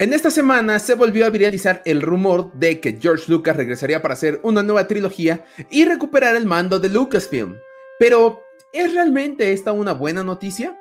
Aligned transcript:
En 0.00 0.12
esta 0.12 0.28
semana 0.28 0.80
se 0.80 0.96
volvió 0.96 1.24
a 1.24 1.30
viralizar 1.30 1.80
el 1.84 2.02
rumor 2.02 2.52
de 2.54 2.80
que 2.80 2.98
George 3.00 3.30
Lucas 3.30 3.56
regresaría 3.56 4.02
para 4.02 4.14
hacer 4.14 4.40
una 4.42 4.60
nueva 4.60 4.88
trilogía 4.88 5.44
y 5.70 5.84
recuperar 5.84 6.34
el 6.34 6.46
mando 6.46 6.80
de 6.80 6.88
Lucasfilm. 6.88 7.56
Pero, 8.00 8.42
¿es 8.72 8.92
realmente 8.92 9.52
esta 9.52 9.70
una 9.70 9.92
buena 9.92 10.24
noticia? 10.24 10.76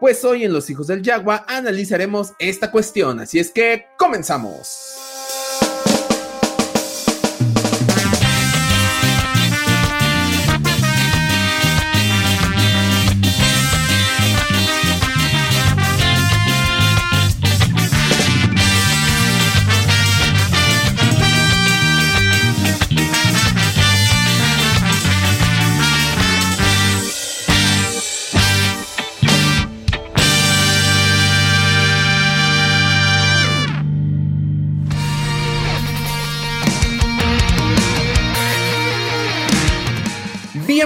Pues 0.00 0.24
hoy 0.24 0.44
en 0.44 0.52
Los 0.52 0.68
Hijos 0.68 0.88
del 0.88 1.04
Jaguar 1.04 1.44
analizaremos 1.46 2.32
esta 2.40 2.72
cuestión, 2.72 3.20
así 3.20 3.38
es 3.38 3.52
que 3.52 3.86
comenzamos. 3.96 5.05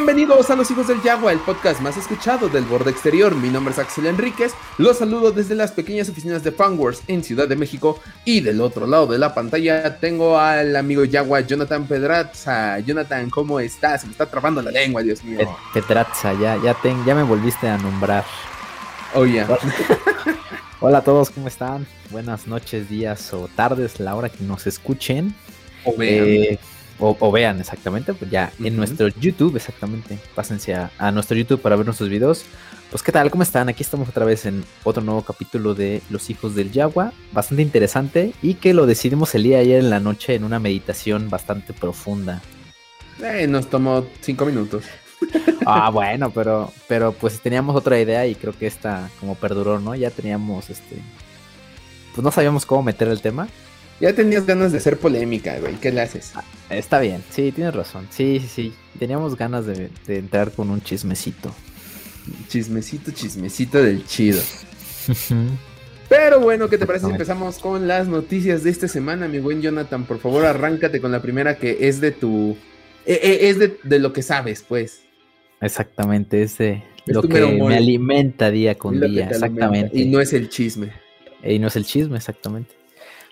Bienvenidos 0.02 0.48
a 0.48 0.56
Los 0.56 0.70
Hijos 0.70 0.88
del 0.88 1.02
Yagua, 1.02 1.30
el 1.30 1.40
podcast 1.40 1.82
más 1.82 1.94
escuchado 1.98 2.48
del 2.48 2.64
borde 2.64 2.90
exterior. 2.90 3.34
Mi 3.36 3.50
nombre 3.50 3.74
es 3.74 3.78
Axel 3.78 4.06
Enríquez. 4.06 4.54
Los 4.78 4.96
saludo 4.96 5.30
desde 5.30 5.54
las 5.54 5.72
pequeñas 5.72 6.08
oficinas 6.08 6.42
de 6.42 6.52
Fanworks 6.52 7.02
en 7.06 7.22
Ciudad 7.22 7.46
de 7.46 7.54
México. 7.54 8.00
Y 8.24 8.40
del 8.40 8.62
otro 8.62 8.86
lado 8.86 9.06
de 9.08 9.18
la 9.18 9.34
pantalla 9.34 9.98
tengo 10.00 10.38
al 10.38 10.74
amigo 10.74 11.04
Yagua, 11.04 11.42
Jonathan 11.42 11.86
Pedraza. 11.86 12.78
Jonathan, 12.78 13.28
¿cómo 13.28 13.60
estás? 13.60 14.00
Se 14.00 14.06
me 14.06 14.12
está 14.12 14.24
trabando 14.24 14.62
la 14.62 14.70
lengua, 14.70 15.02
Dios 15.02 15.22
mío. 15.22 15.54
Pedraza, 15.74 16.32
ya, 16.32 16.56
ya, 16.56 16.74
ya 16.82 17.14
me 17.14 17.22
volviste 17.22 17.68
a 17.68 17.76
nombrar. 17.76 18.24
Oh, 19.14 19.26
ya. 19.26 19.46
Hola 20.80 20.98
a 20.98 21.04
todos, 21.04 21.28
¿cómo 21.28 21.46
están? 21.46 21.86
Buenas 22.10 22.46
noches, 22.46 22.88
días 22.88 23.34
o 23.34 23.50
tardes, 23.54 24.00
la 24.00 24.14
hora 24.14 24.30
que 24.30 24.42
nos 24.44 24.66
escuchen. 24.66 25.34
O 25.84 25.94
vean. 25.94 26.24
Eh, 26.26 26.58
o, 27.00 27.32
vean 27.32 27.60
exactamente, 27.60 28.12
pues 28.12 28.30
ya 28.30 28.52
en 28.62 28.76
nuestro 28.76 29.08
YouTube, 29.08 29.56
exactamente. 29.56 30.18
Pásense 30.34 30.74
a, 30.74 31.10
nuestro 31.12 31.36
YouTube 31.36 31.60
para 31.60 31.76
ver 31.76 31.86
nuestros 31.86 32.08
videos. 32.08 32.44
Pues 32.90 33.02
qué 33.02 33.12
tal, 33.12 33.30
¿cómo 33.30 33.42
están? 33.42 33.68
Aquí 33.68 33.82
estamos 33.82 34.08
otra 34.08 34.24
vez 34.24 34.46
en 34.46 34.64
otro 34.84 35.02
nuevo 35.02 35.22
capítulo 35.22 35.74
de 35.74 36.02
Los 36.10 36.28
Hijos 36.28 36.54
del 36.54 36.72
Yagua, 36.72 37.12
bastante 37.32 37.62
interesante 37.62 38.32
y 38.42 38.54
que 38.54 38.74
lo 38.74 38.86
decidimos 38.86 39.34
el 39.34 39.44
día 39.44 39.56
de 39.56 39.62
ayer 39.62 39.78
en 39.80 39.90
la 39.90 40.00
noche 40.00 40.34
en 40.34 40.44
una 40.44 40.58
meditación 40.58 41.30
bastante 41.30 41.72
profunda. 41.72 42.42
Eh, 43.22 43.46
nos 43.46 43.68
tomó 43.68 44.04
cinco 44.20 44.46
minutos. 44.46 44.84
Ah, 45.66 45.90
bueno, 45.90 46.30
pero, 46.30 46.72
pero 46.88 47.12
pues 47.12 47.38
teníamos 47.40 47.76
otra 47.76 48.00
idea 48.00 48.26
y 48.26 48.34
creo 48.34 48.54
que 48.54 48.66
esta 48.66 49.10
como 49.20 49.34
perduró, 49.34 49.78
¿no? 49.78 49.94
Ya 49.94 50.10
teníamos 50.10 50.70
este, 50.70 50.96
pues 52.14 52.24
no 52.24 52.32
sabíamos 52.32 52.64
cómo 52.64 52.82
meter 52.82 53.08
el 53.08 53.20
tema 53.20 53.46
ya 54.00 54.14
tenías 54.14 54.46
ganas 54.46 54.72
de 54.72 54.78
hacer 54.78 54.96
polémica, 54.96 55.58
güey. 55.58 55.74
¿Qué 55.74 55.92
le 55.92 56.00
haces? 56.00 56.32
Ah, 56.34 56.42
está 56.70 57.00
bien, 57.00 57.22
sí, 57.30 57.52
tienes 57.52 57.74
razón. 57.74 58.08
Sí, 58.10 58.40
sí, 58.40 58.48
sí. 58.48 58.74
Teníamos 58.98 59.36
ganas 59.36 59.66
de, 59.66 59.90
entrar 60.08 60.52
con 60.52 60.70
un 60.70 60.80
chismecito. 60.80 61.54
Chismecito, 62.48 63.10
chismecito 63.10 63.82
del 63.82 64.06
chido. 64.06 64.40
Pero 66.08 66.40
bueno, 66.40 66.68
¿qué 66.68 66.76
te 66.76 66.86
parece 66.86 67.06
si 67.06 67.12
empezamos 67.12 67.58
con 67.58 67.86
las 67.86 68.08
noticias 68.08 68.64
de 68.64 68.70
esta 68.70 68.88
semana, 68.88 69.28
mi 69.28 69.38
buen 69.38 69.62
Jonathan? 69.62 70.04
Por 70.04 70.18
favor, 70.18 70.44
arráncate 70.44 71.00
con 71.00 71.12
la 71.12 71.22
primera 71.22 71.56
que 71.56 71.88
es 71.88 72.00
de 72.00 72.10
tu... 72.10 72.56
Eh, 73.06 73.20
eh, 73.22 73.38
es 73.48 73.58
de, 73.58 73.98
lo 73.98 74.12
que 74.12 74.22
sabes, 74.22 74.64
pues. 74.66 75.02
Exactamente, 75.60 76.42
es 76.42 76.58
de 76.58 76.82
lo 77.06 77.22
que 77.22 77.46
me 77.46 77.76
alimenta 77.76 78.50
día 78.50 78.76
con 78.76 78.98
día, 79.00 79.28
exactamente. 79.28 79.96
Y 79.96 80.08
no 80.08 80.20
es 80.20 80.32
el 80.32 80.48
chisme. 80.48 80.92
Y 81.44 81.58
no 81.58 81.68
es 81.68 81.76
el 81.76 81.84
chisme, 81.84 82.16
exactamente. 82.16 82.79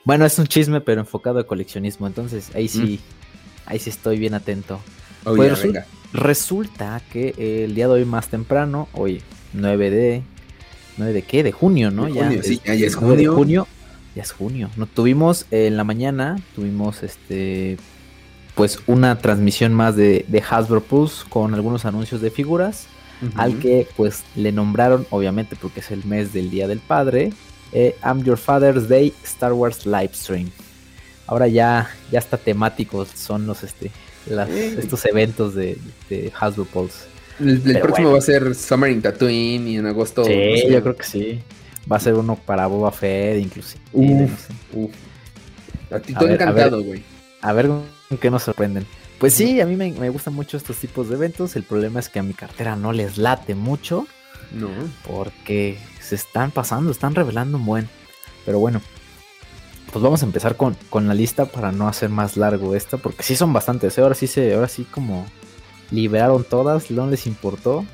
Bueno, 0.09 0.25
es 0.25 0.39
un 0.39 0.47
chisme, 0.47 0.81
pero 0.81 1.03
enfocado 1.03 1.39
a 1.39 1.47
coleccionismo. 1.47 2.07
Entonces, 2.07 2.51
ahí 2.55 2.67
sí, 2.67 2.99
mm. 2.99 3.71
ahí 3.71 3.79
sí 3.79 3.91
estoy 3.91 4.19
bien 4.19 4.33
atento. 4.33 4.81
Oh, 5.27 5.37
pues 5.37 5.63
resulta 6.15 7.03
que 7.13 7.35
el 7.65 7.75
día 7.75 7.89
de 7.89 7.93
hoy 7.93 8.05
más 8.07 8.29
temprano, 8.29 8.89
hoy 8.95 9.21
9 9.53 9.91
de... 9.91 10.23
¿9 10.97 11.13
de 11.13 11.21
qué? 11.21 11.43
De 11.43 11.53
junio, 11.53 11.91
¿no? 11.91 12.09
ya, 12.09 12.43
sí, 12.43 12.59
ya, 12.65 12.73
es 12.73 12.97
junio. 12.97 13.35
junio. 13.35 13.69
Ya 14.17 14.23
es 14.23 14.33
junio. 14.33 14.71
No, 14.79 14.87
tuvimos 14.87 15.45
en 15.51 15.77
la 15.77 15.85
mañana, 15.85 16.41
tuvimos 16.55 17.03
este 17.03 17.77
pues 18.55 18.79
una 18.87 19.19
transmisión 19.19 19.75
más 19.75 19.95
de, 19.95 20.25
de 20.27 20.43
Hasbro 20.49 20.83
Pulse 20.83 21.25
con 21.29 21.53
algunos 21.53 21.85
anuncios 21.85 22.23
de 22.23 22.31
figuras, 22.31 22.87
al 23.35 23.59
que 23.59 23.87
pues 23.95 24.25
le 24.37 24.53
nombraron, 24.53 25.07
obviamente 25.11 25.55
porque 25.55 25.81
es 25.81 25.91
el 25.91 26.07
mes 26.07 26.33
del 26.33 26.49
Día 26.49 26.67
del 26.67 26.79
Padre, 26.79 27.35
eh, 27.73 27.97
I'm 28.05 28.23
Your 28.25 28.37
Father's 28.37 28.89
Day 28.89 29.13
Star 29.25 29.53
Wars 29.53 29.87
Livestream. 29.87 30.51
Ahora 31.27 31.47
ya, 31.49 31.91
ya 32.11 32.19
está 32.19 32.39
temático, 32.39 33.05
son 33.05 33.47
los 33.47 33.63
este, 33.63 33.91
estos 34.79 35.05
eventos 35.05 35.55
de, 35.55 35.79
de 36.09 36.33
Hasbro 36.39 36.65
Pulse. 36.65 37.05
El, 37.41 37.81
próximo 37.81 38.13
va 38.13 38.19
a 38.19 38.23
ser 38.23 38.55
Summer 38.55 38.91
in 38.91 39.01
Tatooine 39.01 39.69
y 39.69 39.77
en 39.77 39.87
agosto. 39.87 40.25
Sí, 40.25 40.65
yo 40.69 40.83
creo 40.83 40.97
que 40.97 41.05
sí. 41.05 41.41
Va 41.91 41.97
a 41.97 42.01
ser 42.01 42.15
uno 42.15 42.37
para 42.37 42.67
Boba 42.67 42.91
Fett, 42.91 43.41
inclusive. 43.41 43.81
A 45.91 46.01
ti 46.01 46.15
todo 46.15 46.29
encantado, 46.29 46.83
güey. 46.83 47.03
A, 47.41 47.53
ver 47.53 47.69
con 47.69 48.19
qué 48.21 48.31
nos 48.31 48.43
sorprenden. 48.43 48.87
Pues 49.19 49.35
sí, 49.35 49.61
a 49.61 49.67
mí 49.67 49.77
me, 49.77 49.93
me, 49.93 50.11
gustan 50.11 50.35
mucho 50.35 50.57
estos 50.57 50.77
tipos 50.79 51.09
de 51.09 51.15
eventos. 51.15 51.57
El 51.57 51.63
problema 51.63 52.01
es 52.01 52.09
que 52.09 52.19
a 52.19 52.23
mi 52.23 52.35
cartera 52.35 52.77
no 52.77 52.93
les 52.93 53.19
late 53.19 53.55
mucho. 53.55 54.07
No. 54.53 54.69
Porque 55.07 55.79
se 56.09 56.17
están 56.17 56.51
pasando, 56.51 56.91
están 56.91 57.15
revelando 57.15 57.59
un 57.59 57.67
buen. 57.67 57.89
Pero 58.45 58.59
bueno, 58.59 58.81
pues 59.93 60.03
vamos 60.03 60.23
a 60.23 60.27
empezar 60.27 60.57
con, 60.57 60.77
con 60.91 61.09
la 61.09 61.15
lista 61.15 61.47
para 61.47 61.73
no 61.73 61.89
hacer 61.89 62.09
más 62.09 62.37
largo 62.37 62.75
esto, 62.75 62.99
porque 62.99 63.23
sí 63.23 63.37
son 63.37 63.53
bastantes. 63.53 63.97
¿eh? 63.99 64.03
Ahora 64.03 64.15
sí 64.15 64.27
se, 64.27 64.55
ahora 64.55 64.69
sí 64.69 64.85
como 64.85 65.27
liberaron 65.91 66.45
todas, 66.45 66.91
no 66.91 67.07
les 67.09 67.27
importó. 67.27 67.85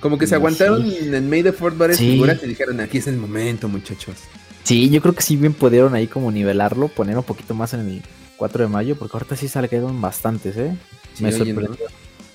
Como 0.00 0.18
que 0.18 0.26
se 0.26 0.34
aguantaron 0.34 0.84
en 0.84 1.30
May 1.30 1.42
de 1.42 1.52
Fort 1.52 1.76
varias 1.78 1.98
figuras 1.98 2.42
y 2.42 2.48
dijeron, 2.48 2.80
aquí 2.80 2.98
es 2.98 3.06
el 3.06 3.16
momento, 3.16 3.68
muchachos. 3.68 4.16
Sí, 4.64 4.90
yo 4.90 5.00
creo 5.00 5.14
que 5.14 5.22
sí 5.22 5.36
bien 5.36 5.54
pudieron 5.54 5.94
ahí 5.94 6.06
como 6.06 6.30
nivelarlo, 6.30 6.88
poner 6.88 7.16
un 7.16 7.24
poquito 7.24 7.54
más 7.54 7.74
en 7.74 7.80
el 7.80 8.02
4 8.36 8.64
de 8.64 8.68
mayo, 8.68 8.96
porque 8.96 9.16
ahorita 9.16 9.36
sí 9.36 9.48
salieron 9.48 10.00
bastantes, 10.00 10.56
¿eh? 10.56 10.76
Me 11.20 11.30
sorprendió. 11.30 11.86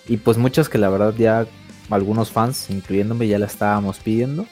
Y 0.07 0.17
pues 0.17 0.37
muchos 0.37 0.69
que 0.69 0.77
la 0.77 0.89
verdad 0.89 1.13
ya, 1.17 1.45
algunos 1.89 2.31
fans, 2.31 2.69
incluyéndome, 2.69 3.27
ya 3.27 3.39
la 3.39 3.47
estábamos 3.47 3.99
pidiendo. 3.99 4.45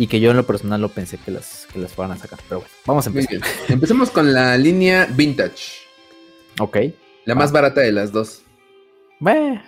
Y 0.00 0.06
que 0.06 0.18
yo 0.18 0.30
en 0.30 0.38
lo 0.38 0.46
personal 0.46 0.80
lo 0.80 0.88
pensé 0.88 1.18
que 1.18 1.30
las, 1.30 1.68
que 1.70 1.78
las 1.78 1.92
fueran 1.92 2.16
a 2.16 2.16
sacar. 2.16 2.38
Pero 2.48 2.60
bueno, 2.60 2.74
vamos 2.86 3.06
a 3.06 3.10
empezar. 3.10 3.38
Empecemos 3.68 4.08
con 4.10 4.32
la 4.32 4.56
línea 4.56 5.06
Vintage. 5.14 5.74
Ok. 6.58 6.78
La 7.26 7.34
más 7.34 7.52
barata 7.52 7.82
de 7.82 7.92
las 7.92 8.10
dos. 8.10 8.40
Bueno, 9.18 9.60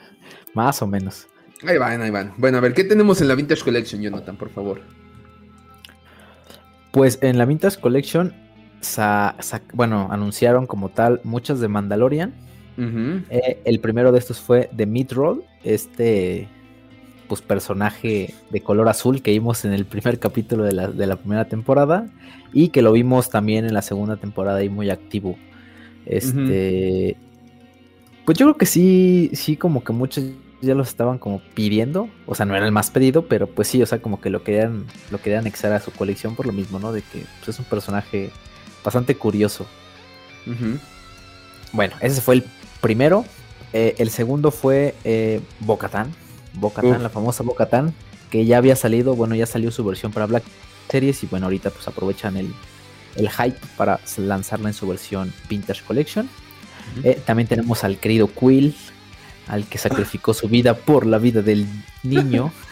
más 0.54 0.80
o 0.80 0.86
menos. 0.86 1.28
Ahí 1.66 1.76
van, 1.76 2.00
ahí 2.00 2.10
van. 2.10 2.32
Bueno, 2.38 2.56
a 2.56 2.60
ver, 2.62 2.72
¿qué 2.72 2.82
tenemos 2.82 3.20
en 3.20 3.28
la 3.28 3.34
Vintage 3.34 3.62
Collection, 3.62 4.00
Jonathan, 4.00 4.38
por 4.38 4.48
favor? 4.48 4.80
Pues 6.92 7.18
en 7.20 7.36
la 7.36 7.44
Vintage 7.44 7.78
Collection, 7.78 8.34
bueno, 9.74 10.08
anunciaron 10.10 10.66
como 10.66 10.88
tal 10.88 11.20
muchas 11.24 11.60
de 11.60 11.68
Mandalorian. 11.68 12.32
Eh, 12.78 13.60
el 13.66 13.80
primero 13.80 14.12
de 14.12 14.18
estos 14.18 14.40
fue 14.40 14.70
The 14.74 14.86
Midroll, 14.86 15.44
este 15.62 16.48
pues, 17.32 17.40
personaje 17.40 18.34
de 18.50 18.60
color 18.60 18.90
azul 18.90 19.22
que 19.22 19.30
vimos 19.30 19.64
en 19.64 19.72
el 19.72 19.86
primer 19.86 20.18
capítulo 20.18 20.64
de 20.64 20.74
la, 20.74 21.16
primera 21.16 21.46
temporada 21.46 22.06
y 22.52 22.68
que 22.68 22.82
lo 22.82 22.92
vimos 22.92 23.30
también 23.30 23.64
en 23.64 23.72
la 23.72 23.80
segunda 23.80 24.18
temporada 24.18 24.62
y 24.62 24.68
muy 24.68 24.90
activo. 24.90 25.38
Este, 26.04 27.16
pues 28.26 28.36
yo 28.36 28.44
creo 28.44 28.58
que 28.58 28.66
sí, 28.66 29.30
sí, 29.32 29.56
como 29.56 29.82
que 29.82 29.94
muchos 29.94 30.24
ya 30.60 30.74
lo 30.74 30.82
estaban 30.82 31.16
como 31.16 31.40
pidiendo, 31.54 32.10
o 32.26 32.34
sea, 32.34 32.44
no 32.44 32.54
era 32.54 32.66
el 32.66 32.72
más 32.72 32.90
pedido, 32.90 33.26
pero 33.26 33.46
pues 33.46 33.66
sí, 33.66 33.80
o 33.80 33.86
sea, 33.86 34.02
como 34.02 34.20
que 34.20 34.28
lo 34.28 34.42
querían, 34.42 34.84
lo 35.10 35.16
querían 35.16 35.40
anexar 35.40 35.72
a 35.72 35.80
su 35.80 35.90
colección 35.90 36.36
por 36.36 36.44
lo 36.44 36.52
mismo, 36.52 36.78
¿no? 36.78 36.92
De 36.92 37.00
que 37.00 37.24
pues, 37.38 37.48
es 37.48 37.58
un 37.58 37.64
personaje 37.64 38.28
bastante 38.84 39.14
curioso. 39.14 39.64
Bueno, 41.72 41.94
ese 42.02 42.20
fue 42.20 42.34
el 42.34 42.44
primero. 42.82 43.24
Eh, 43.72 43.94
el 43.96 44.10
segundo 44.10 44.50
fue 44.50 44.94
eh, 45.04 45.40
Bocatán. 45.60 46.14
Bocatan, 46.54 47.02
la 47.02 47.08
famosa 47.08 47.42
Bocatan, 47.42 47.94
que 48.30 48.44
ya 48.44 48.58
había 48.58 48.76
salido, 48.76 49.14
bueno, 49.14 49.34
ya 49.34 49.46
salió 49.46 49.70
su 49.70 49.84
versión 49.84 50.12
para 50.12 50.26
Black 50.26 50.44
Series 50.90 51.22
y 51.22 51.26
bueno, 51.26 51.46
ahorita 51.46 51.70
pues 51.70 51.88
aprovechan 51.88 52.36
el, 52.36 52.52
hype 53.16 53.58
para 53.76 54.00
lanzarla 54.16 54.68
en 54.68 54.74
su 54.74 54.86
versión 54.86 55.32
Vintage 55.48 55.82
Collection. 55.82 56.28
Eh, 57.04 57.20
también 57.24 57.48
tenemos 57.48 57.84
al 57.84 57.98
querido 57.98 58.28
Quill, 58.28 58.74
al 59.48 59.66
que 59.66 59.78
sacrificó 59.78 60.34
su 60.34 60.48
vida 60.48 60.74
por 60.74 61.06
la 61.06 61.18
vida 61.18 61.42
del 61.42 61.66
niño. 62.02 62.52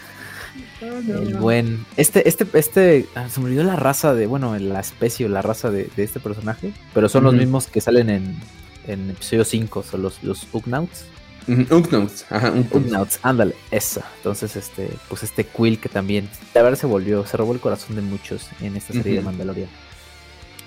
El 0.81 1.35
buen. 1.35 1.85
Este, 1.95 2.27
este, 2.27 2.45
este. 2.53 3.05
Ah, 3.13 3.29
se 3.29 3.39
me 3.39 3.45
olvidó 3.47 3.63
la 3.63 3.75
raza 3.75 4.15
de. 4.15 4.25
Bueno, 4.25 4.57
la 4.57 4.79
especie 4.79 5.27
o 5.27 5.29
la 5.29 5.41
raza 5.41 5.69
de, 5.69 5.89
este 5.95 6.19
personaje. 6.19 6.73
Pero 6.93 7.07
son 7.07 7.23
los 7.23 7.35
mismos 7.35 7.67
que 7.67 7.81
salen 7.81 8.09
en, 8.09 8.39
en 8.87 9.11
episodio 9.11 9.45
5. 9.45 9.83
Son 9.83 10.01
los, 10.01 10.23
los 10.23 10.47
Ugnauts. 10.51 11.05
Ugnauts, 11.47 12.25
ajá. 12.29 12.53
Ugnauts, 12.71 13.19
ándale, 13.23 13.55
eso. 13.71 14.01
Entonces, 14.17 14.55
este, 14.55 14.89
pues 15.09 15.23
este 15.23 15.45
Quill 15.45 15.79
que 15.79 15.89
también. 15.89 16.29
De 16.53 16.61
verdad 16.61 16.77
se 16.77 16.87
volvió. 16.87 17.25
Se 17.25 17.37
robó 17.37 17.53
el 17.53 17.59
corazón 17.59 17.95
de 17.95 18.01
muchos 18.01 18.47
en 18.61 18.75
esta 18.75 18.93
serie 18.93 19.15
de 19.15 19.21
Mandalorian. 19.21 19.69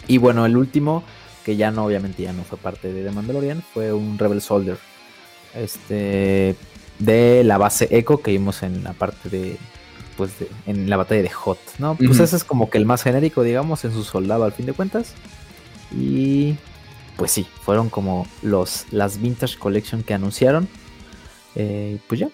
Y 0.07 0.19
bueno, 0.19 0.45
el 0.47 0.57
último, 0.57 1.05
que 1.45 1.57
ya 1.57 1.71
no, 1.71 1.85
obviamente 1.85 2.23
ya 2.23 2.33
no 2.33 2.43
fue 2.43 2.59
parte 2.59 2.93
de 2.93 3.05
The 3.05 3.11
Mandalorian, 3.11 3.63
fue 3.73 3.93
un 3.93 4.19
Rebel 4.19 4.41
Soldier. 4.41 4.79
Este. 5.55 6.57
De 6.99 7.43
la 7.43 7.59
base 7.59 7.89
Echo 7.91 8.19
que 8.23 8.31
vimos 8.31 8.63
en 8.63 8.85
la 8.85 8.93
parte 8.93 9.29
de 9.29 9.57
pues 10.17 10.31
en 10.67 10.89
la 10.89 10.97
batalla 10.97 11.23
de 11.23 11.31
Hot, 11.31 11.59
¿no? 11.79 11.97
Pues 11.97 12.21
ese 12.21 12.37
es 12.37 12.45
como 12.45 12.71
que 12.71 12.79
el 12.79 12.87
más 12.87 13.03
genérico, 13.03 13.43
digamos, 13.43 13.85
en 13.85 13.93
su 13.93 14.05
soldado 14.05 14.45
al 14.45 14.53
fin 14.53 14.67
de 14.67 14.73
cuentas. 14.73 15.13
Y 15.93 16.57
pues 17.17 17.31
sí, 17.31 17.47
fueron 17.63 17.91
como 17.91 18.27
los 18.43 18.87
las 18.91 19.21
Vintage 19.21 19.59
Collection 19.59 20.03
que 20.03 20.15
anunciaron. 20.15 20.69
Eh, 21.55 21.99
pues 22.09 22.21
ya. 22.21 22.29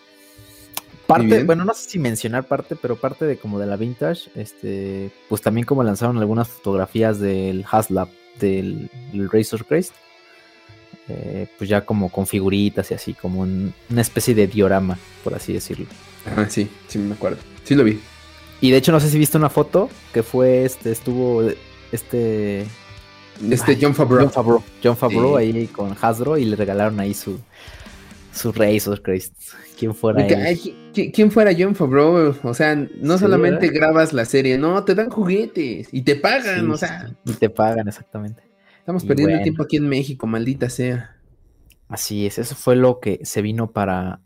Parte, 1.07 1.43
bueno, 1.43 1.65
no 1.65 1.75
sé 1.75 1.91
si 1.91 1.99
mencionar 1.99 2.47
parte, 2.47 2.77
pero 2.77 2.95
parte 2.95 3.25
de 3.25 3.37
como 3.37 3.59
de 3.59 3.67
la 3.67 3.77
Vintage, 3.77 4.31
este, 4.37 5.11
pues 5.29 5.43
también 5.43 5.67
como 5.67 5.83
lanzaron 5.83 6.19
algunas 6.19 6.47
fotografías 6.47 7.19
del 7.19 7.65
Haslab 7.69 8.09
del, 8.39 8.89
Razor 9.13 9.67
Crest. 9.67 9.93
Eh, 11.09 11.49
pues 11.59 11.69
ya 11.69 11.85
como 11.85 12.09
con 12.09 12.29
figuritas 12.29 12.93
y 12.93 12.95
así, 12.95 13.15
como 13.15 13.41
una 13.41 14.01
especie 14.01 14.35
de 14.37 14.47
diorama, 14.47 14.97
por 15.25 15.35
así 15.35 15.53
decirlo. 15.53 15.87
Ah, 16.37 16.47
sí, 16.49 16.69
sí 16.87 16.99
me 16.99 17.15
acuerdo. 17.15 17.39
Sí 17.65 17.75
lo 17.75 17.83
vi. 17.83 17.99
Y 18.61 18.71
de 18.71 18.77
hecho, 18.77 18.93
no 18.93 19.01
sé 19.01 19.11
si 19.11 19.19
viste 19.19 19.37
una 19.37 19.49
foto 19.49 19.91
que 20.13 20.23
fue 20.23 20.65
este, 20.65 20.93
estuvo 20.93 21.43
este. 21.93 22.67
Este 23.49 23.79
John 23.81 23.95
Favreau. 23.95 24.25
John 24.25 24.33
Favreau, 24.33 24.63
John 24.83 24.97
Favreau 24.97 25.37
ahí 25.37 25.67
con 25.69 25.97
Hasbro 26.01 26.37
y 26.37 26.45
le 26.45 26.57
regalaron 26.57 27.01
ahí 27.01 27.15
su, 27.15 27.39
su 28.33 28.53
Razor 28.53 29.03
Christ. 29.03 29.35
¿Quién 29.79 29.95
fuera 29.95 30.27
¿Quién 30.93 31.31
fuera 31.31 31.53
John 31.59 31.75
Favreau? 31.75 32.35
O 32.43 32.55
sea, 32.55 32.75
no 32.75 33.17
solamente 33.17 33.69
grabas 33.69 34.13
la 34.13 34.25
serie, 34.25 34.59
no, 34.59 34.85
te 34.85 34.95
dan 34.95 35.09
juguetes 35.09 35.89
y 35.93 36.03
te 36.03 36.17
pagan, 36.17 36.71
o 36.71 36.77
sea. 36.77 37.15
Y 37.25 37.33
te 37.33 37.49
pagan, 37.49 37.89
exactamente. 37.89 38.43
Estamos 38.79 39.05
perdiendo 39.05 39.43
tiempo 39.43 39.63
aquí 39.63 39.77
en 39.77 39.89
México, 39.89 40.27
maldita 40.27 40.69
sea. 40.69 41.17
Así 41.89 42.27
es, 42.27 42.39
eso 42.39 42.55
fue 42.55 42.77
lo 42.77 43.01
que 43.01 43.21
se 43.25 43.43
vino 43.43 43.73
para 43.73 44.21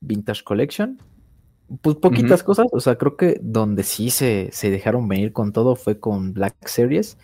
Vintage 0.00 0.42
Collection. 0.42 1.00
Pues 1.82 1.96
poquitas 1.96 2.42
cosas, 2.42 2.66
o 2.70 2.80
sea, 2.80 2.96
creo 2.96 3.16
que 3.16 3.38
donde 3.42 3.82
sí 3.82 4.10
se, 4.10 4.50
dejaron 4.62 5.08
venir 5.08 5.32
con 5.32 5.52
todo 5.52 5.76
fue 5.76 5.98
con 5.98 6.32
Black 6.32 6.54
Series. 6.66 7.18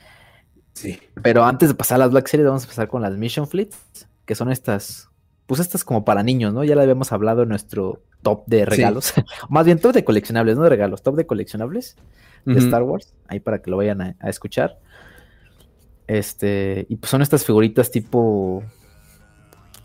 Sí. 0.72 0.98
Pero 1.22 1.44
antes 1.44 1.68
de 1.68 1.74
pasar 1.74 1.96
a 1.96 1.98
las 2.00 2.10
Black 2.10 2.26
Series, 2.28 2.46
vamos 2.46 2.62
a 2.62 2.66
empezar 2.66 2.88
con 2.88 3.02
las 3.02 3.16
Mission 3.16 3.46
Fleets, 3.46 4.08
que 4.24 4.34
son 4.34 4.50
estas, 4.50 5.08
pues 5.46 5.60
estas 5.60 5.84
como 5.84 6.04
para 6.04 6.22
niños, 6.22 6.54
¿no? 6.54 6.64
Ya 6.64 6.74
la 6.74 6.82
habíamos 6.82 7.12
hablado 7.12 7.42
en 7.42 7.48
nuestro 7.48 8.02
top 8.22 8.44
de 8.46 8.64
regalos, 8.64 9.12
más 9.48 9.66
bien 9.66 9.78
top 9.78 9.92
de 9.92 10.04
coleccionables, 10.04 10.56
no 10.56 10.62
de 10.62 10.70
regalos, 10.70 11.02
top 11.02 11.16
de 11.16 11.26
coleccionables 11.26 11.96
de 12.44 12.58
Star 12.58 12.82
Wars, 12.82 13.14
ahí 13.28 13.38
para 13.38 13.62
que 13.62 13.70
lo 13.70 13.76
vayan 13.76 14.00
a, 14.00 14.16
a 14.18 14.28
escuchar. 14.28 14.78
Este, 16.08 16.86
y 16.88 16.96
pues 16.96 17.10
son 17.10 17.22
estas 17.22 17.44
figuritas 17.44 17.90
tipo 17.90 18.64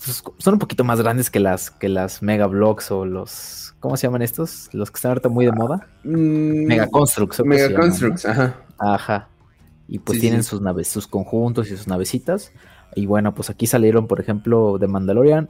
pues, 0.03 0.23
son 0.39 0.53
un 0.55 0.59
poquito 0.59 0.83
más 0.83 0.99
grandes 0.99 1.29
que 1.29 1.39
las 1.39 1.69
que 1.69 1.89
las 1.89 2.23
Mega 2.23 2.47
Blocks 2.47 2.89
o 2.89 3.05
los 3.05 3.67
¿Cómo 3.79 3.95
se 3.95 4.07
llaman 4.07 4.21
estos? 4.21 4.69
Los 4.73 4.89
que 4.89 4.95
están 4.95 5.09
ahorita 5.09 5.29
muy 5.29 5.45
de 5.45 5.51
moda. 5.51 5.87
Mm, 6.03 6.65
Mega 6.65 6.87
Constructs. 6.87 7.45
Mega 7.45 7.73
Constructs, 7.73 8.25
ajá. 8.25 8.55
Ajá. 8.79 9.29
Y 9.87 9.99
pues 9.99 10.19
tienen 10.19 10.43
sus 10.43 10.61
naves, 10.61 10.87
sus 10.87 11.07
conjuntos 11.07 11.71
y 11.71 11.77
sus 11.77 11.87
navecitas. 11.87 12.51
Y 12.95 13.05
bueno, 13.05 13.33
pues 13.33 13.49
aquí 13.49 13.67
salieron, 13.67 14.07
por 14.07 14.19
ejemplo, 14.19 14.77
de 14.77 14.87
Mandalorian, 14.87 15.49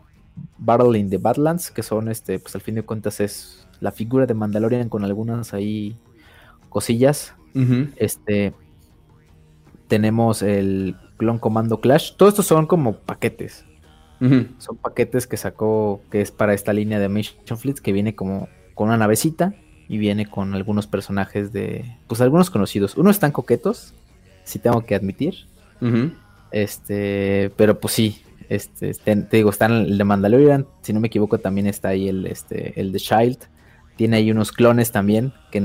Battle 0.58 0.98
in 0.98 1.10
the 1.10 1.18
Badlands, 1.18 1.72
que 1.72 1.84
son, 1.84 2.10
este, 2.10 2.40
pues 2.40 2.54
al 2.56 2.62
fin 2.62 2.76
de 2.76 2.84
cuentas 2.84 3.20
es 3.20 3.68
la 3.80 3.92
figura 3.92 4.26
de 4.26 4.34
Mandalorian 4.34 4.90
con 4.90 5.04
algunas 5.04 5.54
ahí 5.54 5.98
cosillas. 6.70 7.34
Este, 7.96 8.54
tenemos 9.88 10.44
el 10.44 10.96
Clone 11.18 11.40
Commando 11.40 11.82
Clash. 11.82 12.16
Todos 12.16 12.34
estos 12.34 12.46
son 12.46 12.68
como 12.68 12.98
paquetes. 12.98 13.66
Son 14.20 14.78
paquetes 14.78 15.28
que 15.28 15.38
sacó, 15.38 16.02
que 16.12 16.22
es 16.22 16.32
para 16.32 16.54
esta 16.54 16.74
línea 16.74 17.00
de 17.00 17.10
Mission 17.10 17.58
Fleets, 17.58 17.82
que 17.82 17.92
viene 17.92 18.16
como 18.16 18.48
con 18.74 18.90
una 18.90 18.98
navecita 18.98 19.54
y 19.88 19.98
viene 19.98 20.28
con 20.30 20.54
algunos 20.54 20.88
personajes 20.88 21.52
de, 21.54 21.98
pues 22.08 22.22
algunos 22.22 22.50
conocidos. 22.50 22.98
Unos 22.98 23.16
están 23.16 23.32
coquetos, 23.32 23.94
si 24.48 24.60
tengo 24.60 24.82
que 24.82 24.96
admitir. 24.96 25.36
Este, 26.52 27.52
pero 27.58 27.80
pues 27.80 27.94
sí, 27.94 28.22
este, 28.50 28.94
te, 28.94 29.16
digo, 29.32 29.50
están 29.50 29.74
el 29.74 29.98
de 29.98 30.04
Mandalorian, 30.04 30.66
si 30.82 30.94
no 30.94 31.00
me 31.02 31.08
equivoco 31.08 31.38
también 31.38 31.68
está 31.68 31.90
ahí 31.90 32.08
el, 32.08 32.26
este, 32.26 32.80
el 32.80 32.92
de 32.92 33.00
Child. 33.00 33.38
Tiene 33.98 34.18
ahí 34.18 34.32
unos 34.32 34.52
clones 34.52 34.92
también, 34.92 35.34
que 35.52 35.60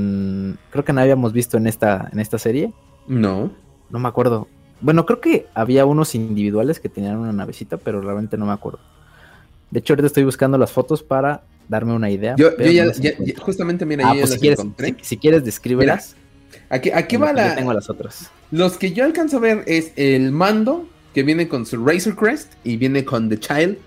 creo 0.71 0.85
que 0.85 0.93
no 0.93 1.01
habíamos 1.01 1.33
visto 1.33 1.59
en 1.59 1.67
esta, 1.67 2.09
en 2.13 2.19
esta 2.19 2.39
serie. 2.39 2.73
No. 3.07 3.53
No 3.91 3.99
me 3.99 4.09
acuerdo. 4.09 4.49
Bueno, 4.81 5.07
creo 5.07 5.21
que 5.21 5.47
había 5.55 5.85
unos 5.85 6.15
individuales 6.15 6.81
que 6.81 6.89
tenían 6.89 7.19
una 7.19 7.33
navecita, 7.33 7.77
pero 7.77 8.01
realmente 8.01 8.37
no 8.37 8.47
me 8.47 8.53
acuerdo. 8.53 8.81
De 9.71 9.79
hecho, 9.79 9.93
ahorita 9.93 10.07
estoy 10.07 10.25
buscando 10.25 10.59
las 10.59 10.73
fotos 10.73 11.03
para 11.03 11.43
darme 11.69 11.93
una 11.93 12.11
idea. 12.11 12.35
Yo, 12.37 12.57
ya, 12.59 12.91
justamente, 13.39 13.87
mira, 13.87 14.11
ah, 14.11 14.15
pues 14.19 14.31
si, 14.31 14.39
quieres, 14.39 14.61
si, 15.03 15.17
quieres, 15.19 15.45
descríbelas. 15.45 16.17
Aquí, 16.69 16.91
aquí 16.91 17.17
va 17.17 17.33
la. 17.33 17.55
tengo 17.57 17.73
las 17.73 17.89
otras. 17.91 18.31
Los 18.51 18.77
que 18.77 18.93
yo 18.93 19.05
alcanzo 19.05 19.39
a 19.39 19.41
ver 19.41 19.65
es 19.67 19.93
el 19.97 20.33
mando, 20.33 20.89
que 21.15 21.23
viene 21.23 21.49
con 21.49 21.67
su 21.67 21.85
Razor 21.85 22.17
Crest 22.17 22.53
y 22.65 22.77
viene 22.77 23.05
con 23.05 23.29
The 23.29 23.39
Child. 23.39 23.79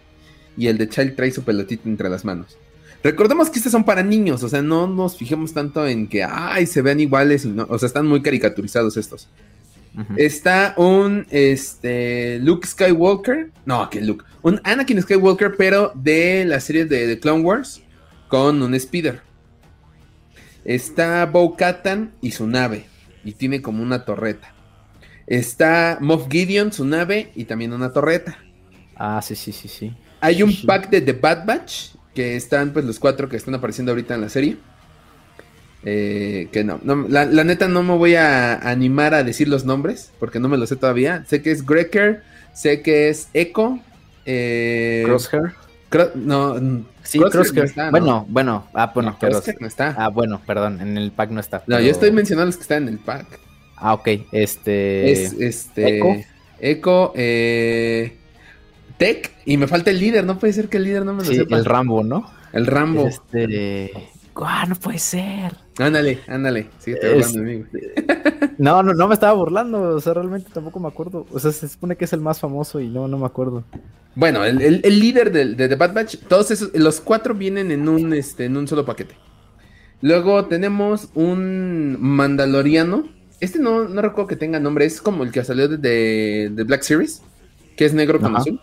Y 0.57 0.67
el 0.67 0.77
The 0.77 0.89
Child 0.89 1.15
trae 1.15 1.31
su 1.31 1.43
pelotita 1.43 1.89
entre 1.89 2.09
las 2.09 2.23
manos. 2.23 2.57
Recordemos 3.03 3.49
que 3.49 3.59
estos 3.59 3.71
son 3.71 3.83
para 3.83 4.01
niños, 4.01 4.41
o 4.41 4.49
sea, 4.49 4.63
no 4.63 4.87
nos 4.87 5.15
fijemos 5.15 5.53
tanto 5.53 5.85
en 5.87 6.07
que, 6.07 6.23
ay, 6.23 6.65
se 6.65 6.81
vean 6.81 6.99
iguales, 6.99 7.45
y 7.45 7.49
no, 7.49 7.67
o 7.69 7.77
sea, 7.77 7.85
están 7.85 8.07
muy 8.07 8.23
caricaturizados 8.23 8.97
estos. 8.97 9.27
Está 10.17 10.73
un 10.77 11.25
este, 11.29 12.39
Luke 12.39 12.67
Skywalker. 12.67 13.51
No, 13.65 13.89
que 13.89 14.01
Luke. 14.01 14.25
Un 14.41 14.59
Anakin 14.63 15.01
Skywalker, 15.01 15.55
pero 15.57 15.91
de 15.95 16.45
la 16.45 16.59
serie 16.59 16.85
de, 16.85 17.07
The 17.07 17.19
Clone 17.19 17.43
Wars. 17.43 17.81
Con 18.27 18.61
un 18.61 18.77
Speeder. 18.79 19.21
Está 20.65 21.25
Bo 21.27 21.55
Katan 21.55 22.11
y 22.21 22.31
su 22.31 22.47
nave. 22.47 22.87
Y 23.23 23.33
tiene 23.33 23.61
como 23.61 23.81
una 23.81 24.03
torreta. 24.03 24.53
Está 25.27 25.97
Moff 26.01 26.27
Gideon, 26.29 26.73
su 26.73 26.85
nave, 26.85 27.31
y 27.35 27.45
también 27.45 27.73
una 27.73 27.93
torreta. 27.93 28.37
Ah, 28.95 29.21
sí, 29.21 29.35
sí, 29.35 29.51
sí, 29.51 29.67
sí. 29.67 29.95
Hay 30.21 30.43
un 30.43 30.55
pack 30.65 30.89
de 30.89 31.01
The 31.01 31.13
Bad 31.13 31.45
Batch. 31.45 31.95
Que 32.13 32.37
están 32.37 32.71
pues 32.71 32.85
los 32.85 32.97
cuatro 32.97 33.27
que 33.27 33.35
están 33.35 33.55
apareciendo 33.55 33.91
ahorita 33.91 34.15
en 34.15 34.21
la 34.21 34.29
serie. 34.29 34.57
Eh, 35.83 36.47
que 36.51 36.63
no, 36.63 36.79
la, 37.09 37.25
neta 37.25 37.67
no 37.67 37.83
me 37.83 37.95
voy 37.95 38.15
a 38.15 38.55
animar 38.55 39.13
a 39.13 39.23
decir 39.23 39.47
los 39.47 39.65
nombres 39.65 40.11
porque 40.19 40.39
no 40.39 40.47
me 40.47 40.57
lo 40.57 40.65
sé 40.65 40.77
todavía. 40.77 41.25
Sé 41.27 41.41
que 41.41 41.51
es 41.51 41.65
Greker, 41.65 42.23
sé 42.53 42.81
que 42.81 43.09
es 43.09 43.27
Echo, 43.33 43.79
eh, 44.25 45.03
Crosshair. 45.05 45.53
no, 46.15 46.57
sí, 47.05 47.19
Crosshair. 47.19 47.91
Bueno, 47.91 48.25
bueno, 48.29 48.67
ah, 48.73 48.91
bueno, 48.93 49.17
no, 49.21 49.67
está. 49.67 49.95
Ah, 49.97 50.09
bueno, 50.09 50.41
perdón, 50.45 50.81
en 50.81 50.97
el 50.97 51.11
pack 51.11 51.31
no 51.31 51.39
está. 51.39 51.63
No, 51.67 51.79
yo 51.79 51.91
estoy 51.91 52.11
mencionando 52.11 52.47
los 52.47 52.57
que 52.57 52.63
están 52.63 52.83
en 52.83 52.89
el 52.89 52.99
pack. 52.99 53.39
Ah, 53.77 53.93
ok, 53.93 54.07
este. 54.31 55.11
Es 55.11 55.33
este. 55.33 55.97
Echo, 55.97 56.25
Echo 56.59 57.13
eh, 57.15 58.17
Tech, 58.97 59.31
y 59.45 59.57
me 59.57 59.67
falta 59.67 59.91
el 59.91 59.99
líder, 59.99 60.25
no 60.25 60.39
puede 60.39 60.53
ser 60.53 60.69
que 60.69 60.77
el 60.77 60.83
líder 60.83 61.05
no 61.05 61.13
me 61.13 61.23
lo 61.23 61.29
sí, 61.29 61.35
sepa. 61.35 61.57
El 61.57 61.65
Rambo, 61.65 62.03
¿no? 62.03 62.29
El 62.53 62.65
Rambo. 62.65 63.07
Este. 63.07 63.91
¡Ah, 64.37 64.65
no 64.67 64.75
puede 64.75 64.99
ser! 64.99 65.55
Ándale, 65.77 66.19
ándale, 66.27 66.69
síguete 66.79 67.13
burlando 67.13 67.39
de 67.39 67.45
mí. 67.45 67.65
No, 68.57 68.81
no, 68.83 68.93
no 68.93 69.07
me 69.07 69.13
estaba 69.13 69.33
burlando, 69.33 69.95
o 69.95 69.99
sea, 69.99 70.13
realmente 70.13 70.49
tampoco 70.53 70.79
me 70.79 70.87
acuerdo. 70.87 71.25
O 71.31 71.39
sea, 71.39 71.51
se 71.51 71.67
supone 71.67 71.95
que 71.95 72.05
es 72.05 72.13
el 72.13 72.21
más 72.21 72.39
famoso 72.39 72.79
y 72.79 72.87
no, 72.87 73.07
no 73.07 73.17
me 73.17 73.25
acuerdo. 73.25 73.65
Bueno, 74.15 74.45
el, 74.45 74.81
líder 74.81 75.31
de, 75.31 75.55
de, 75.55 75.67
The 75.67 75.75
Bad 75.75 75.93
Batch, 75.93 76.17
todos 76.27 76.51
esos, 76.51 76.73
los 76.73 77.01
cuatro 77.01 77.33
vienen 77.33 77.71
en 77.71 77.89
un, 77.89 78.13
este, 78.13 78.45
en 78.45 78.55
un 78.55 78.67
solo 78.67 78.85
paquete. 78.85 79.15
Luego 80.01 80.45
tenemos 80.45 81.09
un 81.15 81.97
Mandaloriano. 81.99 83.09
Este 83.41 83.59
no, 83.59 83.89
no 83.89 84.01
recuerdo 84.01 84.27
que 84.27 84.35
tenga 84.37 84.59
nombre, 84.59 84.85
es 84.85 85.01
como 85.01 85.23
el 85.23 85.31
que 85.31 85.43
salió 85.43 85.67
de, 85.67 86.49
de 86.49 86.63
Black 86.63 86.83
Series, 86.83 87.21
que 87.75 87.85
es 87.85 87.93
negro 87.93 88.21
con 88.21 88.35
azul. 88.37 88.61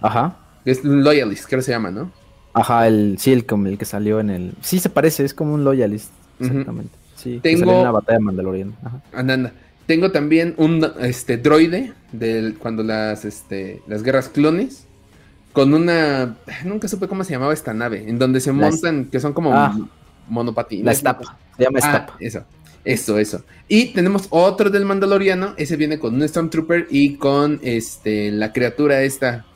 Ajá. 0.00 0.38
Es 0.64 0.84
Loyalist, 0.84 1.46
creo 1.46 1.60
que 1.60 1.64
se 1.64 1.72
llama, 1.72 1.90
¿no? 1.90 2.12
Ajá, 2.60 2.86
el, 2.86 3.16
sí, 3.18 3.32
el, 3.32 3.44
el 3.66 3.78
que 3.78 3.84
salió 3.84 4.20
en 4.20 4.30
el. 4.30 4.54
Sí, 4.60 4.78
se 4.78 4.90
parece, 4.90 5.24
es 5.24 5.34
como 5.34 5.54
un 5.54 5.64
Loyalist. 5.64 6.10
Exactamente. 6.40 6.92
Sí, 7.16 7.40
Tengo... 7.42 7.72
en 7.72 7.80
una 7.80 7.90
batalla 7.90 8.18
de 8.18 8.24
Mandalorian. 8.24 8.74
Ajá. 8.82 9.52
Tengo 9.86 10.12
también 10.12 10.54
un 10.58 10.86
este, 11.00 11.38
droide 11.38 11.94
de 12.12 12.54
cuando 12.58 12.82
las, 12.82 13.24
este, 13.24 13.82
las 13.86 14.02
guerras 14.02 14.28
clones. 14.28 14.84
Con 15.52 15.72
una. 15.72 16.36
Nunca 16.64 16.88
supe 16.88 17.08
cómo 17.08 17.24
se 17.24 17.32
llamaba 17.32 17.54
esta 17.54 17.72
nave. 17.72 18.04
En 18.06 18.18
donde 18.18 18.40
se 18.40 18.52
montan, 18.52 19.06
que 19.06 19.18
son 19.18 19.32
como. 19.32 19.52
Ah, 19.54 19.74
monopatín. 20.28 20.84
La 20.84 20.92
estapa, 20.92 21.38
se 21.56 21.64
llama 21.64 21.78
ah, 21.82 21.86
estapa. 21.86 22.16
Eso, 22.20 22.44
eso, 22.84 23.18
eso. 23.18 23.44
Y 23.66 23.86
tenemos 23.86 24.26
otro 24.30 24.70
del 24.70 24.84
Mandaloriano, 24.84 25.54
ese 25.56 25.76
viene 25.76 25.98
con 25.98 26.14
un 26.14 26.28
Stormtrooper 26.28 26.86
y 26.90 27.16
con 27.16 27.58
este 27.62 28.30
la 28.30 28.52
criatura 28.52 29.02
esta 29.02 29.46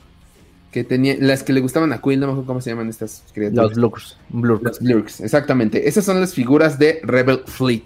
que 0.73 0.83
tenía, 0.83 1.15
las 1.19 1.43
que 1.43 1.53
le 1.53 1.61
gustaban 1.61 1.93
a 1.93 2.01
Quill, 2.01 2.19
no 2.19 2.25
me 2.25 2.31
acuerdo 2.33 2.47
cómo 2.47 2.61
se 2.61 2.71
llaman 2.71 2.89
estas 2.89 3.23
criaturas. 3.31 3.67
Los 3.67 3.75
Blurks. 3.75 4.17
Los 4.33 4.79
Blurks, 4.79 5.21
exactamente. 5.21 5.87
Esas 5.87 6.03
son 6.03 6.19
las 6.19 6.33
figuras 6.33 6.79
de 6.79 6.99
Rebel 7.03 7.43
Fleet. 7.45 7.83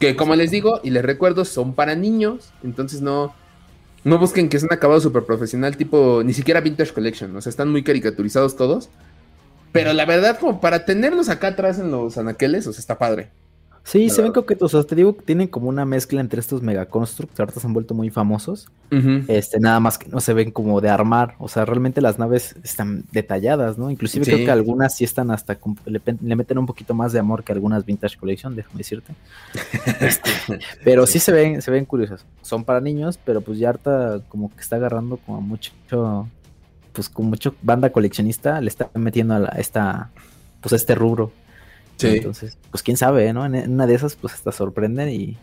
Que 0.00 0.16
como 0.16 0.34
les 0.34 0.50
digo 0.50 0.80
y 0.82 0.90
les 0.90 1.04
recuerdo, 1.04 1.44
son 1.44 1.74
para 1.74 1.94
niños. 1.94 2.50
Entonces 2.64 3.00
no, 3.00 3.32
no 4.02 4.18
busquen 4.18 4.48
que 4.48 4.56
es 4.56 4.64
un 4.64 4.72
acabado 4.72 5.00
súper 5.00 5.22
profesional, 5.22 5.76
tipo, 5.76 6.22
ni 6.24 6.34
siquiera 6.34 6.60
Vintage 6.60 6.92
Collection. 6.92 7.34
O 7.36 7.40
sea, 7.40 7.48
están 7.48 7.70
muy 7.70 7.84
caricaturizados 7.84 8.56
todos. 8.56 8.90
Pero 9.70 9.92
la 9.92 10.04
verdad, 10.04 10.38
como 10.40 10.60
para 10.60 10.84
tenerlos 10.84 11.28
acá 11.28 11.48
atrás 11.48 11.78
en 11.78 11.92
los 11.92 12.18
anaqueles, 12.18 12.66
o 12.66 12.72
sea, 12.72 12.80
está 12.80 12.98
padre. 12.98 13.30
Sí, 13.86 14.10
se 14.10 14.20
ven 14.20 14.32
coquetos. 14.32 14.74
O 14.74 14.80
sea, 14.80 14.86
te 14.86 14.96
digo 14.96 15.16
que 15.16 15.22
tienen 15.22 15.46
como 15.46 15.68
una 15.68 15.84
mezcla 15.84 16.20
entre 16.20 16.40
estos 16.40 16.60
megaconstructs. 16.60 17.38
Ahorita 17.38 17.60
se 17.60 17.68
han 17.68 17.72
vuelto 17.72 17.94
muy 17.94 18.10
famosos. 18.10 18.68
Este, 19.28 19.60
nada 19.60 19.78
más 19.78 19.96
que 19.96 20.08
no 20.08 20.18
se 20.18 20.34
ven 20.34 20.50
como 20.50 20.80
de 20.80 20.88
armar. 20.88 21.36
O 21.38 21.46
sea, 21.46 21.64
realmente 21.64 22.00
las 22.00 22.18
naves 22.18 22.56
están 22.64 23.04
detalladas, 23.12 23.78
¿no? 23.78 23.88
Inclusive 23.88 24.24
creo 24.24 24.38
que 24.38 24.50
algunas 24.50 24.96
sí 24.96 25.04
están 25.04 25.30
hasta 25.30 25.56
le, 25.84 26.00
meten 26.34 26.58
un 26.58 26.66
poquito 26.66 26.94
más 26.94 27.12
de 27.12 27.20
amor 27.20 27.44
que 27.44 27.52
algunas 27.52 27.86
Vintage 27.86 28.16
Collection, 28.18 28.56
déjame 28.56 28.78
decirte. 28.78 29.14
Este, 30.00 30.30
pero 30.84 31.06
sí 31.06 31.20
se 31.20 31.30
ven, 31.30 31.62
se 31.62 31.70
ven 31.70 31.84
curiosas. 31.84 32.26
Son 32.42 32.64
para 32.64 32.80
niños, 32.80 33.20
pero 33.24 33.40
pues 33.40 33.58
ya 33.60 33.68
harta 33.68 34.20
como 34.28 34.52
que 34.52 34.62
está 34.62 34.76
agarrando 34.76 35.16
como 35.18 35.40
mucho, 35.40 35.72
pues 36.92 37.08
con 37.08 37.26
mucho 37.26 37.54
banda 37.62 37.90
coleccionista, 37.90 38.60
le 38.60 38.68
está 38.68 38.90
metiendo 38.94 39.34
a 39.34 39.58
esta, 39.58 40.10
pues 40.60 40.72
a 40.72 40.76
este 40.76 40.96
rubro. 40.96 41.30
Entonces, 42.00 42.56
pues 42.70 42.82
quién 42.82 42.96
sabe, 42.96 43.32
¿no? 43.32 43.46
En 43.46 43.72
una 43.72 43.86
de 43.86 43.94
esas, 43.94 44.16
pues 44.16 44.34
hasta 44.34 44.52
sorprenden 44.52 45.08
y 45.08 45.36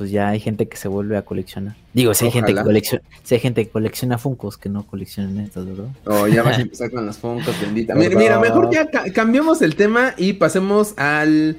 pues 0.00 0.10
ya 0.10 0.28
hay 0.28 0.40
gente 0.40 0.66
que 0.66 0.78
se 0.78 0.88
vuelve 0.88 1.18
a 1.18 1.22
coleccionar. 1.22 1.76
Digo, 1.92 2.14
si 2.14 2.24
hay 2.24 2.30
gente 2.30 2.54
que 2.54 2.62
colecciona, 2.62 3.04
si 3.22 3.34
hay 3.34 3.40
gente 3.40 3.66
que 3.66 3.70
colecciona 3.70 4.16
Funkos 4.16 4.56
que 4.56 4.70
no 4.70 4.86
coleccionan 4.86 5.38
estas, 5.40 5.66
¿verdad? 5.66 5.88
Oh, 6.06 6.26
ya 6.26 6.42
vas 6.42 6.56
a 6.56 6.60
empezar 6.62 6.90
con 6.90 7.04
los 7.04 7.18
Funkos, 7.18 7.60
bendita. 7.60 7.94
Mira, 7.94 8.40
mejor 8.40 8.70
ya 8.72 8.88
cambiamos 9.12 9.60
el 9.60 9.76
tema 9.76 10.14
y 10.16 10.32
pasemos 10.32 10.94
al 10.96 11.58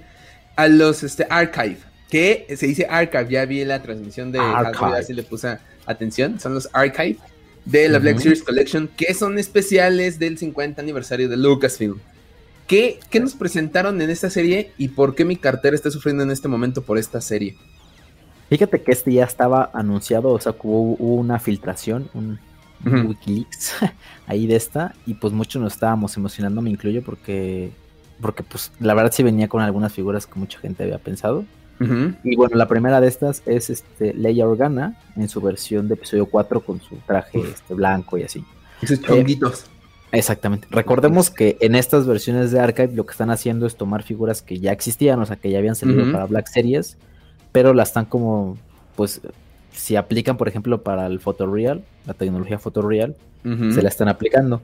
a 0.56 0.68
los 0.68 1.04
este 1.04 1.28
archive, 1.30 1.78
que 2.10 2.48
se 2.58 2.66
dice 2.66 2.88
archive, 2.90 3.28
ya 3.30 3.46
vi 3.46 3.64
la 3.64 3.82
transmisión 3.84 4.32
de 4.32 4.40
archive, 4.40 4.98
así 4.98 5.14
le 5.14 5.22
puse 5.22 5.60
atención, 5.86 6.40
son 6.40 6.56
los 6.56 6.68
archive 6.74 7.18
de 7.66 7.90
la 7.90 8.00
Black 8.00 8.18
Series 8.18 8.42
Collection, 8.42 8.90
que 8.98 9.14
son 9.14 9.38
especiales 9.38 10.18
del 10.18 10.38
50 10.38 10.82
aniversario 10.82 11.30
de 11.30 11.38
Lucasfilm. 11.38 12.00
¿Qué, 12.72 13.20
nos 13.20 13.34
presentaron 13.34 14.02
en 14.02 14.10
esta 14.10 14.30
serie 14.30 14.72
y 14.78 14.88
por 14.88 15.14
qué 15.14 15.26
mi 15.26 15.36
cartera 15.36 15.76
está 15.76 15.92
sufriendo 15.92 16.24
en 16.24 16.32
este 16.32 16.48
momento 16.48 16.82
por 16.82 16.98
esta 16.98 17.20
serie? 17.20 17.58
Fíjate 18.48 18.82
que 18.82 18.94
este 18.94 19.12
ya 19.12 19.26
estaba 19.26 19.70
anunciado, 19.74 20.30
o 20.30 20.40
sea, 20.40 20.56
hubo, 20.64 20.94
una 20.96 21.38
filtración, 21.38 22.10
un 22.14 22.40
Wikileaks 22.86 23.74
ahí 24.26 24.48
de 24.48 24.56
esta, 24.56 24.96
y 25.06 25.16
pues 25.16 25.34
muchos 25.34 25.62
nos 25.62 25.74
estábamos 25.74 26.16
emocionando, 26.16 26.62
me 26.62 26.70
incluyo, 26.70 27.04
porque, 27.04 27.72
porque 28.22 28.42
pues 28.42 28.72
la 28.80 28.94
verdad 28.94 29.12
sí 29.14 29.22
venía 29.22 29.50
con 29.50 29.62
algunas 29.62 29.92
figuras 29.92 30.26
que 30.26 30.40
mucha 30.40 30.58
gente 30.60 30.84
había 30.84 30.98
pensado. 30.98 31.44
Y 32.24 32.36
bueno, 32.36 32.56
la 32.56 32.68
primera 32.68 33.02
de 33.02 33.08
estas 33.08 33.42
es 33.48 33.72
este 33.72 34.14
Leia 34.14 34.48
Organa 34.48 34.98
en 35.18 35.28
su 35.28 35.42
versión 35.42 35.88
de 35.88 35.96
episodio 35.96 36.28
4 36.28 36.62
con 36.62 36.80
su 36.80 36.96
traje 37.08 37.42
este, 37.42 37.74
blanco 37.74 38.20
y 38.20 38.24
así. 38.24 38.46
Esos 38.82 39.02
chonguitos. 39.02 39.71
Exactamente. 40.12 40.68
Recordemos 40.70 41.30
que 41.30 41.58
en 41.62 41.76
estas 41.76 42.06
versiones 42.06 42.52
de 42.52 42.60
Archive 42.60 42.94
lo 42.94 43.06
que 43.06 43.12
están 43.12 43.30
haciendo 43.30 43.66
es 43.66 43.76
tomar 43.76 44.04
figuras 44.04 44.42
que 44.42 44.60
ya 44.60 44.72
existían, 44.72 45.20
o 45.20 45.26
sea, 45.26 45.38
que 45.38 45.50
ya 45.50 45.60
habían 45.60 45.76
salido 45.76 46.12
para 46.12 46.26
Black 46.26 46.48
Series, 46.48 46.98
pero 47.52 47.74
las 47.74 47.90
están 47.90 48.06
como, 48.06 48.58
pues, 48.96 49.22
si 49.72 49.96
aplican, 49.96 50.38
por 50.38 50.48
ejemplo, 50.48 50.84
para 50.84 51.08
el 51.08 51.20
Photoreal, 51.20 51.84
la 52.06 52.14
tecnología 52.14 52.60
Photoreal, 52.60 53.16
se 53.44 53.82
la 53.82 53.90
están 53.90 54.10
aplicando. 54.10 54.62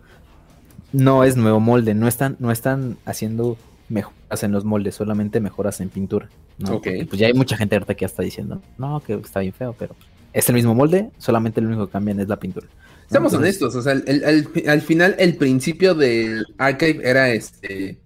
No 0.92 1.24
es 1.24 1.36
nuevo 1.38 1.60
molde, 1.60 1.94
no 1.94 2.08
están, 2.08 2.36
no 2.40 2.52
están 2.52 2.98
haciendo 3.06 3.58
mejoras 3.90 4.44
en 4.44 4.52
los 4.52 4.66
moldes, 4.66 4.96
solamente 4.96 5.40
mejoras 5.40 5.80
en 5.82 5.90
pintura. 5.90 6.30
¿no? 6.58 6.82
pues 6.82 7.12
ya 7.12 7.28
hay 7.28 7.34
mucha 7.34 7.56
gente 7.56 7.76
ahorita 7.76 7.94
que 7.94 8.02
ya 8.02 8.08
está 8.08 8.24
diciendo, 8.24 8.62
no, 8.78 9.00
que 9.00 9.14
está 9.14 9.42
bien 9.42 9.54
feo, 9.54 9.76
pero 9.78 9.96
es 10.34 10.48
el 10.50 10.56
mismo 10.56 10.76
molde, 10.76 11.12
solamente 11.18 11.62
lo 11.62 11.68
único 11.68 11.86
que 11.88 11.92
cambian 11.92 12.20
es 12.20 12.28
la 12.28 12.38
pintura. 12.38 12.68
Seamos 13.10 13.34
honestos, 13.34 13.74
o 13.76 13.82
sea, 13.82 13.94
al 13.94 14.82
final 14.82 15.16
el 15.18 15.36
principio 15.38 15.96
del 15.96 16.46
archive 16.58 17.10
era 17.10 17.30
este 17.30 18.00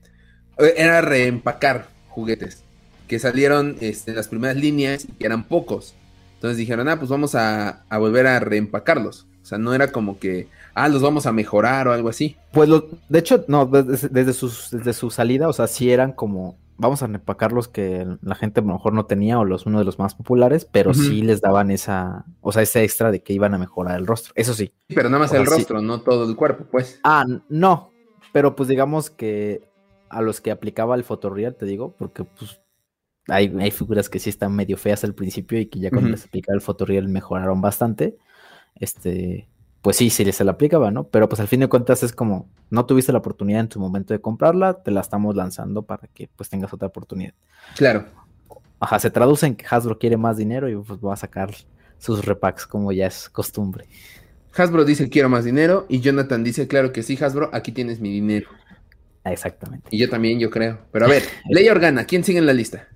era 0.57 1.01
reempacar 1.01 1.87
juguetes 2.09 2.63
que 3.11 3.19
salieron 3.19 3.75
este, 3.81 4.13
las 4.13 4.29
primeras 4.29 4.55
líneas 4.55 5.03
y 5.03 5.11
que 5.11 5.25
eran 5.25 5.43
pocos. 5.43 5.95
Entonces 6.35 6.57
dijeron, 6.57 6.87
ah, 6.87 6.97
pues 6.97 7.09
vamos 7.09 7.35
a, 7.35 7.83
volver 7.91 8.25
a 8.25 8.39
reempacarlos. 8.39 9.27
O 9.43 9.45
sea, 9.45 9.57
no 9.57 9.73
era 9.73 9.91
como 9.91 10.17
que, 10.17 10.47
ah, 10.75 10.87
los 10.87 11.01
vamos 11.01 11.25
a 11.25 11.33
mejorar 11.33 11.89
o 11.89 11.93
algo 11.93 12.07
así. 12.07 12.37
Pues 12.53 12.69
de 13.09 13.19
hecho, 13.19 13.43
no, 13.49 13.65
desde, 13.65 14.07
desde, 14.07 14.31
sus, 14.31 14.71
desde 14.71 14.93
su 14.93 15.11
salida, 15.11 15.49
o 15.49 15.53
sea, 15.53 15.67
sí 15.67 15.91
eran 15.91 16.13
como 16.13 16.55
vamos 16.81 17.03
a 17.03 17.05
empacar 17.05 17.51
los 17.51 17.67
que 17.67 18.07
la 18.21 18.35
gente 18.35 18.59
a 18.59 18.63
lo 18.63 18.73
mejor 18.73 18.93
no 18.93 19.05
tenía 19.05 19.39
o 19.39 19.45
los 19.45 19.67
uno 19.67 19.79
de 19.79 19.85
los 19.85 19.99
más 19.99 20.15
populares, 20.15 20.65
pero 20.65 20.93
sí 20.93 21.21
les 21.21 21.39
daban 21.39 21.69
esa, 21.69 22.25
o 22.41 22.51
sea, 22.51 22.63
ese 22.63 22.83
extra 22.83 23.11
de 23.11 23.21
que 23.21 23.33
iban 23.33 23.53
a 23.53 23.59
mejorar 23.59 23.99
el 23.99 24.07
rostro. 24.07 24.33
Eso 24.35 24.53
sí. 24.55 24.73
Pero 24.87 25.07
nada 25.07 25.19
más 25.19 25.33
el 25.33 25.45
rostro, 25.45 25.81
no 25.81 26.01
todo 26.01 26.27
el 26.27 26.35
cuerpo, 26.35 26.65
pues. 26.69 26.99
Ah, 27.03 27.23
no. 27.49 27.91
Pero 28.33 28.55
pues 28.55 28.67
digamos 28.67 29.11
que 29.11 29.61
a 30.09 30.21
los 30.21 30.41
que 30.41 30.49
aplicaba 30.49 30.95
el 30.95 31.03
fotorreal, 31.03 31.55
te 31.55 31.67
digo, 31.67 31.95
porque 31.97 32.23
pues 32.23 32.61
hay, 33.27 33.55
hay, 33.59 33.71
figuras 33.71 34.09
que 34.09 34.19
sí 34.19 34.31
están 34.31 34.55
medio 34.55 34.75
feas 34.75 35.03
al 35.03 35.13
principio 35.13 35.59
y 35.59 35.67
que 35.67 35.79
ya 35.79 35.91
cuando 35.91 36.09
les 36.09 36.25
aplicaba 36.25 36.55
el 36.55 36.61
fotorreal 36.61 37.07
mejoraron 37.07 37.61
bastante. 37.61 38.17
Este, 38.75 39.50
pues 39.81 39.97
sí, 39.97 40.09
sí 40.09 40.31
se 40.31 40.43
la 40.43 40.51
aplicaba, 40.51 40.91
¿no? 40.91 41.05
Pero 41.05 41.27
pues 41.27 41.39
al 41.39 41.47
fin 41.47 41.59
de 41.61 41.67
cuentas 41.67 42.03
es 42.03 42.13
como, 42.13 42.49
no 42.69 42.85
tuviste 42.85 43.11
la 43.11 43.17
oportunidad 43.17 43.61
en 43.61 43.67
tu 43.67 43.79
momento 43.79 44.13
de 44.13 44.21
comprarla, 44.21 44.81
te 44.83 44.91
la 44.91 45.01
estamos 45.01 45.35
lanzando 45.35 45.83
para 45.83 46.07
que 46.07 46.29
pues 46.35 46.49
tengas 46.49 46.71
otra 46.73 46.87
oportunidad. 46.87 47.33
Claro. 47.75 48.05
Ajá, 48.79 48.99
se 48.99 49.09
traduce 49.09 49.47
en 49.47 49.55
que 49.55 49.65
Hasbro 49.69 49.97
quiere 49.97 50.17
más 50.17 50.37
dinero 50.37 50.69
y 50.69 50.75
pues 50.75 50.99
va 50.99 51.13
a 51.13 51.17
sacar 51.17 51.51
sus 51.97 52.25
repacks 52.25 52.67
como 52.67 52.91
ya 52.91 53.07
es 53.07 53.29
costumbre. 53.29 53.87
Hasbro 54.55 54.85
dice 54.85 55.09
quiero 55.09 55.29
más 55.29 55.45
dinero 55.45 55.85
y 55.87 56.01
Jonathan 56.01 56.43
dice 56.43 56.67
claro 56.67 56.91
que 56.91 57.03
sí, 57.03 57.17
Hasbro, 57.19 57.49
aquí 57.53 57.71
tienes 57.71 57.99
mi 57.99 58.11
dinero. 58.11 58.49
Exactamente. 59.23 59.87
Y 59.91 59.99
yo 59.99 60.09
también, 60.09 60.39
yo 60.39 60.49
creo. 60.49 60.79
Pero 60.91 61.05
a 61.05 61.07
ver, 61.07 61.23
Leia 61.49 61.71
Organa, 61.71 62.05
¿quién 62.05 62.23
sigue 62.23 62.39
en 62.39 62.45
la 62.45 62.53
lista? 62.53 62.87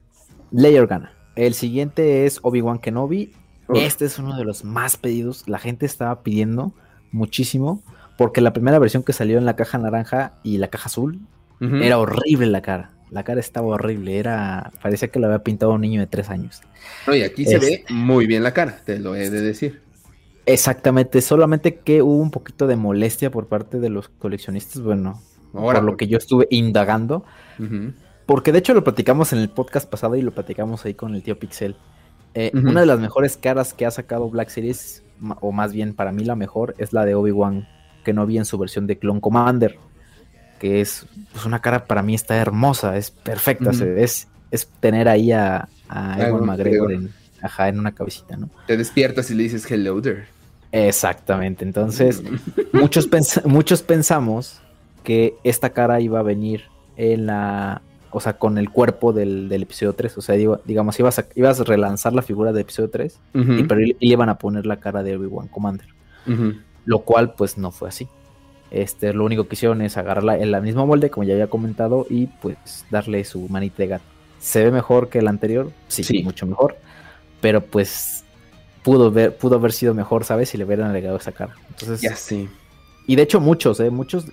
Leia 0.52 0.82
Organa. 0.82 1.14
El 1.36 1.54
siguiente 1.54 2.26
es 2.26 2.40
Obi-Wan 2.42 2.80
Kenobi 2.80 3.34
este 3.74 4.06
es 4.06 4.20
uno 4.20 4.38
de 4.38 4.44
los 4.44 4.64
más 4.64 4.98
pedidos. 4.98 5.48
La 5.48 5.60
gente 5.60 5.86
estaba 5.86 6.22
pidiendo 6.24 6.74
muchísimo 7.12 7.82
porque 8.18 8.42
la 8.42 8.54
primera 8.54 8.80
versión 8.80 9.04
que 9.04 9.14
salió 9.14 9.38
en 9.38 9.46
la 9.46 9.56
caja 9.56 9.78
naranja 9.78 10.34
y 10.44 10.58
la 10.58 10.68
caja 10.68 10.88
azul 10.88 11.20
era 11.60 11.98
horrible 11.98 12.48
la 12.48 12.62
cara. 12.62 12.92
La 13.12 13.24
cara 13.24 13.40
estaba 13.40 13.68
horrible, 13.68 14.18
era 14.18 14.72
parecía 14.82 15.08
que 15.08 15.20
lo 15.20 15.28
había 15.28 15.40
pintado 15.40 15.74
un 15.74 15.82
niño 15.82 16.02
de 16.02 16.08
tres 16.08 16.30
años. 16.30 16.62
Oye, 17.08 17.24
aquí 17.24 17.46
se 17.46 17.60
ve 17.60 17.86
muy 17.90 18.28
bien 18.28 18.44
la 18.44 18.54
cara, 18.54 18.82
te 18.84 19.00
lo 19.00 19.16
he 19.16 19.30
de 19.30 19.42
decir. 19.42 19.82
Exactamente, 20.46 21.22
solamente 21.22 21.76
que 21.78 22.02
hubo 22.02 22.18
un 22.18 22.30
poquito 22.30 22.68
de 22.68 22.76
molestia 22.76 23.32
por 23.32 23.48
parte 23.48 23.80
de 23.80 23.90
los 23.90 24.10
coleccionistas, 24.10 24.82
bueno, 24.82 25.22
por 25.54 25.82
lo 25.82 25.98
que 25.98 26.08
yo 26.08 26.18
estuve 26.18 26.48
indagando, 26.52 27.24
porque 28.26 28.52
de 28.52 28.60
hecho 28.60 28.74
lo 28.74 28.84
platicamos 28.84 29.34
en 29.34 29.40
el 29.40 29.50
podcast 29.50 29.90
pasado 29.90 30.16
y 30.16 30.22
lo 30.22 30.32
platicamos 30.32 30.86
ahí 30.86 30.94
con 30.94 31.16
el 31.16 31.24
tío 31.24 31.40
Pixel. 31.40 31.76
Eh, 32.36 32.52
una 32.54 32.82
de 32.82 32.86
las 32.86 33.00
mejores 33.00 33.38
caras 33.38 33.74
que 33.74 33.86
ha 33.86 33.92
sacado 33.92 34.30
Black 34.30 34.50
Series, 34.50 35.02
o 35.40 35.54
más 35.54 35.72
bien 35.72 35.94
para 35.94 36.12
mí 36.12 36.26
la 36.26 36.36
mejor, 36.36 36.76
es 36.78 36.92
la 36.92 37.06
de 37.06 37.16
Obi-Wan, 37.16 37.66
que 38.04 38.12
no 38.12 38.26
vi 38.26 38.38
en 38.38 38.46
su 38.46 38.58
versión 38.58 38.88
de 38.88 38.98
Clone 38.98 39.22
Commander, 39.22 39.78
que 40.60 40.82
es 40.82 41.08
pues, 41.32 41.46
una 41.46 41.62
cara 41.62 41.86
para 41.86 42.04
mí 42.04 42.14
está 42.14 42.36
hermosa, 42.36 42.98
es 42.98 43.10
perfecta, 43.10 43.72
es, 43.72 44.28
es 44.52 44.68
tener 44.82 45.08
ahí 45.08 45.32
a, 45.32 45.70
a 45.88 46.28
Ewan 46.28 46.46
McGregor 46.46 46.92
en, 46.92 47.14
en 47.60 47.80
una 47.80 47.94
cabecita, 47.94 48.36
¿no? 48.36 48.50
Te 48.68 48.76
despiertas 48.76 49.32
y 49.32 49.36
le 49.36 49.44
dices 49.44 49.70
hello 49.72 50.02
there. 50.02 50.26
Exactamente, 50.74 51.64
entonces 51.64 52.22
muchos, 52.74 53.08
muchos 53.46 53.82
pensamos 53.82 54.60
que 55.04 55.36
esta 55.46 55.70
cara 55.70 56.02
iba 56.02 56.20
a 56.20 56.24
venir 56.24 56.64
en 56.98 57.28
la 57.28 57.82
o 58.16 58.22
sea, 58.22 58.38
con 58.38 58.58
el 58.58 58.70
cuerpo 58.70 59.12
del, 59.12 59.52
episodio 59.52 59.92
3. 59.92 60.18
O 60.18 60.22
sea, 60.22 60.36
digo, 60.36 60.62
digamos, 60.64 60.98
ibas 60.98 61.20
a, 61.20 61.26
ibas 61.36 61.60
a 61.60 61.66
relanzar 61.66 62.14
la 62.14 62.22
figura 62.22 62.54
del 62.54 62.62
episodio 62.62 62.90
3 62.90 63.20
y, 63.34 63.64
pero 63.64 63.82
y, 63.82 63.98
iban 64.00 64.30
a 64.30 64.38
poner 64.38 64.66
la 64.66 64.78
cara 64.78 65.04
de 65.04 65.18
Obi-Wan 65.18 65.50
Commander. 65.50 65.88
Lo 66.86 67.00
cual, 67.00 67.34
pues, 67.34 67.58
no 67.58 67.72
fue 67.72 67.90
así. 67.90 68.08
Este, 68.72 69.12
lo 69.14 69.26
único 69.26 69.50
que 69.50 69.56
hicieron 69.56 69.82
es 69.82 69.98
agarrarla 69.98 70.38
en 70.38 70.50
la 70.52 70.62
misma 70.62 70.86
molde, 70.86 71.10
como 71.10 71.26
ya 71.26 71.34
había 71.34 71.48
comentado, 71.48 72.08
y 72.10 72.28
pues 72.28 72.86
darle 72.90 73.26
su 73.26 73.50
manita 73.50 73.78
de 73.80 73.88
gato. 73.88 74.06
¿Se 74.40 74.64
ve 74.64 74.72
mejor 74.72 75.10
que 75.10 75.20
el 75.20 75.28
anterior? 75.28 75.74
Sí, 75.90 76.24
mucho 76.24 76.46
mejor. 76.46 76.78
Pero 77.42 77.60
pues 77.66 78.24
pudo, 78.82 79.12
ver, 79.12 79.36
pudo 79.36 79.56
haber 79.56 79.74
sido 79.74 79.94
mejor, 79.94 80.24
¿sabes? 80.24 80.48
Si 80.48 80.58
le 80.58 80.64
hubieran 80.64 80.88
agregado 80.88 81.18
esa 81.18 81.34
cara. 81.34 81.54
Entonces, 81.70 82.00
ya 82.00 82.16
sí. 82.16 82.48
Y 83.08 83.18
de 83.18 83.24
hecho, 83.24 83.42
muchos, 83.42 83.82
¿eh? 83.82 83.90
Muchos 83.90 84.26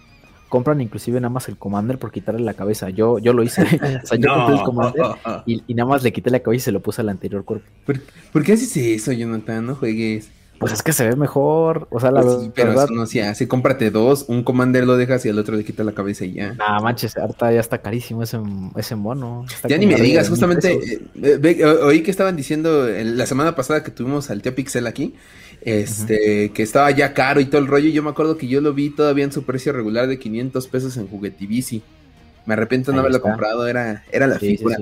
compran 0.53 0.83
inclusive 0.83 1.19
nada 1.19 1.31
más 1.31 1.49
el 1.49 1.57
Commander 1.57 1.99
por 1.99 2.13
quitarle 2.13 2.43
la 2.43 2.53
cabeza. 2.53 2.91
Yo, 2.91 3.19
yo 3.19 3.33
lo 3.33 3.43
hice. 3.43 3.63
o 4.05 4.07
sea, 4.07 4.19
yo 4.19 4.29
compré 4.35 4.57
el 4.57 4.63
Commander 4.63 5.03
y, 5.47 5.73
nada 5.73 5.89
más 5.89 6.03
le 6.03 6.13
quité 6.13 6.29
la 6.29 6.41
cabeza 6.41 6.57
y 6.57 6.65
se 6.65 6.73
lo 6.73 6.81
puse 6.81 7.01
al 7.01 7.09
anterior 7.09 7.43
cuerpo. 7.43 7.65
¿Por, 7.87 8.43
qué 8.45 8.53
haces 8.53 8.77
eso, 8.77 9.13
Jonathan? 9.13 9.65
No 9.65 9.75
juegues. 9.77 10.29
Pues 10.59 10.75
es 10.75 10.83
que 10.83 10.93
se 10.93 11.09
ve 11.09 11.17
mejor. 11.17 11.89
O 11.91 12.01
sea, 12.01 12.11
la 12.11 12.21
pues 12.21 12.51
pero 12.55 12.69
verdad. 12.69 12.91
no 12.91 13.07
se 13.07 13.23
hace. 13.23 13.49
Cómprate 13.49 13.91
dos, 13.91 14.27
un 14.29 14.45
Commander 14.45 14.87
lo 14.87 14.99
dejas 14.99 15.25
y 15.25 15.31
al 15.31 15.39
otro 15.39 15.57
le 15.57 15.65
quita 15.65 15.85
la 15.85 15.93
cabeza 15.93 16.27
y 16.27 16.35
ya. 16.35 16.53
Nah, 16.53 16.81
manches, 16.81 17.17
harta 17.17 17.51
ya 17.51 17.61
está 17.61 17.79
carísimo 17.79 18.23
ese, 18.23 18.39
ese 18.77 18.95
mono. 18.95 19.47
ya 19.67 19.79
ni 19.79 19.87
me 19.87 19.95
digas, 19.95 20.29
justamente. 20.29 20.79
Eh, 21.15 21.41
eh, 21.43 21.65
oí 21.65 22.03
que 22.03 22.11
estaban 22.11 22.37
diciendo 22.37 22.87
la 22.87 23.25
semana 23.25 23.57
pasada 23.57 23.83
que 23.83 23.91
tuvimos 23.91 24.31
al 24.31 24.43
tío 24.43 24.55
Pixel 24.55 24.87
aquí 24.87 25.15
este, 25.65 26.51
que 26.51 26.63
estaba 26.63 26.91
ya 26.91 27.15
caro 27.15 27.41
y 27.41 27.47
todo 27.47 27.61
el 27.61 27.67
rollo. 27.67 27.89
yo 27.91 28.03
me 28.03 28.11
acuerdo 28.11 28.37
que 28.37 28.49
yo 28.49 28.61
lo 28.61 28.75
vi 28.75 28.91
todavía 28.91 29.25
en 29.25 29.33
su 29.33 29.45
precio 29.45 29.73
regular 29.73 30.09
de 30.09 30.19
500 30.19 30.67
pesos 30.69 30.97
en 30.97 31.09
Juguetivici. 31.09 31.83
Me 32.47 32.55
arrepiento 32.55 32.91
de 32.91 32.97
no 32.97 33.01
haberlo 33.01 33.23
comprado, 33.23 33.67
era, 33.69 34.05
era 34.11 34.27
la 34.27 34.39
figura. 34.39 34.77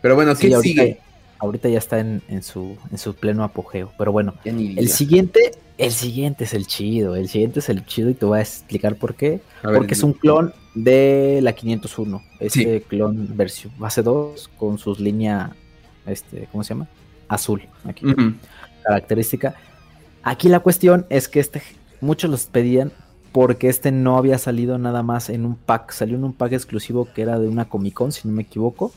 Pero 0.00 0.14
bueno, 0.14 0.34
¿qué 0.34 0.54
sigue? 0.60 0.98
Ahorita 1.38 1.68
ya 1.68 1.78
está 1.78 1.98
en, 1.98 2.42
su, 2.42 2.78
en 2.90 2.98
su 2.98 3.14
pleno 3.14 3.42
apogeo. 3.42 3.92
Pero 3.98 4.12
bueno, 4.12 4.34
el 4.44 4.88
siguiente, 4.88 5.52
el 5.76 5.90
siguiente 5.90 6.44
es 6.44 6.54
el 6.54 6.66
chido. 6.66 7.16
El 7.16 7.28
siguiente 7.28 7.58
es 7.58 7.68
el 7.68 7.84
chido 7.84 8.08
y 8.10 8.14
te 8.14 8.24
voy 8.24 8.38
a 8.38 8.42
explicar 8.42 8.96
por 8.96 9.16
qué. 9.16 9.40
Porque 9.62 9.94
es 9.94 10.02
un 10.02 10.12
clon 10.12 10.54
de 10.74 11.40
la 11.42 11.52
501. 11.52 12.22
Este 12.40 12.82
clon 12.82 13.36
versión 13.36 13.72
base 13.76 14.02
2 14.02 14.50
con 14.56 14.78
sus 14.78 15.00
líneas, 15.00 15.50
este, 16.06 16.48
¿cómo 16.50 16.64
se 16.64 16.74
llama? 16.74 16.88
Azul. 17.28 17.62
Aquí. 17.84 18.06
Característica 18.84 19.54
Aquí 20.22 20.48
la 20.48 20.60
cuestión 20.60 21.06
es 21.10 21.28
que 21.28 21.40
este, 21.40 21.62
muchos 22.00 22.30
los 22.30 22.46
pedían 22.46 22.92
porque 23.32 23.68
este 23.68 23.90
no 23.90 24.18
había 24.18 24.38
salido 24.38 24.78
nada 24.78 25.02
más 25.02 25.30
en 25.30 25.44
un 25.44 25.56
pack. 25.56 25.90
Salió 25.92 26.16
en 26.16 26.24
un 26.24 26.32
pack 26.32 26.52
exclusivo 26.52 27.08
que 27.12 27.22
era 27.22 27.38
de 27.38 27.48
una 27.48 27.68
Comic 27.68 27.94
Con, 27.94 28.12
si 28.12 28.28
no 28.28 28.34
me 28.34 28.42
equivoco. 28.42 28.92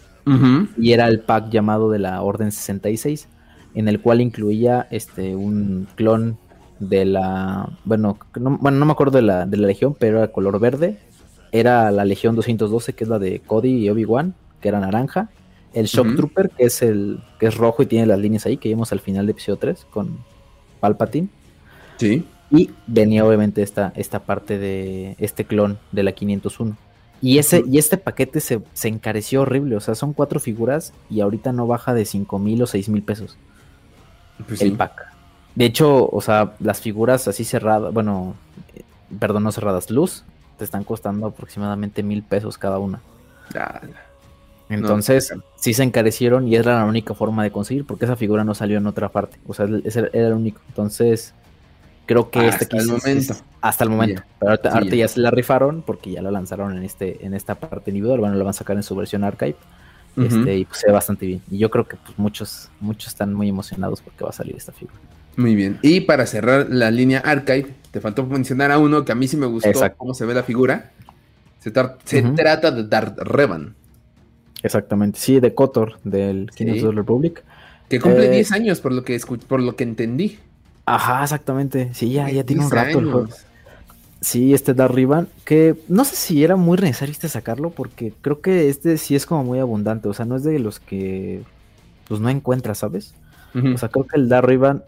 Y 0.77 0.93
era 0.93 1.07
el 1.07 1.19
pack 1.19 1.51
llamado 1.51 1.91
de 1.91 1.99
la 1.99 2.19
Orden 2.23 2.51
66, 2.51 3.27
en 3.75 3.87
el 3.87 4.01
cual 4.01 4.21
incluía 4.21 4.87
este 4.89 5.35
un 5.35 5.87
clon 5.95 6.39
de 6.79 7.05
la. 7.05 7.69
Bueno, 7.85 8.17
no, 8.35 8.57
bueno, 8.57 8.79
no 8.79 8.85
me 8.85 8.91
acuerdo 8.91 9.17
de 9.17 9.21
la, 9.21 9.45
de 9.45 9.57
la 9.57 9.67
legión, 9.67 9.95
pero 9.97 10.17
era 10.17 10.31
color 10.31 10.59
verde. 10.59 10.97
Era 11.51 11.91
la 11.91 12.05
Legión 12.05 12.35
212, 12.35 12.93
que 12.93 13.03
es 13.03 13.09
la 13.09 13.19
de 13.19 13.39
Cody 13.39 13.85
y 13.85 13.89
Obi-Wan, 13.89 14.33
que 14.59 14.67
era 14.67 14.79
naranja. 14.79 15.29
El 15.73 15.85
Shock 15.85 16.15
Trooper, 16.15 16.49
que 16.49 16.65
es 16.65 16.81
el 16.81 17.19
que 17.39 17.45
es 17.45 17.55
rojo 17.55 17.83
y 17.83 17.85
tiene 17.85 18.07
las 18.07 18.19
líneas 18.19 18.45
ahí, 18.45 18.57
que 18.57 18.69
vimos 18.69 18.91
al 18.91 18.99
final 18.99 19.27
de 19.27 19.33
episodio 19.33 19.57
3 19.57 19.85
con 19.91 20.17
Palpatine. 20.85 21.29
Sí. 21.97 22.25
Y 22.51 22.69
venía 22.85 23.25
obviamente 23.25 23.63
esta, 23.63 23.91
esta 23.95 24.19
parte 24.19 24.59
de 24.59 25.15
este 25.17 25.45
clon 25.45 25.79
de 25.91 26.03
la 26.03 26.11
501. 26.11 26.77
Y, 27.21 27.39
ese, 27.39 27.63
y 27.67 27.79
este 27.79 27.97
paquete 27.97 28.39
se, 28.39 28.61
encareció 28.83 29.41
horrible. 29.41 29.75
O 29.75 29.79
sea, 29.79 29.95
son 29.95 30.13
cuatro 30.13 30.39
figuras 30.39 30.93
y 31.09 31.21
ahorita 31.21 31.53
no 31.53 31.65
baja 31.65 31.95
de 31.95 32.05
5 32.05 32.37
mil 32.37 32.61
o 32.61 32.67
6 32.67 32.89
mil 32.89 33.01
pesos. 33.01 33.35
Pues 34.47 34.61
el 34.61 34.73
pack. 34.73 35.07
De 35.55 35.65
hecho, 35.65 36.07
o 36.07 36.21
sea, 36.21 36.53
las 36.59 36.81
figuras 36.81 37.27
así 37.27 37.45
cerradas, 37.45 37.91
bueno, 37.93 38.35
eh, 38.75 38.83
perdón, 39.19 39.43
no 39.43 39.51
cerradas, 39.51 39.89
luz, 39.89 40.23
te 40.57 40.65
están 40.65 40.83
costando 40.83 41.27
aproximadamente 41.27 42.03
mil 42.03 42.21
pesos 42.21 42.57
cada 42.57 42.77
una. 42.77 43.01
Entonces, 44.69 45.33
sí 45.57 45.73
se 45.73 45.83
encarecieron 45.83 46.47
y 46.47 46.55
era 46.55 46.79
la 46.79 46.85
única 46.85 47.13
forma 47.13 47.43
de 47.43 47.51
conseguir, 47.51 47.85
porque 47.85 48.05
esa 48.05 48.15
figura 48.15 48.43
no 48.43 48.55
salió 48.55 48.77
en 48.77 48.87
otra 48.87 49.09
parte. 49.09 49.37
O 49.47 49.53
sea, 49.53 49.67
ese 49.83 50.09
era 50.11 50.27
el 50.27 50.33
único. 50.33 50.61
Entonces, 50.69 51.33
creo 52.05 52.29
que 52.29 52.47
este 52.47 52.65
hasta 52.65 52.77
el 52.77 52.87
momento. 52.87 53.35
hasta 53.61 53.83
el 53.83 53.89
momento. 53.89 54.23
Pero 54.39 54.51
ahorita, 54.51 54.95
ya. 54.95 55.07
se 55.07 55.19
la 55.19 55.31
rifaron 55.31 55.83
porque 55.83 56.11
ya 56.11 56.21
la 56.21 56.31
lanzaron 56.31 56.75
en 56.75 56.83
este, 56.83 57.25
en 57.25 57.33
esta 57.33 57.55
parte 57.55 57.91
individual. 57.91 58.19
Bueno, 58.19 58.35
la 58.35 58.43
van 58.43 58.51
a 58.51 58.53
sacar 58.53 58.75
en 58.75 58.83
su 58.83 58.95
versión 58.95 59.23
archive. 59.23 59.55
Este, 60.17 60.59
y 60.59 60.65
pues 60.65 60.79
se 60.79 60.87
ve 60.87 60.93
bastante 60.93 61.25
bien. 61.25 61.41
Y 61.51 61.57
yo 61.57 61.69
creo 61.69 61.87
que 61.87 61.97
pues, 61.97 62.17
muchos, 62.17 62.69
muchos 62.79 63.09
están 63.09 63.33
muy 63.33 63.49
emocionados 63.49 64.01
porque 64.01 64.23
va 64.23 64.29
a 64.29 64.33
salir 64.33 64.55
esta 64.55 64.71
figura. 64.71 64.97
Muy 65.35 65.55
bien. 65.55 65.77
Y 65.81 66.01
para 66.01 66.25
cerrar 66.25 66.67
la 66.69 66.89
línea 66.89 67.19
archive, 67.19 67.75
te 67.91 67.99
faltó 67.99 68.25
mencionar 68.25 68.71
a 68.71 68.77
uno 68.77 69.03
que 69.03 69.11
a 69.11 69.15
mí 69.15 69.27
sí 69.27 69.35
me 69.35 69.45
gustó 69.45 69.71
cómo 69.97 70.13
se 70.13 70.25
ve 70.25 70.33
la 70.33 70.43
figura. 70.43 70.91
Se, 71.59 71.71
trata 71.71 72.71
de 72.71 72.83
Darth 72.83 73.17
Revan. 73.19 73.75
Exactamente, 74.63 75.19
sí, 75.19 75.39
de 75.39 75.53
Kotor, 75.53 75.99
del 76.03 76.49
Kingdoms 76.55 76.83
of 76.83 76.89
the 76.89 76.95
Republic. 76.95 77.43
Que 77.89 77.99
cumple 77.99 78.29
10 78.29 78.51
eh, 78.51 78.55
años, 78.55 78.81
por 78.81 78.93
lo 78.93 79.03
que 79.03 79.19
por 79.47 79.61
lo 79.61 79.75
que 79.75 79.83
entendí. 79.83 80.39
Ajá, 80.85 81.23
exactamente. 81.23 81.93
Sí, 81.93 82.11
ya, 82.11 82.29
ya 82.29 82.43
tiene 82.43 82.65
un 82.65 82.71
rato 82.71 82.99
el 82.99 83.11
juego. 83.11 83.29
Sí, 84.21 84.55
este 84.55 84.73
Dark 84.73 84.93
Rivan, 84.93 85.27
que 85.43 85.75
no 85.87 86.03
sé 86.03 86.15
si 86.15 86.43
era 86.43 86.55
muy 86.55 86.77
necesario 86.77 87.11
este 87.11 87.29
sacarlo, 87.29 87.69
porque 87.69 88.11
creo 88.21 88.41
que 88.41 88.69
este 88.69 88.97
sí 88.97 89.15
es 89.15 89.25
como 89.25 89.43
muy 89.43 89.59
abundante. 89.59 90.07
O 90.07 90.13
sea, 90.13 90.25
no 90.25 90.35
es 90.35 90.43
de 90.43 90.57
los 90.57 90.79
que 90.79 91.43
pues 92.07 92.19
no 92.19 92.29
encuentras, 92.29 92.79
¿sabes? 92.79 93.13
O 93.53 93.77
sea, 93.77 93.87
creo 93.87 94.05
que 94.05 94.17
el 94.17 94.27
Dark 94.27 94.47
Rivan, 94.47 94.83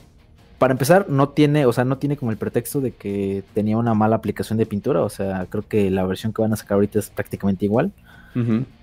para 0.57 0.73
empezar, 0.73 1.07
no 1.07 1.29
tiene, 1.29 1.65
o 1.65 1.71
sea, 1.71 1.85
no 1.85 1.97
tiene 1.99 2.17
como 2.17 2.31
el 2.31 2.37
pretexto 2.37 2.81
de 2.81 2.91
que 2.91 3.43
tenía 3.53 3.77
una 3.77 3.93
mala 3.93 4.17
aplicación 4.17 4.57
de 4.57 4.65
pintura. 4.65 5.03
O 5.03 5.09
sea, 5.09 5.45
creo 5.49 5.65
que 5.65 5.89
la 5.89 6.05
versión 6.05 6.33
que 6.33 6.41
van 6.41 6.51
a 6.51 6.57
sacar 6.57 6.75
ahorita 6.75 6.99
es 6.99 7.09
prácticamente 7.09 7.63
igual. 7.63 7.93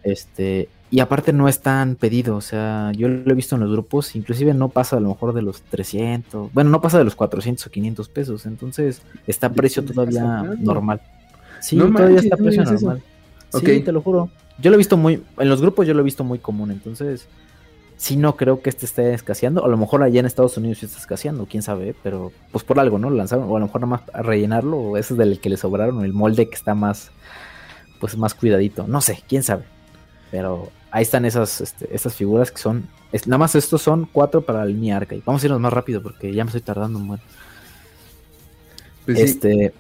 Este, 0.02 0.68
y 0.90 1.00
aparte 1.00 1.32
no 1.32 1.48
es 1.48 1.60
tan 1.60 1.96
pedido, 1.96 2.36
o 2.36 2.40
sea, 2.40 2.92
yo 2.92 3.08
lo 3.08 3.32
he 3.32 3.34
visto 3.34 3.56
en 3.56 3.62
los 3.62 3.70
grupos, 3.70 4.14
inclusive 4.14 4.54
no 4.54 4.68
pasa 4.68 4.96
a 4.96 5.00
lo 5.00 5.08
mejor 5.08 5.32
de 5.32 5.42
los 5.42 5.62
300, 5.62 6.52
bueno, 6.52 6.70
no 6.70 6.80
pasa 6.80 6.98
de 6.98 7.04
los 7.04 7.16
400 7.16 7.66
o 7.66 7.70
500 7.70 8.08
pesos, 8.08 8.46
entonces 8.46 9.02
está 9.26 9.48
a 9.48 9.52
precio 9.52 9.84
todavía 9.84 10.42
normal. 10.60 11.00
Sí, 11.60 11.76
todavía 11.76 12.20
está 12.20 12.34
a 12.34 12.38
precio 12.38 12.64
normal. 12.64 13.02
Sí, 13.52 13.80
te 13.80 13.92
lo 13.92 14.02
juro. 14.02 14.28
Yo 14.58 14.70
lo 14.70 14.74
he 14.74 14.78
visto 14.78 14.96
muy, 14.96 15.22
en 15.38 15.48
los 15.48 15.60
grupos 15.60 15.86
yo 15.86 15.94
lo 15.94 16.00
he 16.00 16.04
visto 16.04 16.22
muy 16.22 16.38
común, 16.38 16.70
entonces 16.70 17.26
sí 17.96 18.16
no 18.16 18.36
creo 18.36 18.60
que 18.60 18.70
este 18.70 18.86
esté 18.86 19.14
escaseando, 19.14 19.64
a 19.64 19.68
lo 19.68 19.76
mejor 19.76 20.02
allá 20.02 20.20
en 20.20 20.26
Estados 20.26 20.56
Unidos 20.56 20.78
sí 20.78 20.86
está 20.86 20.98
escaseando, 20.98 21.46
quién 21.46 21.62
sabe, 21.62 21.94
pero 22.02 22.32
pues 22.52 22.64
por 22.64 22.78
algo, 22.78 22.98
¿no? 22.98 23.10
Lo 23.10 23.16
lanzaron, 23.16 23.48
o 23.48 23.56
a 23.56 23.60
lo 23.60 23.66
mejor 23.66 23.80
nada 23.80 23.90
más 23.90 24.24
rellenarlo, 24.24 24.78
o 24.78 24.96
ese 24.96 25.14
es 25.14 25.18
del 25.18 25.40
que 25.40 25.50
le 25.50 25.56
sobraron, 25.56 26.04
el 26.04 26.12
molde 26.12 26.48
que 26.48 26.54
está 26.54 26.74
más, 26.74 27.10
pues 28.04 28.18
más 28.18 28.34
cuidadito, 28.34 28.86
no 28.86 29.00
sé, 29.00 29.22
quién 29.26 29.42
sabe. 29.42 29.64
Pero 30.30 30.70
ahí 30.90 31.04
están 31.04 31.24
esas, 31.24 31.62
este, 31.62 31.88
esas 31.90 32.14
figuras 32.14 32.50
que 32.50 32.58
son. 32.58 32.86
nada 33.24 33.38
más 33.38 33.54
estos 33.54 33.80
son 33.80 34.06
cuatro 34.12 34.42
para 34.42 34.58
la 34.58 34.66
línea 34.66 34.98
arcade. 34.98 35.22
Vamos 35.24 35.42
a 35.42 35.46
irnos 35.46 35.58
más 35.58 35.72
rápido 35.72 36.02
porque 36.02 36.30
ya 36.34 36.44
me 36.44 36.48
estoy 36.48 36.60
tardando 36.60 36.98
un 36.98 37.08
buen. 37.08 37.20
Pues 39.06 39.18
este. 39.20 39.72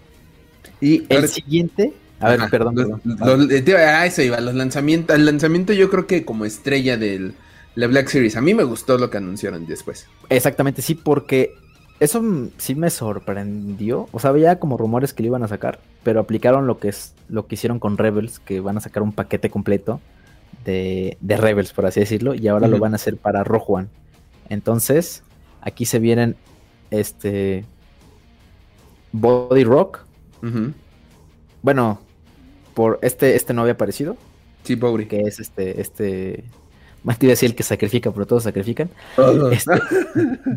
Y 0.80 1.04
el 1.10 1.28
siguiente. 1.28 1.92
A 2.18 2.30
ver, 2.30 2.48
perdón. 2.50 3.02
ah, 3.20 4.06
eso 4.06 4.22
iba. 4.22 4.40
Los 4.40 4.54
lanzamientos. 4.54 5.14
El 5.14 5.26
lanzamiento, 5.26 5.74
yo 5.74 5.90
creo 5.90 6.06
que 6.06 6.24
como 6.24 6.46
estrella 6.46 6.96
de 6.96 7.32
la 7.74 7.86
Black 7.88 8.08
Series. 8.08 8.36
A 8.36 8.40
mí 8.40 8.54
me 8.54 8.64
gustó 8.64 8.96
lo 8.96 9.10
que 9.10 9.18
anunciaron 9.18 9.66
después. 9.66 10.06
Exactamente, 10.30 10.80
sí, 10.80 10.94
porque 10.94 11.56
eso 12.00 12.22
sí 12.58 12.74
me 12.74 12.90
sorprendió. 12.90 14.08
O 14.12 14.18
sea, 14.18 14.30
había 14.30 14.58
como 14.58 14.76
rumores 14.76 15.14
que 15.14 15.22
lo 15.22 15.28
iban 15.28 15.42
a 15.42 15.48
sacar, 15.48 15.80
pero 16.02 16.20
aplicaron 16.20 16.66
lo 16.66 16.78
que 16.78 16.88
es 16.88 17.14
lo 17.28 17.46
que 17.46 17.54
hicieron 17.54 17.78
con 17.78 17.98
Rebels, 17.98 18.38
que 18.38 18.60
van 18.60 18.76
a 18.76 18.80
sacar 18.80 19.02
un 19.02 19.12
paquete 19.12 19.50
completo 19.50 20.00
de, 20.64 21.16
Rebels, 21.20 21.72
por 21.72 21.86
así 21.86 22.00
decirlo, 22.00 22.34
y 22.34 22.48
ahora 22.48 22.68
lo 22.68 22.78
van 22.78 22.92
a 22.92 22.96
hacer 22.96 23.16
para 23.16 23.44
Rogue 23.44 23.64
One. 23.68 23.88
Entonces, 24.48 25.22
aquí 25.60 25.84
se 25.84 25.98
vienen 25.98 26.36
este 26.90 27.64
Body 29.12 29.64
Rock. 29.64 30.00
Bueno, 31.62 32.00
por 32.74 32.98
este, 33.02 33.36
este 33.36 33.54
no 33.54 33.62
había 33.62 33.74
aparecido. 33.74 34.16
Sí, 34.64 34.76
pobre. 34.76 35.06
Que 35.08 35.20
es 35.20 35.40
este, 35.40 35.80
este. 35.80 36.44
Más 37.04 37.18
te 37.18 37.26
iba 37.26 37.30
a 37.30 37.34
decir 37.34 37.50
el 37.50 37.54
que 37.54 37.62
sacrifica, 37.62 38.10
pero 38.10 38.26
todos 38.26 38.42
sacrifican. 38.42 38.88
Este, 39.52 39.72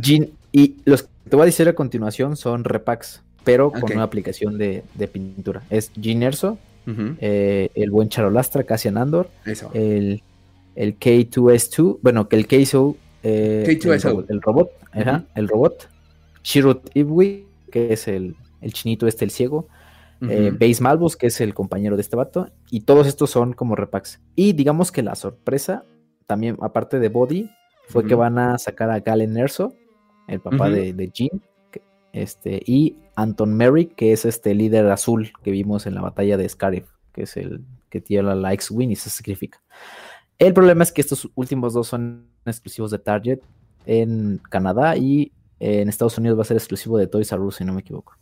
y 0.52 0.76
los 0.86 1.04
que 1.04 1.10
te 1.30 1.36
voy 1.36 1.44
a 1.44 1.46
decir 1.46 1.68
a 1.68 1.74
continuación 1.74 2.38
son 2.38 2.64
repacks, 2.64 3.22
pero 3.44 3.72
con 3.72 3.92
una 3.92 4.04
aplicación 4.04 4.58
de, 4.58 4.84
de 4.96 5.08
pintura. 5.08 5.62
Es 5.70 5.92
Jean 5.94 6.24
Erso, 6.24 6.58
eh, 7.20 7.70
el 7.76 7.92
buen 7.92 8.08
Charolastra, 8.08 8.64
Cassian 8.64 8.98
Andor, 8.98 9.30
el, 9.74 10.24
el 10.76 10.98
K2S2, 10.98 12.00
bueno, 12.02 12.30
que 12.30 12.38
el 12.38 12.48
KSO, 12.48 12.96
eh, 13.24 13.66
El, 13.68 14.42
robot, 14.42 14.72
el 15.36 15.48
robot, 15.50 15.90
Shirut 16.44 16.90
Ibwi, 16.96 17.46
que 17.72 17.92
es 17.92 18.08
el, 18.08 18.36
chinito 18.72 19.06
este, 19.06 19.26
el 19.26 19.32
ciego, 19.32 19.68
eh, 20.22 20.52
Base 20.58 20.82
Malbus, 20.82 21.18
que 21.18 21.28
es 21.28 21.42
el 21.42 21.54
compañero 21.54 21.98
de 21.98 22.02
este 22.02 22.16
vato, 22.16 22.50
y 22.72 22.82
todos 22.82 23.06
estos 23.06 23.30
son 23.32 23.52
como 23.52 23.76
repacks. 23.76 24.22
Y 24.36 24.54
digamos 24.54 24.92
que 24.94 25.04
la 25.04 25.16
sorpresa, 25.16 25.84
también 26.28 26.58
aparte 26.62 27.00
de 27.00 27.10
Body, 27.10 27.50
fue 27.88 28.06
que 28.06 28.16
van 28.16 28.38
a 28.38 28.58
sacar 28.58 28.92
a 28.92 29.00
Galen 29.00 29.38
Erso, 29.38 29.74
el 30.28 30.42
papá 30.42 30.70
de, 30.70 30.94
de 30.94 31.10
Jean, 31.10 31.42
este, 32.12 32.62
y 32.66 32.98
Anton 33.16 33.54
Merrick, 33.56 33.96
que 33.96 34.12
es 34.12 34.26
este 34.26 34.54
líder 34.54 34.90
azul 34.90 35.32
que 35.42 35.52
vimos 35.52 35.88
en 35.88 35.96
la 35.96 36.02
batalla 36.02 36.36
de 36.36 36.50
Scarif, 36.50 36.86
que 37.14 37.24
es 37.24 37.38
el 37.38 37.64
que 37.90 38.02
tiene 38.02 38.36
la 38.36 38.54
X-Wing 38.54 38.92
y 38.92 38.96
se 38.98 39.10
sacrifica. 39.10 39.62
El 40.38 40.54
problema 40.54 40.84
es 40.84 40.92
que 40.92 41.02
estos 41.02 41.30
últimos 41.36 41.74
dos 41.74 41.88
son 41.88 42.28
exclusivos 42.46 42.92
de 42.92 43.00
Target 43.00 43.40
en 43.86 44.42
Canadá 44.50 44.98
y 44.98 45.32
en 45.60 45.88
Estados 45.88 46.18
Unidos 46.18 46.38
va 46.38 46.42
a 46.42 46.46
ser 46.46 46.58
exclusivo 46.58 46.98
de 46.98 47.08
Toys 47.08 47.32
R 47.32 47.42
Us, 47.42 47.56
si 47.56 47.66
no 47.66 47.74
me 47.74 47.80
equivoco. 47.82 48.18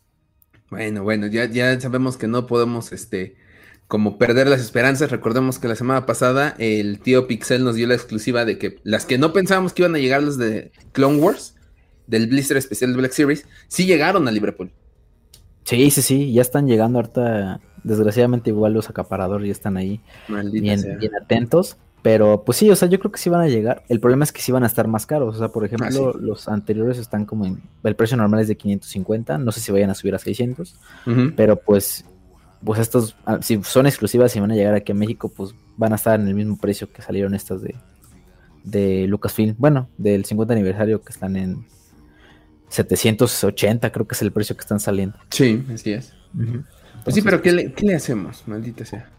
Bueno, 0.70 1.04
bueno, 1.04 1.28
ya, 1.28 1.46
ya 1.46 1.80
sabemos 1.80 2.18
que 2.18 2.28
no 2.28 2.46
podemos 2.48 2.92
este, 2.92 3.36
como 3.88 4.18
perder 4.18 4.48
las 4.48 4.62
esperanzas. 4.62 5.12
Recordemos 5.12 5.60
que 5.60 5.68
la 5.68 5.76
semana 5.76 6.06
pasada 6.06 6.56
el 6.58 7.00
tío 7.00 7.28
Pixel 7.28 7.64
nos 7.64 7.76
dio 7.76 7.88
la 7.88 7.96
exclusiva 7.96 8.46
de 8.46 8.58
que 8.58 8.80
las 8.84 9.06
que 9.06 9.18
no 9.18 9.34
pensábamos 9.34 9.74
que 9.74 9.84
iban 9.84 9.96
a 9.96 10.00
llegar 10.00 10.24
las 10.24 10.38
de 10.38 10.72
Clone 10.92 11.20
Wars, 11.20 11.56
del 12.08 12.28
blister 12.28 12.58
especial 12.58 12.92
de 12.92 12.98
Black 12.98 13.12
Series, 13.12 13.48
sí 13.68 13.86
llegaron 13.86 14.28
a 14.28 14.32
Liverpool. 14.32 14.72
Sí, 15.64 15.90
sí, 15.90 16.02
sí, 16.02 16.34
ya 16.34 16.42
están 16.42 16.68
llegando 16.68 17.00
ahorita. 17.00 17.60
Desgraciadamente, 17.84 18.50
igual 18.50 18.74
los 18.74 18.90
acaparadores 18.90 19.48
ya 19.48 19.52
están 19.52 19.78
ahí 19.78 20.02
bien, 20.28 20.82
bien, 21.00 21.12
atentos. 21.22 21.78
Pero 22.02 22.44
pues 22.44 22.60
sí, 22.60 22.70
o 22.70 22.76
sea, 22.76 22.88
yo 22.88 23.00
creo 23.00 23.12
que 23.12 23.20
sí 23.20 23.30
van 23.30 23.42
a 23.42 23.48
llegar. 23.48 23.84
El 23.90 24.00
problema 24.00 24.24
es 24.24 24.32
que 24.32 24.42
sí 24.42 24.52
van 24.52 24.64
a 24.64 24.68
estar 24.68 24.88
más 24.88 25.08
caros. 25.08 25.36
O 25.36 25.40
sea, 25.40 25.50
por 25.50 25.66
ejemplo, 25.66 26.14
ah, 26.14 26.18
los 26.20 26.48
anteriores 26.48 27.00
están 27.00 27.26
como 27.26 27.46
en. 27.46 27.62
El 27.84 27.96
precio 27.96 28.16
normal 28.16 28.42
es 28.42 28.48
de 28.48 28.58
550. 28.58 29.40
No 29.40 29.52
sé 29.52 29.60
si 29.60 29.72
vayan 29.72 29.90
a 29.90 29.96
subir 29.96 30.14
a 30.14 30.20
600. 30.20 30.76
Pero 31.36 31.56
pues 31.58 32.06
pues 32.64 32.80
estos, 32.80 33.16
ah, 33.26 33.40
si 33.42 33.62
son 33.64 33.86
exclusivas 33.86 34.36
y 34.36 34.40
van 34.40 34.52
a 34.52 34.56
llegar 34.56 34.74
aquí 34.74 34.92
a 34.92 34.96
México, 34.96 35.30
pues 35.30 35.54
van 35.78 35.94
a 35.94 35.96
estar 35.96 36.20
en 36.20 36.28
el 36.28 36.34
mismo 36.34 36.58
precio 36.58 36.92
que 36.92 37.02
salieron 37.02 37.34
estas 37.34 37.62
de, 37.62 37.76
de 38.64 39.08
Lucasfilm. 39.08 39.56
Bueno, 39.58 39.90
del 39.98 40.26
50 40.26 40.54
aniversario 40.54 41.02
que 41.02 41.12
están 41.12 41.36
en 41.36 41.66
780, 42.70 43.92
creo 43.92 44.08
que 44.08 44.16
es 44.16 44.22
el 44.22 44.32
precio 44.32 44.56
que 44.56 44.62
están 44.62 44.80
saliendo. 44.80 45.18
Sí, 45.30 45.64
así 45.74 45.94
es. 45.94 46.14
pues 47.04 47.16
sí, 47.16 47.22
pero 47.22 47.42
¿qué 47.42 47.52
le, 47.52 47.72
¿qué 47.74 47.86
le, 47.86 47.96
hacemos? 47.96 48.44
Maldita 48.48 48.86
sea. 48.86 49.10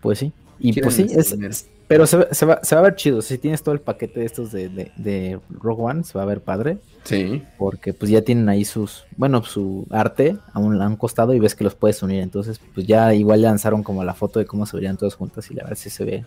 Pues 0.00 0.18
sí. 0.18 0.32
Y 0.58 0.80
pues 0.80 0.94
sí, 0.94 1.06
es, 1.10 1.68
pero 1.88 2.06
se, 2.06 2.34
se, 2.34 2.46
va, 2.46 2.60
se, 2.62 2.74
va, 2.74 2.80
a 2.80 2.84
ver 2.84 2.96
chido. 2.96 3.22
Si 3.22 3.38
tienes 3.38 3.62
todo 3.62 3.74
el 3.74 3.80
paquete 3.80 4.20
de 4.20 4.26
estos 4.26 4.50
de, 4.50 4.68
de, 4.68 4.92
de, 4.96 5.38
Rogue 5.50 5.82
One, 5.82 6.04
se 6.04 6.18
va 6.18 6.22
a 6.22 6.26
ver 6.26 6.40
padre. 6.40 6.78
Sí. 7.04 7.42
Porque 7.58 7.94
pues 7.94 8.10
ya 8.10 8.22
tienen 8.22 8.48
ahí 8.48 8.64
sus, 8.64 9.04
bueno, 9.16 9.44
su 9.44 9.86
arte 9.90 10.36
a 10.52 10.58
un, 10.58 10.82
a 10.82 10.86
un 10.88 10.96
costado 10.96 11.32
y 11.34 11.38
ves 11.38 11.54
que 11.54 11.62
los 11.62 11.76
puedes 11.76 12.02
unir. 12.02 12.22
Entonces, 12.22 12.60
pues 12.74 12.86
ya 12.86 13.14
igual 13.14 13.42
lanzaron 13.42 13.84
como 13.84 14.02
la 14.02 14.14
foto 14.14 14.40
de 14.40 14.46
cómo 14.46 14.66
se 14.66 14.76
verían 14.76 14.96
todas 14.96 15.14
juntas 15.14 15.48
y 15.50 15.54
la 15.54 15.62
verdad 15.62 15.78
sí 15.78 15.90
se 15.90 16.04
ve, 16.04 16.24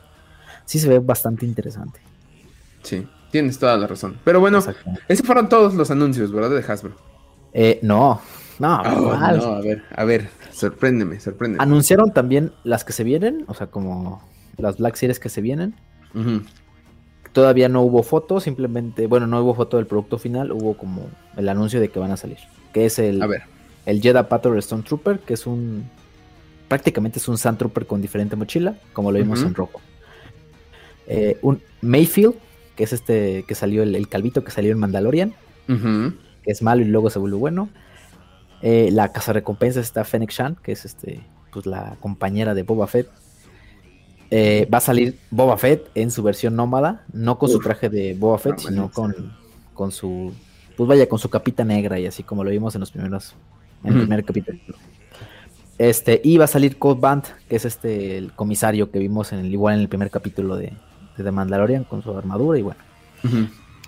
sí 0.65 0.79
se 0.79 0.87
ve 0.87 0.99
bastante 0.99 1.45
interesante. 1.45 1.99
Sí, 2.81 3.05
tienes 3.29 3.59
toda 3.59 3.75
la 3.77 3.87
razón. 3.87 4.17
Pero 4.23 4.39
bueno, 4.39 4.59
esos 5.09 5.25
fueron 5.25 5.49
todos 5.49 5.73
los 5.73 5.91
anuncios, 5.91 6.31
¿verdad? 6.31 6.51
De 6.51 6.71
Hasbro. 6.71 6.93
Eh, 7.51 7.79
no, 7.81 8.21
no, 8.59 8.81
oh, 8.81 9.15
no, 9.15 9.53
a 9.55 9.61
ver, 9.61 9.83
a 9.93 10.03
ver, 10.05 10.29
sorpréndeme, 10.51 11.19
sorpréndeme. 11.19 11.61
Anunciaron 11.61 12.13
también 12.13 12.53
las 12.63 12.85
que 12.85 12.93
se 12.93 13.03
vienen, 13.03 13.43
o 13.47 13.53
sea, 13.53 13.67
como 13.67 14.21
las 14.59 14.77
Black 14.77 14.95
Series 14.95 15.19
que 15.19 15.29
se 15.29 15.41
vienen. 15.41 15.75
Todavía 17.33 17.69
no 17.69 17.81
hubo 17.81 18.01
foto, 18.03 18.39
simplemente, 18.39 19.05
bueno, 19.07 19.27
no 19.27 19.41
hubo 19.41 19.53
foto 19.53 19.77
del 19.77 19.85
producto 19.85 20.17
final, 20.17 20.51
hubo 20.51 20.75
como 20.75 21.07
el 21.37 21.47
anuncio 21.47 21.79
de 21.79 21.89
que 21.89 21.99
van 21.99 22.11
a 22.11 22.17
salir. 22.17 22.37
Que 22.73 22.85
es 22.85 22.97
el, 22.99 23.21
a 23.21 23.27
ver. 23.27 23.43
el 23.85 24.01
Jedi 24.01 24.23
Patrol 24.23 24.57
Stone 24.59 24.83
Trooper, 24.83 25.19
que 25.19 25.35
es 25.35 25.45
un. 25.45 25.89
Prácticamente 26.67 27.19
es 27.19 27.27
un 27.27 27.37
Sand 27.37 27.57
Trooper 27.57 27.85
con 27.85 28.01
diferente 28.01 28.35
mochila, 28.35 28.75
como 28.93 29.11
lo 29.11 29.17
vimos 29.17 29.41
en 29.41 29.55
rojo. 29.55 29.81
Eh, 31.07 31.39
un 31.41 31.61
Mayfield, 31.81 32.35
que 32.75 32.83
es 32.83 32.93
este 32.93 33.43
que 33.47 33.55
salió, 33.55 33.81
el, 33.81 34.07
calvito 34.07 34.43
que 34.43 34.51
salió 34.51 34.71
en 34.71 34.77
Mandalorian, 34.77 35.33
que 35.67 36.51
es 36.51 36.61
malo 36.61 36.81
y 36.81 36.85
luego 36.85 37.09
se 37.09 37.17
vuelve 37.17 37.37
bueno. 37.37 37.69
Eh, 38.61 38.89
la 38.91 39.11
casa 39.11 39.33
recompensa 39.33 39.79
está 39.79 40.03
Fennec 40.03 40.31
Shan, 40.31 40.57
que 40.61 40.73
es 40.73 40.85
este, 40.85 41.21
pues 41.51 41.65
la 41.65 41.95
compañera 41.99 42.53
de 42.53 42.63
Boba 42.63 42.87
Fett, 42.87 43.09
eh, 44.31 44.67
va 44.71 44.77
a 44.77 44.81
salir 44.81 45.17
Boba 45.31 45.57
Fett 45.57 45.89
en 45.95 46.11
su 46.11 46.21
versión 46.21 46.55
nómada, 46.55 47.03
no 47.13 47.39
con 47.39 47.49
su 47.49 47.59
traje 47.59 47.89
de 47.89 48.13
Boba 48.13 48.37
Fett, 48.37 48.59
sino 48.59 48.91
con, 48.91 49.33
con 49.73 49.91
su, 49.91 50.33
pues 50.77 50.87
vaya, 50.87 51.09
con 51.09 51.17
su 51.17 51.29
capita 51.29 51.63
negra 51.63 51.99
y 51.99 52.05
así 52.05 52.23
como 52.23 52.43
lo 52.43 52.51
vimos 52.51 52.75
en 52.75 52.81
los 52.81 52.91
primeros, 52.91 53.33
en 53.83 53.93
el 53.93 53.99
primer 54.01 54.23
capítulo. 54.23 54.59
Este, 55.79 56.21
y 56.23 56.37
va 56.37 56.45
a 56.45 56.47
salir 56.47 56.77
Code 56.77 56.99
Band, 56.99 57.23
que 57.47 57.55
es 57.55 57.65
este 57.65 58.17
el 58.17 58.33
comisario 58.33 58.91
que 58.91 58.99
vimos 58.99 59.31
en 59.31 59.39
el, 59.39 59.51
igual 59.51 59.75
en 59.75 59.81
el 59.81 59.89
primer 59.89 60.11
capítulo 60.11 60.57
de, 60.57 60.73
de 61.17 61.23
The 61.23 61.31
Mandalorian 61.31 61.85
con 61.85 62.03
su 62.03 62.15
armadura 62.15 62.59
y 62.59 62.61
bueno. 62.61 62.79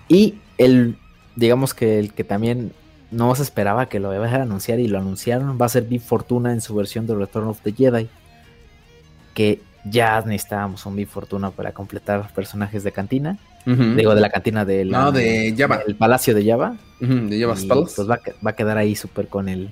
Y 0.08 0.34
el, 0.58 0.96
digamos 1.36 1.74
que 1.74 1.98
el 1.98 2.12
que 2.12 2.24
también 2.24 2.72
no 3.10 3.34
se 3.34 3.42
esperaba 3.42 3.88
que 3.88 4.00
lo 4.00 4.14
iba 4.14 4.26
a 4.26 4.42
anunciar 4.42 4.80
y 4.80 4.88
lo 4.88 4.98
anunciaron, 4.98 5.58
va 5.60 5.66
a 5.66 5.68
ser 5.68 5.84
Big 5.84 6.00
Fortuna 6.00 6.52
en 6.52 6.60
su 6.60 6.74
versión 6.74 7.06
de 7.06 7.14
Return 7.14 7.46
of 7.46 7.60
the 7.60 7.72
Jedi. 7.72 8.08
Que 9.34 9.60
ya 9.84 10.20
necesitábamos 10.20 10.86
un 10.86 10.96
Big 10.96 11.08
Fortuna 11.08 11.50
para 11.50 11.72
completar 11.72 12.32
personajes 12.34 12.84
de 12.84 12.92
cantina. 12.92 13.38
Digo, 13.64 14.14
de 14.14 14.20
la 14.20 14.30
cantina 14.30 14.64
de 14.64 14.84
no, 14.84 15.12
de 15.12 15.54
Java. 15.56 15.80
El 15.86 15.94
palacio 15.94 16.34
de 16.34 16.44
Java. 16.44 16.76
de 17.00 17.40
Java 17.40 17.54
Palace. 17.68 17.94
Pues 17.96 18.10
va, 18.10 18.50
a 18.50 18.52
quedar 18.54 18.76
ahí 18.76 18.96
súper 18.96 19.28
con 19.28 19.48
el, 19.48 19.70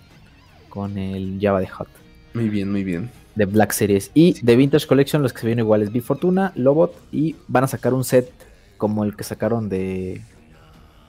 con 0.69 0.97
el 0.97 1.39
Java 1.41 1.61
de 1.61 1.67
Hot. 1.67 1.89
Muy 2.35 2.49
bien, 2.49 2.71
muy 2.71 2.85
bien. 2.85 3.11
De 3.35 3.47
Black 3.47 3.73
Series. 3.73 4.11
Y 4.15 4.41
de 4.43 4.57
Vintage 4.57 4.87
Collection, 4.87 5.23
los 5.23 5.33
que 5.33 5.41
se 5.41 5.47
vienen 5.47 5.65
iguales, 5.65 5.93
Big 5.93 6.03
Fortuna, 6.03 6.53
Lobot. 6.55 6.95
Y 7.11 7.37
van 7.49 7.65
a 7.65 7.67
sacar 7.67 7.95
un 7.95 8.05
set 8.05 8.31
como 8.77 9.05
el 9.05 9.17
que 9.17 9.25
sacaron 9.25 9.69
de. 9.69 10.23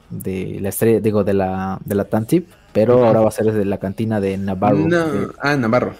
De 0.09 0.59
la 0.59 0.69
estrella, 0.69 0.99
digo, 0.99 1.23
de 1.23 1.33
la, 1.33 1.79
de 1.85 1.95
la 1.95 2.05
Tantip. 2.05 2.49
Pero 2.73 3.05
ahora 3.05 3.21
va 3.21 3.29
a 3.29 3.31
ser 3.31 3.51
de 3.51 3.65
la 3.65 3.77
cantina 3.77 4.19
de 4.19 4.37
Navarro. 4.37 4.87
ah, 5.39 5.55
Navarro. 5.55 5.93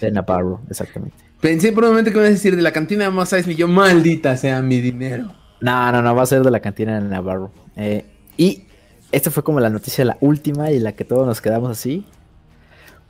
De 0.00 0.10
Navarro, 0.10 0.60
exactamente. 0.70 1.29
Pensé 1.40 1.72
por 1.72 1.84
un 1.84 1.90
momento 1.90 2.10
que 2.12 2.18
me 2.18 2.26
a 2.26 2.30
decir 2.30 2.54
de 2.54 2.62
la 2.62 2.72
cantina 2.72 3.04
de 3.04 3.10
Mos 3.10 3.32
Eisley. 3.32 3.56
Yo, 3.56 3.66
maldita 3.66 4.36
sea 4.36 4.60
mi 4.60 4.80
dinero. 4.80 5.32
No, 5.60 5.92
no, 5.92 6.02
no, 6.02 6.14
va 6.14 6.22
a 6.22 6.26
ser 6.26 6.42
de 6.42 6.50
la 6.50 6.60
cantina 6.60 7.00
de 7.00 7.08
Navarro. 7.08 7.50
Eh, 7.76 8.04
y 8.36 8.64
esta 9.10 9.30
fue 9.30 9.42
como 9.42 9.58
la 9.60 9.70
noticia, 9.70 10.04
la 10.04 10.18
última 10.20 10.70
y 10.70 10.78
la 10.78 10.92
que 10.92 11.04
todos 11.04 11.26
nos 11.26 11.40
quedamos 11.40 11.70
así. 11.70 12.04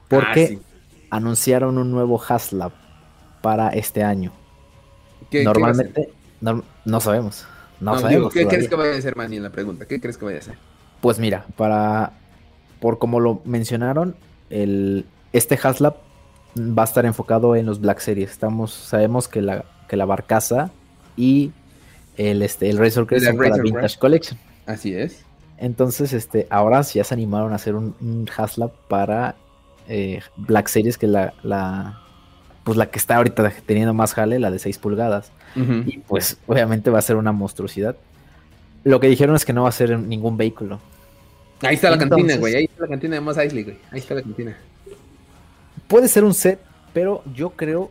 Porque 0.09 0.61
ah, 1.11 1.17
anunciaron 1.17 1.77
un 1.79 1.91
nuevo 1.91 2.21
Haslab 2.23 2.73
para 3.43 3.71
este 3.71 4.05
año. 4.05 4.33
Normalmente, 5.33 6.11
no, 6.41 7.01
sabemos. 7.01 7.47
No, 7.81 7.99
sabemos. 7.99 8.33
¿Qué 8.33 8.47
crees 8.47 8.69
que 8.69 8.77
vaya 8.77 8.95
a 8.95 9.01
ser, 9.01 9.17
Manny, 9.17 9.39
en 9.39 9.43
la 9.43 9.51
pregunta? 9.51 9.87
¿Qué 9.87 10.01
crees 10.01 10.17
que 10.17 10.25
vaya 10.25 10.39
a 10.39 10.43
ser? 10.43 10.55
Pues 11.01 11.19
mira, 11.19 11.47
para. 11.57 12.13
Por 12.81 12.99
como 12.99 13.21
lo 13.21 13.43
mencionaron, 13.45 14.17
el, 14.49 15.05
este 15.33 15.59
Haslab 15.63 15.97
va 16.57 16.83
a 16.83 16.85
estar 16.85 17.07
enfocado 17.07 17.57
en 17.57 17.67
los 17.67 17.81
Black 17.81 18.01
Series. 18.01 18.31
Estamos, 18.31 18.73
sabemos 18.73 19.29
que 19.29 19.43
la, 19.43 19.65
que 19.89 19.97
la 19.97 20.05
barcaza 20.05 20.71
y 21.17 21.53
el, 22.17 22.43
este, 22.43 22.71
el 22.71 22.79
Razor 22.79 23.07
Crest 23.07 23.27
son 23.27 23.37
para 23.37 23.57
Vintage 23.57 23.99
Collection. 23.99 24.39
Así 24.67 24.95
es. 24.95 25.25
Entonces, 25.59 26.13
este, 26.13 26.47
ahora 26.51 26.81
ya 26.83 27.05
se 27.05 27.15
animaron 27.15 27.53
a 27.53 27.57
hacer 27.57 27.75
un, 27.75 27.95
un 28.01 28.29
Haslab 28.35 28.73
para 28.89 29.37
eh, 29.89 30.21
Black 30.37 30.69
Series, 30.69 30.97
que 30.97 31.07
la, 31.07 31.35
la, 31.43 32.01
pues 32.65 32.79
la 32.79 32.91
que 32.91 32.99
está 32.99 33.17
ahorita 33.17 33.53
teniendo 33.67 33.93
más 33.93 34.15
jale, 34.15 34.39
la 34.39 34.51
de 34.51 34.59
6 34.59 34.79
pulgadas. 34.79 35.33
Y 35.57 35.99
pues 35.99 36.39
obviamente 36.47 36.91
va 36.91 37.01
a 37.01 37.03
ser 37.03 37.17
una 37.17 37.33
monstruosidad. 37.33 37.97
Lo 38.85 39.01
que 39.01 39.09
dijeron 39.09 39.35
es 39.35 39.45
que 39.45 39.53
no 39.53 39.65
va 39.65 39.69
a 39.69 39.73
ser 39.73 39.99
ningún 39.99 40.37
vehículo. 40.37 40.79
Ahí 41.63 41.75
está 41.75 41.91
la 41.91 41.99
cantina, 41.99 42.37
güey. 42.37 42.55
Ahí 42.55 42.65
está 42.65 42.85
la 42.85 42.89
cantina 42.89 43.15
de 43.17 43.21
Moss 43.21 43.37
Eisley, 43.37 43.65
güey. 43.65 43.79
Ahí 43.91 43.99
está 43.99 44.15
la 44.15 44.23
cantina. 44.23 44.57
Puede 45.91 46.07
ser 46.07 46.23
un 46.23 46.35
set, 46.35 46.61
pero 46.93 47.25
yo 47.35 47.51
creo, 47.51 47.91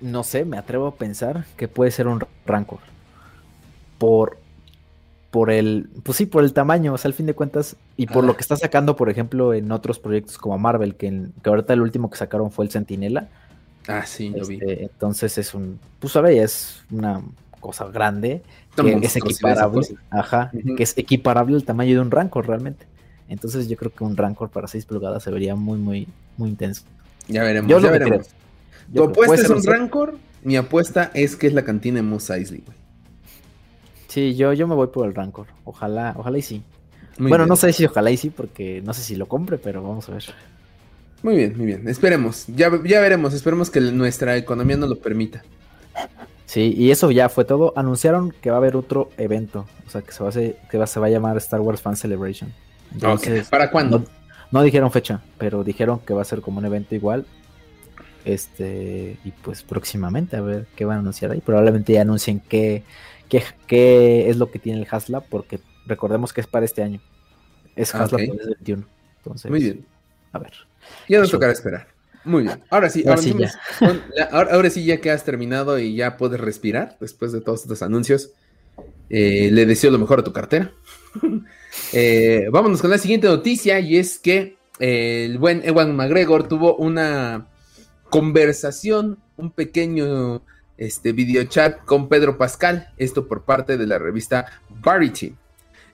no 0.00 0.22
sé, 0.22 0.44
me 0.44 0.56
atrevo 0.56 0.86
a 0.86 0.94
pensar 0.94 1.44
que 1.56 1.66
puede 1.66 1.90
ser 1.90 2.06
un 2.06 2.24
Rancor. 2.46 2.78
Por, 3.98 4.38
por 5.32 5.50
el, 5.50 5.90
pues 6.04 6.16
sí, 6.16 6.26
por 6.26 6.44
el 6.44 6.52
tamaño, 6.52 6.94
o 6.94 6.98
sea, 6.98 7.08
al 7.08 7.14
fin 7.14 7.26
de 7.26 7.34
cuentas, 7.34 7.74
y 7.96 8.06
por 8.06 8.22
lo 8.22 8.36
que 8.36 8.42
está 8.42 8.54
sacando, 8.54 8.94
por 8.94 9.10
ejemplo, 9.10 9.52
en 9.52 9.72
otros 9.72 9.98
proyectos 9.98 10.38
como 10.38 10.56
Marvel, 10.58 10.94
que, 10.94 11.26
que 11.42 11.50
ahorita 11.50 11.72
el 11.72 11.80
último 11.80 12.08
que 12.08 12.18
sacaron 12.18 12.52
fue 12.52 12.66
el 12.66 12.70
Sentinela. 12.70 13.26
Ah, 13.88 14.06
sí, 14.06 14.28
lo 14.28 14.46
vi. 14.46 14.54
Este, 14.54 14.84
entonces 14.84 15.36
es 15.36 15.54
un, 15.54 15.80
pues 15.98 16.14
ahora 16.14 16.30
ya 16.30 16.44
es 16.44 16.84
una 16.92 17.20
cosa 17.58 17.86
grande, 17.86 18.42
que 18.76 18.92
es 19.02 19.16
equiparable, 19.16 19.88
ajá, 20.08 20.52
que 20.76 20.84
es 20.84 20.96
equiparable 20.96 21.56
al 21.56 21.64
tamaño 21.64 21.96
de 21.96 22.00
un 22.00 22.12
Rancor 22.12 22.46
realmente. 22.46 22.86
Entonces 23.28 23.68
yo 23.68 23.76
creo 23.76 23.92
que 23.92 24.04
un 24.04 24.16
Rancor 24.16 24.50
para 24.50 24.68
6 24.68 24.86
pulgadas 24.86 25.24
se 25.24 25.32
vería 25.32 25.56
muy, 25.56 25.78
muy, 25.78 26.06
muy 26.36 26.50
intenso. 26.50 26.84
Ya 27.28 27.42
veremos, 27.42 27.82
ya 27.82 27.90
veremos. 27.90 28.28
Tu 28.92 29.02
apuesta 29.02 29.46
es 29.46 29.50
un 29.50 29.64
Rancor, 29.64 30.18
mi 30.42 30.56
apuesta 30.56 31.10
es 31.14 31.36
que 31.36 31.46
es 31.46 31.54
la 31.54 31.64
cantina 31.64 31.96
de 31.96 32.02
Moss 32.02 32.30
Eisley, 32.30 32.62
güey. 32.64 32.76
Sí, 34.08 34.34
yo, 34.36 34.52
yo 34.52 34.68
me 34.68 34.74
voy 34.74 34.88
por 34.88 35.06
el 35.08 35.14
Rancor. 35.14 35.46
Ojalá, 35.64 36.14
ojalá 36.16 36.38
y 36.38 36.42
sí. 36.42 36.62
bueno, 37.18 37.46
no 37.46 37.56
sé 37.56 37.72
si 37.72 37.84
ojalá 37.86 38.10
y 38.10 38.16
sí, 38.16 38.30
porque 38.30 38.80
no 38.84 38.94
sé 38.94 39.02
si 39.02 39.16
lo 39.16 39.26
compre, 39.26 39.58
pero 39.58 39.82
vamos 39.82 40.08
a 40.08 40.12
ver. 40.12 40.24
Muy 41.22 41.36
bien, 41.36 41.56
muy 41.56 41.66
bien. 41.66 41.88
Esperemos. 41.88 42.44
Ya, 42.48 42.70
ya 42.84 43.00
veremos. 43.00 43.32
Esperemos 43.32 43.70
que 43.70 43.80
nuestra 43.80 44.36
economía 44.36 44.76
nos 44.76 44.90
lo 44.90 44.98
permita. 45.00 45.42
Sí, 46.44 46.74
y 46.76 46.90
eso 46.90 47.10
ya 47.10 47.30
fue 47.30 47.44
todo. 47.46 47.72
Anunciaron 47.76 48.30
que 48.30 48.50
va 48.50 48.56
a 48.56 48.58
haber 48.58 48.76
otro 48.76 49.08
evento. 49.16 49.66
O 49.86 49.90
sea, 49.90 50.02
que 50.02 50.12
se 50.12 50.22
va 50.22 50.28
a, 50.28 50.32
que 50.32 50.86
se 50.86 51.00
va 51.00 51.06
a 51.06 51.10
llamar 51.10 51.36
Star 51.38 51.60
Wars 51.60 51.80
Fan 51.80 51.96
Celebration. 51.96 52.52
¿Para 53.50 53.70
cuándo? 53.70 54.00
No 54.00 54.23
dijeron 54.62 54.90
fecha, 54.90 55.22
pero 55.38 55.64
dijeron 55.64 56.00
que 56.00 56.14
va 56.14 56.22
a 56.22 56.24
ser 56.24 56.40
como 56.40 56.58
un 56.58 56.64
evento 56.64 56.94
igual. 56.94 57.26
Este, 58.24 59.18
y 59.22 59.30
pues 59.32 59.62
próximamente 59.62 60.36
a 60.36 60.40
ver 60.40 60.66
qué 60.76 60.84
van 60.84 60.98
a 60.98 61.00
anunciar 61.00 61.30
ahí. 61.30 61.40
Probablemente 61.40 61.92
ya 61.92 62.02
anuncien 62.02 62.40
qué, 62.40 62.82
qué, 63.28 64.30
es 64.30 64.36
lo 64.36 64.50
que 64.50 64.58
tiene 64.58 64.80
el 64.80 64.88
Haslab, 64.90 65.24
porque 65.28 65.60
recordemos 65.86 66.32
que 66.32 66.40
es 66.40 66.46
para 66.46 66.64
este 66.64 66.82
año. 66.82 67.00
Es 67.76 67.94
Haslab 67.94 68.14
okay. 68.14 68.26
2021. 68.28 68.84
Entonces, 69.18 69.50
Muy 69.50 69.60
bien. 69.60 69.86
A 70.32 70.38
ver. 70.38 70.52
Ya 71.08 71.18
nos 71.18 71.30
tocará 71.30 71.52
esperar. 71.52 71.86
Muy 72.24 72.44
bien. 72.44 72.62
Ahora 72.70 72.88
sí, 72.88 73.04
ahora 73.06 73.20
sí, 73.20 73.34
ya. 73.38 74.24
ahora, 74.30 74.70
sí 74.70 74.84
ya 74.84 75.00
que 75.00 75.10
has 75.10 75.24
terminado 75.24 75.78
y 75.78 75.94
ya 75.94 76.16
puedes 76.16 76.40
respirar 76.40 76.96
después 77.00 77.32
de 77.32 77.40
todos 77.40 77.62
estos 77.62 77.82
anuncios. 77.82 78.30
Eh, 79.10 79.50
le 79.52 79.66
deseo 79.66 79.90
lo 79.90 79.98
mejor 79.98 80.20
a 80.20 80.24
tu 80.24 80.32
cartera. 80.32 80.72
Eh, 81.92 82.46
vámonos 82.50 82.80
con 82.80 82.90
la 82.90 82.98
siguiente 82.98 83.26
noticia 83.26 83.80
y 83.80 83.96
es 83.96 84.18
que 84.18 84.56
eh, 84.78 85.24
el 85.24 85.38
buen 85.38 85.60
Ewan 85.64 85.94
McGregor 85.94 86.46
tuvo 86.48 86.76
una 86.76 87.48
conversación, 88.10 89.18
un 89.36 89.50
pequeño 89.50 90.42
este, 90.78 91.12
video 91.12 91.44
chat 91.44 91.84
con 91.84 92.08
Pedro 92.08 92.38
Pascal, 92.38 92.92
esto 92.96 93.26
por 93.26 93.42
parte 93.42 93.76
de 93.76 93.86
la 93.86 93.98
revista 93.98 94.46
Variety, 94.68 95.34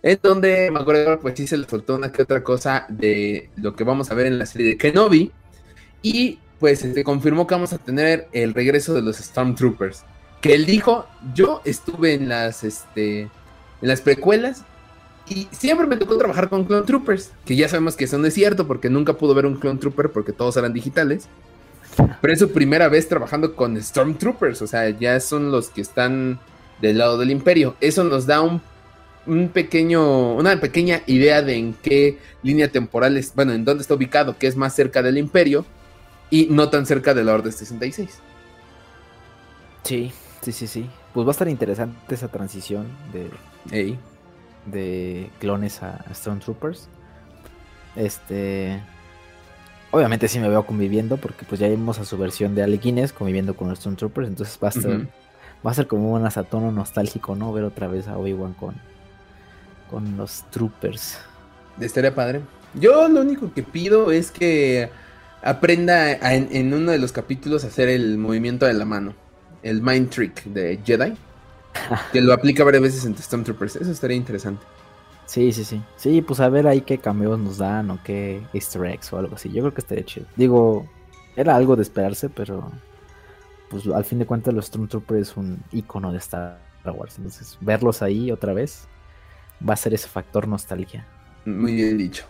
en 0.02 0.18
donde 0.22 0.70
McGregor 0.70 1.20
pues 1.20 1.34
sí 1.36 1.46
se 1.46 1.56
le 1.56 1.66
soltó 1.66 1.96
una 1.96 2.12
que 2.12 2.22
otra 2.22 2.42
cosa 2.42 2.86
de 2.88 3.50
lo 3.56 3.74
que 3.74 3.84
vamos 3.84 4.10
a 4.10 4.14
ver 4.14 4.26
en 4.26 4.38
la 4.38 4.46
serie 4.46 4.68
de 4.68 4.76
Kenobi 4.76 5.32
y 6.02 6.38
pues 6.58 6.80
se 6.80 7.04
confirmó 7.04 7.46
que 7.46 7.54
vamos 7.54 7.72
a 7.72 7.78
tener 7.78 8.28
el 8.32 8.52
regreso 8.52 8.92
de 8.92 9.02
los 9.02 9.16
Stormtroopers, 9.16 10.04
que 10.42 10.54
él 10.54 10.66
dijo, 10.66 11.06
yo 11.34 11.62
estuve 11.64 12.14
en 12.14 12.28
las, 12.28 12.64
este, 12.64 13.22
en 13.22 13.30
las 13.80 14.02
precuelas 14.02 14.64
y 15.30 15.46
siempre 15.52 15.86
me 15.86 15.96
tocó 15.96 16.18
trabajar 16.18 16.48
con 16.48 16.64
Clone 16.64 16.84
Troopers, 16.84 17.30
que 17.44 17.54
ya 17.54 17.68
sabemos 17.68 17.96
que 17.96 18.04
eso 18.04 18.18
no 18.18 18.26
es 18.26 18.34
cierto 18.34 18.66
porque 18.66 18.90
nunca 18.90 19.14
pudo 19.14 19.32
ver 19.32 19.46
un 19.46 19.54
Clone 19.54 19.78
Trooper 19.78 20.10
porque 20.10 20.32
todos 20.32 20.56
eran 20.56 20.72
digitales. 20.72 21.28
Pero 22.20 22.32
es 22.32 22.40
su 22.40 22.50
primera 22.50 22.88
vez 22.88 23.08
trabajando 23.08 23.54
con 23.54 23.80
Stormtroopers, 23.80 24.60
o 24.60 24.66
sea, 24.66 24.90
ya 24.90 25.18
son 25.20 25.52
los 25.52 25.68
que 25.68 25.80
están 25.80 26.40
del 26.80 26.98
lado 26.98 27.16
del 27.16 27.30
imperio. 27.30 27.76
Eso 27.80 28.02
nos 28.02 28.26
da 28.26 28.40
un, 28.40 29.48
pequeño, 29.50 30.34
una 30.34 30.58
pequeña 30.60 31.02
idea 31.06 31.42
de 31.42 31.56
en 31.56 31.74
qué 31.74 32.18
línea 32.42 32.68
temporal 32.68 33.16
es, 33.16 33.32
bueno, 33.34 33.52
en 33.52 33.64
dónde 33.64 33.82
está 33.82 33.94
ubicado, 33.94 34.36
que 34.36 34.48
es 34.48 34.56
más 34.56 34.74
cerca 34.74 35.00
del 35.00 35.16
imperio 35.16 35.64
y 36.28 36.46
no 36.50 36.70
tan 36.70 36.86
cerca 36.86 37.14
de 37.14 37.22
la 37.22 37.34
Orden 37.34 37.52
66. 37.52 38.18
Sí, 39.84 40.12
sí, 40.42 40.52
sí, 40.52 40.66
sí. 40.66 40.90
Pues 41.14 41.26
va 41.26 41.30
a 41.30 41.32
estar 41.32 41.48
interesante 41.48 42.14
esa 42.14 42.28
transición 42.28 42.86
de, 43.12 43.30
de 44.66 45.30
clones 45.38 45.82
a, 45.82 46.04
Stormtroopers. 46.12 46.88
Este. 47.96 48.80
Obviamente 49.92 50.28
sí 50.28 50.38
me 50.38 50.48
veo 50.48 50.64
conviviendo, 50.66 51.16
porque 51.16 51.44
pues 51.44 51.60
ya 51.60 51.68
vimos 51.68 51.98
a 51.98 52.04
su 52.04 52.16
versión 52.16 52.54
de 52.54 52.62
Ale 52.62 52.78
Guinness 52.78 53.12
conviviendo 53.12 53.56
con 53.56 53.68
los 53.68 53.80
Stormtroopers. 53.80 54.28
Entonces 54.28 54.58
va 54.62 54.68
a 54.68 54.72
ser, 54.72 55.08
va 55.66 55.70
a 55.72 55.74
ser 55.74 55.88
como 55.88 56.12
un 56.12 56.24
asatono 56.24 56.70
nostálgico, 56.70 57.34
¿no? 57.34 57.52
Ver 57.52 57.64
otra 57.64 57.88
vez 57.88 58.06
a 58.06 58.16
Obi-Wan 58.16 58.54
con, 58.54 58.76
con 59.90 60.16
los 60.16 60.44
Troopers. 60.50 61.18
Estaría 61.80 62.14
padre. 62.14 62.42
Yo 62.74 63.08
lo 63.08 63.22
único 63.22 63.52
que 63.52 63.64
pido 63.64 64.12
es 64.12 64.30
que 64.30 64.90
aprenda 65.42 66.12
en, 66.12 66.48
en, 66.52 66.72
uno 66.72 66.92
de 66.92 66.98
los 66.98 67.10
capítulos 67.10 67.64
a 67.64 67.66
hacer 67.66 67.88
el 67.88 68.16
movimiento 68.16 68.66
de 68.66 68.74
la 68.74 68.84
mano. 68.84 69.14
El 69.64 69.82
Mind 69.82 70.10
Trick 70.10 70.44
de 70.44 70.78
Jedi 70.84 71.16
que 72.12 72.20
lo 72.20 72.32
aplica 72.32 72.64
varias 72.64 72.82
veces 72.82 73.04
en 73.04 73.16
Stormtroopers. 73.16 73.76
Eso 73.76 73.90
estaría 73.90 74.16
interesante. 74.16 74.64
Sí, 75.26 75.52
sí, 75.52 75.64
sí. 75.64 75.80
Sí, 75.96 76.22
pues 76.22 76.40
a 76.40 76.48
ver 76.48 76.66
ahí 76.66 76.80
qué 76.80 76.98
cameos 76.98 77.38
nos 77.38 77.58
dan 77.58 77.90
o 77.90 78.00
qué 78.02 78.42
easter 78.52 78.84
eggs 78.86 79.12
o 79.12 79.18
algo 79.18 79.36
así. 79.36 79.48
Yo 79.50 79.62
creo 79.62 79.74
que 79.74 79.80
estaría 79.80 80.04
chido. 80.04 80.26
Digo, 80.36 80.88
era 81.36 81.54
algo 81.54 81.76
de 81.76 81.82
esperarse, 81.82 82.28
pero 82.28 82.72
pues 83.68 83.86
al 83.86 84.04
fin 84.04 84.18
de 84.18 84.26
cuentas 84.26 84.52
los 84.52 84.66
Stormtroopers 84.66 85.30
es 85.30 85.36
un 85.36 85.62
icono 85.70 86.10
de 86.10 86.18
Star 86.18 86.58
Wars. 86.84 87.18
Entonces, 87.18 87.56
verlos 87.60 88.02
ahí 88.02 88.32
otra 88.32 88.52
vez 88.52 88.88
va 89.66 89.74
a 89.74 89.76
ser 89.76 89.94
ese 89.94 90.08
factor 90.08 90.48
nostalgia. 90.48 91.06
Muy 91.44 91.74
bien 91.74 91.96
dicho. 91.96 92.24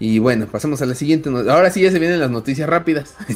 Y 0.00 0.20
bueno, 0.20 0.46
pasamos 0.46 0.80
a 0.80 0.86
la 0.86 0.94
siguiente. 0.94 1.28
Ahora 1.28 1.70
sí 1.70 1.82
ya 1.82 1.90
se 1.90 1.98
vienen 1.98 2.20
las 2.20 2.30
noticias 2.30 2.68
rápidas. 2.68 3.16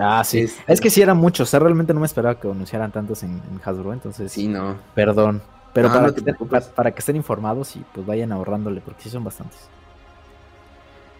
Ah, 0.00 0.24
sí. 0.24 0.46
Es, 0.66 0.80
que 0.80 0.88
sí 0.88 1.02
eran 1.02 1.18
muchos. 1.18 1.48
O 1.48 1.50
sea, 1.50 1.60
realmente 1.60 1.92
no 1.92 2.00
me 2.00 2.06
esperaba 2.06 2.40
que 2.40 2.48
anunciaran 2.48 2.90
tantos 2.92 3.22
en, 3.22 3.42
Hasbro. 3.62 3.92
Entonces, 3.92 4.32
sí, 4.32 4.48
no. 4.48 4.76
Perdón. 4.94 5.42
Pero 5.74 5.88
para, 5.88 6.14
que, 6.14 6.22
para, 6.74 6.90
que, 6.92 6.98
estén 6.98 7.16
informados 7.16 7.76
y 7.76 7.84
pues 7.94 8.06
vayan 8.06 8.32
ahorrándole, 8.32 8.80
porque 8.80 9.02
sí 9.02 9.10
son 9.10 9.24
bastantes. 9.24 9.58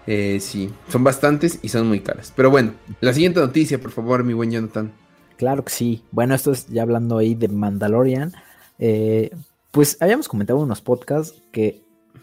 Eh, 0.06 0.38
sí, 0.40 0.72
son 0.88 1.04
bastantes 1.04 1.58
y 1.62 1.68
son 1.68 1.86
muy 1.86 2.00
caras. 2.00 2.32
Pero 2.34 2.50
bueno, 2.50 2.72
la 3.00 3.12
siguiente 3.12 3.40
noticia, 3.40 3.80
por 3.80 3.90
favor, 3.90 4.24
mi 4.24 4.32
buen 4.32 4.50
Jonathan. 4.50 4.92
Claro 5.36 5.64
que 5.64 5.72
sí. 5.72 6.04
Bueno, 6.10 6.34
esto 6.34 6.52
es 6.52 6.66
ya 6.68 6.82
hablando 6.82 7.18
ahí 7.18 7.34
de 7.34 7.48
Mandalorian. 7.48 8.32
Eh, 8.78 9.30
pues 9.70 9.96
habíamos 10.00 10.28
comentado 10.28 10.58
en 10.58 10.64
unos 10.64 10.80
podcasts 10.80 11.42
que 11.52 11.82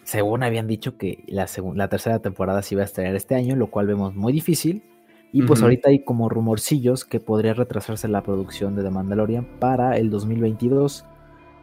según 0.10 0.42
habían 0.42 0.66
dicho 0.66 0.98
que 0.98 1.24
la, 1.28 1.48
la 1.76 1.88
tercera 1.88 2.18
temporada 2.18 2.64
se 2.64 2.74
iba 2.74 2.82
a 2.82 2.86
estrenar 2.86 3.16
este 3.16 3.36
año, 3.36 3.56
lo 3.56 3.68
cual 3.68 3.86
vemos 3.86 4.16
muy 4.16 4.34
difícil. 4.34 4.82
Y 5.32 5.44
pues 5.44 5.62
ahorita 5.62 5.90
hay 5.90 6.04
como 6.04 6.30
rumorcillos 6.30 7.06
que 7.06 7.20
podría 7.20 7.54
retrasarse 7.54 8.08
la 8.08 8.24
producción 8.24 8.76
de 8.76 8.82
The 8.82 8.90
Mandalorian 8.90 9.46
para 9.60 9.98
el 9.98 10.10
2022. 10.10 11.06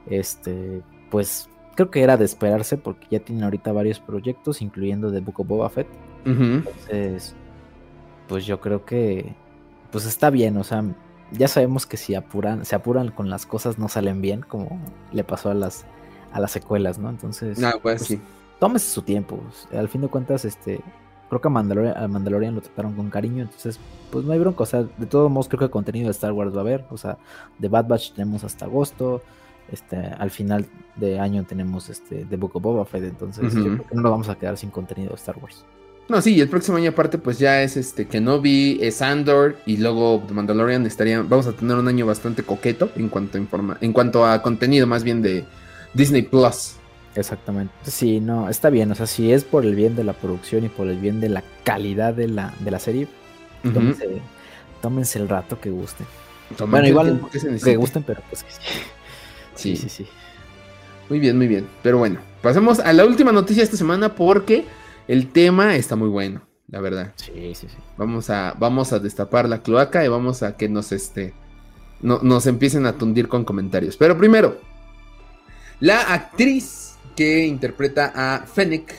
Este, 0.08 0.82
pues 1.10 1.50
creo 1.74 1.90
que 1.90 2.04
era 2.04 2.16
de 2.16 2.24
esperarse 2.24 2.76
porque 2.76 3.08
ya 3.10 3.18
tienen 3.18 3.42
ahorita 3.42 3.72
varios 3.72 3.98
proyectos, 3.98 4.62
incluyendo 4.62 5.10
The 5.10 5.18
Book 5.18 5.40
of 5.40 5.48
Boba 5.48 5.68
Fett. 5.68 5.88
Entonces, 6.24 7.34
pues 8.28 8.46
yo 8.46 8.60
creo 8.60 8.84
que 8.84 9.34
pues 9.90 10.06
está 10.06 10.30
bien, 10.30 10.56
o 10.56 10.62
sea, 10.62 10.84
ya 11.32 11.48
sabemos 11.48 11.84
que 11.84 11.96
si 11.96 12.14
apuran, 12.14 12.64
se 12.64 12.76
apuran 12.76 13.10
con 13.10 13.28
las 13.28 13.44
cosas 13.44 13.76
no 13.76 13.88
salen 13.88 14.20
bien, 14.20 14.42
como 14.42 14.80
le 15.10 15.24
pasó 15.24 15.50
a 15.50 15.54
las 15.54 15.84
a 16.32 16.40
las 16.40 16.52
secuelas, 16.52 16.98
¿no? 16.98 17.10
Entonces, 17.10 17.58
no, 17.58 17.70
pues, 17.82 17.98
pues, 17.98 18.06
sí. 18.06 18.20
Tómese 18.58 18.90
su 18.90 19.02
tiempo. 19.02 19.40
Al 19.72 19.88
fin 19.88 20.00
de 20.00 20.08
cuentas, 20.08 20.44
este, 20.44 20.80
creo 21.28 21.40
que 21.40 21.48
a 21.48 21.50
Mandalorian, 21.50 22.54
lo 22.54 22.60
trataron 22.60 22.94
con 22.94 23.10
cariño, 23.10 23.42
entonces, 23.42 23.78
pues 24.10 24.24
no 24.24 24.32
hay 24.32 24.38
bronca. 24.38 24.62
O 24.62 24.66
sea, 24.66 24.82
de 24.82 25.06
todos 25.06 25.30
modos, 25.30 25.48
creo 25.48 25.58
que 25.58 25.64
el 25.66 25.70
contenido 25.70 26.06
de 26.06 26.12
Star 26.12 26.32
Wars 26.32 26.52
va 26.54 26.58
a 26.58 26.60
haber. 26.60 26.84
O 26.90 26.96
sea, 26.96 27.18
de 27.58 27.68
Bad 27.68 27.86
Batch 27.86 28.12
tenemos 28.12 28.44
hasta 28.44 28.64
agosto. 28.64 29.22
Este, 29.70 29.96
al 29.96 30.30
final 30.30 30.66
de 30.94 31.18
año 31.18 31.44
tenemos 31.44 31.88
este 31.88 32.24
The 32.24 32.36
Book 32.36 32.52
of 32.54 32.62
Boba 32.62 32.84
Fett, 32.84 33.02
entonces 33.02 33.52
yo 33.52 33.64
creo 33.64 33.86
que 33.88 33.96
no 33.96 34.02
nos 34.02 34.12
vamos 34.12 34.28
a 34.28 34.36
quedar 34.36 34.56
sin 34.56 34.70
contenido 34.70 35.10
de 35.10 35.16
Star 35.16 35.36
Wars. 35.42 35.64
No, 36.08 36.22
sí, 36.22 36.40
el 36.40 36.48
próximo 36.48 36.76
año 36.76 36.90
aparte 36.90 37.18
pues 37.18 37.40
ya 37.40 37.60
es 37.62 37.76
este 37.76 38.06
Kenobi, 38.06 38.78
es 38.80 39.02
Andor 39.02 39.56
y 39.66 39.78
luego 39.78 40.22
The 40.24 40.34
Mandalorian 40.34 40.86
estaría, 40.86 41.20
vamos 41.20 41.48
a 41.48 41.52
tener 41.52 41.76
un 41.76 41.88
año 41.88 42.06
bastante 42.06 42.44
coqueto 42.44 42.90
en 42.94 43.08
cuanto 43.08 43.38
a 43.38 43.40
informa, 43.40 43.76
en 43.80 43.92
cuanto 43.92 44.24
a 44.24 44.40
contenido 44.40 44.86
más 44.86 45.02
bien 45.02 45.20
de, 45.20 45.44
Disney 45.96 46.22
Plus. 46.22 46.76
Exactamente. 47.16 47.72
Sí, 47.84 48.20
no, 48.20 48.48
está 48.48 48.70
bien. 48.70 48.90
O 48.92 48.94
sea, 48.94 49.06
si 49.06 49.32
es 49.32 49.44
por 49.44 49.64
el 49.64 49.74
bien 49.74 49.96
de 49.96 50.04
la 50.04 50.12
producción 50.12 50.64
y 50.64 50.68
por 50.68 50.86
el 50.88 50.98
bien 50.98 51.20
de 51.20 51.28
la 51.28 51.42
calidad 51.64 52.14
de 52.14 52.28
la, 52.28 52.54
de 52.60 52.70
la 52.70 52.78
serie, 52.78 53.08
tómense, 54.82 55.18
el 55.18 55.28
rato 55.28 55.58
que 55.60 55.70
gusten. 55.70 56.06
bueno, 56.68 56.86
igual 56.86 57.20
que, 57.62 57.76
gusten, 57.76 58.02
pero 58.02 58.20
pues 58.28 58.44
que 58.44 58.50
sí. 58.50 58.60
sí. 59.54 59.76
Sí, 59.76 59.88
sí, 59.88 60.06
Muy 61.08 61.18
bien, 61.18 61.36
muy 61.36 61.48
bien. 61.48 61.66
Pero 61.82 61.98
bueno, 61.98 62.20
pasemos 62.42 62.78
a 62.78 62.92
la 62.92 63.04
última 63.04 63.32
noticia 63.32 63.62
de 63.62 63.64
esta 63.64 63.76
semana 63.76 64.14
porque 64.14 64.66
el 65.08 65.28
tema 65.28 65.74
está 65.76 65.96
muy 65.96 66.08
bueno, 66.08 66.42
la 66.68 66.80
verdad. 66.80 67.12
Sí, 67.16 67.54
sí, 67.54 67.66
sí. 67.68 67.76
Vamos 67.96 68.28
a, 68.30 68.54
vamos 68.58 68.92
a 68.92 68.98
destapar 68.98 69.48
la 69.48 69.62
cloaca 69.62 70.04
y 70.04 70.08
vamos 70.08 70.42
a 70.42 70.56
que 70.56 70.68
nos 70.68 70.92
este. 70.92 71.34
No, 72.02 72.20
nos 72.22 72.46
empiecen 72.46 72.84
a 72.84 72.92
tundir 72.92 73.26
con 73.26 73.44
comentarios. 73.44 73.96
Pero 73.96 74.18
primero, 74.18 74.60
la 75.80 76.12
actriz 76.12 76.85
que 77.16 77.46
interpreta 77.46 78.12
a 78.14 78.46
Fennec, 78.46 78.94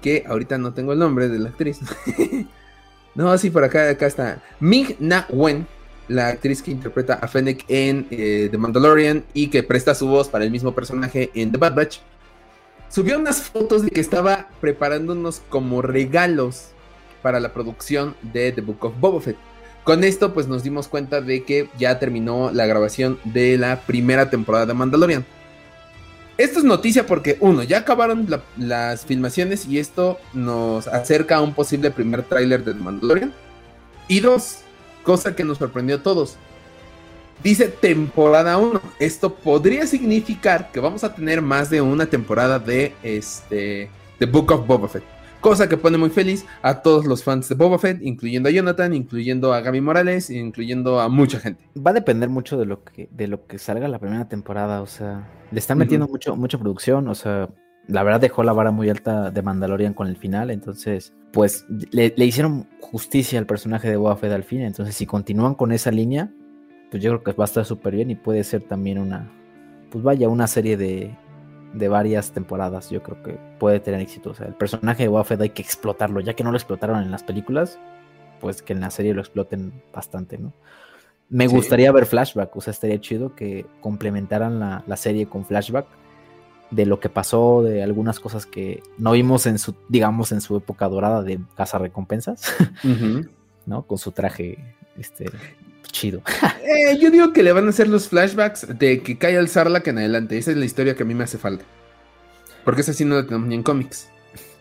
que 0.00 0.24
ahorita 0.26 0.58
no 0.58 0.72
tengo 0.72 0.92
el 0.92 0.98
nombre 0.98 1.28
de 1.28 1.38
la 1.38 1.50
actriz. 1.50 1.78
no, 3.14 3.36
sí, 3.38 3.50
por 3.50 3.64
acá, 3.64 3.88
acá 3.90 4.06
está. 4.06 4.42
Ming 4.58 4.96
Na 4.98 5.26
Wen, 5.30 5.66
la 6.08 6.28
actriz 6.28 6.62
que 6.62 6.70
interpreta 6.70 7.14
a 7.14 7.28
Fennec 7.28 7.64
en 7.68 8.06
eh, 8.10 8.48
The 8.50 8.58
Mandalorian 8.58 9.24
y 9.34 9.48
que 9.48 9.62
presta 9.62 9.94
su 9.94 10.08
voz 10.08 10.28
para 10.28 10.44
el 10.44 10.50
mismo 10.50 10.74
personaje 10.74 11.30
en 11.34 11.52
The 11.52 11.58
Bad 11.58 11.74
Batch, 11.74 11.98
subió 12.88 13.18
unas 13.18 13.42
fotos 13.42 13.82
de 13.82 13.90
que 13.90 14.00
estaba 14.00 14.48
preparándonos 14.60 15.42
como 15.48 15.82
regalos 15.82 16.68
para 17.22 17.40
la 17.40 17.52
producción 17.52 18.14
de 18.22 18.52
The 18.52 18.60
Book 18.60 18.84
of 18.84 19.00
Boba 19.00 19.20
Fett. 19.20 19.36
Con 19.84 20.02
esto, 20.02 20.32
pues 20.32 20.48
nos 20.48 20.62
dimos 20.62 20.88
cuenta 20.88 21.20
de 21.20 21.44
que 21.44 21.68
ya 21.78 21.98
terminó 21.98 22.50
la 22.50 22.64
grabación 22.64 23.18
de 23.24 23.58
la 23.58 23.80
primera 23.80 24.30
temporada 24.30 24.64
de 24.64 24.72
Mandalorian. 24.72 25.26
Esto 26.36 26.58
es 26.58 26.64
noticia 26.64 27.06
porque, 27.06 27.36
uno, 27.40 27.62
ya 27.62 27.78
acabaron 27.78 28.26
las 28.56 29.06
filmaciones 29.06 29.66
y 29.66 29.78
esto 29.78 30.18
nos 30.32 30.88
acerca 30.88 31.36
a 31.36 31.40
un 31.40 31.54
posible 31.54 31.92
primer 31.92 32.24
tráiler 32.24 32.64
de 32.64 32.74
Mandalorian. 32.74 33.32
Y 34.08 34.20
dos, 34.20 34.58
cosa 35.04 35.36
que 35.36 35.44
nos 35.44 35.58
sorprendió 35.58 35.96
a 35.96 36.02
todos. 36.02 36.36
Dice 37.42 37.68
temporada 37.68 38.56
1. 38.58 38.80
Esto 38.98 39.34
podría 39.34 39.86
significar 39.86 40.72
que 40.72 40.80
vamos 40.80 41.04
a 41.04 41.14
tener 41.14 41.40
más 41.40 41.70
de 41.70 41.80
una 41.80 42.06
temporada 42.06 42.58
de 42.58 42.94
este 43.02 43.90
The 44.18 44.26
Book 44.26 44.50
of 44.50 44.66
Boba 44.66 44.88
Fett. 44.88 45.04
Cosa 45.44 45.68
que 45.68 45.76
pone 45.76 45.98
muy 45.98 46.08
feliz 46.08 46.46
a 46.62 46.80
todos 46.80 47.04
los 47.04 47.22
fans 47.22 47.50
de 47.50 47.54
Boba 47.54 47.78
Fett, 47.78 48.00
incluyendo 48.00 48.48
a 48.48 48.52
Jonathan, 48.52 48.94
incluyendo 48.94 49.52
a 49.52 49.60
Gaby 49.60 49.82
Morales, 49.82 50.30
incluyendo 50.30 51.00
a 51.00 51.10
mucha 51.10 51.38
gente. 51.38 51.68
Va 51.76 51.90
a 51.90 51.94
depender 51.94 52.30
mucho 52.30 52.56
de 52.56 52.64
lo 52.64 52.82
que, 52.82 53.10
de 53.12 53.28
lo 53.28 53.46
que 53.46 53.58
salga 53.58 53.86
la 53.86 53.98
primera 53.98 54.26
temporada. 54.26 54.80
O 54.80 54.86
sea, 54.86 55.28
le 55.50 55.58
están 55.58 55.76
metiendo 55.76 56.08
mucho, 56.08 56.34
mucha 56.34 56.56
producción. 56.56 57.08
O 57.08 57.14
sea, 57.14 57.50
la 57.88 58.02
verdad 58.02 58.22
dejó 58.22 58.42
la 58.42 58.54
vara 58.54 58.70
muy 58.70 58.88
alta 58.88 59.30
de 59.30 59.42
Mandalorian 59.42 59.92
con 59.92 60.08
el 60.08 60.16
final, 60.16 60.50
entonces 60.50 61.12
pues 61.30 61.66
le, 61.90 62.14
hicieron 62.16 62.66
justicia 62.80 63.38
al 63.38 63.44
personaje 63.44 63.90
de 63.90 63.96
Boba 63.96 64.16
Fett 64.16 64.32
al 64.32 64.44
fin, 64.44 64.62
entonces 64.62 64.94
si 64.94 65.04
continúan 65.04 65.54
con 65.56 65.72
esa 65.72 65.90
línea, 65.90 66.30
pues 66.90 67.02
yo 67.02 67.10
creo 67.10 67.22
que 67.22 67.32
va 67.32 67.44
a 67.44 67.46
estar 67.46 67.66
súper 67.66 67.96
bien 67.96 68.10
y 68.10 68.14
puede 68.14 68.44
ser 68.44 68.62
también 68.62 68.98
una, 68.98 69.30
pues 69.90 70.02
vaya, 70.02 70.30
una 70.30 70.46
serie 70.46 70.78
de, 70.78 71.14
de 71.74 71.88
varias 71.88 72.32
temporadas, 72.32 72.90
yo 72.90 73.02
creo 73.02 73.22
que 73.22 73.38
puede 73.58 73.80
tener 73.80 74.00
éxito, 74.00 74.30
o 74.30 74.34
sea, 74.34 74.46
el 74.46 74.54
personaje 74.54 75.08
de 75.08 75.24
Fett 75.24 75.40
hay 75.40 75.50
que 75.50 75.62
explotarlo, 75.62 76.20
ya 76.20 76.34
que 76.34 76.44
no 76.44 76.50
lo 76.50 76.56
explotaron 76.56 77.02
en 77.02 77.10
las 77.10 77.22
películas, 77.22 77.78
pues 78.40 78.62
que 78.62 78.72
en 78.72 78.80
la 78.80 78.90
serie 78.90 79.14
lo 79.14 79.20
exploten 79.20 79.72
bastante, 79.92 80.38
¿no? 80.38 80.52
Me 81.30 81.46
gustaría 81.46 81.90
ver 81.90 82.06
flashback, 82.06 82.54
o 82.54 82.60
sea, 82.60 82.70
estaría 82.70 83.00
chido 83.00 83.34
que 83.34 83.66
complementaran 83.80 84.60
la, 84.60 84.84
la 84.86 84.96
serie 84.96 85.26
con 85.26 85.44
flashback 85.44 85.86
de 86.70 86.86
lo 86.86 87.00
que 87.00 87.08
pasó, 87.08 87.62
de 87.62 87.82
algunas 87.82 88.20
cosas 88.20 88.46
que 88.46 88.82
no 88.98 89.12
vimos 89.12 89.46
en 89.46 89.58
su, 89.58 89.74
digamos, 89.88 90.32
en 90.32 90.40
su 90.40 90.56
época 90.56 90.88
dorada 90.88 91.22
de 91.22 91.40
Casa 91.56 91.78
Recompensas, 91.78 92.54
¿no? 93.66 93.86
Con 93.86 93.98
su 93.98 94.12
traje, 94.12 94.58
este, 94.98 95.30
chido. 95.90 96.22
Eh, 96.64 96.98
yo 96.98 97.10
digo 97.10 97.32
que 97.34 97.42
le 97.42 97.52
van 97.52 97.66
a 97.66 97.70
hacer 97.70 97.88
los 97.88 98.08
flashbacks 98.08 98.78
de 98.78 99.02
que 99.02 99.18
cae 99.18 99.36
el 99.36 99.48
Sarlacc 99.48 99.86
en 99.86 99.98
adelante. 99.98 100.38
Esa 100.38 100.50
es 100.50 100.56
la 100.56 100.64
historia 100.64 100.96
que 100.96 101.02
a 101.02 101.06
mí 101.06 101.14
me 101.14 101.24
hace 101.24 101.36
falta. 101.36 101.62
Porque 102.64 102.80
esa 102.80 102.94
sí 102.94 103.04
no 103.04 103.16
la 103.16 103.26
tenemos 103.26 103.46
ni 103.46 103.54
en 103.54 103.62
cómics. 103.62 104.08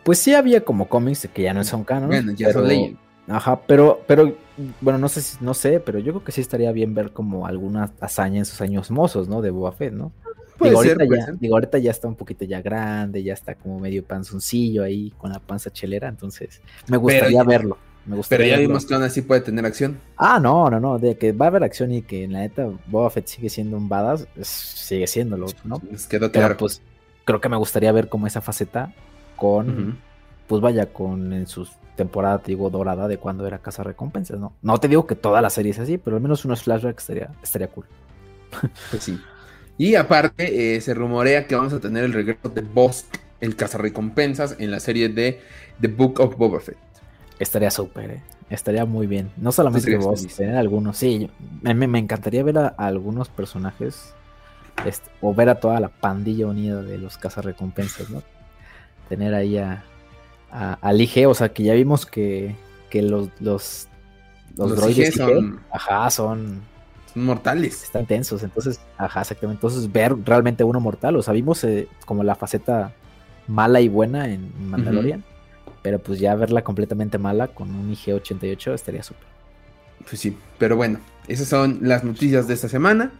Pues 0.03 0.19
sí 0.19 0.33
había 0.33 0.65
como 0.65 0.89
cómics 0.89 1.29
que 1.33 1.43
ya 1.43 1.53
no 1.53 1.63
son 1.63 1.85
canon. 1.85 2.09
Bueno, 2.09 2.33
ya 2.33 2.51
son 2.51 2.67
leyes. 2.67 2.95
Ajá, 3.27 3.61
pero, 3.65 4.01
pero, 4.05 4.35
bueno, 4.81 4.99
no 4.99 5.07
sé 5.07 5.21
si, 5.21 5.37
no 5.39 5.53
sé, 5.53 5.79
pero 5.79 5.99
yo 5.99 6.11
creo 6.11 6.25
que 6.25 6.33
sí 6.33 6.41
estaría 6.41 6.73
bien 6.73 6.93
ver 6.93 7.11
como 7.11 7.47
alguna 7.47 7.89
hazaña 8.01 8.39
en 8.39 8.45
sus 8.45 8.59
años 8.59 8.91
mozos, 8.91 9.29
¿no? 9.29 9.41
De 9.41 9.49
Boba 9.49 9.71
Fett, 9.71 9.93
¿no? 9.93 10.11
digo, 10.59 10.77
ahorita 10.77 11.05
ya, 11.05 11.31
digo, 11.39 11.55
ahorita 11.55 11.77
ya 11.77 11.91
está 11.91 12.07
un 12.07 12.15
poquito 12.15 12.45
ya 12.45 12.61
grande, 12.61 13.23
ya 13.23 13.33
está 13.33 13.55
como 13.55 13.79
medio 13.79 14.03
panzoncillo 14.03 14.83
ahí 14.83 15.11
con 15.17 15.31
la 15.31 15.39
panza 15.39 15.71
chelera, 15.71 16.07
entonces 16.07 16.61
me 16.87 16.97
gustaría 16.97 17.43
verlo. 17.43 17.77
Me 18.05 18.15
gustaría 18.15 18.47
pero 18.47 18.61
ya 18.61 18.67
vimos 18.67 18.85
que 18.85 18.93
aún 18.93 19.03
así 19.03 19.21
puede 19.21 19.41
tener 19.41 19.65
acción. 19.65 19.97
Ah, 20.17 20.39
no, 20.41 20.69
no, 20.69 20.79
no, 20.79 20.99
de 20.99 21.17
que 21.17 21.31
va 21.31 21.45
a 21.45 21.49
haber 21.49 21.63
acción 21.63 21.93
y 21.93 22.01
que 22.01 22.25
en 22.25 22.33
la 22.33 22.39
neta 22.39 22.69
Boba 22.87 23.09
Fett 23.09 23.27
sigue 23.27 23.49
siendo 23.49 23.77
un 23.77 23.87
badass, 23.87 24.27
sigue 24.41 25.07
siéndolo, 25.07 25.47
¿no? 25.63 25.81
Quedó 26.09 26.31
claro. 26.31 26.57
pues 26.57 26.81
creo 27.23 27.39
que 27.39 27.49
me 27.49 27.57
gustaría 27.57 27.91
ver 27.91 28.09
como 28.09 28.27
esa 28.27 28.41
faceta 28.41 28.93
con, 29.35 29.97
pues 30.47 30.61
vaya, 30.61 30.87
con 30.91 31.31
en 31.33 31.47
sus 31.47 31.71
temporada, 31.95 32.39
te 32.39 32.51
digo, 32.51 32.69
dorada 32.69 33.07
de 33.07 33.17
cuando 33.17 33.45
era 33.45 33.59
Casa 33.59 33.83
Recompensas, 33.83 34.39
¿no? 34.39 34.53
No 34.61 34.79
te 34.79 34.87
digo 34.87 35.05
que 35.05 35.15
toda 35.15 35.41
la 35.41 35.49
serie 35.49 35.71
es 35.71 35.79
así, 35.79 35.97
pero 35.97 36.17
al 36.17 36.21
menos 36.21 36.45
unos 36.45 36.63
flashbacks 36.63 37.03
estaría, 37.03 37.29
estaría 37.41 37.67
cool. 37.67 37.85
Pues 38.91 39.03
sí. 39.03 39.19
Y 39.77 39.95
aparte, 39.95 40.75
eh, 40.75 40.81
se 40.81 40.93
rumorea 40.93 41.47
que 41.47 41.55
vamos 41.55 41.73
a 41.73 41.79
tener 41.79 42.03
el 42.03 42.13
regreso 42.13 42.49
de 42.49 42.61
Bosk, 42.61 43.07
el 43.41 43.55
cazarrecompensas, 43.55 44.55
en 44.59 44.69
la 44.69 44.79
serie 44.79 45.09
de 45.09 45.41
The 45.81 45.87
Book 45.87 46.19
of 46.19 46.37
Boba 46.37 46.59
Fett. 46.59 46.77
Estaría 47.39 47.71
súper, 47.71 48.11
¿eh? 48.11 48.21
Estaría 48.49 48.85
muy 48.85 49.07
bien. 49.07 49.31
No 49.37 49.51
solamente 49.51 49.95
Bosk, 49.97 50.29
tener 50.35 50.57
algunos. 50.57 50.97
Sí, 50.97 51.29
me, 51.61 51.73
me, 51.73 51.99
encantaría 51.99 52.43
ver 52.43 52.57
a, 52.59 52.67
algunos 52.67 53.29
personajes 53.29 54.13
este, 54.85 55.09
o 55.21 55.33
ver 55.33 55.49
a 55.49 55.55
toda 55.55 55.79
la 55.79 55.89
pandilla 55.89 56.47
unida 56.47 56.81
de 56.81 56.97
los 56.97 57.17
cazarrecompensas, 57.17 58.09
¿no? 58.09 58.21
Tener 59.09 59.33
ahí 59.33 59.57
a, 59.57 59.83
a, 60.51 60.93
Lige, 60.93 61.25
o 61.25 61.33
sea, 61.33 61.49
que 61.49 61.63
ya 61.63 61.73
vimos 61.73 62.05
que, 62.05 62.55
que 62.89 63.01
los, 63.01 63.29
los, 63.39 63.87
los, 64.55 64.75
droides 64.75 65.15
son... 65.15 65.61
ajá, 65.71 66.09
son 66.11 66.61
mortales. 67.15 67.83
Están 67.83 68.05
tensos, 68.05 68.43
entonces, 68.43 68.79
ajá, 68.97 69.21
exactamente. 69.21 69.65
Entonces, 69.65 69.91
ver 69.91 70.15
realmente 70.23 70.63
uno 70.63 70.79
mortal, 70.79 71.15
o 71.15 71.21
sea, 71.23 71.33
vimos 71.33 71.63
eh, 71.63 71.87
como 72.05 72.23
la 72.23 72.35
faceta 72.35 72.93
mala 73.47 73.81
y 73.81 73.87
buena 73.87 74.29
en 74.29 74.51
Mandalorian, 74.69 75.23
pero 75.83 75.99
pues 75.99 76.19
ya 76.19 76.33
verla 76.33 76.63
completamente 76.63 77.19
mala 77.19 77.49
con 77.49 77.75
un 77.75 77.91
IG-88 77.91 78.73
estaría 78.73 79.03
súper. 79.03 79.27
Pues 80.09 80.19
sí, 80.19 80.35
pero 80.57 80.75
bueno, 80.75 80.99
esas 81.27 81.47
son 81.47 81.79
las 81.81 82.03
noticias 82.03 82.47
de 82.47 82.55
esta 82.55 82.69
semana. 82.69 83.11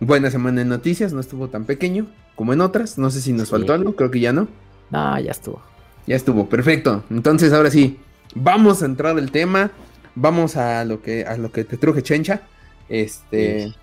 Buena 0.00 0.30
semana 0.30 0.60
de 0.60 0.66
noticias, 0.66 1.12
no 1.12 1.20
estuvo 1.20 1.48
tan 1.48 1.64
pequeño 1.64 2.06
como 2.34 2.52
en 2.52 2.60
otras. 2.60 2.96
No 2.96 3.10
sé 3.10 3.20
si 3.20 3.32
nos 3.32 3.50
faltó 3.50 3.74
algo, 3.74 3.96
creo 3.96 4.10
que 4.10 4.20
ya 4.20 4.32
no. 4.32 4.48
No, 4.90 5.18
ya 5.20 5.32
estuvo. 5.32 5.60
Ya 6.06 6.16
estuvo, 6.16 6.48
perfecto. 6.48 7.02
Entonces, 7.10 7.52
ahora 7.52 7.70
sí, 7.70 7.98
vamos 8.34 8.82
a 8.82 8.86
entrar 8.86 9.18
al 9.18 9.30
tema. 9.30 9.72
Vamos 10.14 10.56
a 10.56 10.84
lo 10.84 11.02
que, 11.02 11.24
a 11.24 11.36
lo 11.36 11.50
que 11.50 11.64
te 11.64 11.76
truje 11.76 12.02
Chencha. 12.02 12.42
Este. 12.88 13.74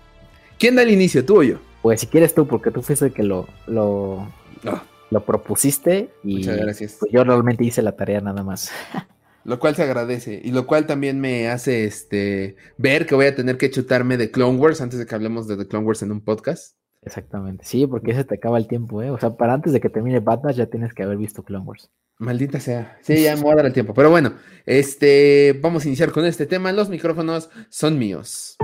¿Quién 0.58 0.76
da 0.76 0.82
el 0.82 0.90
inicio, 0.90 1.24
tú 1.24 1.40
o 1.40 1.42
yo? 1.42 1.58
Pues 1.82 2.00
si 2.00 2.06
quieres 2.06 2.34
tú, 2.34 2.46
porque 2.46 2.70
tú 2.70 2.80
fuiste 2.80 3.06
el 3.06 3.12
que 3.12 3.22
lo, 3.22 3.46
lo, 3.66 4.26
ah. 4.66 4.82
Lo 5.10 5.24
propusiste 5.24 6.10
y 6.22 6.38
Muchas 6.38 6.56
gracias. 6.56 6.96
Pues 7.00 7.12
yo 7.12 7.24
realmente 7.24 7.64
hice 7.64 7.82
la 7.82 7.92
tarea 7.92 8.20
nada 8.20 8.42
más. 8.42 8.70
Lo 9.44 9.58
cual 9.58 9.74
se 9.74 9.82
agradece 9.82 10.40
y 10.42 10.52
lo 10.52 10.66
cual 10.66 10.86
también 10.86 11.20
me 11.20 11.48
hace 11.48 11.84
este 11.84 12.56
ver 12.78 13.04
que 13.04 13.14
voy 13.14 13.26
a 13.26 13.34
tener 13.34 13.58
que 13.58 13.70
chutarme 13.70 14.16
de 14.16 14.30
Clone 14.30 14.58
Wars 14.58 14.80
antes 14.80 14.98
de 14.98 15.04
que 15.04 15.14
hablemos 15.14 15.46
de 15.46 15.58
The 15.58 15.68
Clone 15.68 15.86
Wars 15.86 16.02
en 16.02 16.12
un 16.12 16.22
podcast. 16.22 16.78
Exactamente, 17.02 17.66
sí, 17.66 17.86
porque 17.86 18.12
ese 18.12 18.24
te 18.24 18.36
acaba 18.36 18.56
el 18.56 18.66
tiempo, 18.66 19.02
¿eh? 19.02 19.10
O 19.10 19.18
sea, 19.18 19.36
para 19.36 19.52
antes 19.52 19.74
de 19.74 19.80
que 19.80 19.90
termine 19.90 20.20
Batman 20.20 20.54
ya 20.54 20.64
tienes 20.64 20.94
que 20.94 21.02
haber 21.02 21.18
visto 21.18 21.42
Clone 21.42 21.66
Wars. 21.66 21.90
Maldita 22.18 22.58
sea. 22.58 22.96
Sí, 23.02 23.22
ya 23.22 23.36
me 23.36 23.42
voy 23.42 23.52
a 23.52 23.56
dar 23.56 23.66
el 23.66 23.74
tiempo. 23.74 23.92
Pero 23.92 24.08
bueno, 24.08 24.34
este, 24.64 25.58
vamos 25.60 25.84
a 25.84 25.88
iniciar 25.88 26.12
con 26.12 26.24
este 26.24 26.46
tema. 26.46 26.72
Los 26.72 26.88
micrófonos 26.88 27.50
son 27.68 27.98
míos. 27.98 28.56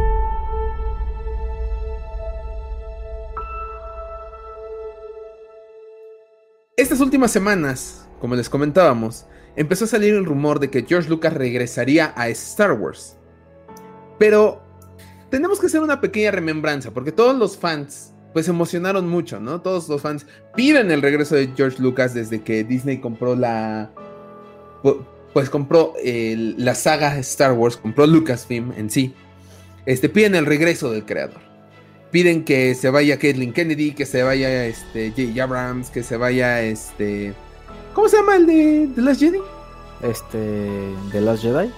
Estas 6.80 7.02
últimas 7.02 7.30
semanas, 7.30 8.08
como 8.22 8.34
les 8.36 8.48
comentábamos, 8.48 9.26
empezó 9.54 9.84
a 9.84 9.88
salir 9.88 10.14
el 10.14 10.24
rumor 10.24 10.60
de 10.60 10.70
que 10.70 10.86
George 10.88 11.10
Lucas 11.10 11.34
regresaría 11.34 12.14
a 12.16 12.30
Star 12.30 12.72
Wars. 12.72 13.18
Pero 14.18 14.62
tenemos 15.28 15.60
que 15.60 15.66
hacer 15.66 15.82
una 15.82 16.00
pequeña 16.00 16.30
remembranza, 16.30 16.90
porque 16.90 17.12
todos 17.12 17.36
los 17.36 17.58
fans 17.58 18.14
pues 18.32 18.46
se 18.46 18.52
emocionaron 18.52 19.10
mucho, 19.10 19.38
¿no? 19.40 19.60
Todos 19.60 19.90
los 19.90 20.00
fans 20.00 20.24
piden 20.56 20.90
el 20.90 21.02
regreso 21.02 21.34
de 21.34 21.50
George 21.54 21.82
Lucas 21.82 22.14
desde 22.14 22.40
que 22.42 22.64
Disney 22.64 22.96
compró 22.98 23.36
la... 23.36 23.90
Pues 25.34 25.50
compró 25.50 25.92
la 26.02 26.74
saga 26.74 27.18
Star 27.18 27.52
Wars, 27.52 27.76
compró 27.76 28.06
Lucasfilm 28.06 28.72
en 28.72 28.88
sí. 28.88 29.14
Este, 29.84 30.08
piden 30.08 30.34
el 30.34 30.46
regreso 30.46 30.90
del 30.90 31.04
creador 31.04 31.49
piden 32.10 32.44
que 32.44 32.74
se 32.74 32.90
vaya 32.90 33.16
Kathleen 33.16 33.52
Kennedy, 33.52 33.92
que 33.92 34.06
se 34.06 34.22
vaya 34.22 34.66
este 34.66 35.10
J. 35.10 35.42
Abrams, 35.42 35.90
que 35.90 36.02
se 36.02 36.16
vaya 36.16 36.62
este. 36.62 37.34
¿Cómo 37.94 38.08
se 38.08 38.18
llama 38.18 38.36
el 38.36 38.46
de 38.46 38.88
The 38.94 39.02
Last 39.02 39.20
Jedi? 39.20 39.38
Este. 40.02 40.94
The 41.12 41.20
Last 41.20 41.42
Jedi. 41.42 41.70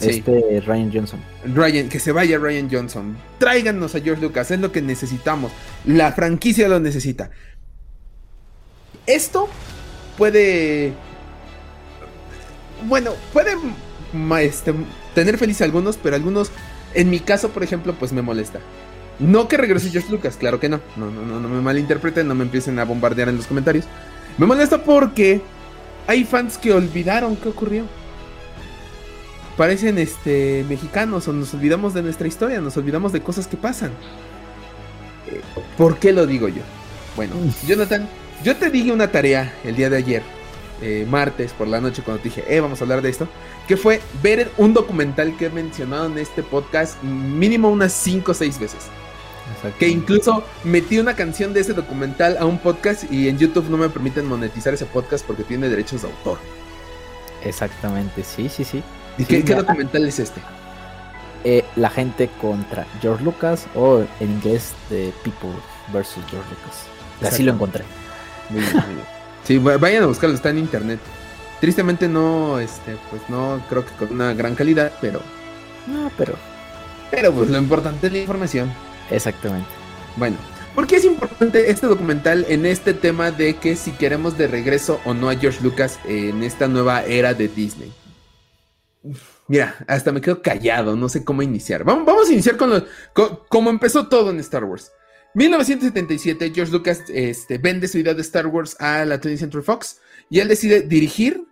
Este 0.00 0.60
Ryan 0.66 0.92
Johnson. 0.92 1.20
Ryan, 1.54 1.88
que 1.88 2.00
se 2.00 2.12
vaya 2.12 2.38
Ryan 2.38 2.68
Johnson. 2.70 3.16
Tráiganos 3.38 3.94
a 3.94 4.00
George 4.00 4.22
Lucas, 4.22 4.50
es 4.50 4.60
lo 4.60 4.72
que 4.72 4.82
necesitamos. 4.82 5.52
La 5.84 6.12
franquicia 6.12 6.68
lo 6.68 6.80
necesita. 6.80 7.30
Esto 9.06 9.48
puede. 10.16 10.92
Bueno, 12.86 13.12
puede 13.32 13.56
este, 14.42 14.74
tener 15.14 15.38
feliz 15.38 15.60
a 15.60 15.64
algunos, 15.64 15.96
pero 15.96 16.16
algunos, 16.16 16.50
en 16.92 17.08
mi 17.08 17.20
caso, 17.20 17.50
por 17.50 17.62
ejemplo, 17.62 17.94
pues 17.94 18.12
me 18.12 18.22
molesta. 18.22 18.60
No 19.18 19.46
que 19.48 19.56
regrese 19.56 19.90
George 19.90 20.10
Lucas, 20.10 20.36
claro 20.36 20.58
que 20.58 20.68
no. 20.68 20.80
No, 20.96 21.10
no, 21.10 21.22
no, 21.22 21.40
no 21.40 21.48
me 21.48 21.60
malinterpreten, 21.60 22.26
no 22.26 22.34
me 22.34 22.44
empiecen 22.44 22.78
a 22.78 22.84
bombardear 22.84 23.28
en 23.28 23.36
los 23.36 23.46
comentarios. 23.46 23.86
Me 24.38 24.46
molesta 24.46 24.82
porque 24.82 25.40
hay 26.06 26.24
fans 26.24 26.58
que 26.58 26.72
olvidaron 26.72 27.36
qué 27.36 27.48
ocurrió. 27.48 27.84
Parecen 29.56 29.98
este 29.98 30.64
mexicanos 30.68 31.28
o 31.28 31.32
nos 31.32 31.54
olvidamos 31.54 31.94
de 31.94 32.02
nuestra 32.02 32.26
historia, 32.26 32.60
nos 32.60 32.76
olvidamos 32.76 33.12
de 33.12 33.22
cosas 33.22 33.46
que 33.46 33.56
pasan. 33.56 33.92
Eh, 35.28 35.40
¿Por 35.78 35.98
qué 35.98 36.12
lo 36.12 36.26
digo 36.26 36.48
yo? 36.48 36.62
Bueno. 37.14 37.34
Jonathan, 37.66 38.08
yo 38.42 38.56
te 38.56 38.68
dije 38.70 38.90
una 38.90 39.12
tarea 39.12 39.54
el 39.62 39.76
día 39.76 39.88
de 39.88 39.96
ayer, 39.96 40.22
eh, 40.82 41.06
martes 41.08 41.52
por 41.52 41.68
la 41.68 41.80
noche, 41.80 42.02
cuando 42.02 42.20
te 42.20 42.30
dije, 42.30 42.44
eh, 42.48 42.60
vamos 42.60 42.80
a 42.80 42.84
hablar 42.84 43.00
de 43.00 43.10
esto, 43.10 43.28
que 43.68 43.76
fue 43.76 44.00
ver 44.24 44.50
un 44.58 44.74
documental 44.74 45.36
que 45.36 45.46
he 45.46 45.50
mencionado 45.50 46.06
en 46.06 46.18
este 46.18 46.42
podcast 46.42 47.00
mínimo 47.04 47.70
unas 47.70 47.92
5 47.92 48.32
o 48.32 48.34
6 48.34 48.58
veces. 48.58 48.88
Que 49.78 49.88
incluso 49.88 50.44
metí 50.64 50.98
una 50.98 51.14
canción 51.14 51.52
de 51.52 51.60
ese 51.60 51.72
documental 51.72 52.36
a 52.38 52.44
un 52.44 52.58
podcast 52.58 53.10
y 53.10 53.28
en 53.28 53.38
YouTube 53.38 53.68
no 53.70 53.76
me 53.76 53.88
permiten 53.88 54.26
monetizar 54.26 54.74
ese 54.74 54.86
podcast 54.86 55.24
porque 55.26 55.44
tiene 55.44 55.68
derechos 55.68 56.02
de 56.02 56.08
autor. 56.08 56.38
Exactamente, 57.42 58.24
sí, 58.24 58.48
sí, 58.48 58.64
sí. 58.64 58.82
¿Y 59.18 59.24
qué, 59.24 59.42
documental 59.54 60.06
es 60.06 60.18
este? 60.18 60.40
Eh, 61.44 61.64
la 61.76 61.90
gente 61.90 62.30
contra 62.40 62.86
George 63.00 63.22
Lucas 63.22 63.66
o 63.74 64.02
en 64.20 64.30
inglés 64.30 64.72
The 64.88 65.12
People 65.22 65.50
versus 65.92 66.24
George 66.30 66.48
Lucas. 66.50 66.86
Así 67.22 67.42
lo 67.42 67.52
encontré. 67.52 67.84
Muy 68.50 68.60
bien, 68.60 68.72
muy 68.72 68.94
bien. 68.94 69.06
Sí, 69.44 69.58
vayan 69.58 70.04
a 70.04 70.06
buscarlo, 70.06 70.34
está 70.34 70.50
en 70.50 70.58
internet. 70.58 70.98
Tristemente 71.60 72.08
no, 72.08 72.58
este, 72.58 72.96
pues 73.10 73.22
no 73.28 73.62
creo 73.68 73.84
que 73.84 73.92
con 73.92 74.12
una 74.12 74.32
gran 74.32 74.54
calidad, 74.54 74.92
pero. 75.00 75.20
No, 75.86 76.10
pero. 76.16 76.34
Pero 77.10 77.32
pues 77.32 77.50
lo 77.50 77.58
importante 77.58 78.06
es 78.06 78.12
la 78.12 78.18
información. 78.20 78.72
Exactamente. 79.10 79.68
Bueno, 80.16 80.36
¿Por 80.74 80.88
qué 80.88 80.96
es 80.96 81.04
importante 81.04 81.70
este 81.70 81.86
documental 81.86 82.44
en 82.48 82.66
este 82.66 82.94
tema 82.94 83.30
de 83.30 83.54
que 83.54 83.76
si 83.76 83.92
queremos 83.92 84.36
de 84.36 84.48
regreso 84.48 85.00
o 85.04 85.14
no 85.14 85.30
a 85.30 85.36
George 85.36 85.62
Lucas 85.62 86.00
en 86.04 86.42
esta 86.42 86.66
nueva 86.66 87.04
era 87.04 87.32
de 87.32 87.46
Disney? 87.46 87.92
Mira, 89.46 89.76
hasta 89.86 90.10
me 90.10 90.20
quedo 90.20 90.42
callado, 90.42 90.96
no 90.96 91.08
sé 91.08 91.24
cómo 91.24 91.42
iniciar. 91.42 91.84
Vamos, 91.84 92.04
vamos 92.04 92.28
a 92.28 92.32
iniciar 92.32 92.56
con, 92.56 92.70
lo, 92.70 93.70
empezó 93.70 94.08
todo 94.08 94.30
en 94.30 94.40
Star 94.40 94.64
Wars. 94.64 94.90
1977, 95.34 96.50
George 96.52 96.72
Lucas 96.72 97.04
este, 97.08 97.58
vende 97.58 97.86
su 97.86 97.98
idea 97.98 98.14
de 98.14 98.22
Star 98.22 98.48
Wars 98.48 98.76
a 98.80 99.04
la 99.04 99.20
20th 99.20 99.38
Century 99.38 99.62
Fox 99.62 100.00
y 100.28 100.40
él 100.40 100.48
decide 100.48 100.80
dirigir 100.80 101.44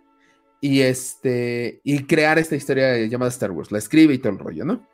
y, 0.59 0.81
este, 0.81 1.79
y 1.85 2.03
crear 2.03 2.39
esta 2.39 2.57
historia 2.57 2.97
llamada 3.05 3.29
Star 3.29 3.51
Wars. 3.51 3.71
La 3.71 3.77
escribe 3.77 4.13
y 4.13 4.17
todo 4.17 4.33
el 4.33 4.39
rollo, 4.39 4.65
¿no? 4.65 4.85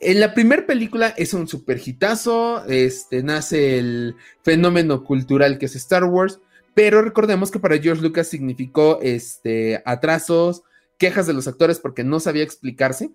En 0.00 0.20
la 0.20 0.34
primera 0.34 0.66
película 0.66 1.08
es 1.16 1.32
un 1.32 1.48
super 1.48 1.80
hitazo, 1.84 2.64
este, 2.66 3.22
nace 3.22 3.78
el 3.78 4.16
fenómeno 4.42 5.04
cultural 5.04 5.58
que 5.58 5.66
es 5.66 5.76
Star 5.76 6.04
Wars, 6.04 6.38
pero 6.74 7.00
recordemos 7.00 7.50
que 7.50 7.58
para 7.58 7.78
George 7.78 8.02
Lucas 8.02 8.28
significó 8.28 8.98
este, 9.00 9.82
atrasos, 9.86 10.62
quejas 10.98 11.26
de 11.26 11.32
los 11.32 11.48
actores 11.48 11.78
porque 11.78 12.04
no 12.04 12.20
sabía 12.20 12.42
explicarse. 12.42 13.10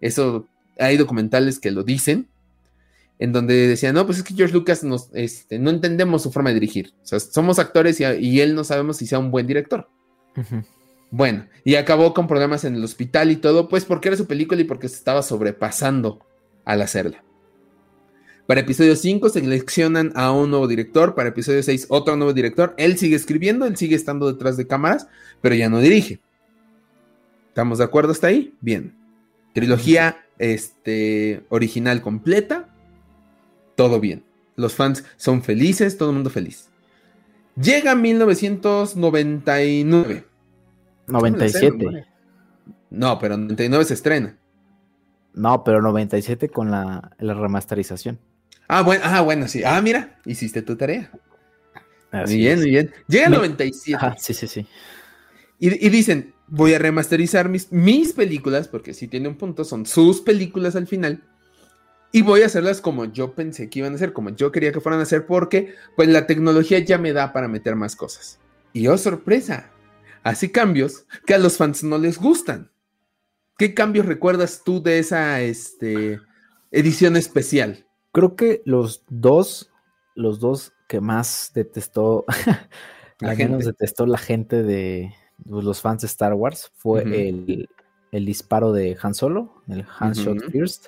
Eso 0.00 0.46
hay 0.78 0.98
documentales 0.98 1.58
que 1.58 1.70
lo 1.70 1.84
dicen, 1.84 2.28
en 3.18 3.32
donde 3.32 3.68
decían, 3.68 3.94
no, 3.94 4.04
pues 4.04 4.18
es 4.18 4.24
que 4.24 4.34
George 4.34 4.54
Lucas 4.54 4.84
este, 5.14 5.58
no 5.58 5.70
entendemos 5.70 6.22
su 6.22 6.32
forma 6.32 6.50
de 6.50 6.54
dirigir. 6.54 6.92
O 7.02 7.06
sea, 7.06 7.20
somos 7.20 7.58
actores 7.58 8.00
y, 8.00 8.40
él 8.40 8.54
no 8.54 8.64
sabemos 8.64 8.98
si 8.98 9.06
sea 9.06 9.18
un 9.18 9.30
buen 9.30 9.46
director. 9.46 9.88
Bueno, 11.10 11.46
y 11.64 11.74
acabó 11.74 12.14
con 12.14 12.28
problemas 12.28 12.64
en 12.64 12.76
el 12.76 12.84
hospital 12.84 13.30
y 13.30 13.36
todo, 13.36 13.68
pues 13.68 13.84
porque 13.84 14.08
era 14.08 14.16
su 14.16 14.26
película 14.26 14.60
y 14.60 14.64
porque 14.64 14.88
se 14.88 14.96
estaba 14.96 15.22
sobrepasando 15.22 16.20
al 16.64 16.82
hacerla. 16.82 17.24
Para 18.46 18.60
episodio 18.60 18.96
5 18.96 19.28
seleccionan 19.28 20.12
a 20.14 20.32
un 20.32 20.50
nuevo 20.50 20.66
director, 20.66 21.14
para 21.14 21.28
episodio 21.28 21.62
6 21.62 21.86
otro 21.88 22.16
nuevo 22.16 22.32
director. 22.32 22.74
Él 22.78 22.98
sigue 22.98 23.16
escribiendo, 23.16 23.66
él 23.66 23.76
sigue 23.76 23.94
estando 23.94 24.32
detrás 24.32 24.56
de 24.56 24.66
cámaras, 24.66 25.06
pero 25.40 25.54
ya 25.54 25.68
no 25.68 25.78
dirige. 25.80 26.20
¿Estamos 27.48 27.78
de 27.78 27.84
acuerdo 27.84 28.10
hasta 28.12 28.28
ahí? 28.28 28.54
Bien. 28.60 28.94
Trilogía 29.52 30.24
este, 30.38 31.44
original 31.48 32.02
completa, 32.02 32.68
todo 33.76 34.00
bien. 34.00 34.24
Los 34.56 34.74
fans 34.74 35.04
son 35.16 35.42
felices, 35.42 35.96
todo 35.96 36.10
el 36.10 36.16
mundo 36.16 36.30
feliz. 36.30 36.68
Llega 37.54 37.94
1999. 37.94 40.29
97. 41.10 42.06
No, 42.90 43.18
pero 43.18 43.36
99 43.36 43.84
se 43.84 43.94
estrena. 43.94 44.36
No, 45.34 45.62
pero 45.64 45.80
97 45.80 46.48
con 46.48 46.70
la, 46.70 47.12
remasterización. 47.18 48.18
Ah 48.68 48.82
bueno, 48.82 49.02
ah, 49.06 49.20
bueno, 49.20 49.48
sí. 49.48 49.62
Ah, 49.64 49.80
mira, 49.80 50.18
hiciste 50.24 50.62
tu 50.62 50.76
tarea. 50.76 51.10
muy 52.12 52.36
bien, 52.36 52.58
muy 52.58 52.70
bien. 52.70 52.92
Llega 53.08 53.28
97. 53.28 54.14
sí, 54.18 54.34
sí, 54.34 54.46
sí. 54.46 54.66
Y, 55.58 55.90
dicen, 55.90 56.32
voy 56.46 56.72
a 56.72 56.78
remasterizar 56.78 57.50
mis, 57.50 57.70
mis 57.70 58.14
películas, 58.14 58.66
porque 58.66 58.94
si 58.94 59.08
tiene 59.08 59.28
un 59.28 59.36
punto, 59.36 59.62
son 59.62 59.84
sus 59.84 60.22
películas 60.22 60.74
al 60.74 60.86
final. 60.86 61.22
Y 62.12 62.22
voy 62.22 62.42
a 62.42 62.46
hacerlas 62.46 62.80
como 62.80 63.04
yo 63.04 63.34
pensé 63.34 63.68
que 63.68 63.80
iban 63.80 63.94
a 63.94 63.98
ser, 63.98 64.12
como 64.12 64.30
yo 64.30 64.50
quería 64.50 64.72
que 64.72 64.80
fueran 64.80 65.00
a 65.00 65.04
ser, 65.04 65.26
porque 65.26 65.74
pues 65.96 66.08
la 66.08 66.26
tecnología 66.26 66.78
ya 66.78 66.96
me 66.96 67.12
da 67.12 67.32
para 67.32 67.46
meter 67.46 67.76
más 67.76 67.94
cosas. 67.94 68.40
Y 68.72 68.86
oh 68.88 68.96
sorpresa, 68.96 69.70
Así 70.22 70.50
cambios 70.50 71.06
que 71.26 71.34
a 71.34 71.38
los 71.38 71.56
fans 71.56 71.82
no 71.82 71.98
les 71.98 72.18
gustan. 72.18 72.70
¿Qué 73.56 73.74
cambios 73.74 74.06
recuerdas 74.06 74.62
tú 74.64 74.82
de 74.82 74.98
esa 74.98 75.40
este, 75.40 76.20
edición 76.70 77.16
especial? 77.16 77.86
Creo 78.12 78.36
que 78.36 78.62
los 78.64 79.04
dos, 79.08 79.70
los 80.14 80.40
dos 80.40 80.72
que 80.88 81.00
más 81.00 81.52
detestó, 81.54 82.24
la 83.20 83.34
menos 83.34 83.64
detestó 83.64 84.06
la 84.06 84.18
gente 84.18 84.62
de 84.62 85.12
pues, 85.48 85.64
los 85.64 85.80
fans 85.80 86.02
de 86.02 86.06
Star 86.06 86.34
Wars 86.34 86.72
fue 86.74 87.02
el, 87.02 88.24
disparo 88.24 88.72
de 88.72 88.96
Han 89.02 89.14
Solo, 89.14 89.62
el 89.68 89.86
Han 89.98 90.12
Shot 90.12 90.50
First, 90.50 90.86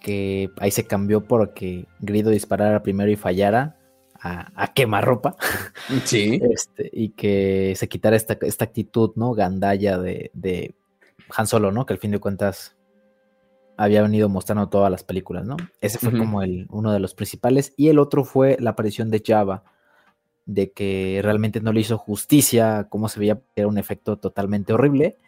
que 0.00 0.50
ahí 0.58 0.70
se 0.70 0.86
cambió 0.86 1.22
porque 1.26 1.86
Grido 2.00 2.30
disparara 2.30 2.82
primero 2.82 3.10
y 3.10 3.16
fallara 3.16 3.76
a, 4.24 4.72
quemar 4.74 5.04
ropa. 5.04 5.36
Sí. 6.04 6.40
Este, 6.54 6.90
y 6.92 7.10
que 7.10 7.74
se 7.76 7.88
quitara 7.88 8.16
esta, 8.16 8.34
actitud, 8.34 9.12
¿no? 9.16 9.34
Gandaya 9.34 9.98
de, 9.98 10.30
de, 10.34 10.74
Han 11.36 11.46
Solo, 11.46 11.70
¿no? 11.70 11.86
Que 11.86 11.92
al 11.92 11.98
fin 11.98 12.10
de 12.10 12.18
cuentas 12.18 12.76
había 13.76 14.02
venido 14.02 14.28
mostrando 14.28 14.68
todas 14.68 14.90
las 14.90 15.02
películas, 15.02 15.44
¿no? 15.44 15.56
Ese 15.80 15.98
fue 15.98 16.16
como 16.16 16.42
el, 16.42 16.66
uno 16.70 16.92
de 16.92 17.00
los 17.00 17.14
principales. 17.14 17.74
Y 17.76 17.88
el 17.88 17.98
otro 17.98 18.24
fue 18.24 18.56
la 18.60 18.70
aparición 18.70 19.10
de 19.10 19.22
Java, 19.24 19.64
de 20.46 20.70
que 20.70 21.20
realmente 21.22 21.60
no 21.60 21.72
le 21.72 21.80
hizo 21.80 21.98
justicia, 21.98 22.86
cómo 22.88 23.08
se 23.08 23.18
veía, 23.18 23.40
era 23.56 23.66
un 23.66 23.78
efecto 23.78 24.16
totalmente 24.16 24.72
horrible 24.72 25.18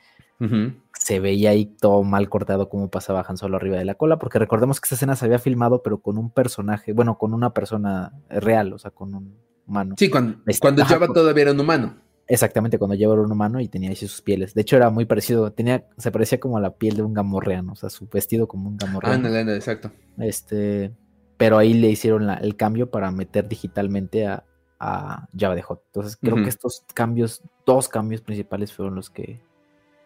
se 1.07 1.21
veía 1.21 1.51
ahí 1.51 1.67
todo 1.67 2.03
mal 2.03 2.29
cortado 2.29 2.69
como 2.69 2.91
pasaba 2.91 3.25
Han 3.29 3.37
Solo 3.37 3.59
arriba 3.59 3.79
de 3.79 3.85
la 3.85 3.95
cola, 3.95 4.19
porque 4.19 4.41
recordemos 4.41 4.81
que 4.81 4.87
esta 4.87 4.97
escena 4.97 5.15
se 5.15 5.25
había 5.25 5.39
filmado, 5.39 5.81
pero 5.81 5.99
con 5.99 6.19
un 6.19 6.31
personaje, 6.31 6.93
bueno, 6.93 7.17
con 7.17 7.33
una 7.33 7.55
persona 7.55 8.13
real, 8.29 8.73
o 8.73 8.79
sea, 8.81 8.91
con 8.91 9.15
un 9.15 9.39
humano. 9.69 9.95
Sí, 9.97 10.11
cuando, 10.11 10.39
cuando 10.61 10.85
Java 10.85 11.07
todavía 11.07 11.43
era 11.43 11.53
un 11.53 11.61
humano. 11.61 11.95
Exactamente, 12.27 12.77
cuando 12.77 12.97
Java 12.99 13.15
era 13.15 13.23
un 13.23 13.31
humano 13.31 13.61
y 13.61 13.69
tenía 13.69 13.93
así 13.93 14.09
sus 14.09 14.21
pieles. 14.21 14.53
De 14.53 14.63
hecho, 14.63 14.75
era 14.75 14.91
muy 14.91 15.05
parecido, 15.05 15.53
tenía, 15.53 15.87
se 15.97 16.11
parecía 16.11 16.41
como 16.41 16.59
a 16.59 16.61
la 16.61 16.75
piel 16.75 16.97
de 16.97 17.05
un 17.05 17.15
gamorreano, 17.15 17.75
o 17.75 17.77
sea, 17.77 17.89
su 17.89 18.09
vestido 18.09 18.49
como 18.49 18.69
un 18.69 18.77
gamorreano. 18.77 19.29
Ah, 19.29 19.55
exacto. 19.55 19.93
Este, 20.19 20.91
pero 21.37 21.57
ahí 21.57 21.73
le 21.75 21.89
hicieron 21.89 22.29
el 22.31 22.57
cambio 22.57 22.91
para 22.91 23.13
meter 23.13 23.47
digitalmente 23.47 24.27
a, 24.27 24.43
a 24.81 25.29
Java 25.39 25.55
de 25.55 25.63
Hot. 25.63 25.85
Entonces, 25.87 26.17
creo 26.21 26.35
que 26.35 26.49
estos 26.49 26.85
cambios, 26.95 27.45
dos 27.65 27.89
cambios 27.89 28.23
principales 28.23 28.73
fueron 28.73 28.97
los 28.97 29.09
que 29.09 29.41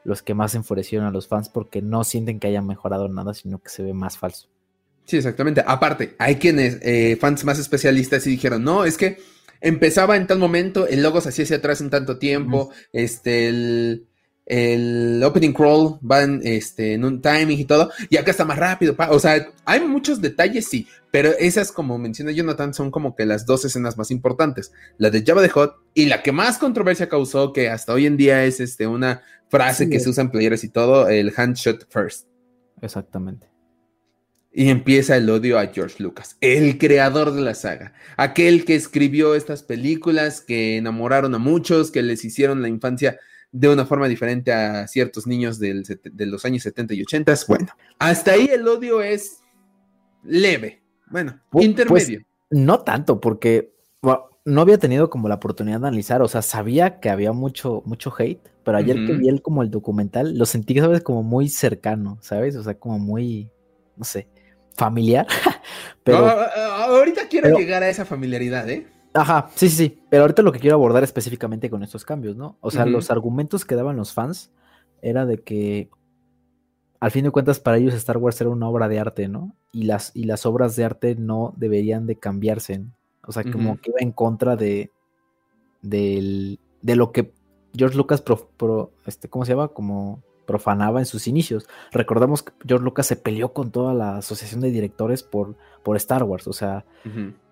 los 0.05 0.23
que 0.23 0.35
más 0.35 0.55
enfurecieron 0.55 1.07
a 1.07 1.11
los 1.11 1.29
fans 1.29 1.49
porque 1.49 1.83
no 1.83 2.05
sienten 2.05 2.41
que 2.41 2.49
haya 2.49 2.63
mejorado 2.63 3.09
nada, 3.09 3.35
sino 3.35 3.59
que 3.59 3.69
se 3.69 3.83
ve 3.83 3.93
más 3.93 4.19
falso. 4.19 4.49
Sí, 5.05 5.17
exactamente. 5.17 5.63
Aparte, 5.67 6.15
hay 6.19 6.37
quienes, 6.37 6.79
eh, 6.83 7.17
fans 7.21 7.45
más 7.45 7.59
especialistas, 7.59 8.27
y 8.27 8.31
dijeron, 8.31 8.63
no, 8.63 8.85
es 8.85 8.97
que 8.97 9.19
empezaba 9.61 10.17
en 10.17 10.27
tal 10.27 10.39
momento, 10.39 10.87
el 10.87 11.03
logo 11.03 11.21
se 11.21 11.31
hacía 11.31 11.45
hacia 11.45 11.57
atrás 11.57 11.81
en 11.81 11.91
tanto 11.91 12.19
tiempo, 12.19 12.71
este, 12.93 13.49
el, 13.49 14.07
el 14.51 15.23
opening 15.23 15.53
crawl 15.53 16.01
va 16.05 16.23
en, 16.23 16.41
este, 16.43 16.95
en 16.95 17.05
un 17.05 17.23
timing 17.23 17.61
y 17.61 17.65
todo, 17.65 17.93
y 18.09 18.17
acá 18.17 18.33
está 18.33 18.45
más 18.45 18.59
rápido. 18.59 18.97
o 19.11 19.19
sea, 19.21 19.49
hay 19.65 19.81
muchos 19.81 20.21
detalles, 20.21 20.67
sí, 20.67 20.89
pero 21.13 21.31
esas, 21.39 21.71
como 21.71 21.99
menciona 21.99 22.33
Jonathan, 22.33 22.75
son 22.75 22.91
como 22.91 23.15
que 23.15 23.27
las 23.27 23.47
dos 23.47 23.65
escenas 23.65 23.97
más 23.97 24.11
importantes. 24.11 24.73
La 24.99 25.11
de 25.11 25.23
Java 25.25 25.41
de 25.41 25.51
Hot 25.51 25.77
y 25.95 26.07
la 26.07 26.25
que 26.25 26.33
más 26.33 26.59
controversia 26.59 27.09
causó, 27.09 27.53
que 27.53 27.69
hasta 27.69 27.93
hoy 27.93 28.07
en 28.07 28.17
día 28.17 28.45
es 28.45 28.59
este, 28.59 28.89
una 28.89 29.23
frase 29.49 29.89
que 29.89 30.01
se 30.01 30.09
usa 30.09 30.23
en 30.23 30.31
playeras 30.31 30.65
y 30.65 30.69
todo, 30.69 31.09
el 31.09 31.33
handshot 31.37 31.87
first. 31.89 32.27
Exactamente. 32.83 33.49
Y 34.53 34.69
empieza 34.71 35.17
el 35.17 35.31
odio 35.31 35.61
a 35.61 35.69
George 35.69 36.03
Lucas, 36.03 36.37
el 36.41 36.77
creador 36.77 37.33
de 37.33 37.41
la 37.41 37.55
saga, 37.55 37.93
aquel 38.17 38.65
que 38.65 38.75
escribió 38.75 39.37
estas 39.37 39.63
películas 39.63 40.41
que 40.41 40.77
enamoraron 40.77 41.37
a 41.37 41.39
muchos, 41.39 41.93
que 41.93 42.03
les 42.03 42.25
hicieron 42.25 42.63
la 42.63 42.69
infancia 42.69 43.21
de 43.53 43.69
una 43.69 43.85
forma 43.85 44.09
diferente 44.09 44.53
a 44.53 44.87
ciertos 44.87 45.27
niños 45.27 45.59
de 45.59 46.27
los 46.27 46.45
años 46.45 46.63
70 46.63 46.95
y 46.95 47.03
80. 47.03 47.35
Bueno, 47.49 47.69
hasta 47.99 48.33
ahí 48.33 48.47
el 48.47 48.67
odio 48.67 49.03
es 49.03 49.43
leve, 50.23 50.83
bueno, 51.11 51.41
pues, 51.51 51.65
intermedio. 51.65 52.23
no 52.51 52.81
tanto, 52.81 53.21
porque 53.21 53.73
no 54.45 54.63
había 54.63 54.79
tenido 54.79 55.11
como 55.11 55.29
la 55.29 55.37
oportunidad 55.37 55.81
de 55.81 55.89
analizar, 55.89 56.23
o 56.23 56.29
sea, 56.29 56.43
sabía 56.43 56.99
que 57.01 57.11
había 57.11 57.33
mucho, 57.33 57.83
mucho 57.85 58.13
hate, 58.17 58.41
pero 58.65 58.79
ayer 58.79 58.97
que 59.07 59.13
vi 59.13 59.29
el 59.29 59.43
como 59.43 59.63
el 59.63 59.71
documental, 59.71 60.37
lo 60.37 60.47
sentí, 60.47 60.79
¿sabes? 60.79 61.03
Como 61.03 61.23
muy 61.23 61.49
cercano, 61.49 62.19
¿sabes? 62.21 62.57
O 62.57 62.63
sea, 62.63 62.75
como 62.75 62.99
muy, 62.99 63.51
no 63.97 64.05
sé, 64.05 64.29
familiar. 64.77 65.27
pero, 66.05 66.27
ahorita 66.27 67.29
quiero 67.29 67.57
llegar 67.59 67.83
a 67.83 67.89
esa 67.89 68.05
familiaridad, 68.05 68.69
¿eh? 68.71 68.87
Ajá, 69.13 69.51
sí, 69.55 69.69
sí, 69.69 69.77
sí. 69.77 70.03
Pero 70.09 70.23
ahorita 70.23 70.43
lo 70.43 70.53
que 70.53 70.61
quiero 70.61 70.77
abordar 70.77 71.03
específicamente 71.03 71.71
con 71.71 71.83
estos 71.83 72.05
cambios, 72.05 72.37
¿no? 72.37 72.57
O 72.61 72.71
sea, 72.71 72.87
los 72.87 73.11
argumentos 73.11 73.65
que 73.65 73.75
daban 73.75 73.97
los 73.97 74.13
fans 74.13 74.51
era 75.03 75.27
de 75.27 75.43
que 75.43 75.91
al 77.01 77.11
fin 77.11 77.25
de 77.25 77.31
cuentas 77.31 77.59
para 77.61 77.79
ellos 77.79 77.95
Star 77.95 78.19
Wars 78.19 78.41
era 78.41 78.51
una 78.51 78.69
obra 78.69 78.89
de 78.89 79.01
arte, 79.01 79.29
¿no? 79.29 79.55
Y 79.73 79.85
las, 79.85 80.15
y 80.15 80.25
las 80.25 80.47
obras 80.47 80.77
de 80.77 80.85
arte 80.85 81.17
no 81.17 81.55
deberían 81.57 82.07
de 82.07 82.17
cambiarse. 82.17 82.85
O 83.27 83.33
sea, 83.33 83.43
como 83.45 83.81
que 83.81 83.91
iba 83.91 84.01
en 84.01 84.13
contra 84.13 84.57
de, 84.57 84.91
de 85.83 86.59
lo 86.83 87.13
que 87.13 87.33
George 87.75 87.97
Lucas, 87.97 88.23
pro, 88.23 88.93
este, 89.07 89.29
¿cómo 89.29 89.45
se 89.45 89.53
llama? 89.53 89.69
Como 89.69 90.23
profanaba 90.47 90.99
en 90.99 91.07
sus 91.07 91.29
inicios. 91.29 91.69
Recordamos 91.93 92.43
que 92.43 92.53
George 92.67 92.85
Lucas 92.85 93.07
se 93.07 93.17
peleó 93.17 93.53
con 93.53 93.71
toda 93.71 93.95
la 93.95 94.17
asociación 94.19 94.61
de 94.61 94.71
directores 94.71 95.23
por, 95.23 95.55
por 95.83 95.97
Star 95.97 96.25
Wars. 96.25 96.49
O 96.49 96.53
sea, 96.53 96.85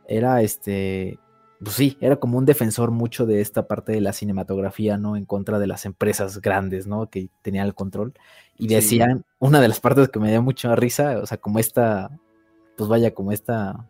era 0.09 0.42
este 0.42 1.18
pues 1.61 1.74
sí, 1.74 1.98
era 2.00 2.16
como 2.16 2.38
un 2.38 2.44
defensor 2.44 2.92
mucho 2.92 3.26
de 3.26 3.40
esta 3.40 3.66
parte 3.66 3.92
de 3.92 4.00
la 4.00 4.12
cinematografía, 4.12 4.96
¿no? 4.96 5.16
En 5.16 5.24
contra 5.24 5.59
de 5.59 5.66
las 5.66 5.86
empresas 5.86 6.40
grandes, 6.40 6.86
¿no? 6.86 7.11
Que 7.11 7.30
tenían 7.42 7.66
el 7.66 7.74
control. 7.74 8.14
Y 8.56 8.68
decían, 8.68 9.24
una 9.38 9.61
de 9.61 9.68
las 9.68 9.80
partes 9.80 10.09
que 10.09 10.20
me 10.20 10.30
dio 10.30 10.42
mucha 10.42 10.74
risa, 10.76 11.18
o 11.18 11.26
sea, 11.26 11.38
como 11.38 11.59
esta, 11.59 12.11
pues 12.76 12.88
vaya, 12.88 13.12
como 13.12 13.32
esta, 13.32 13.88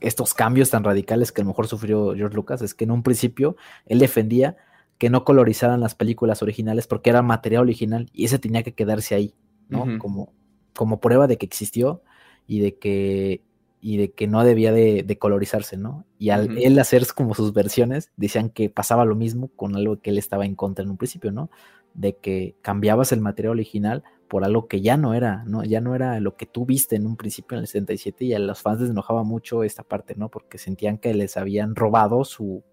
estos 0.00 0.34
cambios 0.34 0.70
tan 0.70 0.84
radicales 0.84 1.32
que 1.32 1.40
a 1.40 1.44
lo 1.44 1.48
mejor 1.48 1.68
sufrió 1.68 2.14
George 2.14 2.36
Lucas, 2.36 2.60
es 2.60 2.74
que 2.74 2.84
en 2.84 2.90
un 2.90 3.02
principio 3.02 3.56
él 3.86 3.98
defendía 3.98 4.56
que 4.98 5.10
no 5.10 5.24
colorizaran 5.24 5.80
las 5.80 5.94
películas 5.94 6.42
originales 6.42 6.86
porque 6.86 7.10
era 7.10 7.22
material 7.22 7.62
original 7.62 8.08
y 8.12 8.26
ese 8.26 8.38
tenía 8.38 8.62
que 8.62 8.74
quedarse 8.74 9.14
ahí, 9.14 9.34
¿no? 9.68 9.98
como, 9.98 10.32
como 10.74 11.00
prueba 11.00 11.26
de 11.26 11.38
que 11.38 11.46
existió 11.46 12.02
y 12.46 12.60
de 12.60 12.78
que 12.78 13.42
y 13.86 13.98
de 13.98 14.12
que 14.12 14.26
no 14.26 14.42
debía 14.44 14.72
de, 14.72 15.18
colorizarse, 15.18 15.76
¿no? 15.76 16.06
Y 16.18 16.30
al 16.30 16.56
él 16.56 16.78
hacer 16.78 17.06
como 17.14 17.34
sus 17.34 17.52
versiones, 17.52 18.12
decían 18.16 18.48
que 18.48 18.70
pasaba 18.70 19.04
lo 19.04 19.14
mismo 19.14 19.48
con 19.48 19.76
algo 19.76 20.00
que 20.00 20.08
él 20.08 20.16
estaba 20.16 20.46
en 20.46 20.54
contra 20.54 20.82
en 20.82 20.90
un 20.90 20.96
principio, 20.96 21.32
¿no? 21.32 21.50
De 21.92 22.16
que 22.16 22.56
cambiabas 22.62 23.12
el 23.12 23.20
material 23.20 23.50
original 23.50 24.02
por 24.26 24.42
algo 24.42 24.68
que 24.68 24.80
ya 24.80 24.96
no 24.96 25.12
era, 25.12 25.44
¿no? 25.44 25.64
Ya 25.64 25.82
no 25.82 25.94
era 25.94 26.18
lo 26.20 26.34
que 26.34 26.46
tú 26.46 26.64
viste 26.64 26.96
en 26.96 27.06
un 27.06 27.18
principio 27.18 27.58
en 27.58 27.60
el 27.60 27.66
77 27.66 28.24
y 28.24 28.32
a 28.32 28.38
los 28.38 28.62
fans 28.62 28.80
les 28.80 28.88
enojaba 28.88 29.22
mucho 29.22 29.62
esta 29.64 29.82
parte, 29.82 30.14
¿no? 30.16 30.30
Porque 30.30 30.56
sentían 30.56 30.96
que 30.96 31.12
les 31.12 31.36
habían 31.36 31.76
robado 31.76 32.24
su, 32.24 32.64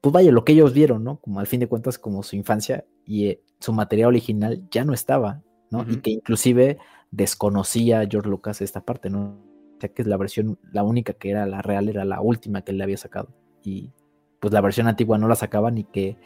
pues 0.00 0.14
vaya, 0.14 0.32
lo 0.32 0.46
que 0.46 0.52
ellos 0.52 0.72
vieron, 0.72 1.04
¿no? 1.04 1.20
Como 1.20 1.40
al 1.40 1.46
fin 1.46 1.60
de 1.60 1.68
cuentas 1.68 1.98
como 1.98 2.22
su 2.22 2.36
infancia 2.36 2.86
y 3.04 3.26
eh, 3.26 3.42
su 3.60 3.74
material 3.74 4.08
original 4.08 4.66
ya 4.70 4.86
no 4.86 4.94
estaba, 4.94 5.42
¿no? 5.68 5.84
Y 5.86 5.98
que 5.98 6.08
inclusive 6.08 6.78
desconocía 7.10 8.08
George 8.10 8.30
Lucas 8.30 8.62
esta 8.62 8.82
parte, 8.82 9.10
¿no? 9.10 9.51
Que 9.88 10.02
es 10.02 10.08
la 10.08 10.16
versión, 10.16 10.58
la 10.72 10.82
única 10.82 11.12
que 11.12 11.30
era 11.30 11.46
la 11.46 11.62
real, 11.62 11.88
era 11.88 12.04
la 12.04 12.20
última 12.20 12.62
que 12.62 12.72
él 12.72 12.78
le 12.78 12.84
había 12.84 12.96
sacado. 12.96 13.28
Y 13.62 13.90
pues 14.40 14.52
la 14.52 14.60
versión 14.60 14.88
antigua 14.88 15.18
no 15.18 15.28
la 15.28 15.36
sacaban 15.36 15.78
y 15.78 15.84
que 15.84 16.16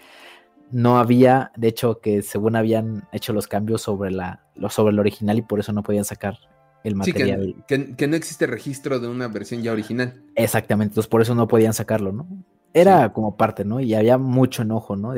no 0.71 0.99
había, 0.99 1.53
de 1.57 1.69
hecho, 1.69 2.01
que 2.01 2.23
según 2.23 2.57
habían 2.57 3.09
hecho 3.13 3.33
los 3.33 3.47
cambios 3.47 3.83
sobre, 3.83 4.11
la, 4.11 4.45
sobre 4.71 4.93
el 4.93 4.99
original 4.99 5.39
y 5.39 5.43
por 5.43 5.61
eso 5.61 5.73
no 5.73 5.83
podían 5.83 6.05
sacar 6.05 6.39
el 6.83 6.97
material. 6.97 7.55
que, 7.67 8.07
no 8.07 8.17
existe 8.17 8.47
registro 8.47 8.99
de 8.99 9.09
una 9.09 9.29
versión 9.29 9.63
ya 9.63 9.73
original. 9.73 10.23
Exactamente, 10.35 10.93
entonces 10.93 11.09
por 11.09 11.23
eso 11.23 11.35
no 11.35 11.49
podían 11.49 11.75
sacarlo, 11.75 12.13
¿no? 12.13 12.27
Era 12.73 13.13
como 13.13 13.37
parte, 13.37 13.65
¿no? 13.65 13.81
Y 13.81 13.95
había 13.95 14.19
mucho 14.19 14.63
enojo, 14.63 14.97
¿no? 14.97 15.15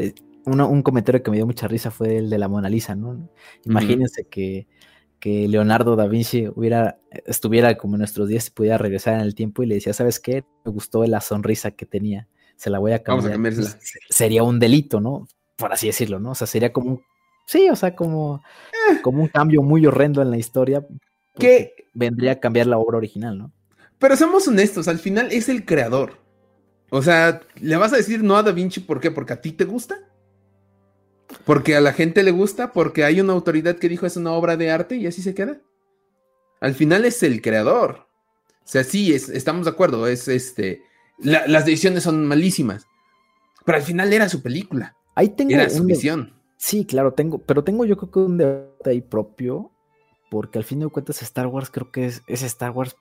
un 0.47 0.83
comentario 0.83 1.23
que 1.23 1.31
me 1.31 1.37
dio 1.37 1.47
mucha 1.47 1.69
risa 1.69 1.91
fue 1.91 2.17
el 2.17 2.31
de 2.31 2.39
la 2.39 2.49
Mona 2.49 2.71
Lisa, 2.71 2.95
¿no? 2.95 3.29
Imagínense 3.65 4.25
que 4.25 4.67
que 5.21 5.49
Leonardo 5.49 5.97
da 5.97 6.07
Vinci 6.07 6.49
hubiera, 6.55 6.99
estuviera 7.27 7.77
como 7.77 7.97
en 7.97 8.01
nuestros 8.01 8.29
días 8.29 8.49
y 8.49 8.51
pudiera 8.51 8.79
regresar 8.79 9.15
en 9.15 9.21
el 9.21 9.35
tiempo 9.35 9.63
y 9.63 9.67
le 9.67 9.77
decía, 9.77 9.93
¿sabes 9.93 10.21
qué? 10.21 10.45
Me 10.65 10.73
gustó 10.73 11.05
la 11.05 11.21
sonrisa 11.21 11.73
que 11.73 11.87
tenía, 11.87 12.29
se 12.57 12.71
la 12.71 12.79
voy 12.79 12.93
a 12.93 13.03
cambiar. 13.03 13.33
Vamos 13.39 13.59
a 13.59 13.63
pues, 13.63 13.79
sería 14.09 14.43
un 14.43 14.59
delito, 14.59 15.01
¿no? 15.01 15.27
Por 15.57 15.73
así 15.73 15.89
decirlo, 15.89 16.21
¿no? 16.21 16.31
O 16.31 16.35
sea, 16.35 16.47
sería 16.47 16.73
como 16.73 16.91
un, 16.91 17.03
sí, 17.47 17.69
o 17.69 17.77
sea, 17.77 17.97
como, 17.97 18.43
eh. 18.91 19.01
como 19.03 19.23
un 19.23 19.29
cambio 19.29 19.63
muy 19.63 19.85
horrendo 19.87 20.23
en 20.23 20.31
la 20.31 20.39
historia 20.39 20.87
que 21.37 21.73
vendría 21.95 22.33
a 22.33 22.41
cambiar 22.41 22.67
la 22.67 22.79
obra 22.79 22.99
original, 22.99 23.39
¿no? 23.39 23.53
Pero 23.99 24.17
somos 24.17 24.47
honestos, 24.47 24.87
al 24.87 24.99
final 24.99 25.29
es 25.33 25.49
el 25.49 25.65
creador. 25.65 26.19
O 26.91 27.03
sea, 27.03 27.41
¿le 27.61 27.77
vas 27.77 27.93
a 27.93 27.97
decir 27.97 28.23
no 28.23 28.37
a 28.37 28.43
Da 28.43 28.53
Vinci 28.53 28.81
por 28.81 29.01
qué? 29.01 29.11
¿Porque 29.11 29.33
a 29.33 29.41
ti 29.41 29.53
te 29.53 29.65
gusta? 29.65 29.99
Porque 31.45 31.77
a 31.77 31.81
la 31.81 31.93
gente 31.93 32.23
le 32.23 32.31
gusta, 32.31 32.73
porque 32.73 33.05
hay 33.05 33.21
una 33.21 33.33
autoridad 33.33 33.77
que 33.77 33.89
dijo 33.89 34.07
es 34.07 34.17
una 34.17 34.33
obra 34.33 34.57
de 34.57 34.71
arte 34.71 34.97
y 34.97 35.07
así 35.07 35.23
se 35.23 35.35
queda. 35.35 35.61
Al 36.61 36.75
final 36.75 37.05
es 37.05 37.23
el 37.23 37.43
creador. 37.43 38.07
O 38.65 38.71
sea, 38.71 38.85
sí, 38.85 39.15
estamos 39.15 39.65
de 39.65 39.71
acuerdo, 39.71 40.07
es 40.07 40.29
este. 40.29 40.83
las 41.19 41.65
decisiones 41.65 42.03
son 42.03 42.27
malísimas. 42.27 42.87
Pero 43.65 43.79
al 43.79 43.85
final 43.85 44.13
era 44.13 44.29
su 44.29 44.43
película. 44.43 44.97
Ahí 45.15 45.31
tengo 45.31 45.53
era 45.53 45.69
su 45.69 45.85
visión. 45.85 46.35
Sí, 46.57 46.85
claro, 46.85 47.13
tengo, 47.13 47.39
pero 47.39 47.63
tengo 47.63 47.85
yo 47.85 47.97
creo 47.97 48.11
que 48.11 48.19
un 48.19 48.39
debate 48.39 48.91
ahí 48.91 49.01
propio, 49.01 49.71
porque 50.31 50.59
al 50.59 50.65
fin 50.65 50.81
de 50.81 50.89
cuentas 50.89 51.23
Star 51.23 51.47
Wars 51.47 51.71
creo 51.71 51.91
que 51.91 52.07
es, 52.07 52.23
es 52.27 52.43
Star 52.43 52.71
Wars 52.71 52.97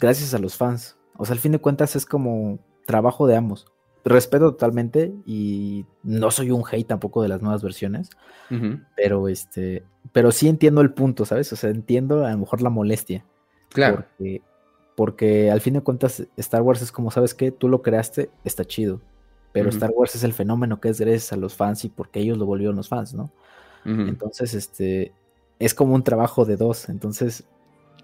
gracias 0.00 0.34
a 0.34 0.38
los 0.38 0.56
fans. 0.56 0.96
O 1.16 1.24
sea, 1.24 1.34
al 1.34 1.38
fin 1.38 1.52
de 1.52 1.58
cuentas 1.58 1.94
es 1.96 2.06
como 2.06 2.58
trabajo 2.86 3.26
de 3.26 3.36
ambos 3.36 3.66
respeto 4.04 4.52
totalmente 4.52 5.12
y 5.24 5.86
no 6.02 6.30
soy 6.30 6.50
un 6.50 6.62
hate 6.70 6.86
tampoco 6.86 7.22
de 7.22 7.28
las 7.28 7.40
nuevas 7.40 7.62
versiones, 7.62 8.10
pero 8.96 9.28
este, 9.28 9.82
pero 10.12 10.30
sí 10.30 10.48
entiendo 10.48 10.80
el 10.80 10.92
punto, 10.92 11.24
¿sabes? 11.24 11.52
O 11.52 11.56
sea, 11.56 11.70
entiendo 11.70 12.24
a 12.24 12.30
lo 12.30 12.38
mejor 12.38 12.60
la 12.60 12.70
molestia. 12.70 13.24
Claro. 13.70 14.04
Porque, 14.96 15.50
al 15.50 15.60
fin 15.60 15.74
de 15.74 15.80
cuentas 15.80 16.24
Star 16.36 16.62
Wars 16.62 16.82
es 16.82 16.92
como, 16.92 17.10
¿sabes 17.10 17.34
qué? 17.34 17.50
Tú 17.50 17.68
lo 17.68 17.82
creaste, 17.82 18.30
está 18.44 18.64
chido, 18.64 19.00
pero 19.52 19.70
Star 19.70 19.90
Wars 19.90 20.14
es 20.14 20.22
el 20.22 20.32
fenómeno 20.32 20.80
que 20.80 20.88
es 20.88 21.00
gracias 21.00 21.32
a 21.32 21.36
los 21.36 21.54
fans 21.54 21.84
y 21.84 21.88
porque 21.88 22.20
ellos 22.20 22.38
lo 22.38 22.46
volvieron 22.46 22.76
los 22.76 22.88
fans, 22.88 23.14
¿no? 23.14 23.30
Entonces, 23.84 24.54
este, 24.54 25.12
es 25.58 25.74
como 25.74 25.94
un 25.94 26.04
trabajo 26.04 26.44
de 26.44 26.56
dos, 26.56 26.88
entonces 26.88 27.44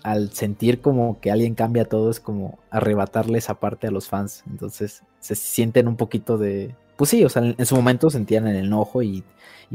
al 0.02 0.30
sentir 0.32 0.80
como 0.80 1.20
que 1.20 1.30
alguien 1.30 1.54
cambia 1.54 1.84
todo, 1.84 2.10
es 2.10 2.20
como 2.20 2.58
arrebatarle 2.70 3.38
esa 3.38 3.60
parte 3.60 3.86
a 3.86 3.90
los 3.90 4.08
fans. 4.08 4.44
Entonces 4.48 5.02
se 5.20 5.34
sienten 5.34 5.88
un 5.88 5.96
poquito 5.96 6.38
de. 6.38 6.74
Pues 6.96 7.10
sí, 7.10 7.24
o 7.24 7.28
sea, 7.28 7.42
en, 7.42 7.66
su 7.66 7.76
momento 7.76 8.10
sentían 8.10 8.46
el 8.46 8.56
enojo 8.56 9.02
y, 9.02 9.24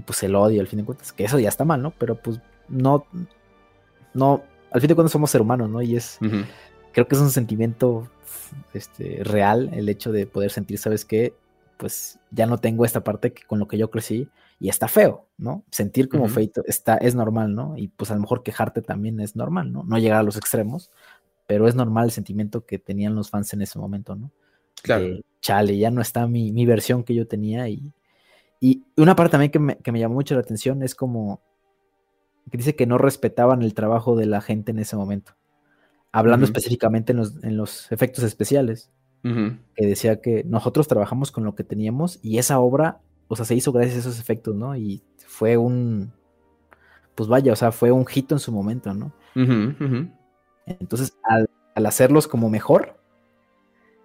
pues 0.05 0.21
el 0.23 0.35
odio, 0.35 0.61
al 0.61 0.67
fin 0.67 0.79
de 0.79 0.85
cuentas, 0.85 1.13
que 1.13 1.23
eso 1.23 1.39
ya 1.39 1.49
está 1.49 1.65
mal, 1.65 1.81
¿no? 1.81 1.91
Pero 1.91 2.15
pues 2.15 2.39
no. 2.67 3.05
No. 4.13 4.43
Al 4.71 4.81
fin 4.81 4.89
de 4.89 4.95
cuentas 4.95 5.11
somos 5.11 5.31
seres 5.31 5.43
humanos, 5.43 5.69
¿no? 5.69 5.81
Y 5.81 5.95
es. 5.95 6.19
Creo 6.91 7.07
que 7.07 7.15
es 7.15 7.21
un 7.21 7.31
sentimiento 7.31 8.09
este, 8.73 9.21
real 9.23 9.69
el 9.73 9.89
hecho 9.89 10.11
de 10.11 10.27
poder 10.27 10.51
sentir, 10.51 10.77
¿sabes 10.77 11.05
qué? 11.05 11.33
Pues 11.77 12.19
ya 12.31 12.45
no 12.45 12.57
tengo 12.57 12.85
esta 12.85 13.03
parte 13.03 13.33
que 13.33 13.43
con 13.43 13.59
lo 13.59 13.67
que 13.67 13.77
yo 13.77 13.89
crecí 13.89 14.29
y 14.59 14.69
está 14.69 14.87
feo, 14.87 15.25
¿no? 15.37 15.63
Sentir 15.71 16.07
como 16.07 16.29
feito 16.29 16.63
está, 16.65 16.95
es 16.95 17.15
normal, 17.15 17.53
¿no? 17.53 17.73
Y 17.77 17.89
pues 17.89 18.11
a 18.11 18.15
lo 18.15 18.21
mejor 18.21 18.43
quejarte 18.43 18.81
también 18.81 19.19
es 19.19 19.35
normal, 19.35 19.73
¿no? 19.73 19.83
No 19.83 19.97
llegar 19.97 20.19
a 20.19 20.23
los 20.23 20.37
extremos, 20.37 20.91
pero 21.47 21.67
es 21.67 21.75
normal 21.75 22.05
el 22.05 22.11
sentimiento 22.11 22.65
que 22.65 22.79
tenían 22.79 23.15
los 23.15 23.29
fans 23.29 23.51
en 23.53 23.61
ese 23.61 23.77
momento, 23.77 24.15
¿no? 24.15 24.31
Claro. 24.85 25.19
chale, 25.41 25.77
ya 25.77 25.91
no 25.91 26.01
está 26.01 26.27
mi, 26.27 26.65
versión 26.65 27.03
que 27.03 27.13
yo 27.13 27.27
tenía 27.27 27.67
y, 27.69 27.91
y 28.59 28.83
una 28.97 29.15
parte 29.15 29.31
también 29.31 29.51
que 29.51 29.59
me, 29.59 29.77
que 29.77 29.91
me 29.91 29.99
llamó 29.99 30.15
mucho 30.15 30.35
la 30.35 30.41
atención 30.41 30.81
es 30.83 30.95
como 30.95 31.41
que 32.51 32.57
dice 32.57 32.75
que 32.75 32.85
no 32.85 32.97
respetaban 32.97 33.61
el 33.63 33.73
trabajo 33.73 34.15
de 34.15 34.27
la 34.27 34.39
gente 34.41 34.71
en 34.71 34.79
ese 34.79 34.95
momento. 34.95 35.35
Hablando 36.11 36.45
específicamente 36.45 37.11
en 37.11 37.17
los, 37.17 37.43
en 37.43 37.57
los, 37.57 37.91
efectos 37.91 38.23
especiales, 38.23 38.91
que 39.23 39.87
decía 39.87 40.21
que 40.21 40.43
nosotros 40.43 40.87
trabajamos 40.87 41.31
con 41.31 41.43
lo 41.43 41.55
que 41.55 41.63
teníamos 41.63 42.19
y 42.21 42.37
esa 42.37 42.59
obra 42.59 43.01
o 43.27 43.35
sea, 43.35 43.45
se 43.45 43.55
hizo 43.55 43.71
gracias 43.71 43.97
a 43.97 43.99
esos 43.99 44.19
efectos, 44.19 44.55
¿no? 44.55 44.75
Y 44.75 45.01
fue 45.25 45.57
un, 45.57 46.11
pues 47.15 47.27
vaya, 47.27 47.53
o 47.53 47.55
sea, 47.55 47.71
fue 47.71 47.91
un 47.91 48.05
hito 48.13 48.35
en 48.35 48.39
su 48.39 48.51
momento, 48.51 48.93
¿no? 48.93 49.11
Entonces, 50.65 51.17
al, 51.23 51.49
hacerlos 51.85 52.27
como 52.27 52.49
mejor, 52.49 52.97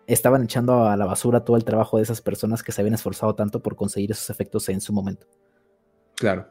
estaban 0.06 0.44
echando 0.44 0.84
a 0.84 0.96
la 0.96 1.06
basura 1.06 1.44
todo 1.44 1.56
el 1.56 1.64
trabajo 1.64 1.96
de 1.96 2.02
esas 2.02 2.20
personas 2.20 2.62
que 2.62 2.72
se 2.72 2.80
habían 2.80 2.94
esforzado 2.94 3.34
tanto 3.34 3.62
por 3.62 3.76
conseguir 3.76 4.10
esos 4.10 4.30
efectos 4.30 4.68
en 4.68 4.80
su 4.80 4.92
momento. 4.92 5.26
Claro. 6.16 6.48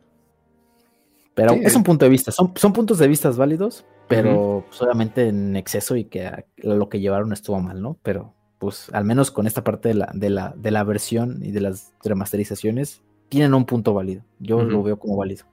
Pero 1.36 1.54
es 1.54 1.76
un 1.76 1.84
punto 1.84 2.06
de 2.06 2.10
vista, 2.10 2.32
son, 2.32 2.52
son 2.56 2.74
puntos 2.74 2.98
de 2.98 3.08
vista 3.08 3.30
válidos, 3.32 3.86
pero 4.08 4.66
solamente 4.72 5.28
en 5.28 5.56
exceso 5.56 5.96
y 5.96 6.06
que 6.06 6.46
lo 6.58 6.90
que 6.90 7.00
llevaron 7.00 7.32
estuvo 7.32 7.60
mal, 7.62 7.82
¿no? 7.82 7.98
Pero 8.04 8.34
pues 8.58 8.90
al 8.92 9.06
menos 9.06 9.32
con 9.32 9.48
esta 9.48 9.64
parte 9.64 9.90
de 9.90 9.96
la, 9.96 10.12
de 10.14 10.30
la, 10.30 10.54
de 10.58 10.72
la 10.72 10.84
versión 10.84 11.40
y 11.42 11.52
de 11.52 11.62
las 11.62 11.94
remasterizaciones, 12.04 13.02
tienen 13.30 13.54
un 13.54 13.66
punto 13.66 13.94
válido. 13.94 14.24
Yo 14.40 14.62
lo 14.64 14.84
veo 14.84 15.00
como 15.00 15.16
válido. 15.16 15.46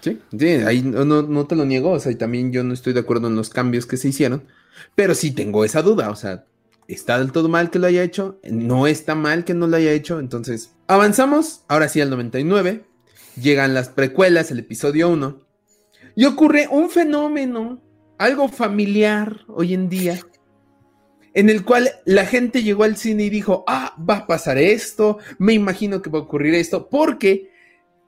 Sí, 0.00 0.18
sí 0.36 0.46
ahí 0.46 0.82
no, 0.82 1.46
te 1.46 1.56
lo 1.56 1.64
niego, 1.64 1.90
o 1.90 2.00
sea, 2.00 2.16
también 2.16 2.52
yo 2.52 2.64
no 2.64 2.72
estoy 2.74 2.92
de 2.92 3.00
acuerdo 3.00 3.28
en 3.28 3.36
los 3.36 3.50
cambios 3.50 3.86
que 3.86 3.96
se 3.96 4.08
hicieron, 4.08 4.44
pero 4.94 5.14
sí 5.14 5.32
tengo 5.32 5.64
esa 5.64 5.82
duda, 5.82 6.10
o 6.10 6.16
sea, 6.16 6.44
¿está 6.88 7.18
del 7.18 7.32
todo 7.32 7.48
mal 7.48 7.70
que 7.70 7.78
lo 7.78 7.86
haya 7.86 8.02
hecho? 8.02 8.40
¿No 8.44 8.86
está 8.86 9.14
mal 9.14 9.44
que 9.44 9.54
no 9.54 9.66
lo 9.66 9.76
haya 9.76 9.92
hecho? 9.92 10.18
Entonces, 10.20 10.74
avanzamos, 10.86 11.64
ahora 11.68 11.88
sí 11.88 12.00
al 12.00 12.10
99, 12.10 12.84
llegan 13.40 13.74
las 13.74 13.88
precuelas, 13.88 14.50
el 14.50 14.60
episodio 14.60 15.08
1, 15.08 15.40
y 16.14 16.24
ocurre 16.24 16.68
un 16.70 16.90
fenómeno, 16.90 17.82
algo 18.18 18.48
familiar 18.48 19.40
hoy 19.48 19.74
en 19.74 19.88
día, 19.88 20.20
en 21.34 21.48
el 21.48 21.64
cual 21.64 21.90
la 22.04 22.26
gente 22.26 22.62
llegó 22.62 22.84
al 22.84 22.96
cine 22.96 23.24
y 23.24 23.30
dijo, 23.30 23.64
ah, 23.66 23.96
va 23.98 24.18
a 24.18 24.26
pasar 24.26 24.58
esto, 24.58 25.18
me 25.38 25.54
imagino 25.54 26.02
que 26.02 26.10
va 26.10 26.18
a 26.18 26.22
ocurrir 26.22 26.54
esto, 26.54 26.88
porque 26.88 27.50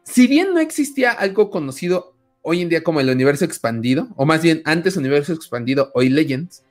si 0.03 0.27
bien 0.27 0.53
no 0.53 0.61
existía 0.61 1.11
algo 1.13 1.51
conocido 1.51 2.15
hoy 2.43 2.61
en 2.61 2.69
día 2.69 2.85
como 2.85 3.01
el 3.01 3.09
universo 3.09 3.47
expandido, 3.47 4.09
o 4.17 4.27
más 4.27 4.43
bien 4.43 4.61
antes 4.67 4.99
universo 4.99 5.33
expandido, 5.33 5.91
hoy 5.95 6.11
Legends, 6.11 6.63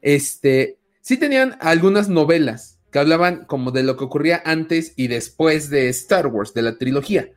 este, 0.00 0.78
sí 1.04 1.18
tenían 1.18 1.58
algunas 1.60 2.08
novelas 2.08 2.78
que 2.90 2.98
hablaban 2.98 3.44
como 3.44 3.72
de 3.72 3.82
lo 3.82 3.96
que 3.96 4.04
ocurría 4.04 4.42
antes 4.46 4.94
y 4.96 5.08
después 5.08 5.68
de 5.68 5.90
Star 5.90 6.28
Wars, 6.28 6.54
de 6.54 6.62
la 6.62 6.78
trilogía. 6.78 7.28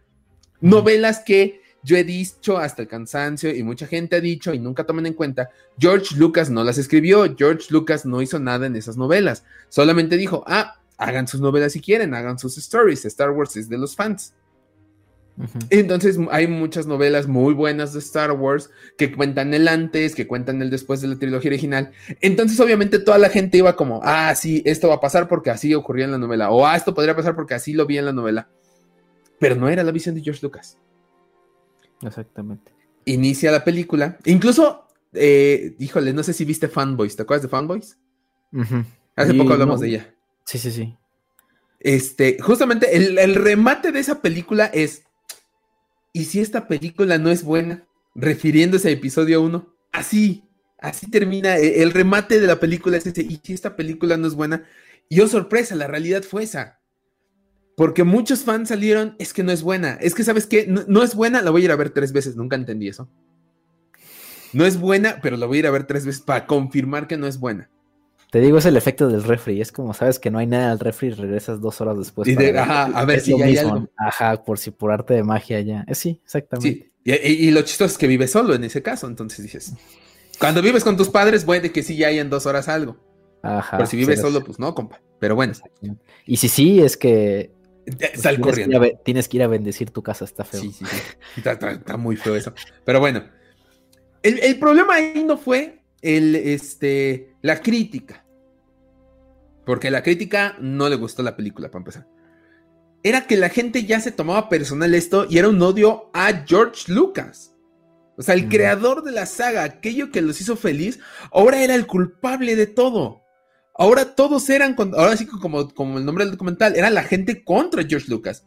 Novelas 0.62 1.22
que 1.26 1.62
yo 1.84 1.98
he 1.98 2.06
dicho 2.06 2.58
hasta 2.58 2.84
el 2.84 2.88
cansancio 2.88 3.54
y 3.54 3.64
mucha 3.64 3.86
gente 3.86 4.16
ha 4.16 4.22
dicho 4.22 4.54
y 4.54 4.60
nunca 4.60 4.86
toman 4.86 5.06
en 5.06 5.14
cuenta, 5.14 5.50
George 5.78 6.16
Lucas 6.16 6.50
no 6.50 6.64
las 6.64 6.78
escribió, 6.78 7.36
George 7.38 7.68
Lucas 7.70 8.06
no 8.06 8.22
hizo 8.22 8.40
nada 8.40 8.68
en 8.68 8.76
esas 8.78 8.96
novelas, 8.96 9.44
solamente 9.68 10.16
dijo, 10.16 10.46
ah, 10.48 10.80
hagan 10.98 11.28
sus 11.28 11.42
novelas 11.42 11.74
si 11.74 11.82
quieren, 11.82 12.14
hagan 12.14 12.40
sus 12.40 12.58
stories, 12.58 13.04
Star 13.04 13.32
Wars 13.32 13.58
es 13.58 13.68
de 13.68 13.78
los 13.78 13.98
fans. 13.98 14.34
Entonces 15.70 16.18
hay 16.32 16.48
muchas 16.48 16.88
novelas 16.88 17.28
muy 17.28 17.54
buenas 17.54 17.94
de 17.94 18.00
Star 18.00 18.32
Wars 18.32 18.72
que 18.98 19.12
cuentan 19.12 19.54
el 19.54 19.68
antes, 19.68 20.16
que 20.16 20.26
cuentan 20.26 20.62
el 20.62 20.70
después 20.70 21.02
de 21.02 21.08
la 21.08 21.18
trilogía 21.18 21.50
original. 21.50 21.92
Entonces 22.22 22.60
obviamente 22.60 23.00
toda 23.00 23.20
la 23.20 23.30
gente 23.30 23.60
iba 23.60 23.76
como, 23.76 24.02
ah, 24.04 24.34
sí, 24.36 24.64
esto 24.66 24.90
va 24.90 24.96
a 24.96 25.00
pasar 25.00 25.28
porque 25.28 25.52
así 25.52 25.74
ocurría 25.76 26.06
en 26.06 26.12
la 26.12 26.18
novela, 26.18 26.50
o 26.50 26.66
ah, 26.66 26.76
esto 26.76 26.94
podría 26.94 27.16
pasar 27.16 27.36
porque 27.36 27.54
así 27.54 27.74
lo 27.74 27.86
vi 27.86 27.98
en 27.98 28.06
la 28.06 28.14
novela. 28.14 28.50
Pero 29.40 29.56
no 29.56 29.70
era 29.70 29.84
la 29.84 29.92
visión 29.92 30.16
de 30.16 30.22
George 30.22 30.42
Lucas. 30.42 30.78
Exactamente. 32.02 32.72
Inicia 33.06 33.52
la 33.52 33.64
película. 33.64 34.18
Incluso, 34.26 34.88
eh, 35.14 35.76
híjole, 35.80 36.14
no 36.14 36.24
sé 36.24 36.34
si 36.34 36.46
viste 36.46 36.68
Fanboys. 36.68 37.16
¿Te 37.16 37.24
acuerdas 37.24 37.44
de 37.44 37.50
Fanboys? 37.50 37.98
Hace 39.16 39.34
poco 39.34 39.54
hablamos 39.54 39.80
de 39.80 39.90
ella. 39.90 40.16
Sí, 40.46 40.58
sí, 40.58 40.72
sí. 40.72 40.98
Este, 41.80 42.38
justamente 42.42 42.96
el, 42.96 43.36
remate 43.36 43.92
de 43.92 44.00
esa 44.00 44.22
película 44.22 44.66
es. 44.66 45.04
¿Y 46.18 46.26
si 46.26 46.40
esta 46.40 46.68
película 46.68 47.20
no 47.20 47.30
es 47.30 47.44
buena? 47.44 47.88
Refiriéndose 48.16 48.88
a 48.88 48.92
episodio 48.92 49.40
1. 49.44 49.72
Así, 49.92 50.44
así 50.80 51.12
termina. 51.12 51.58
E, 51.58 51.84
el, 51.84 51.92
remate 51.92 52.40
de 52.40 52.48
la 52.48 52.60
película 52.60 52.98
es 52.98 53.06
ese. 53.06 53.22
¿Y 53.22 53.40
si 53.44 53.54
esta 53.54 53.76
película 53.76 54.18
no 54.18 54.26
es 54.26 54.34
buena? 54.34 54.64
Y 55.10 55.20
oh, 55.20 55.28
sorpresa, 55.28 55.76
la 55.76 55.86
realidad 55.86 56.24
fue 56.24 56.42
esa. 56.42 56.80
Porque 57.76 58.04
muchos 58.04 58.40
fans 58.40 58.70
salieron, 58.70 59.16
es 59.20 59.32
que 59.32 59.44
no 59.44 59.52
es 59.52 59.62
buena. 59.62 59.94
Es 60.02 60.16
que, 60.16 60.24
¿sabes 60.24 60.48
qué? 60.48 60.66
No, 60.66 61.04
es 61.04 61.14
buena, 61.14 61.44
la 61.44 61.52
voy 61.52 61.62
a 61.62 61.66
ir 61.66 61.72
a 61.72 61.76
ver 61.76 61.92
tres 61.92 62.12
veces. 62.12 62.36
Nunca 62.36 62.56
entendí 62.56 62.88
eso. 62.88 63.08
No 64.54 64.66
es 64.66 64.80
buena, 64.80 65.20
pero 65.22 65.38
la 65.38 65.46
voy 65.46 65.58
a 65.58 65.60
ir 65.60 65.68
a 65.68 65.72
ver 65.72 65.86
tres 65.86 66.04
veces 66.04 66.22
para 66.24 66.48
confirmar 66.48 67.06
que 67.06 67.18
no 67.18 67.28
es 67.28 67.40
buena. 67.40 67.70
Te 68.32 68.42
digo, 68.42 68.58
es 68.58 68.66
el 68.66 68.76
efecto 68.76 69.08
del 69.08 69.24
refri. 69.24 69.62
Es 69.62 69.72
como 69.72 69.94
sabes 69.94 70.20
que 70.20 70.30
no 70.30 70.40
hay 70.40 70.48
nada 70.48 70.72
al 70.72 70.80
refri 70.80 71.10
y 71.10 71.12
regresas 71.12 71.62
dos 71.62 71.80
horas 71.82 71.98
después. 71.98 72.28
ajá, 72.56 72.84
a 72.86 73.06
ver 73.06 73.22
si 73.22 73.38
ya 73.38 73.46
hay 73.46 73.58
algo. 73.58 73.88
Ajá, 73.98 74.44
por 74.44 74.60
si 74.60 74.72
por 74.72 74.92
arte 74.92 75.14
de 75.14 75.24
magia 75.24 75.62
ya. 75.62 75.86
Eh, 75.88 75.96
sí, 75.96 76.22
exactamente. 76.24 76.92
Sí. 77.04 77.12
Y, 77.14 77.52
lo 77.52 77.62
chistoso 77.62 77.94
es 77.94 77.98
que 77.98 78.08
vives 78.08 78.32
solo 78.32 78.54
en 78.54 78.66
ese 78.66 78.82
caso. 78.82 79.08
Entonces 79.08 79.44
dices, 79.44 79.74
cuando 80.40 80.62
vives 80.62 80.84
con 80.84 80.98
tus 80.98 81.10
padres, 81.10 81.46
puede 81.46 81.72
que 81.72 81.84
sí 81.84 81.96
ya 81.96 82.08
hay 82.08 82.20
en 82.20 82.30
dos 82.30 82.46
horas 82.46 82.68
algo. 82.68 82.98
Ajá. 83.44 83.78
Pero 83.78 83.90
si 83.90 83.96
vives 83.96 84.20
solo, 84.20 84.44
pues 84.44 84.60
no, 84.60 84.76
compa. 84.76 85.02
Pero 85.20 85.36
bueno. 85.36 85.54
Y 86.26 86.38
si 86.38 86.50
sí, 86.50 86.82
es 86.82 86.98
que 86.98 87.52
Sal 88.16 88.36
tienes 88.36 88.40
corriendo. 88.40 88.82
Que 88.82 88.98
tienes 89.04 89.30
que 89.30 89.38
ir 89.38 89.44
a 89.44 89.48
bendecir 89.48 89.92
tu 89.92 90.04
casa, 90.04 90.26
está 90.26 90.44
feo. 90.44 90.62
Sí, 90.62 90.72
sí, 90.72 90.86
sí. 90.86 90.98
Está, 91.46 91.98
muy 91.98 92.18
feo 92.18 92.36
eso. 92.36 92.54
Pero 92.84 93.00
bueno, 93.00 93.24
el, 94.24 94.60
problema 94.60 94.96
ahí 94.96 95.24
no 95.26 95.38
fue 95.38 95.84
el, 96.02 96.36
este, 96.36 97.34
la 97.48 97.62
crítica. 97.62 98.26
Porque 99.66 99.90
la 99.90 100.04
crítica 100.04 100.56
no 100.60 100.88
le 100.90 100.96
gustó 100.96 101.24
la 101.24 101.36
película, 101.36 101.70
para 101.70 101.80
empezar. 101.80 102.08
Era 103.04 103.26
que 103.26 103.38
la 103.38 103.50
gente 103.50 103.86
ya 103.86 104.00
se 104.00 104.12
tomaba 104.12 104.50
personal 104.50 104.94
esto 104.94 105.26
y 105.30 105.38
era 105.38 105.50
un 105.50 105.62
odio 105.62 106.10
a 106.14 106.44
George 106.46 106.92
Lucas. 106.92 107.54
O 108.18 108.22
sea, 108.22 108.36
el 108.36 108.50
creador 108.50 109.04
de 109.04 109.12
la 109.12 109.26
saga, 109.26 109.64
aquello 109.64 110.12
que 110.12 110.22
los 110.22 110.42
hizo 110.42 110.56
feliz, 110.56 111.00
ahora 111.32 111.64
era 111.64 111.76
el 111.76 111.88
culpable 111.88 112.56
de 112.56 112.68
todo. 112.68 113.22
Ahora 113.76 114.16
todos 114.16 114.50
eran, 114.50 114.76
ahora 114.98 115.16
sí 115.16 115.28
como, 115.28 115.70
como 115.74 116.00
el 116.00 116.06
nombre 116.06 116.26
del 116.26 116.32
documental, 116.32 116.76
era 116.76 116.90
la 116.90 117.04
gente 117.04 117.44
contra 117.44 117.86
George 117.86 118.10
Lucas. 118.10 118.46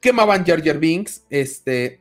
Quemaban 0.00 0.46
Jar 0.46 0.62
Jar 0.62 0.78
Binks, 0.78 1.24
este, 1.30 2.00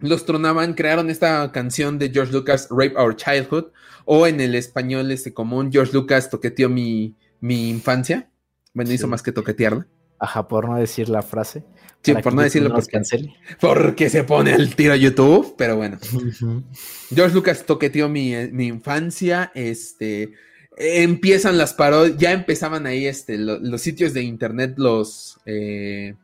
los 0.00 0.26
tronaban, 0.26 0.74
crearon 0.74 1.08
esta 1.08 1.50
canción 1.52 1.98
de 1.98 2.10
George 2.10 2.32
Lucas, 2.32 2.68
Rape 2.70 2.96
Our 2.96 3.16
Childhood, 3.16 3.72
o 4.04 4.26
en 4.26 4.40
el 4.40 4.54
español 4.54 5.10
este 5.10 5.32
común, 5.32 5.70
George 5.72 5.92
Lucas 5.92 6.30
toqueteó 6.30 6.68
mi, 6.68 7.16
mi 7.40 7.70
infancia. 7.70 8.28
Bueno, 8.72 8.92
hizo 8.92 9.08
más 9.08 9.22
que 9.22 9.32
toquetearla. 9.32 9.86
Ajá, 10.18 10.48
por 10.48 10.68
no 10.68 10.76
decir 10.76 11.08
la 11.08 11.22
frase. 11.22 11.64
Sí, 12.02 12.14
por 12.14 12.34
no 12.34 12.42
decirlo 12.42 12.70
porque, 12.70 13.00
porque 13.60 14.10
se 14.10 14.24
pone 14.24 14.52
el 14.54 14.74
tiro 14.76 14.92
a 14.92 14.96
YouTube, 14.96 15.54
pero 15.56 15.76
bueno. 15.76 15.98
George 17.14 17.34
Lucas 17.34 17.64
toqueteó 17.64 18.08
mi, 18.08 18.34
mi 18.52 18.66
infancia, 18.66 19.50
este 19.54 20.32
empiezan 20.76 21.58
las 21.58 21.72
parodias, 21.74 22.16
ya 22.18 22.32
empezaban 22.32 22.86
ahí 22.86 23.06
este, 23.06 23.38
los 23.38 23.80
sitios 23.80 24.12
de 24.12 24.22
internet, 24.22 24.74
los, 24.76 25.38
eh, 25.46 26.14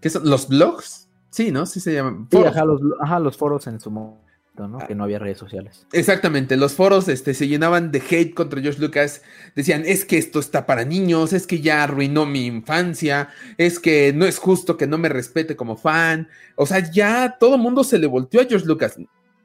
¿qué 0.00 0.10
son? 0.10 0.28
¿Los 0.28 0.48
blogs? 0.48 1.08
Sí, 1.30 1.50
¿no? 1.50 1.66
Sí 1.66 1.80
se 1.80 1.94
llaman. 1.94 2.28
Sí, 2.30 2.38
ajá, 2.38 3.18
los, 3.18 3.36
foros 3.36 3.66
en 3.66 3.80
su 3.80 3.90
momento, 3.90 4.23
¿no? 4.56 4.78
Que 4.86 4.94
no 4.94 5.04
había 5.04 5.18
redes 5.18 5.38
sociales. 5.38 5.86
Exactamente, 5.92 6.56
los 6.56 6.74
foros 6.74 7.08
este, 7.08 7.34
se 7.34 7.48
llenaban 7.48 7.90
de 7.90 8.00
hate 8.00 8.34
contra 8.34 8.60
George 8.60 8.80
Lucas. 8.80 9.22
Decían, 9.54 9.82
es 9.86 10.04
que 10.04 10.18
esto 10.18 10.38
está 10.38 10.66
para 10.66 10.84
niños, 10.84 11.32
es 11.32 11.46
que 11.46 11.60
ya 11.60 11.82
arruinó 11.82 12.26
mi 12.26 12.46
infancia, 12.46 13.28
es 13.58 13.78
que 13.78 14.12
no 14.12 14.26
es 14.26 14.38
justo 14.38 14.76
que 14.76 14.86
no 14.86 14.98
me 14.98 15.08
respete 15.08 15.56
como 15.56 15.76
fan. 15.76 16.28
O 16.54 16.66
sea, 16.66 16.90
ya 16.90 17.36
todo 17.38 17.56
el 17.56 17.60
mundo 17.60 17.84
se 17.84 17.98
le 17.98 18.06
volteó 18.06 18.40
a 18.40 18.44
George 18.44 18.66
Lucas 18.66 18.96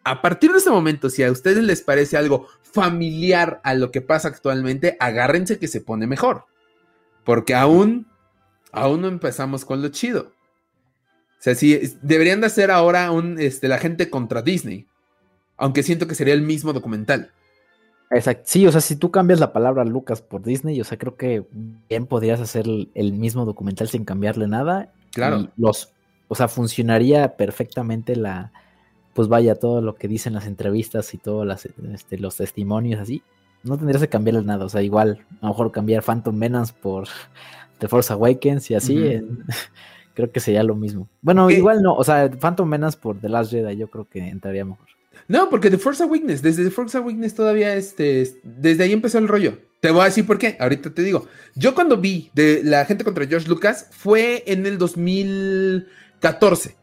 a 0.04 0.22
partir 0.22 0.52
de 0.52 0.58
ese 0.58 0.72
momento, 0.72 1.10
si 1.10 1.24
a 1.24 1.32
ustedes 1.32 1.64
les 1.64 1.82
parece 1.82 2.18
algo 2.18 2.48
familiar 2.64 3.62
a 3.64 3.76
lo 3.76 3.92
que 3.92 4.02
pasa 4.02 4.28
actualmente, 4.28 4.98
agárrense 5.00 5.60
que 5.60 5.68
se 5.68 5.82
pone 5.82 6.08
mejor. 6.08 6.46
Porque 7.24 7.54
aún, 7.54 8.08
aún 8.72 9.02
no 9.02 9.08
empezamos 9.08 9.66
con 9.66 9.84
lo 9.84 9.90
chido. 9.90 10.32
O 11.40 11.42
sea, 11.42 11.54
sí, 11.54 11.80
deberían 12.02 12.42
de 12.42 12.48
hacer 12.48 12.72
ahora 12.72 13.12
un, 13.12 13.40
este, 13.40 13.68
la 13.68 13.78
gente 13.78 14.10
contra 14.10 14.42
Disney. 14.42 14.88
Aunque 15.60 15.84
siento 15.84 16.08
que 16.08 16.16
sería 16.16 16.34
el 16.34 16.42
mismo 16.42 16.74
documental. 16.74 17.32
Exacto. 18.10 18.44
Sí, 18.48 18.66
o 18.66 18.72
sea, 18.72 18.82
si 18.82 18.96
tú 18.96 19.12
cambias 19.12 19.40
la 19.40 19.54
palabra 19.54 19.86
Lucas 19.86 20.22
por 20.22 20.42
Disney, 20.42 20.82
o 20.82 20.84
sea, 20.84 20.98
creo 20.98 21.16
que 21.16 21.46
bien 21.88 22.08
podrías 22.08 22.40
hacer 22.40 22.66
el 22.96 23.14
mismo 23.14 23.46
documental 23.46 23.88
sin 23.88 24.06
cambiarle 24.06 24.48
nada. 24.48 24.92
Claro. 25.12 25.50
los, 25.58 25.92
o 26.28 26.36
sea, 26.36 26.48
funcionaría 26.48 27.36
perfectamente 27.36 28.16
la, 28.16 28.52
pues 29.14 29.28
vaya, 29.28 29.56
todo 29.56 29.82
lo 29.82 29.96
que 29.96 30.08
dicen 30.08 30.34
las 30.34 30.46
entrevistas 30.46 31.14
y 31.14 31.18
todos 31.18 31.66
este, 31.94 32.18
los 32.18 32.38
testimonios 32.38 33.00
así, 33.00 33.22
no 33.64 33.78
tendrías 33.78 34.02
que 34.02 34.10
cambiarle 34.10 34.44
nada. 34.44 34.66
O 34.66 34.70
sea, 34.70 34.82
igual, 34.82 35.26
a 35.42 35.48
lo 35.48 35.50
mejor 35.50 35.72
cambiar 35.72 36.04
Phantom 36.04 36.36
Menace 36.36 36.74
por 36.80 37.08
The 37.80 37.88
Force 37.88 38.14
Awakens 38.14 38.72
y 38.72 38.76
así, 38.76 38.98
creo 40.14 40.32
que 40.32 40.40
sería 40.40 40.64
lo 40.64 40.76
mismo. 40.76 41.08
Bueno, 41.22 41.50
igual 41.50 41.82
no, 41.82 41.96
o 41.96 42.04
sea, 42.04 42.30
Phantom 42.30 42.68
Menace 42.68 42.98
por 42.98 43.20
The 43.20 43.30
Last 43.30 43.52
Jedi 43.52 43.76
yo 43.76 43.90
creo 43.90 44.08
que 44.08 44.28
entraría 44.28 44.66
mejor. 44.66 44.88
No, 45.30 45.50
porque 45.50 45.70
The 45.70 45.78
Force 45.78 46.04
Awakens, 46.04 46.42
desde 46.42 46.64
The 46.64 46.72
Force 46.72 46.98
Awakens 46.98 47.36
todavía, 47.36 47.76
este, 47.76 48.42
desde 48.44 48.84
ahí 48.84 48.92
empezó 48.92 49.20
el 49.20 49.28
rollo. 49.28 49.60
Te 49.80 49.92
voy 49.92 50.02
a 50.02 50.06
decir 50.06 50.26
por 50.26 50.40
qué, 50.40 50.58
ahorita 50.60 50.90
te 50.94 51.04
digo. 51.04 51.28
Yo 51.56 51.76
cuando 51.76 51.98
vi 51.98 52.32
de 52.34 52.62
la 52.64 52.84
gente 52.86 53.04
contra 53.04 53.28
George 53.28 53.48
Lucas 53.48 53.88
fue 53.92 54.44
en 54.48 54.66
el 54.66 54.80
2014 54.80 56.76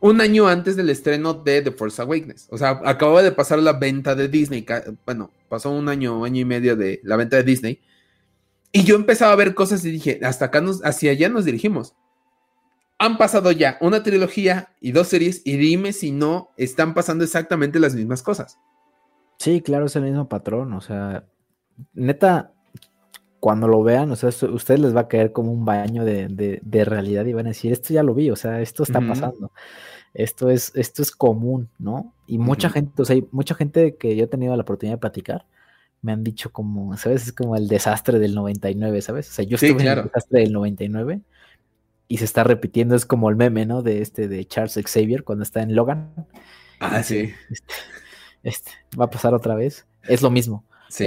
un 0.00 0.20
año 0.20 0.46
antes 0.46 0.76
del 0.76 0.90
estreno 0.90 1.32
de 1.32 1.62
The 1.62 1.72
Force 1.72 2.02
Awakens. 2.02 2.48
O 2.50 2.58
sea, 2.58 2.82
acababa 2.84 3.22
de 3.22 3.32
pasar 3.32 3.58
la 3.60 3.72
venta 3.72 4.14
de 4.14 4.28
Disney. 4.28 4.66
Bueno, 5.06 5.32
pasó 5.48 5.70
un 5.70 5.88
año, 5.88 6.22
año 6.26 6.42
y 6.42 6.44
medio 6.44 6.76
de 6.76 7.00
la 7.02 7.16
venta 7.16 7.38
de 7.38 7.44
Disney. 7.44 7.80
Y 8.72 8.84
yo 8.84 8.96
empezaba 8.96 9.32
a 9.32 9.36
ver 9.36 9.54
cosas 9.54 9.82
y 9.86 9.90
dije, 9.90 10.20
hasta 10.22 10.44
acá 10.44 10.60
nos, 10.60 10.84
hacia 10.84 11.12
allá 11.12 11.30
nos 11.30 11.46
dirigimos. 11.46 11.94
Han 13.04 13.18
pasado 13.18 13.52
ya 13.52 13.76
una 13.80 14.02
trilogía 14.02 14.70
y 14.80 14.92
dos 14.92 15.08
series 15.08 15.42
y 15.44 15.56
dime 15.56 15.92
si 15.92 16.10
no 16.10 16.50
están 16.56 16.94
pasando 16.94 17.24
exactamente 17.24 17.78
las 17.78 17.94
mismas 17.94 18.22
cosas. 18.22 18.58
Sí, 19.38 19.60
claro, 19.60 19.86
es 19.86 19.96
el 19.96 20.04
mismo 20.04 20.28
patrón. 20.28 20.72
O 20.72 20.80
sea, 20.80 21.24
neta, 21.92 22.52
cuando 23.40 23.68
lo 23.68 23.82
vean, 23.82 24.10
o 24.10 24.16
sea, 24.16 24.30
ustedes 24.30 24.80
les 24.80 24.96
va 24.96 25.02
a 25.02 25.08
caer 25.08 25.32
como 25.32 25.52
un 25.52 25.64
baño 25.64 26.04
de, 26.04 26.60
realidad 26.86 27.26
y 27.26 27.34
van 27.34 27.46
a 27.46 27.50
decir, 27.50 27.72
esto 27.72 27.92
ya 27.92 28.02
lo 28.02 28.14
vi, 28.14 28.30
o 28.30 28.36
sea, 28.36 28.60
esto 28.62 28.84
está 28.84 29.00
pasando 29.00 29.52
esto 30.14 30.48
es, 30.48 30.72
esto 30.76 31.02
es 31.02 31.10
común, 31.10 31.68
¿no? 31.78 32.14
Y 32.26 32.38
mucha 32.38 32.70
gente, 32.70 33.02
o 33.02 33.04
sea, 33.04 33.16
mucha 33.32 33.56
gente 33.56 33.96
que 33.96 34.16
yo 34.16 34.24
he 34.24 34.28
tenido 34.28 34.56
la 34.56 34.62
oportunidad 34.62 34.96
de 34.96 35.00
platicar, 35.00 35.44
me 36.02 36.12
han 36.12 36.22
dicho 36.22 36.52
como, 36.52 36.96
¿sabes? 36.96 37.26
Es 37.26 37.32
como 37.32 37.56
el 37.56 37.66
desastre 37.66 38.20
del 38.20 38.34
99, 38.34 39.02
¿sabes? 39.02 39.28
O 39.28 39.32
sea, 39.32 39.44
yo 39.44 39.56
estuve 39.56 39.82
en 39.82 39.98
el 39.98 40.04
desastre 40.04 40.40
del 40.40 40.52
99 40.52 41.20
y 42.08 42.18
se 42.18 42.24
está 42.24 42.44
repitiendo, 42.44 42.94
es 42.94 43.06
como 43.06 43.30
el 43.30 43.36
meme, 43.36 43.66
¿no? 43.66 43.82
De 43.82 44.02
este, 44.02 44.28
de 44.28 44.44
Charles 44.46 44.78
Xavier 44.84 45.24
cuando 45.24 45.42
está 45.42 45.62
en 45.62 45.74
Logan. 45.74 46.12
Ah, 46.80 47.02
sí. 47.02 47.32
Este, 47.50 47.74
este, 48.42 48.70
va 48.98 49.06
a 49.06 49.10
pasar 49.10 49.34
otra 49.34 49.54
vez. 49.54 49.86
Es 50.02 50.22
lo 50.22 50.30
mismo. 50.30 50.64
Sí. 50.88 51.06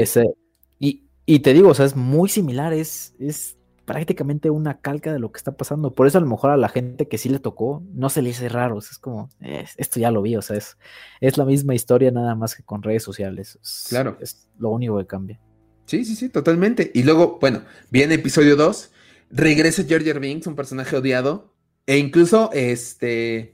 y, 0.79 1.03
y, 1.25 1.39
te 1.39 1.53
digo, 1.53 1.69
o 1.69 1.73
sea, 1.73 1.85
es 1.85 1.95
muy 1.95 2.29
similar, 2.29 2.73
es, 2.73 3.13
es 3.19 3.57
prácticamente 3.85 4.49
una 4.49 4.81
calca 4.81 5.13
de 5.13 5.19
lo 5.19 5.31
que 5.31 5.37
está 5.37 5.55
pasando. 5.55 5.93
Por 5.93 6.07
eso 6.07 6.17
a 6.17 6.21
lo 6.21 6.27
mejor 6.27 6.49
a 6.49 6.57
la 6.57 6.67
gente 6.67 7.07
que 7.07 7.17
sí 7.17 7.29
le 7.29 7.39
tocó, 7.39 7.83
no 7.93 8.09
se 8.09 8.21
le 8.21 8.29
dice 8.29 8.49
raro. 8.49 8.79
Es 8.79 8.97
como, 8.97 9.29
esto 9.39 9.99
ya 9.99 10.11
lo 10.11 10.21
vi, 10.21 10.35
o 10.35 10.41
sea, 10.41 10.57
es, 10.57 10.77
es 11.21 11.37
la 11.37 11.45
misma 11.45 11.73
historia 11.73 12.11
nada 12.11 12.35
más 12.35 12.55
que 12.55 12.63
con 12.63 12.83
redes 12.83 13.03
sociales. 13.03 13.57
claro. 13.87 14.17
Es 14.19 14.49
lo 14.57 14.71
único 14.71 14.97
que 14.97 15.05
cambia. 15.05 15.39
Sí, 15.85 16.03
sí, 16.03 16.15
sí, 16.15 16.27
totalmente. 16.27 16.91
Y 16.93 17.03
luego, 17.03 17.37
bueno, 17.39 17.61
viene 17.89 18.15
episodio 18.15 18.57
2, 18.57 18.91
regresa 19.30 19.84
George 19.88 20.13
Binks, 20.13 20.47
un 20.47 20.55
personaje 20.55 20.95
odiado, 20.95 21.53
e 21.86 21.97
incluso, 21.97 22.49
este... 22.53 23.53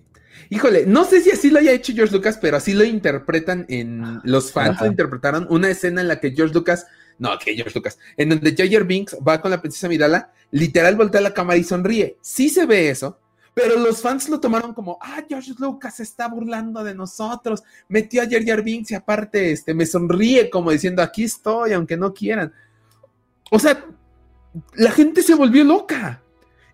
Híjole, 0.49 0.85
no 0.85 1.05
sé 1.05 1.21
si 1.21 1.31
así 1.31 1.49
lo 1.49 1.59
haya 1.59 1.71
hecho 1.71 1.93
George 1.93 2.13
Lucas, 2.13 2.37
pero 2.41 2.57
así 2.57 2.73
lo 2.73 2.83
interpretan 2.83 3.65
en... 3.69 4.19
Los 4.23 4.51
fans 4.51 4.81
lo 4.81 4.87
interpretaron 4.87 5.47
una 5.49 5.69
escena 5.69 6.01
en 6.01 6.07
la 6.07 6.19
que 6.19 6.31
George 6.31 6.53
Lucas 6.53 6.87
no, 7.19 7.37
que 7.37 7.55
George 7.55 7.73
Lucas. 7.75 7.97
En 8.17 8.29
donde 8.29 8.55
Jar 8.55 8.83
Binks 8.85 9.17
va 9.25 9.41
con 9.41 9.51
la 9.51 9.61
princesa 9.61 9.87
Midala, 9.87 10.31
literal 10.51 10.95
voltea 10.95 11.21
la 11.21 11.33
cámara 11.33 11.57
y 11.57 11.63
sonríe. 11.63 12.17
Sí 12.21 12.49
se 12.49 12.65
ve 12.65 12.89
eso, 12.89 13.19
Pero 13.53 13.77
los 13.77 14.01
fans 14.01 14.29
lo 14.29 14.39
tomaron 14.39 14.73
como, 14.73 14.97
ah, 14.99 15.23
George 15.29 15.53
Lucas 15.59 15.97
se 15.97 16.03
está 16.03 16.27
burlando 16.27 16.83
de 16.83 16.95
nosotros, 16.95 17.61
metió 17.87 18.23
a 18.23 18.27
Jar 18.27 18.43
Jar 18.43 18.63
Binks 18.63 18.91
y 18.91 18.95
aparte 18.95 19.51
este, 19.51 19.75
me 19.75 19.85
sonríe 19.85 20.49
como 20.49 20.71
diciendo, 20.71 21.03
aquí 21.03 21.23
estoy, 21.23 21.73
aunque 21.73 21.95
no 21.95 22.13
quieran. 22.13 22.51
O 23.51 23.59
sea, 23.59 23.85
la 24.75 24.91
gente 24.91 25.23
se 25.23 25.35
volvió 25.35 25.63
loca. 25.63 26.21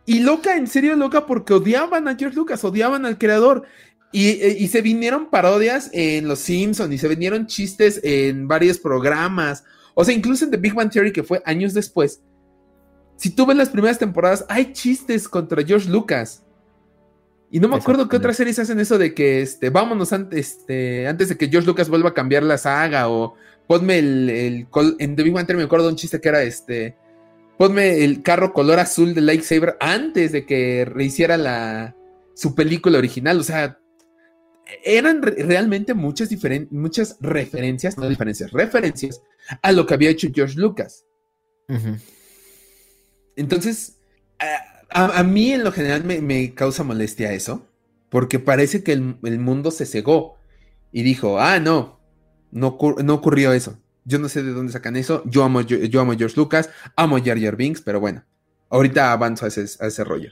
Y 0.05 0.21
loca, 0.21 0.55
en 0.55 0.67
serio 0.67 0.95
loca, 0.95 1.25
porque 1.25 1.53
odiaban 1.53 2.07
a 2.07 2.15
George 2.15 2.35
Lucas, 2.35 2.63
odiaban 2.63 3.05
al 3.05 3.17
creador. 3.17 3.63
Y, 4.11 4.67
se 4.69 4.81
vinieron 4.81 5.29
parodias 5.29 5.91
en 5.93 6.27
Los 6.27 6.39
Simpsons 6.39 6.91
y 6.91 6.97
se 6.97 7.07
vinieron 7.07 7.45
chistes 7.45 7.99
en 8.03 8.47
varios 8.47 8.79
programas. 8.79 9.63
O 9.93 10.03
sea, 10.03 10.15
incluso 10.15 10.45
en 10.45 10.51
The 10.51 10.57
Big 10.57 10.73
Bang 10.73 10.89
Theory, 10.89 11.11
que 11.11 11.21
fue 11.21 11.43
años 11.45 11.75
después. 11.75 12.21
Si 13.17 13.29
tú 13.29 13.45
ves 13.45 13.55
las 13.55 13.69
primeras 13.69 13.99
temporadas, 13.99 14.45
hay 14.49 14.73
chistes 14.73 15.27
contra 15.27 15.63
George 15.63 15.89
Lucas. 15.89 16.43
Y 17.51 17.59
no 17.59 17.67
me 17.67 17.75
acuerdo 17.75 18.07
qué 18.07 18.17
otras 18.17 18.37
series 18.37 18.57
hacen 18.57 18.79
eso 18.79 18.97
de 18.97 19.13
que 19.13 19.41
este, 19.41 19.69
vámonos 19.69 20.13
antes, 20.13 20.39
este, 20.39 21.07
antes 21.07 21.29
de 21.29 21.37
que 21.37 21.49
George 21.49 21.67
Lucas 21.67 21.89
vuelva 21.89 22.09
a 22.09 22.13
cambiar 22.13 22.41
la 22.41 22.57
saga. 22.57 23.09
O 23.09 23.35
ponme 23.67 23.99
el, 23.99 24.29
el 24.29 24.67
en 24.99 25.15
The 25.15 25.23
Big 25.23 25.33
Bang 25.33 25.45
Theory 25.45 25.59
me 25.59 25.65
acuerdo 25.65 25.85
de 25.85 25.91
un 25.91 25.97
chiste 25.97 26.19
que 26.19 26.29
era 26.29 26.41
este. 26.41 26.95
Ponme 27.59 28.05
el 28.05 28.23
carro 28.23 28.53
color 28.53 28.79
azul 28.79 29.13
de 29.13 29.19
Lightsaber 29.19 29.75
antes 29.81 30.31
de 30.31 30.45
que 30.45 30.85
rehiciera 30.85 31.35
la, 31.35 31.93
su 32.33 32.55
película 32.55 32.97
original. 32.97 33.37
O 33.37 33.43
sea, 33.43 33.77
eran 34.85 35.21
realmente 35.21 35.93
muchas, 35.93 36.29
muchas 36.71 37.17
referencias, 37.19 37.97
no 37.97 38.07
diferencias, 38.07 38.51
referencias 38.51 39.21
a 39.61 39.73
lo 39.73 39.85
que 39.85 39.93
había 39.93 40.09
hecho 40.09 40.29
George 40.33 40.57
Lucas. 40.57 41.03
Entonces, 43.35 43.97
a, 44.89 45.21
mí 45.23 45.51
en 45.51 45.65
lo 45.65 45.73
general 45.73 46.05
me, 46.05 46.53
causa 46.53 46.85
molestia 46.85 47.33
eso, 47.33 47.67
porque 48.07 48.39
parece 48.39 48.83
que 48.83 48.93
el, 48.93 49.39
mundo 49.39 49.71
se 49.71 49.85
cegó 49.85 50.37
y 50.93 51.03
dijo, 51.03 51.41
ah, 51.41 51.59
no, 51.59 51.99
no, 52.51 52.77
no, 53.03 53.13
ocurrió 53.13 53.51
eso. 53.51 53.77
Yo 54.09 54.19
no 54.19 54.27
sé 54.27 54.43
de 54.43 54.51
dónde 54.51 54.73
sacan 54.73 54.95
eso. 54.95 55.23
Yo 55.25 55.43
amo, 55.43 55.61
yo, 55.61 56.01
amo 56.01 56.11
a 56.11 56.15
George 56.15 56.35
Lucas, 56.35 56.69
amo 56.95 57.15
a 57.15 57.21
Jar 57.21 57.39
Jar 57.39 57.55
Binks, 57.55 57.81
pero 57.81 57.99
bueno, 57.99 58.25
ahorita 58.69 59.11
avanzo 59.11 59.45
a 59.45 59.47
ese, 59.47 59.65
a 59.79 59.87
ese 59.87 60.03
rollo. 60.03 60.31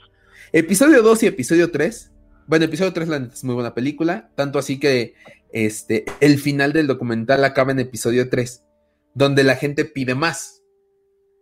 Episodio 0.52 1.02
2 1.02 1.22
y 1.22 1.26
episodio 1.26 1.70
3 1.70 2.12
bueno, 2.48 2.64
episodio 2.64 2.94
3 2.94 3.08
es 3.34 3.44
muy 3.44 3.54
buena 3.54 3.74
película, 3.74 4.30
tanto 4.34 4.58
así 4.58 4.80
que 4.80 5.14
este, 5.52 6.06
el 6.20 6.38
final 6.38 6.72
del 6.72 6.86
documental 6.86 7.44
acaba 7.44 7.72
en 7.72 7.78
episodio 7.78 8.30
3, 8.30 8.64
donde 9.12 9.44
la 9.44 9.54
gente 9.54 9.84
pide 9.84 10.14
más 10.14 10.62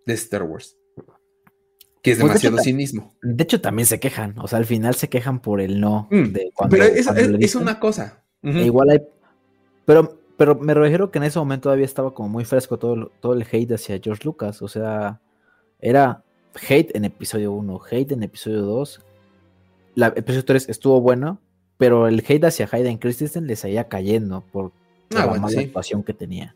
de 0.04 0.14
Star 0.14 0.42
Wars. 0.42 0.76
Que 2.02 2.12
es 2.12 2.18
pues, 2.18 2.28
demasiado 2.28 2.58
cinismo. 2.58 3.16
De 3.22 3.44
hecho, 3.44 3.60
también 3.60 3.86
se 3.86 4.00
quejan. 4.00 4.36
O 4.38 4.48
sea, 4.48 4.58
al 4.58 4.66
final 4.66 4.96
se 4.96 5.08
quejan 5.08 5.40
por 5.40 5.60
el 5.60 5.80
no. 5.80 6.08
Mm, 6.10 6.24
de 6.32 6.50
cuando, 6.54 6.76
pero 6.76 6.84
es, 6.84 7.54
una 7.54 7.78
cosa. 7.78 8.24
E 8.42 8.64
igual 8.64 8.90
hay. 8.90 9.00
Pero, 9.84 10.20
pero 10.36 10.54
me 10.54 10.74
refiero 10.74 11.10
que 11.10 11.18
en 11.18 11.24
ese 11.24 11.38
momento 11.38 11.64
todavía 11.64 11.84
estaba 11.84 12.12
como 12.12 12.28
muy 12.28 12.44
fresco 12.44 12.78
todo, 12.78 13.10
todo 13.20 13.32
el 13.34 13.46
hate 13.50 13.72
hacia 13.72 14.00
George 14.02 14.24
Lucas. 14.24 14.60
O 14.62 14.68
sea, 14.68 15.20
era 15.80 16.22
hate 16.68 16.94
en 16.94 17.04
episodio 17.04 17.52
1, 17.52 17.80
hate 17.90 18.12
en 18.12 18.22
episodio 18.22 18.62
2, 18.62 19.00
la 19.96 20.08
episodio 20.08 20.44
3 20.44 20.68
estuvo 20.68 21.00
bueno, 21.00 21.40
pero 21.78 22.06
el 22.06 22.22
hate 22.26 22.44
hacia 22.44 22.68
Hayden 22.70 22.98
Christensen 22.98 23.46
le 23.46 23.56
seguía 23.56 23.88
cayendo 23.88 24.42
por, 24.52 24.72
ah, 25.14 25.26
la 25.26 25.40
mala 25.40 25.60
actuación 25.60 26.02
que 26.02 26.12
tenía. 26.12 26.54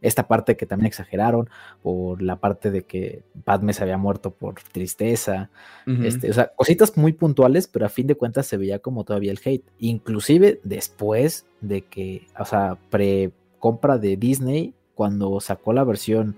Esta 0.00 0.28
parte 0.28 0.56
que 0.56 0.66
también 0.66 0.86
exageraron, 0.86 1.48
por 1.82 2.22
la 2.22 2.36
parte 2.36 2.70
de 2.70 2.82
que 2.82 3.22
Padme 3.44 3.72
se 3.72 3.82
había 3.82 3.98
muerto 3.98 4.30
por 4.30 4.54
tristeza, 4.72 5.50
este, 5.86 6.30
o 6.30 6.34
sea, 6.34 6.52
cositas 6.54 6.96
muy 6.96 7.12
puntuales, 7.12 7.66
pero 7.68 7.86
a 7.86 7.88
fin 7.88 8.06
de 8.06 8.14
cuentas 8.14 8.46
se 8.46 8.56
veía 8.56 8.78
como 8.78 9.04
todavía 9.04 9.32
el 9.32 9.40
hate. 9.44 9.64
Inclusive 9.78 10.60
después 10.64 11.46
de 11.60 11.82
que, 11.82 12.26
o 12.38 12.44
sea, 12.44 12.76
pre-compra 12.90 13.98
de 13.98 14.16
Disney, 14.16 14.74
cuando 14.94 15.40
sacó 15.40 15.72
la 15.72 15.84
versión 15.84 16.36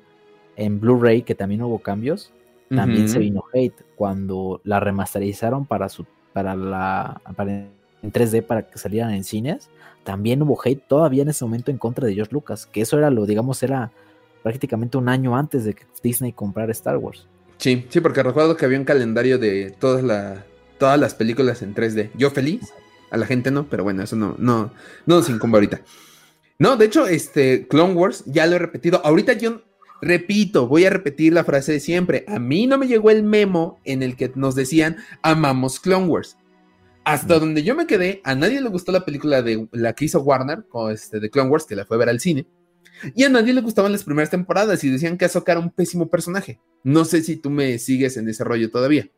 en 0.57 0.81
Blu-ray, 0.81 1.23
que 1.23 1.35
también 1.35 1.63
hubo 1.63 1.79
cambios, 1.79 2.33
también 2.69 3.09
se 3.09 3.19
vino 3.19 3.45
hate. 3.53 3.81
Cuando 3.97 4.61
la 4.65 4.81
remasterizaron 4.81 5.65
para 5.65 5.89
su 5.89 6.05
para 6.33 6.55
la 6.55 7.21
en 8.03 8.13
3D 8.13 8.43
para 8.43 8.63
que 8.63 8.79
salieran 8.79 9.13
en 9.13 9.25
cines. 9.25 9.69
También 10.05 10.43
hubo 10.43 10.59
hate 10.63 10.83
todavía 10.87 11.23
en 11.23 11.29
ese 11.29 11.45
momento 11.45 11.71
en 11.71 11.79
contra 11.79 12.07
de 12.07 12.15
George 12.15 12.33
Lucas, 12.33 12.67
que 12.67 12.81
eso 12.81 12.99
era 12.99 13.11
lo 13.11 13.27
digamos 13.27 13.63
era 13.63 13.91
prácticamente 14.43 14.97
un 14.97 15.09
año 15.09 15.37
antes 15.37 15.65
de 15.65 15.75
que 15.75 15.85
Disney 16.03 16.33
comprara 16.33 16.73
Star 16.73 16.97
Wars. 16.97 17.27
Sí, 17.59 17.87
sí, 17.89 18.01
porque 18.01 18.23
recuerdo 18.23 18.57
que 18.57 18.65
había 18.65 18.79
un 18.79 18.85
calendario 18.85 19.39
de 19.39 19.75
todas 19.79 20.03
la, 20.03 20.45
todas 20.79 20.99
las 20.99 21.15
películas 21.15 21.61
en 21.63 21.75
3D. 21.75 22.11
Yo 22.15 22.31
feliz, 22.31 22.73
a 23.11 23.17
la 23.17 23.27
gente 23.27 23.51
no, 23.51 23.69
pero 23.69 23.83
bueno, 23.83 24.03
eso 24.03 24.17
no, 24.17 24.37
no, 24.39 24.71
no 25.07 25.17
nos 25.17 25.29
incumbe 25.29 25.57
ahorita. 25.57 25.81
No, 26.59 26.77
de 26.77 26.87
hecho, 26.87 27.07
este 27.07 27.67
Clone 27.69 27.95
Wars, 27.95 28.25
ya 28.27 28.47
lo 28.47 28.57
he 28.57 28.59
repetido. 28.59 29.05
Ahorita 29.05 29.33
yo 29.35 29.63
Repito, 30.01 30.69
voy 30.69 30.85
a 30.85 30.91
repetir 30.91 31.33
la 31.33 31.45
frase 31.45 31.73
de 31.73 31.81
siempre. 31.81 32.25
A 32.29 32.39
mí 32.39 32.67
no 32.67 32.79
me 32.79 32.87
llegó 32.87 33.11
el 33.11 33.25
memo 33.25 33.81
en 33.85 34.03
el 34.03 34.17
que 34.17 34.31
nos 34.35 34.55
decían 34.55 34.97
amamos 35.23 35.81
Clone 35.81 36.07
Wars. 36.07 36.37
Hasta 37.09 37.39
donde 37.39 37.63
yo 37.63 37.75
me 37.75 37.87
quedé, 37.87 38.21
a 38.23 38.35
nadie 38.35 38.61
le 38.61 38.69
gustó 38.69 38.93
la 38.93 39.05
película 39.05 39.41
de 39.41 39.67
la 39.73 39.95
que 39.95 40.05
hizo 40.05 40.21
Warner 40.21 40.67
con 40.69 40.93
este, 40.93 41.21
de 41.21 41.31
Clone 41.31 41.49
Wars, 41.49 41.65
que 41.65 41.75
la 41.75 41.87
fue 41.87 41.97
a 41.97 42.01
ver 42.01 42.11
al 42.11 42.21
cine. 42.21 42.47
Y 43.15 43.25
a 43.25 43.29
nadie 43.31 43.55
le 43.55 43.63
gustaban 43.63 43.93
las 43.93 44.05
primeras 44.05 44.29
temporadas 44.29 44.85
y 44.85 44.91
decían 44.91 45.17
que 45.17 45.25
Ahsoka 45.25 45.53
era 45.53 45.61
un 45.61 45.71
pésimo 45.71 46.09
personaje. 46.09 46.61
No 46.85 47.07
sé 47.07 47.23
si 47.23 47.37
tú 47.37 47.49
me 47.49 47.79
sigues 47.79 48.17
en 48.19 48.29
ese 48.29 48.45
rollo 48.45 48.71
todavía. 48.71 49.09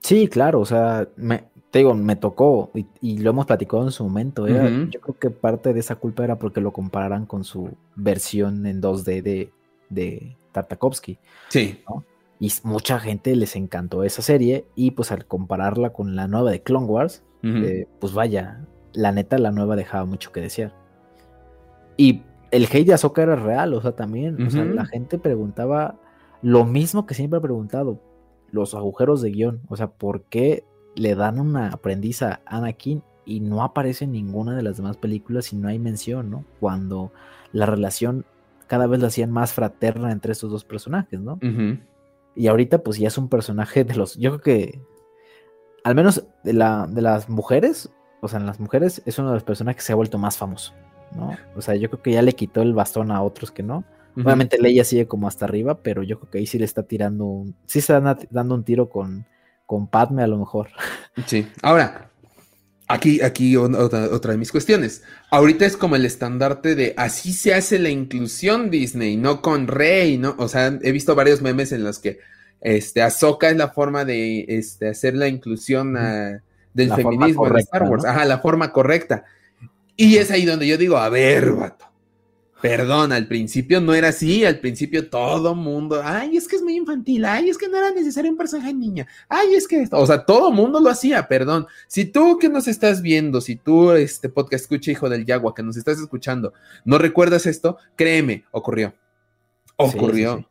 Sí, 0.00 0.26
claro, 0.26 0.60
o 0.60 0.66
sea, 0.66 1.08
me, 1.16 1.44
te 1.70 1.78
digo, 1.80 1.94
me 1.94 2.16
tocó 2.16 2.72
y, 3.00 3.18
lo 3.18 3.30
hemos 3.30 3.46
platicado 3.46 3.84
en 3.84 3.92
su 3.92 4.02
momento. 4.02 4.48
Yo 4.48 5.00
creo 5.00 5.18
que 5.18 5.30
parte 5.30 5.72
de 5.72 5.80
esa 5.80 5.94
culpa 5.94 6.24
era 6.24 6.38
porque 6.40 6.60
lo 6.60 6.72
compararan 6.72 7.26
con 7.26 7.44
su 7.44 7.70
versión 7.94 8.66
en 8.66 8.80
2D 8.80 9.22
de, 9.22 9.52
de 9.90 10.36
Tartakovsky. 10.52 11.18
Sí. 11.50 11.84
Y 12.40 12.52
mucha 12.62 13.00
gente 13.00 13.34
les 13.36 13.56
encantó 13.56 14.04
esa 14.04 14.22
serie 14.22 14.64
y 14.74 14.92
pues 14.92 15.12
al 15.12 15.26
compararla 15.26 15.90
con 15.90 16.16
la 16.16 16.28
nueva 16.28 16.50
de 16.50 16.62
Clone 16.62 16.86
Wars, 16.86 17.22
eh, 17.42 17.86
pues 18.00 18.12
vaya, 18.12 18.64
la 18.92 19.12
neta 19.12 19.38
la 19.38 19.50
nueva 19.50 19.76
dejaba 19.76 20.04
mucho 20.04 20.32
que 20.32 20.40
desear. 20.40 20.72
Y 21.96 22.22
el 22.50 22.64
hate 22.64 22.86
de 22.86 22.94
Ahsoka 22.94 23.22
era 23.22 23.36
real, 23.36 23.74
o 23.74 23.80
sea, 23.80 23.92
también, 23.92 24.40
o 24.46 24.50
sea, 24.50 24.64
la 24.64 24.86
gente 24.86 25.18
preguntaba 25.18 25.96
lo 26.42 26.64
mismo 26.64 27.06
que 27.06 27.14
siempre 27.14 27.38
ha 27.38 27.42
preguntado, 27.42 28.00
los 28.50 28.74
agujeros 28.74 29.20
de 29.20 29.30
guion, 29.30 29.60
o 29.68 29.76
sea, 29.76 29.88
¿por 29.88 30.22
qué 30.22 30.64
le 30.94 31.14
dan 31.14 31.38
una 31.38 31.68
aprendiz 31.68 32.22
a 32.22 32.40
Anakin 32.46 33.02
y 33.24 33.40
no 33.40 33.62
aparece 33.62 34.04
en 34.04 34.12
ninguna 34.12 34.56
de 34.56 34.62
las 34.62 34.78
demás 34.78 34.96
películas 34.96 35.52
y 35.52 35.56
no 35.56 35.68
hay 35.68 35.78
mención, 35.78 36.30
¿no? 36.30 36.44
Cuando 36.60 37.12
la 37.52 37.66
relación 37.66 38.24
cada 38.66 38.86
vez 38.86 39.00
la 39.00 39.08
hacían 39.08 39.30
más 39.30 39.52
fraterna 39.52 40.12
entre 40.12 40.32
estos 40.32 40.50
dos 40.50 40.64
personajes, 40.64 41.20
¿no? 41.20 41.38
Y 42.34 42.46
ahorita 42.46 42.82
pues 42.82 42.98
ya 42.98 43.08
es 43.08 43.18
un 43.18 43.28
personaje 43.28 43.84
de 43.84 43.94
los, 43.96 44.16
yo 44.16 44.30
creo 44.30 44.40
que, 44.40 44.80
al 45.84 45.94
menos 45.94 46.24
de, 46.44 46.52
la, 46.52 46.86
de 46.88 47.02
las 47.02 47.28
mujeres, 47.28 47.90
o 48.20 48.28
sea, 48.28 48.40
en 48.40 48.46
las 48.46 48.60
mujeres 48.60 49.02
es 49.06 49.18
uno 49.18 49.28
de 49.28 49.34
los 49.34 49.44
personajes 49.44 49.82
que 49.82 49.86
se 49.86 49.92
ha 49.92 49.96
vuelto 49.96 50.18
más 50.18 50.36
famoso, 50.36 50.74
¿no? 51.14 51.36
O 51.56 51.62
sea, 51.62 51.74
yo 51.76 51.88
creo 51.90 52.02
que 52.02 52.12
ya 52.12 52.22
le 52.22 52.32
quitó 52.32 52.62
el 52.62 52.74
bastón 52.74 53.10
a 53.10 53.22
otros 53.22 53.50
que 53.50 53.62
no. 53.62 53.84
Obviamente 54.16 54.58
Leia 54.58 54.82
sigue 54.82 55.06
como 55.06 55.28
hasta 55.28 55.44
arriba, 55.44 55.80
pero 55.80 56.02
yo 56.02 56.18
creo 56.18 56.30
que 56.30 56.38
ahí 56.38 56.46
sí 56.46 56.58
le 56.58 56.64
está 56.64 56.82
tirando, 56.82 57.24
un, 57.24 57.54
sí 57.66 57.80
se 57.80 57.96
está 57.96 58.18
dando 58.30 58.56
un 58.56 58.64
tiro 58.64 58.88
con, 58.88 59.24
con 59.64 59.86
Padme 59.86 60.24
a 60.24 60.26
lo 60.26 60.38
mejor. 60.38 60.70
Sí, 61.26 61.48
ahora, 61.62 62.08
Aquí, 62.90 63.20
aquí 63.20 63.54
otra, 63.54 64.30
de 64.30 64.38
mis 64.38 64.50
cuestiones. 64.50 65.02
Ahorita 65.30 65.66
es 65.66 65.76
como 65.76 65.94
el 65.94 66.06
estandarte 66.06 66.74
de 66.74 66.94
así 66.96 67.34
se 67.34 67.52
hace 67.52 67.78
la 67.78 67.90
inclusión 67.90 68.70
Disney, 68.70 69.18
no 69.18 69.42
con 69.42 69.66
Rey, 69.66 70.16
¿no? 70.16 70.34
O 70.38 70.48
sea, 70.48 70.78
he 70.82 70.90
visto 70.90 71.14
varios 71.14 71.42
memes 71.42 71.70
en 71.72 71.84
los 71.84 71.98
que 71.98 72.18
este, 72.60 73.02
Ahsoka 73.02 73.50
es 73.50 73.56
la 73.56 73.68
forma 73.68 74.04
de 74.04 74.44
este, 74.48 74.88
hacer 74.88 75.14
la 75.14 75.28
inclusión 75.28 75.94
del 76.74 76.92
feminismo 76.92 77.48
de 77.48 77.60
Star 77.60 77.84
Wars. 77.84 78.04
Ajá, 78.04 78.24
la 78.24 78.38
forma 78.38 78.72
correcta. 78.72 79.24
Y 79.96 80.16
es 80.16 80.30
ahí 80.30 80.44
donde 80.44 80.66
yo 80.66 80.76
digo, 80.76 80.96
a 80.96 81.08
ver, 81.08 81.52
vato. 81.52 81.88
Perdón, 82.60 83.12
al 83.12 83.28
principio 83.28 83.80
no 83.80 83.94
era 83.94 84.08
así, 84.08 84.44
al 84.44 84.58
principio 84.58 85.08
todo 85.08 85.54
mundo, 85.54 86.00
ay, 86.02 86.36
es 86.36 86.48
que 86.48 86.56
es 86.56 86.62
muy 86.62 86.76
infantil, 86.76 87.24
ay, 87.24 87.48
es 87.48 87.56
que 87.56 87.68
no 87.68 87.76
era 87.76 87.92
necesario 87.92 88.32
un 88.32 88.36
personaje 88.36 88.74
niña, 88.74 89.06
ay, 89.28 89.54
es 89.54 89.68
que, 89.68 89.86
o 89.92 90.06
sea, 90.06 90.24
todo 90.24 90.50
mundo 90.50 90.80
lo 90.80 90.90
hacía, 90.90 91.28
perdón. 91.28 91.68
Si 91.86 92.04
tú 92.04 92.36
que 92.36 92.48
nos 92.48 92.66
estás 92.66 93.00
viendo, 93.00 93.40
si 93.40 93.54
tú, 93.54 93.92
este 93.92 94.28
podcast 94.28 94.64
escucha, 94.64 94.90
hijo 94.90 95.08
del 95.08 95.24
Yagua, 95.24 95.54
que 95.54 95.62
nos 95.62 95.76
estás 95.76 96.00
escuchando, 96.00 96.52
no 96.84 96.98
recuerdas 96.98 97.46
esto, 97.46 97.78
créeme, 97.94 98.44
ocurrió. 98.50 98.92
Ocurrió. 99.76 100.44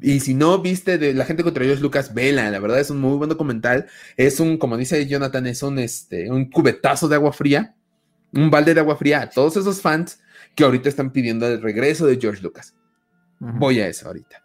Y 0.00 0.20
si 0.20 0.34
no 0.34 0.58
viste 0.58 0.96
de 0.96 1.12
la 1.12 1.24
gente 1.24 1.42
contra 1.42 1.64
Dios 1.64 1.80
Lucas, 1.80 2.14
vela, 2.14 2.50
la 2.50 2.58
verdad 2.58 2.80
es 2.80 2.90
un 2.90 3.00
muy 3.00 3.16
buen 3.16 3.28
documental. 3.28 3.86
Es 4.16 4.40
un, 4.40 4.56
como 4.56 4.76
dice 4.76 5.06
Jonathan, 5.06 5.46
es 5.46 5.62
un, 5.62 5.78
este, 5.78 6.30
un 6.30 6.50
cubetazo 6.50 7.08
de 7.08 7.16
agua 7.16 7.32
fría, 7.32 7.74
un 8.32 8.50
balde 8.50 8.74
de 8.74 8.80
agua 8.80 8.96
fría 8.96 9.22
a 9.22 9.30
todos 9.30 9.56
esos 9.56 9.80
fans 9.80 10.20
que 10.54 10.64
ahorita 10.64 10.88
están 10.88 11.10
pidiendo 11.12 11.46
el 11.46 11.60
regreso 11.60 12.06
de 12.06 12.18
George 12.18 12.42
Lucas. 12.42 12.74
Voy 13.38 13.80
a 13.80 13.88
eso 13.88 14.06
ahorita. 14.06 14.42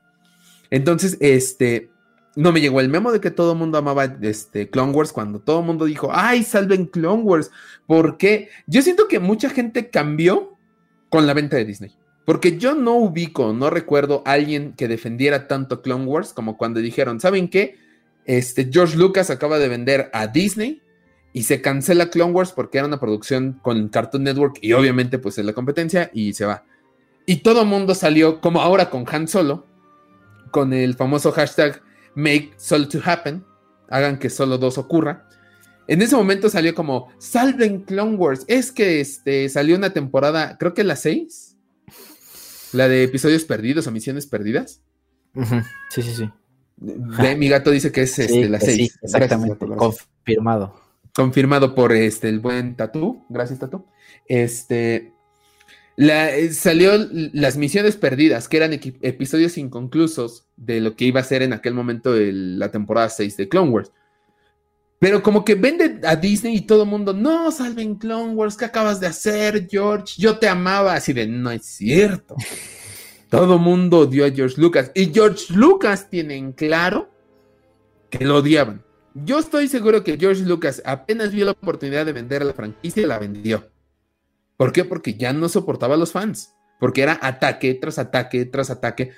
Entonces, 0.72 1.18
este, 1.20 1.92
no 2.36 2.52
me 2.52 2.62
llegó 2.62 2.82
el 2.82 2.90
memo 2.90 3.12
de 3.12 3.22
que 3.22 3.32
todo 3.32 3.54
el 3.54 3.58
mundo 3.58 3.78
amaba 3.78 4.06
este 4.22 4.70
Clone 4.70 4.92
Wars 4.92 5.14
cuando 5.14 5.40
todo 5.40 5.62
el 5.62 5.66
mundo 5.66 5.86
dijo, 5.86 6.10
ay, 6.12 6.44
salven 6.44 6.86
Clone 6.86 7.24
Wars. 7.24 7.52
¿Por 7.86 8.18
qué? 8.18 8.50
Yo 8.66 8.82
siento 8.82 9.08
que 9.08 9.20
mucha 9.20 9.50
gente 9.50 9.90
cambió 9.90 10.58
con 11.10 11.26
la 11.28 11.34
venta 11.34 11.58
de 11.58 11.66
Disney. 11.66 11.96
Porque 12.28 12.58
yo 12.58 12.76
no 12.76 12.96
ubico, 12.96 13.54
no 13.54 13.70
recuerdo 13.70 14.22
a 14.26 14.34
alguien 14.34 14.74
que 14.74 14.90
defendiera 14.90 15.48
tanto 15.48 15.82
Clone 15.82 16.04
Wars 16.04 16.34
como 16.34 16.58
cuando 16.58 16.82
dijeron, 16.82 17.22
¿saben 17.22 17.48
qué? 17.48 17.78
Este 18.26 18.68
George 18.70 18.98
Lucas 18.98 19.30
acaba 19.30 19.60
de 19.60 19.70
vender 19.70 20.10
a 20.12 20.28
Disney 20.28 20.82
y 21.32 21.44
se 21.44 21.62
cancela 21.62 22.10
Clone 22.10 22.34
Wars 22.34 22.52
porque 22.52 22.80
era 22.80 22.88
una 22.88 23.00
producción 23.00 23.58
con 23.62 23.88
Cartoon 23.88 24.24
Network 24.26 24.58
y 24.62 24.74
obviamente 24.74 25.20
pues 25.20 25.38
es 25.38 25.46
la 25.46 25.54
competencia 25.54 26.12
y 26.14 26.34
se 26.34 26.44
va. 26.44 26.66
Y 27.26 27.38
todo 27.38 27.64
mundo 27.64 27.96
salió 27.96 28.42
como 28.42 28.60
ahora 28.60 28.90
con 28.90 29.06
Han 29.10 29.30
Solo, 29.30 29.66
con 30.52 30.74
el 30.74 30.96
famoso 30.96 31.32
hashtag 31.32 31.82
Make 32.14 32.52
Solo 32.58 32.90
to 32.90 33.00
Happen, 33.06 33.46
hagan 33.88 34.20
que 34.20 34.30
solo 34.30 34.58
dos 34.58 34.78
ocurra. 34.78 35.30
En 35.88 36.02
ese 36.02 36.18
momento 36.18 36.50
salió 36.50 36.76
como 36.76 37.08
Salven 37.20 37.84
Clone 37.84 38.18
Wars. 38.18 38.44
Es 38.50 38.74
que 38.74 39.00
este, 39.00 39.48
salió 39.48 39.78
una 39.78 39.92
temporada, 39.92 40.58
creo 40.58 40.74
que 40.74 40.84
la 40.84 40.98
6, 40.98 41.47
la 42.78 42.88
de 42.88 43.04
episodios 43.04 43.44
perdidos 43.44 43.88
o 43.88 43.92
misiones 43.92 44.26
perdidas. 44.28 44.82
Sí, 45.90 46.02
sí, 46.02 46.14
sí. 46.14 46.30
mi 47.38 47.50
gato 47.50 47.72
dice 47.72 47.92
que 47.92 48.04
es 48.04 48.18
este, 48.18 48.48
la 48.50 48.60
6. 48.60 48.76
Sí, 48.76 48.92
exactamente. 49.02 49.58
Confirmado. 49.58 50.80
Confirmado 51.14 51.76
por 51.76 51.92
este, 51.94 52.30
el 52.30 52.40
buen 52.40 52.76
Tatú. 52.76 53.26
Gracias, 53.30 53.60
Tatú. 53.60 53.86
Este. 54.28 55.14
La, 55.96 56.36
eh, 56.36 56.54
salió 56.54 56.92
las 57.34 57.58
misiones 57.58 57.98
perdidas, 57.98 58.48
que 58.48 58.58
eran 58.58 58.72
episodios 58.74 59.58
inconclusos 59.58 60.48
de 60.56 60.80
lo 60.80 60.96
que 60.96 61.06
iba 61.06 61.20
a 61.20 61.24
ser 61.24 61.42
en 61.42 61.54
aquel 61.54 61.74
momento 61.74 62.14
la 62.16 62.70
temporada 62.70 63.10
6 63.10 63.36
de 63.36 63.50
Clone 63.50 63.72
Wars. 63.72 63.92
Pero 65.00 65.22
como 65.22 65.46
que 65.46 65.56
vende 65.56 66.00
a 66.04 66.16
Disney 66.16 66.56
y 66.56 66.62
todo 66.62 66.84
el 66.84 66.90
mundo, 66.90 67.14
no, 67.14 67.52
salven 67.52 67.96
Clone 67.96 68.34
Wars, 68.34 68.58
¿qué 68.58 68.66
acabas 68.66 69.00
de 69.00 69.08
hacer, 69.08 69.68
George? 69.70 70.16
Yo 70.18 70.40
te 70.40 70.48
amaba. 70.48 70.94
Así 70.94 71.14
de, 71.14 71.28
no 71.28 71.52
es 71.52 71.66
cierto. 71.66 72.36
todo 73.30 73.60
mundo 73.60 74.00
odió 74.00 74.26
a 74.26 74.32
George 74.32 74.60
Lucas. 74.60 74.92
Y 74.96 75.14
George 75.14 75.54
Lucas 75.54 76.10
tiene 76.10 76.36
en 76.36 76.52
claro 76.52 77.12
que 78.10 78.26
lo 78.26 78.38
odiaban. 78.38 78.84
Yo 79.14 79.40
estoy 79.40 79.68
seguro 79.68 80.04
que 80.04 80.18
George 80.18 80.44
Lucas 80.44 80.82
apenas 80.86 81.32
vio 81.32 81.46
la 81.46 81.52
oportunidad 81.52 82.06
de 82.06 82.14
vender 82.14 82.44
la 82.44 82.54
franquicia 82.54 83.04
y 83.04 83.08
la 83.08 83.20
vendió. 83.20 83.70
¿Por 84.58 84.72
qué? 84.72 84.84
Porque 84.84 85.14
ya 85.14 85.34
no 85.34 85.50
soportaba 85.50 85.96
a 85.96 85.98
los 85.98 86.12
fans. 86.12 86.54
Porque 86.80 87.02
era 87.04 87.20
ataque 87.22 87.74
tras 87.76 88.00
ataque 88.00 88.46
tras 88.46 88.70
ataque. 88.70 89.12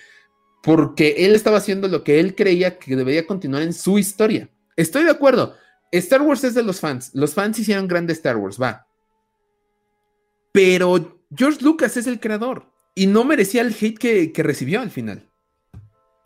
Porque 0.62 1.16
él 1.20 1.36
estaba 1.36 1.58
haciendo 1.58 1.88
lo 1.88 2.04
que 2.04 2.20
él 2.20 2.36
creía 2.36 2.78
que 2.78 2.96
debería 2.96 3.26
continuar 3.26 3.64
en 3.64 3.74
su 3.74 3.98
historia. 3.98 4.50
Estoy 4.76 5.04
de 5.04 5.12
acuerdo. 5.12 5.56
Star 5.92 6.22
Wars 6.22 6.44
es 6.44 6.54
de 6.54 6.64
los 6.64 6.80
fans. 6.80 7.12
Los 7.14 7.34
fans 7.34 7.60
hicieron 7.60 7.88
grande 7.88 8.14
Star 8.14 8.38
Wars, 8.38 8.62
va. 8.62 8.88
Pero 10.52 11.22
George 11.36 11.64
Lucas 11.64 11.98
es 11.98 12.08
el 12.08 12.20
creador 12.20 12.72
y 12.96 13.08
no 13.08 13.24
merecía 13.24 13.62
el 13.62 13.76
hate 13.80 13.98
que, 13.98 14.44
recibió 14.44 14.82
al 14.82 14.92
final. 14.92 15.30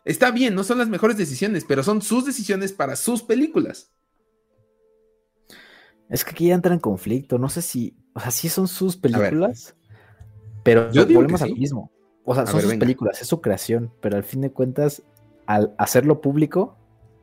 Está 0.05 0.31
bien, 0.31 0.55
no 0.55 0.63
son 0.63 0.79
las 0.79 0.89
mejores 0.89 1.17
decisiones, 1.17 1.65
pero 1.65 1.83
son 1.83 2.01
sus 2.01 2.25
decisiones 2.25 2.73
para 2.73 2.95
sus 2.95 3.23
películas. 3.23 3.91
Es 6.09 6.25
que 6.25 6.31
aquí 6.31 6.47
ya 6.47 6.55
entra 6.55 6.73
en 6.73 6.79
conflicto. 6.79 7.37
No 7.37 7.47
sé 7.49 7.61
si, 7.61 7.95
o 8.13 8.19
sea, 8.19 8.31
sí 8.31 8.49
son 8.49 8.67
sus 8.67 8.97
películas, 8.97 9.75
pero 10.63 10.91
yo 10.91 11.05
volvemos 11.05 11.41
al 11.41 11.55
mismo. 11.55 11.91
O 12.25 12.35
sea, 12.35 12.45
son 12.45 12.61
sus 12.61 12.75
películas, 12.75 13.21
es 13.21 13.27
su 13.27 13.41
creación, 13.41 13.93
pero 14.01 14.17
al 14.17 14.23
fin 14.23 14.41
de 14.41 14.51
cuentas, 14.51 15.03
al 15.45 15.73
hacerlo 15.77 16.21
público, 16.21 16.77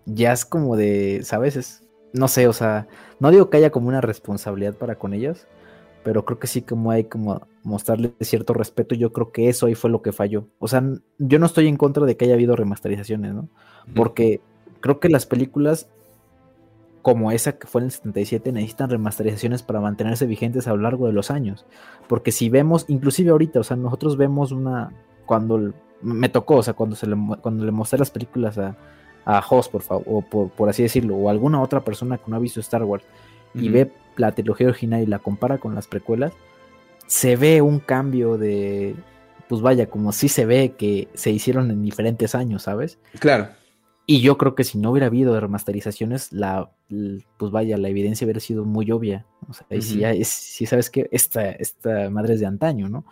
ya 0.07 0.33
es 0.33 0.45
como 0.45 0.77
de, 0.77 1.21
¿sabes? 1.25 1.57
Es, 1.57 1.83
no 2.13 2.29
sé, 2.29 2.49
o 2.49 2.53
sea, 2.53 2.87
no 3.19 3.31
digo 3.31 3.51
que 3.51 3.59
haya 3.59 3.71
como 3.71 3.89
una 3.89 4.01
responsabilidad 4.01 4.75
para 4.75 4.97
con 4.97 5.15
ellos, 5.15 5.47
pero 6.03 6.25
creo 6.25 6.39
que 6.39 6.47
sí 6.47 6.63
como 6.63 6.91
hay 6.91 7.05
como 7.05 7.47
mostrarle 7.63 8.13
cierto 8.21 8.55
respeto, 8.55 8.95
yo 8.95 9.13
creo 9.13 9.33
que 9.33 9.49
eso 9.49 9.67
ahí 9.67 9.75
fue 9.75 9.91
lo 9.91 10.03
que 10.03 10.13
falló. 10.13 10.47
O 10.59 10.69
sea, 10.69 10.83
yo 11.19 11.39
no 11.39 11.47
estoy 11.47 11.69
en 11.69 11.77
contra 11.77 12.07
de 12.07 12.17
que 12.17 12.25
haya 12.25 12.35
habido 12.35 12.57
remasterizaciones, 12.57 13.35
¿no? 13.35 13.49
Porque 13.95 14.41
creo 14.81 14.99
que 14.99 15.09
las 15.09 15.27
películas 15.27 15.89
como 17.03 17.33
esa 17.33 17.53
que 17.53 17.67
fue 17.67 17.81
en 17.81 17.87
el 17.87 17.91
77 17.93 18.53
necesitan 18.53 18.91
remasterizaciones 18.91 19.63
para 19.63 19.81
mantenerse 19.81 20.27
vigentes 20.27 20.67
a 20.67 20.71
lo 20.73 20.83
largo 20.83 21.07
de 21.07 21.13
los 21.13 21.31
años. 21.31 21.65
Porque 22.09 22.33
si 22.33 22.51
vemos, 22.51 22.85
inclusive 22.89 23.31
ahorita, 23.31 23.61
o 23.61 23.65
sea, 23.65 23.77
nosotros 23.77 24.17
vemos 24.17 24.53
una, 24.53 24.93
cuando 25.27 25.73
me 26.03 26.29
tocó, 26.29 26.57
o 26.57 26.63
sea, 26.63 26.75
cuando, 26.75 26.97
se 26.97 27.07
le, 27.07 27.17
cuando 27.41 27.65
le 27.65 27.73
mostré 27.73 27.99
las 27.99 28.11
películas 28.11 28.59
a, 28.59 28.77
a 29.25 29.43
Hoss, 29.49 29.69
por 29.69 29.83
favor, 29.83 30.05
o 30.07 30.23
por, 30.23 30.69
así 30.69 30.83
decirlo, 30.83 31.17
o 31.17 31.29
alguna 31.29 31.61
otra 31.61 31.81
persona 31.81 32.19
que 32.19 32.25
no 32.29 32.37
ha 32.37 32.41
visto 32.41 32.61
Star 32.61 32.85
Wars 32.85 33.05
y 33.55 33.69
ve 33.69 33.93
la 34.17 34.33
trilogía 34.33 34.69
original 34.69 35.03
y 35.03 35.07
la 35.07 35.19
compara 35.19 35.59
con 35.59 35.75
las 35.75 35.87
precuelas, 35.87 36.33
se 37.07 37.37
ve 37.37 37.63
un 37.63 37.81
cambio 37.81 38.39
de, 38.39 38.95
pues 39.49 39.61
vaya, 39.61 39.87
como 39.87 40.13
si 40.13 40.29
se 40.29 40.47
ve 40.47 40.75
que 40.79 41.09
se 41.15 41.31
hicieron 41.31 41.71
en 41.71 41.83
diferentes 41.83 42.35
años, 42.35 42.63
¿sabes? 42.63 42.99
Claro. 43.19 43.49
Y 44.07 44.21
yo 44.21 44.39
creo 44.39 44.55
que 44.55 44.65
si 44.65 44.79
no 44.79 44.91
hubiera 44.91 45.07
habido 45.07 45.39
remasterizaciones, 45.39 46.33
la, 46.33 46.71
pues 47.37 47.53
vaya, 47.53 47.77
la 47.77 47.89
evidencia 47.89 48.25
hubiera 48.25 48.41
sido 48.41 48.65
muy 48.65 48.91
obvia. 48.91 49.27
O 49.49 49.53
sea, 49.53 49.67
y 49.71 49.83
si, 50.25 50.67
sabes 50.67 50.91
que 50.91 51.09
esta, 51.13 51.51
esta 51.51 52.11
madre 52.11 52.35
es 52.35 52.41
de 52.41 52.47
antaño, 52.47 52.89
¿no? 52.89 53.05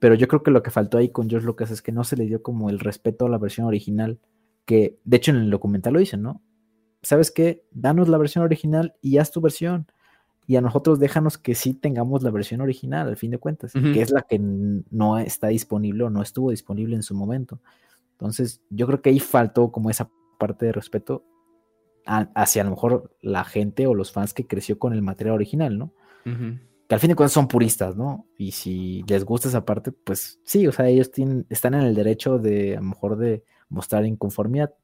Pero 0.00 0.16
yo 0.16 0.26
creo 0.26 0.42
que 0.42 0.50
lo 0.50 0.62
que 0.64 0.70
faltó 0.72 0.98
ahí 0.98 1.10
con 1.10 1.30
George 1.30 1.46
Lucas 1.46 1.70
es 1.70 1.80
que 1.80 1.92
no 1.92 2.02
se 2.02 2.16
le 2.16 2.26
dio 2.26 2.42
como 2.42 2.70
el 2.70 2.80
respeto 2.80 3.26
a 3.26 3.28
la 3.28 3.38
versión 3.38 3.66
original 3.66 4.18
que 4.64 4.98
de 5.04 5.16
hecho 5.16 5.30
en 5.30 5.38
el 5.38 5.50
documental 5.50 5.94
lo 5.94 6.00
dicen, 6.00 6.22
¿no? 6.22 6.42
¿Sabes 7.02 7.30
qué? 7.30 7.64
Danos 7.72 8.08
la 8.08 8.18
versión 8.18 8.44
original 8.44 8.94
y 9.00 9.18
haz 9.18 9.30
tu 9.30 9.40
versión. 9.40 9.86
Y 10.46 10.56
a 10.56 10.60
nosotros 10.60 10.98
déjanos 10.98 11.38
que 11.38 11.54
sí 11.54 11.74
tengamos 11.74 12.22
la 12.22 12.30
versión 12.30 12.60
original, 12.60 13.08
al 13.08 13.16
fin 13.16 13.30
de 13.30 13.38
cuentas, 13.38 13.72
que 13.72 14.02
es 14.02 14.10
la 14.10 14.22
que 14.22 14.38
no 14.40 15.18
está 15.18 15.48
disponible 15.48 16.04
o 16.04 16.10
no 16.10 16.20
estuvo 16.20 16.50
disponible 16.50 16.96
en 16.96 17.02
su 17.02 17.14
momento. 17.14 17.60
Entonces, 18.12 18.60
yo 18.70 18.86
creo 18.86 19.00
que 19.02 19.10
ahí 19.10 19.20
faltó 19.20 19.70
como 19.70 19.88
esa 19.88 20.10
parte 20.38 20.66
de 20.66 20.72
respeto 20.72 21.24
hacia 22.04 22.62
a 22.62 22.64
lo 22.64 22.72
mejor 22.72 23.16
la 23.20 23.44
gente 23.44 23.86
o 23.86 23.94
los 23.94 24.10
fans 24.10 24.34
que 24.34 24.46
creció 24.46 24.78
con 24.78 24.92
el 24.92 25.02
material 25.02 25.36
original, 25.36 25.78
¿no? 25.78 25.92
Que 26.88 26.94
al 26.94 27.00
fin 27.00 27.08
de 27.08 27.16
cuentas 27.16 27.32
son 27.32 27.48
puristas, 27.48 27.96
¿no? 27.96 28.26
Y 28.36 28.50
si 28.50 29.04
les 29.06 29.24
gusta 29.24 29.48
esa 29.48 29.64
parte, 29.64 29.92
pues 29.92 30.40
sí, 30.44 30.66
o 30.66 30.72
sea, 30.72 30.88
ellos 30.88 31.10
tienen, 31.12 31.46
están 31.48 31.74
en 31.74 31.82
el 31.82 31.94
derecho 31.94 32.38
de 32.38 32.76
a 32.76 32.80
lo 32.80 32.86
mejor 32.86 33.16
de 33.16 33.44
mostrar 33.72 34.06
inconformidad. 34.06 34.74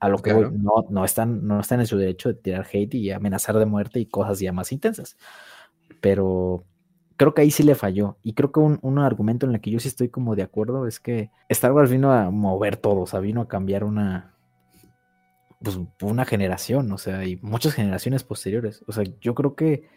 A 0.00 0.08
lo 0.08 0.18
que 0.18 0.34
no, 0.34 0.84
no, 0.90 1.04
están, 1.04 1.46
no 1.46 1.60
están 1.60 1.80
en 1.80 1.86
su 1.86 1.96
derecho 1.96 2.28
de 2.28 2.34
tirar 2.34 2.66
hate 2.70 2.94
y 2.94 3.10
amenazar 3.10 3.58
de 3.58 3.64
muerte 3.64 4.00
y 4.00 4.06
cosas 4.06 4.38
ya 4.38 4.52
más 4.52 4.70
intensas. 4.70 5.16
Pero 6.02 6.64
creo 7.16 7.32
que 7.32 7.42
ahí 7.42 7.50
sí 7.50 7.62
le 7.62 7.74
falló. 7.74 8.18
Y 8.22 8.34
creo 8.34 8.52
que 8.52 8.60
un, 8.60 8.78
un, 8.82 8.98
argumento 8.98 9.46
en 9.46 9.54
el 9.54 9.60
que 9.60 9.70
yo 9.70 9.78
sí 9.80 9.88
estoy 9.88 10.10
como 10.10 10.36
de 10.36 10.42
acuerdo 10.42 10.86
es 10.86 11.00
que 11.00 11.30
Star 11.48 11.72
Wars 11.72 11.90
vino 11.90 12.12
a 12.12 12.30
mover 12.30 12.76
todo, 12.76 13.02
o 13.02 13.06
sea, 13.06 13.20
vino 13.20 13.40
a 13.40 13.48
cambiar 13.48 13.84
una, 13.84 14.34
pues, 15.64 15.80
una 16.02 16.24
generación, 16.24 16.92
o 16.92 16.98
sea, 16.98 17.24
y 17.24 17.36
muchas 17.36 17.72
generaciones 17.72 18.22
posteriores. 18.24 18.84
O 18.86 18.92
sea, 18.92 19.04
yo 19.20 19.34
creo 19.34 19.54
que 19.54 19.88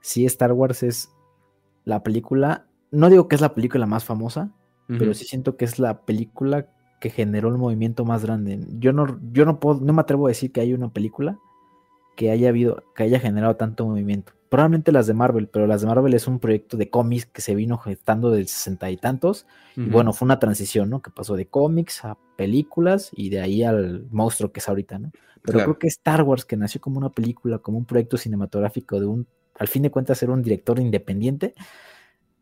sí 0.00 0.26
Star 0.26 0.52
Wars 0.52 0.82
es 0.82 1.10
la 1.84 2.02
película, 2.02 2.66
no 2.90 3.08
digo 3.08 3.28
que 3.28 3.36
es 3.36 3.40
la 3.40 3.54
película 3.54 3.86
más 3.86 4.04
famosa, 4.04 4.52
pero 4.86 5.12
sí 5.12 5.26
siento 5.26 5.58
que 5.58 5.66
es 5.66 5.78
la 5.78 6.06
película 6.06 6.66
que 7.00 7.10
generó 7.10 7.48
el 7.48 7.58
movimiento 7.58 8.04
más 8.04 8.24
grande. 8.24 8.60
Yo 8.78 8.92
no, 8.92 9.18
yo 9.32 9.44
no 9.44 9.60
puedo, 9.60 9.80
no 9.80 9.92
me 9.92 10.00
atrevo 10.00 10.26
a 10.26 10.30
decir 10.30 10.52
que 10.52 10.60
hay 10.60 10.72
una 10.72 10.92
película 10.92 11.38
que 12.16 12.30
haya 12.30 12.48
habido, 12.48 12.82
que 12.96 13.04
haya 13.04 13.20
generado 13.20 13.56
tanto 13.56 13.86
movimiento. 13.86 14.32
Probablemente 14.48 14.92
las 14.92 15.06
de 15.06 15.14
Marvel, 15.14 15.48
pero 15.48 15.66
las 15.66 15.82
de 15.82 15.86
Marvel 15.86 16.14
es 16.14 16.26
un 16.26 16.40
proyecto 16.40 16.76
de 16.76 16.88
cómics 16.90 17.26
que 17.26 17.42
se 17.42 17.54
vino 17.54 17.78
gestando 17.78 18.30
del 18.30 18.48
sesenta 18.48 18.90
y 18.90 18.96
tantos. 18.96 19.46
Y 19.76 19.88
bueno, 19.90 20.12
fue 20.12 20.26
una 20.26 20.40
transición, 20.40 20.90
¿no? 20.90 21.02
Que 21.02 21.10
pasó 21.10 21.36
de 21.36 21.46
cómics 21.46 22.04
a 22.04 22.16
películas 22.36 23.10
y 23.12 23.28
de 23.28 23.40
ahí 23.40 23.62
al 23.62 24.06
monstruo 24.10 24.50
que 24.50 24.60
es 24.60 24.68
ahorita, 24.68 24.98
¿no? 24.98 25.12
Pero 25.42 25.60
creo 25.60 25.78
que 25.78 25.86
Star 25.86 26.22
Wars, 26.22 26.44
que 26.44 26.56
nació 26.56 26.80
como 26.80 26.98
una 26.98 27.10
película, 27.10 27.58
como 27.58 27.78
un 27.78 27.84
proyecto 27.84 28.16
cinematográfico 28.16 28.98
de 28.98 29.06
un, 29.06 29.28
al 29.56 29.68
fin 29.68 29.82
de 29.82 29.90
cuentas, 29.90 30.18
ser 30.18 30.30
un 30.30 30.42
director 30.42 30.80
independiente, 30.80 31.54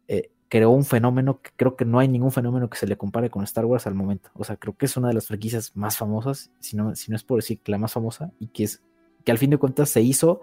eh, 0.09 0.31
creó 0.57 0.71
un 0.71 0.87
fenómeno 0.87 1.43
que 1.43 1.51
creo 1.55 1.77
que 1.77 1.85
no 1.85 1.99
hay 1.99 2.09
ningún 2.09 2.33
fenómeno 2.33 2.71
que 2.71 2.79
se 2.79 2.87
le 2.87 2.97
compare 2.97 3.29
con 3.29 3.45
Star 3.45 3.67
Wars 3.67 3.87
al 3.87 3.95
momento. 3.95 4.31
O 4.33 4.43
sea, 4.43 4.57
creo 4.57 4.75
que 4.75 4.87
es 4.87 4.97
una 4.97 5.09
de 5.09 5.15
las 5.15 5.27
franquicias 5.27 5.77
más 5.77 5.99
famosas, 5.99 6.51
si 6.61 6.79
no, 6.79 6.97
si 6.97 7.11
no 7.11 7.17
es 7.17 7.25
por 7.25 7.37
decir 7.37 7.59
que 7.61 7.73
la 7.73 7.77
más 7.77 7.93
famosa, 7.93 8.33
y 8.41 8.47
que 8.47 8.65
es 8.65 8.83
que 9.23 9.33
al 9.33 9.37
fin 9.37 9.51
de 9.51 9.59
cuentas 9.59 9.91
se 9.91 10.01
hizo 10.01 10.41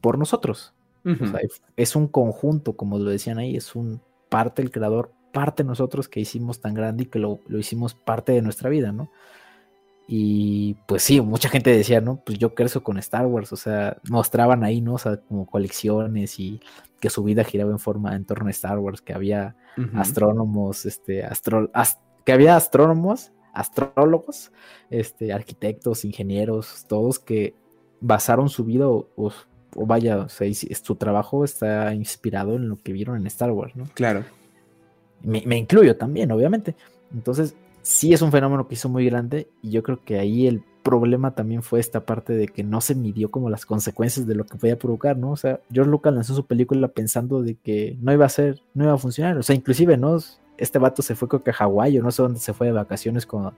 por 0.00 0.18
nosotros. 0.18 0.74
o 1.04 1.26
sea, 1.26 1.38
es 1.76 1.94
un 1.94 2.08
conjunto, 2.08 2.76
como 2.76 2.98
lo 2.98 3.08
decían 3.08 3.38
ahí, 3.38 3.54
es 3.54 3.76
un 3.76 4.00
parte 4.30 4.62
el 4.62 4.72
creador, 4.72 5.12
parte 5.32 5.62
nosotros 5.62 6.08
que 6.08 6.18
hicimos 6.18 6.60
tan 6.60 6.74
grande 6.74 7.04
y 7.04 7.06
que 7.06 7.20
lo, 7.20 7.38
lo 7.46 7.58
hicimos 7.58 7.94
parte 7.94 8.32
de 8.32 8.42
nuestra 8.42 8.68
vida, 8.68 8.90
¿no? 8.90 9.10
Y 10.06 10.74
pues 10.86 11.02
sí, 11.02 11.20
mucha 11.20 11.48
gente 11.48 11.74
decía, 11.74 12.00
¿no? 12.00 12.16
Pues 12.24 12.38
yo 12.38 12.54
crezco 12.54 12.82
con 12.82 12.98
Star 12.98 13.26
Wars, 13.26 13.52
o 13.52 13.56
sea, 13.56 13.96
mostraban 14.10 14.62
ahí, 14.62 14.80
¿no? 14.80 14.94
O 14.94 14.98
sea, 14.98 15.16
como 15.16 15.46
colecciones 15.46 16.38
y 16.38 16.60
que 17.00 17.08
su 17.08 17.22
vida 17.22 17.44
giraba 17.44 17.70
en 17.70 17.78
forma 17.78 18.14
en 18.14 18.24
torno 18.24 18.48
a 18.48 18.50
Star 18.50 18.78
Wars, 18.78 19.00
que 19.00 19.14
había 19.14 19.56
astrónomos, 19.94 20.86
este, 20.86 21.24
astro, 21.24 21.70
que 22.24 22.32
había 22.32 22.56
astrónomos, 22.56 23.32
astrólogos, 23.54 24.52
este, 24.90 25.32
arquitectos, 25.32 26.04
ingenieros, 26.04 26.84
todos 26.86 27.18
que 27.18 27.54
basaron 28.00 28.50
su 28.50 28.64
vida 28.64 28.86
o, 28.86 29.32
vaya, 29.76 30.18
o 30.18 30.28
sea, 30.28 30.52
su 30.52 30.96
trabajo 30.96 31.44
está 31.44 31.94
inspirado 31.94 32.56
en 32.56 32.68
lo 32.68 32.82
que 32.82 32.92
vieron 32.92 33.16
en 33.16 33.26
Star 33.26 33.50
Wars, 33.52 33.74
¿no? 33.74 33.84
Claro. 33.94 34.24
Me, 35.22 35.42
me 35.46 35.56
incluyo 35.56 35.96
también, 35.96 36.30
obviamente. 36.30 36.76
Entonces, 37.12 37.54
sí 37.84 38.14
es 38.14 38.22
un 38.22 38.32
fenómeno 38.32 38.66
que 38.66 38.74
hizo 38.74 38.88
muy 38.88 39.04
grande 39.04 39.46
y 39.60 39.70
yo 39.70 39.82
creo 39.82 40.02
que 40.02 40.18
ahí 40.18 40.46
el 40.46 40.62
problema 40.82 41.34
también 41.34 41.62
fue 41.62 41.80
esta 41.80 42.06
parte 42.06 42.32
de 42.32 42.48
que 42.48 42.64
no 42.64 42.80
se 42.80 42.94
midió 42.94 43.30
como 43.30 43.50
las 43.50 43.66
consecuencias 43.66 44.26
de 44.26 44.34
lo 44.34 44.46
que 44.46 44.56
podía 44.56 44.78
provocar, 44.78 45.18
¿no? 45.18 45.32
O 45.32 45.36
sea, 45.36 45.60
George 45.70 45.90
Lucas 45.90 46.14
lanzó 46.14 46.34
su 46.34 46.46
película 46.46 46.88
pensando 46.88 47.42
de 47.42 47.56
que 47.56 47.96
no 48.00 48.12
iba 48.12 48.24
a 48.24 48.30
ser, 48.30 48.62
no 48.72 48.84
iba 48.84 48.94
a 48.94 48.98
funcionar, 48.98 49.36
o 49.36 49.42
sea, 49.42 49.54
inclusive, 49.54 49.98
¿no? 49.98 50.18
Este 50.56 50.78
vato 50.78 51.02
se 51.02 51.14
fue 51.14 51.28
a 51.46 51.52
Hawái 51.52 51.98
o 51.98 52.02
no 52.02 52.10
sé 52.10 52.22
dónde 52.22 52.40
se 52.40 52.54
fue 52.54 52.68
de 52.68 52.72
vacaciones 52.72 53.26
cuando, 53.26 53.54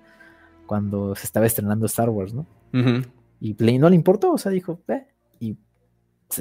cuando 0.67 1.15
se 1.15 1.25
estaba 1.25 1.47
estrenando 1.47 1.87
Star 1.87 2.11
Wars, 2.11 2.35
¿no? 2.35 2.47
Y 3.41 3.55
Play 3.55 3.79
no 3.79 3.89
le 3.89 3.95
importó, 3.95 4.33
o 4.33 4.39
sea, 4.39 4.51
dijo, 4.51 4.81
eh, 4.89 5.07
y 5.39 5.57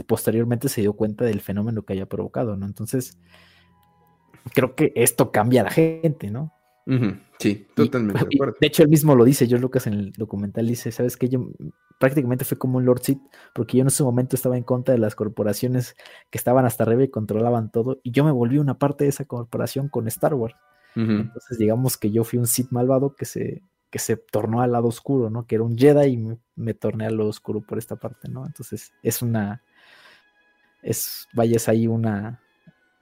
posteriormente 0.08 0.70
se 0.70 0.82
dio 0.82 0.94
cuenta 0.94 1.24
del 1.24 1.40
fenómeno 1.40 1.84
que 1.84 1.94
había 1.94 2.08
provocado, 2.08 2.58
¿no? 2.58 2.66
Entonces, 2.66 3.20
creo 4.56 4.76
que 4.76 4.92
esto 4.96 5.32
cambia 5.32 5.62
a 5.62 5.66
la 5.66 5.72
gente, 5.72 6.32
¿no? 6.32 6.52
Sí, 7.40 7.68
totalmente 7.74 8.20
de 8.20 8.36
acuerdo. 8.36 8.56
De 8.62 8.68
hecho, 8.68 8.84
él 8.84 8.90
mismo 8.90 9.16
lo 9.16 9.26
dice, 9.26 9.48
George 9.48 9.62
Lucas 9.62 9.88
en 9.88 9.94
el 9.94 10.12
documental 10.14 10.68
dice, 10.68 10.92
¿sabes 10.92 11.18
qué? 11.18 11.28
Yo 11.28 11.50
prácticamente 12.00 12.46
fue 12.46 12.58
como 12.58 12.78
un 12.78 12.86
Lord 12.86 13.02
Seed, 13.02 13.18
porque 13.54 13.78
yo 13.78 13.82
en 13.82 13.88
ese 13.88 14.04
momento 14.04 14.36
estaba 14.36 14.58
en 14.58 14.64
contra 14.64 14.94
de 14.94 15.00
las 15.00 15.16
corporaciones 15.16 15.96
que 16.30 16.38
estaban 16.38 16.66
hasta 16.66 16.84
arriba 16.84 17.04
y 17.04 17.10
controlaban 17.10 17.72
todo, 17.72 18.00
y 18.04 18.12
yo 18.12 18.24
me 18.24 18.32
volví 18.32 18.58
una 18.58 18.78
parte 18.78 19.04
de 19.04 19.10
esa 19.10 19.26
corporación 19.26 19.90
con 19.90 20.08
Star 20.08 20.34
Wars. 20.34 20.56
Entonces, 20.98 21.58
digamos 21.58 21.98
que 21.98 22.10
yo 22.10 22.24
fui 22.24 22.40
un 22.40 22.48
Sith 22.48 22.72
malvado 22.72 23.16
que 23.16 23.26
se, 23.26 23.62
que 23.90 24.00
se 24.00 24.16
tornó 24.16 24.62
al 24.62 24.72
lado 24.72 24.88
oscuro, 24.88 25.30
¿no? 25.30 25.46
Que 25.46 25.56
era 25.56 25.66
un 25.66 25.78
Jedi 25.78 26.08
y 26.08 26.18
me, 26.18 26.38
me 26.56 26.74
torné 26.74 27.06
al 27.06 27.18
lado 27.18 27.30
oscuro 27.30 27.60
por 27.60 27.78
esta 27.78 27.98
parte, 27.98 28.30
¿no? 28.30 28.46
Entonces, 28.46 28.94
es 29.04 29.22
una... 29.22 29.62
Es, 30.82 31.28
vaya, 31.34 31.58
es 31.58 31.68
ahí 31.68 31.86
una, 31.88 32.40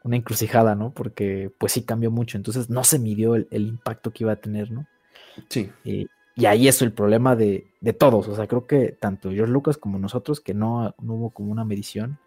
una 0.03 0.17
encrucijada, 0.17 0.75
¿no? 0.75 0.93
Porque 0.93 1.51
pues 1.57 1.71
sí 1.71 1.83
cambió 1.83 2.11
mucho, 2.11 2.37
entonces 2.37 2.69
no 2.69 2.83
se 2.83 2.99
midió 2.99 3.35
el, 3.35 3.47
impacto 3.51 4.11
que 4.11 4.23
iba 4.23 4.33
a 4.33 4.37
tener, 4.37 4.71
¿no? 4.71 4.85
Sí. 5.49 5.71
y 5.83 6.45
ahí 6.45 6.67
es 6.67 6.81
el 6.81 6.91
problema 6.91 7.35
de, 7.35 7.67
todos, 7.97 8.27
o 8.27 8.35
sea, 8.35 8.47
creo 8.47 8.67
que 8.67 8.89
tanto 8.99 9.31
George 9.31 9.51
Lucas 9.51 9.77
como 9.77 9.97
nosotros, 9.97 10.39
que 10.39 10.53
no, 10.53 10.93
hubo 10.99 11.31
como 11.31 11.51
una 11.51 11.65
medición 11.65 12.19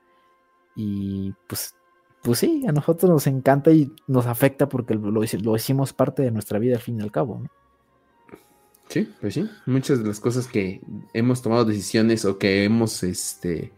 y 0.75 1.33
pues, 1.47 1.75
pues 2.23 2.41
sí, 2.41 2.65
a 2.67 2.73
nosotros 2.73 3.11
nos 3.11 3.27
encanta 3.27 3.71
y 3.71 3.93
nos 4.07 4.27
afecta 4.27 4.69
porque 4.69 4.95
lo, 4.95 5.11
lo 5.11 5.57
hicimos 5.57 5.93
parte 5.93 6.23
de 6.23 6.31
nuestra 6.31 6.59
vida 6.59 6.77
al 6.77 6.83
fin 6.83 6.99
y 6.99 7.03
al 7.03 7.13
cabo, 7.13 7.41
¿no? 7.41 7.51
Sí, 8.89 9.13
pues 9.21 9.35
sí, 9.35 9.49
muchas 9.67 9.99
de 10.01 10.07
las 10.07 10.21
cosas 10.21 10.47
que 10.47 10.81
hemos 11.13 11.43
tomado 11.43 11.65
decisiones 11.65 12.25
o 12.25 12.39
que 12.39 12.65
hemos 12.65 13.03
este, 13.03 13.73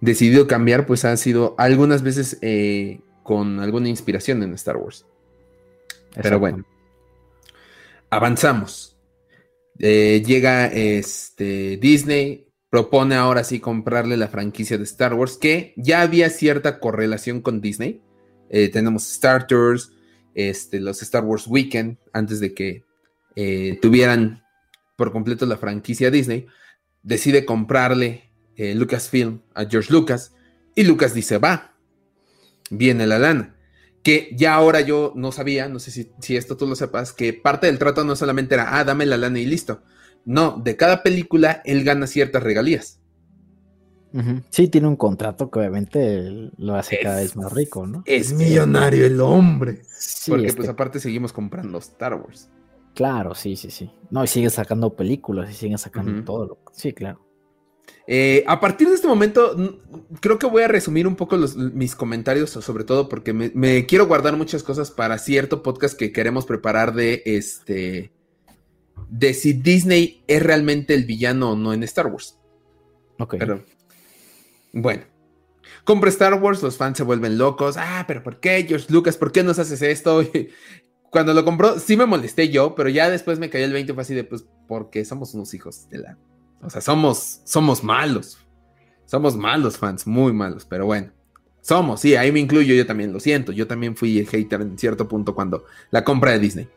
decidido 0.00 0.46
cambiar, 0.46 0.86
pues 0.86 1.04
han 1.04 1.18
sido 1.18 1.54
algunas 1.58 2.02
veces 2.02 2.38
eh, 2.42 3.00
con 3.22 3.60
alguna 3.60 3.88
inspiración 3.88 4.42
en 4.42 4.54
Star 4.54 4.76
Wars. 4.76 5.06
Pero 6.20 6.38
bueno, 6.38 6.64
avanzamos. 8.10 8.96
Eh, 9.78 10.22
llega 10.24 10.66
este 10.66 11.78
Disney, 11.78 12.46
propone 12.68 13.14
ahora 13.14 13.44
sí 13.44 13.60
comprarle 13.60 14.16
la 14.16 14.28
franquicia 14.28 14.76
de 14.76 14.84
Star 14.84 15.14
Wars, 15.14 15.36
que 15.36 15.72
ya 15.76 16.02
había 16.02 16.28
cierta 16.30 16.78
correlación 16.78 17.40
con 17.40 17.60
Disney. 17.60 18.02
Eh, 18.50 18.68
tenemos 18.68 19.10
Star 19.10 19.46
Tours, 19.46 19.92
este, 20.34 20.80
los 20.80 21.00
Star 21.02 21.24
Wars 21.24 21.46
Weekend, 21.46 21.96
antes 22.12 22.40
de 22.40 22.52
que 22.52 22.84
eh, 23.34 23.78
tuvieran 23.80 24.44
por 24.96 25.10
completo 25.10 25.46
la 25.46 25.56
franquicia 25.56 26.10
Disney, 26.10 26.46
decide 27.02 27.44
comprarle 27.44 28.30
Lucasfilm 28.56 29.40
a 29.54 29.64
George 29.64 29.92
Lucas 29.92 30.34
y 30.74 30.84
Lucas 30.84 31.14
dice, 31.14 31.38
va, 31.38 31.71
viene 32.72 33.06
la 33.06 33.18
lana. 33.18 33.56
Que 34.02 34.34
ya 34.36 34.54
ahora 34.54 34.80
yo 34.80 35.12
no 35.14 35.30
sabía, 35.30 35.68
no 35.68 35.78
sé 35.78 35.90
si, 36.18 36.36
esto 36.36 36.56
tú 36.56 36.66
lo 36.66 36.74
sepas, 36.74 37.12
que 37.12 37.32
parte 37.32 37.68
del 37.68 37.78
trato 37.78 38.02
no 38.04 38.16
solamente 38.16 38.54
era, 38.54 38.76
ah, 38.76 38.84
dame 38.84 39.06
la 39.06 39.16
lana 39.16 39.38
y 39.38 39.46
listo. 39.46 39.82
No, 40.24 40.60
de 40.62 40.76
cada 40.76 41.02
película 41.02 41.62
él 41.64 41.84
gana 41.84 42.06
ciertas 42.06 42.42
regalías. 42.42 42.98
Sí, 44.50 44.68
tiene 44.68 44.88
un 44.88 44.96
contrato 44.96 45.50
que 45.50 45.60
obviamente 45.60 46.50
lo 46.58 46.74
hace 46.74 46.98
cada 47.02 47.16
vez 47.16 47.34
más 47.34 47.50
rico, 47.50 47.86
¿no? 47.86 48.02
Es 48.04 48.34
millonario 48.34 49.06
el 49.06 49.18
hombre. 49.22 49.82
Porque 50.28 50.52
pues 50.52 50.68
aparte 50.68 51.00
seguimos 51.00 51.32
comprando 51.32 51.78
Star 51.78 52.14
Wars. 52.14 52.50
Claro, 52.94 53.34
sí, 53.34 53.56
sí, 53.56 53.70
sí. 53.70 53.90
No, 54.10 54.22
y 54.22 54.26
sigue 54.26 54.50
sacando 54.50 54.94
películas 54.94 55.50
y 55.50 55.54
sigue 55.54 55.78
sacando 55.78 56.22
todo. 56.24 56.46
Lo... 56.46 56.58
Sí, 56.72 56.92
claro. 56.92 57.24
Eh, 58.06 58.42
a 58.46 58.60
partir 58.60 58.88
de 58.88 58.94
este 58.94 59.06
momento, 59.06 59.78
creo 60.20 60.38
que 60.38 60.46
voy 60.46 60.62
a 60.62 60.68
resumir 60.68 61.06
un 61.06 61.16
poco 61.16 61.38
mis 61.72 61.94
comentarios, 61.94 62.50
sobre 62.50 62.84
todo 62.84 63.08
porque 63.08 63.32
me, 63.32 63.86
quiero 63.86 64.06
guardar 64.06 64.36
muchas 64.36 64.62
cosas 64.62 64.90
para 64.90 65.18
cierto 65.18 65.62
podcast 65.62 65.96
que 65.96 66.12
queremos 66.12 66.44
preparar 66.44 66.94
de 66.94 67.22
este. 67.24 68.12
de 69.08 69.34
si 69.34 69.52
Disney 69.52 70.22
es 70.26 70.42
realmente 70.42 70.94
el 70.94 71.04
villano 71.04 71.52
o 71.52 71.56
no 71.56 71.72
en 71.72 71.82
Star 71.84 72.08
Wars. 72.08 72.38
Ok. 73.18 73.36
bueno. 74.72 75.04
Compra 75.84 76.10
Star 76.10 76.34
Wars, 76.34 76.62
los 76.62 76.76
fans 76.76 76.96
se 76.96 77.02
vuelven 77.02 77.38
locos. 77.38 77.76
Ah, 77.76 78.04
pero 78.06 78.22
¿por 78.22 78.38
qué, 78.38 78.64
George 78.68 78.86
Lucas? 78.90 79.16
¿Por 79.16 79.32
qué 79.32 79.42
nos 79.42 79.58
haces 79.58 79.82
esto? 79.82 80.24
Cuando 81.10 81.34
lo 81.34 81.44
compró, 81.44 81.78
sí 81.78 81.96
me 81.96 82.06
molesté 82.06 82.48
yo, 82.50 82.74
pero 82.74 82.88
ya 82.88 83.10
después 83.10 83.38
me 83.38 83.50
cayó 83.50 83.64
el 83.64 83.72
20 83.72 83.92
fue 83.92 84.02
así 84.02 84.14
de, 84.14 84.24
pues, 84.24 84.44
porque 84.68 85.04
somos 85.04 85.34
unos 85.34 85.52
hijos 85.54 85.88
de 85.90 85.98
la 85.98 86.18
o 86.62 86.70
sea, 86.70 86.80
somos, 86.80 87.40
somos 87.44 87.82
malos. 87.82 88.38
Somos 89.06 89.36
malos 89.36 89.76
fans, 89.76 90.06
muy 90.06 90.32
malos, 90.32 90.64
pero 90.64 90.86
bueno. 90.86 91.10
Somos, 91.60 92.00
sí, 92.00 92.16
ahí 92.16 92.32
me 92.32 92.40
incluyo 92.40 92.74
yo 92.74 92.86
también, 92.86 93.12
lo 93.12 93.20
siento. 93.20 93.52
Yo 93.52 93.66
también 93.66 93.96
fui 93.96 94.18
el 94.18 94.26
hater 94.26 94.62
en 94.62 94.78
cierto 94.78 95.06
punto 95.08 95.34
cuando 95.34 95.64
la 95.90 96.02
compra 96.02 96.32
de 96.32 96.38
Disney. 96.38 96.68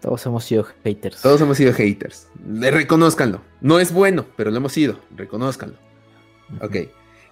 Todos 0.00 0.26
hemos 0.26 0.44
sido 0.44 0.66
haters. 0.82 1.22
Todos 1.22 1.40
hemos 1.40 1.56
sido 1.56 1.72
haters. 1.72 2.26
Reconózcanlo. 2.44 3.40
No 3.60 3.78
es 3.78 3.92
bueno, 3.92 4.26
pero 4.36 4.50
lo 4.50 4.56
hemos 4.56 4.72
sido. 4.72 4.98
Reconózcanlo. 5.14 5.76
Ok. 6.60 6.76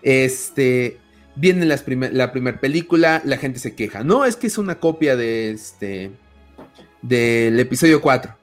Este. 0.02 0.98
Viene 1.34 1.64
la 1.64 2.32
primera 2.32 2.60
película, 2.60 3.22
la 3.24 3.36
gente 3.38 3.58
se 3.58 3.74
queja. 3.74 4.04
No, 4.04 4.24
es 4.24 4.36
que 4.36 4.46
es 4.46 4.58
una 4.58 4.78
copia 4.78 5.16
de 5.16 5.50
este. 5.50 6.12
Del 7.02 7.58
episodio 7.58 8.00
4 8.00 8.39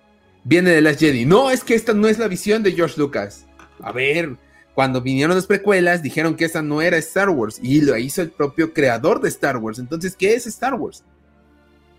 viene 0.48 0.72
de 0.72 0.82
las 0.82 0.98
Jedi. 0.98 1.26
No, 1.26 1.52
es 1.52 1.64
que 1.64 1.76
esta 1.76 1.94
no 1.94 2.08
es 2.08 2.18
la 2.18 2.30
visión 2.30 2.64
de 2.64 2.72
George 2.72 2.98
Lucas. 2.98 3.46
A 3.82 3.92
ver, 3.92 4.38
cuando 4.74 5.02
vinieron 5.02 5.36
las 5.36 5.46
precuelas, 5.46 6.02
dijeron 6.02 6.36
que 6.36 6.46
esa 6.46 6.62
no 6.62 6.82
era 6.82 6.98
Star 6.98 7.30
Wars 7.30 7.60
y 7.62 7.82
lo 7.82 7.98
hizo 7.98 8.22
el 8.22 8.32
propio 8.32 8.74
creador 8.74 9.20
de 9.20 9.28
Star 9.28 9.58
Wars. 9.58 9.78
Entonces, 9.78 10.16
¿qué 10.16 10.36
es 10.36 10.48
Star 10.48 10.76
Wars? 10.76 11.04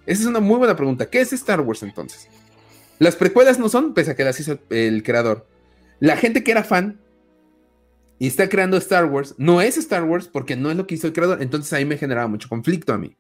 Esa 0.07 0.23
es 0.23 0.27
una 0.27 0.41
muy 0.41 0.57
buena 0.57 0.75
pregunta. 0.75 1.11
¿Qué 1.11 1.21
es 1.21 1.33
Star 1.35 1.61
Wars 1.61 1.83
entonces? 1.83 2.27
Las 2.99 3.17
precuelas 3.17 3.59
no 3.59 3.69
son, 3.69 3.93
pese 3.93 4.13
a 4.13 4.17
que 4.17 4.25
las 4.25 4.41
hizo 4.41 4.59
el 4.71 5.03
creador. 5.03 5.47
La 6.01 6.17
gente 6.17 6.43
que 6.43 6.51
era 6.51 6.65
fan 6.65 6.99
y 8.19 8.27
está 8.27 8.49
creando 8.49 8.79
Star 8.79 9.05
Wars 9.05 9.35
no 9.37 9.61
es 9.61 9.77
Star 9.77 10.05
Wars 10.05 10.27
porque 10.27 10.57
no 10.57 10.71
es 10.71 10.77
lo 10.77 10.87
que 10.87 10.95
hizo 10.95 11.07
el 11.07 11.13
creador. 11.13 11.43
Entonces 11.43 11.73
ahí 11.75 11.85
me 11.85 11.99
generaba 11.99 12.29
mucho 12.29 12.49
conflicto 12.49 12.95
a 12.95 12.99
mí. 12.99 13.15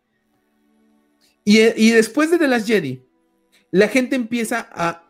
Y, 1.45 1.91
después 1.93 2.31
de 2.31 2.39
The 2.39 2.47
Last 2.47 2.67
Jedi, 2.67 3.03
la 3.71 3.89
gente 3.89 4.17
empieza 4.17 4.69
a 4.71 5.08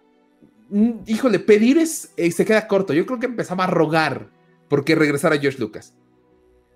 híjole, 1.07 1.39
pedir 1.39 1.79
es, 1.79 2.13
eh, 2.17 2.31
se 2.31 2.45
queda 2.45 2.69
corto. 2.69 2.93
Yo 2.93 3.07
creo 3.07 3.19
que 3.19 3.27
empezaba 3.27 3.65
a 3.65 3.69
rogar 3.69 4.31
porque 4.69 4.95
regresara 4.95 5.39
George 5.39 5.59
Lucas. 5.59 5.95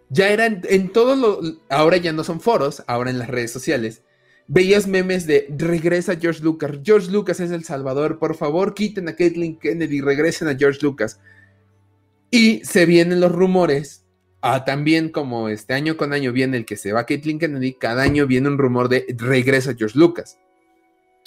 Ya 0.09 0.29
era 0.29 0.47
en, 0.47 0.93
todo 0.93 1.17
lo, 1.17 1.41
ahora 1.71 1.97
ya 1.97 2.13
no 2.13 2.23
son 2.25 2.41
foros, 2.41 2.83
ahora 2.87 3.11
en 3.11 3.19
las 3.19 3.29
redes 3.29 3.51
sociales. 3.51 4.03
Veías 4.47 4.87
memes 4.87 5.27
de 5.27 5.47
regresa 5.57 6.17
George 6.17 6.43
Lucas, 6.43 6.73
George 6.83 7.11
Lucas 7.11 7.41
es 7.41 7.51
el 7.51 7.65
salvador, 7.65 8.19
por 8.19 8.35
favor 8.35 8.75
quiten 8.75 9.09
a 9.09 9.17
Caitlyn 9.17 9.59
Kennedy, 9.59 10.01
regresen 10.01 10.49
a 10.49 10.57
George 10.57 10.81
Lucas. 10.83 11.21
Y 12.31 12.63
se 12.65 12.85
vienen 12.85 13.21
los 13.21 13.33
rumores, 13.33 14.05
ah, 14.43 14.65
también 14.65 15.09
como 15.09 15.49
este 15.49 15.73
año 15.73 15.97
con 15.97 16.13
año 16.13 16.33
viene 16.33 16.59
el 16.59 16.67
que 16.67 16.77
se 16.77 16.93
va 16.93 17.07
Caitlyn 17.07 17.39
Kennedy, 17.39 17.75
cada 17.75 18.03
año 18.03 18.27
viene 18.27 18.49
un 18.49 18.59
rumor 18.59 18.91
de 18.91 19.07
regresa 19.17 19.75
George 19.75 19.99
Lucas. 19.99 20.39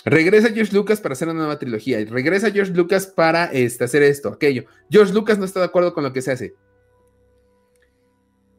Regresa 0.06 0.51
George 0.53 0.74
Lucas 0.74 1.01
para 1.01 1.14
hacer 1.14 1.28
una 1.28 1.39
nueva 1.39 1.58
trilogía. 1.58 1.99
Y 1.99 2.06
regresa 2.06 2.51
George 2.51 2.72
Lucas 2.74 3.08
para 3.08 3.45
este, 3.45 3.84
hacer 3.84 4.03
esto, 4.03 4.30
aquello. 4.30 4.66
George 4.89 5.12
Lucas 5.12 5.39
no 5.39 5.45
está 5.45 5.60
de 5.60 5.66
acuerdo 5.66 5.95
con 5.95 6.03
lo 6.03 6.14
que 6.14 6.22
se 6.22 6.32
hace. 6.32 6.56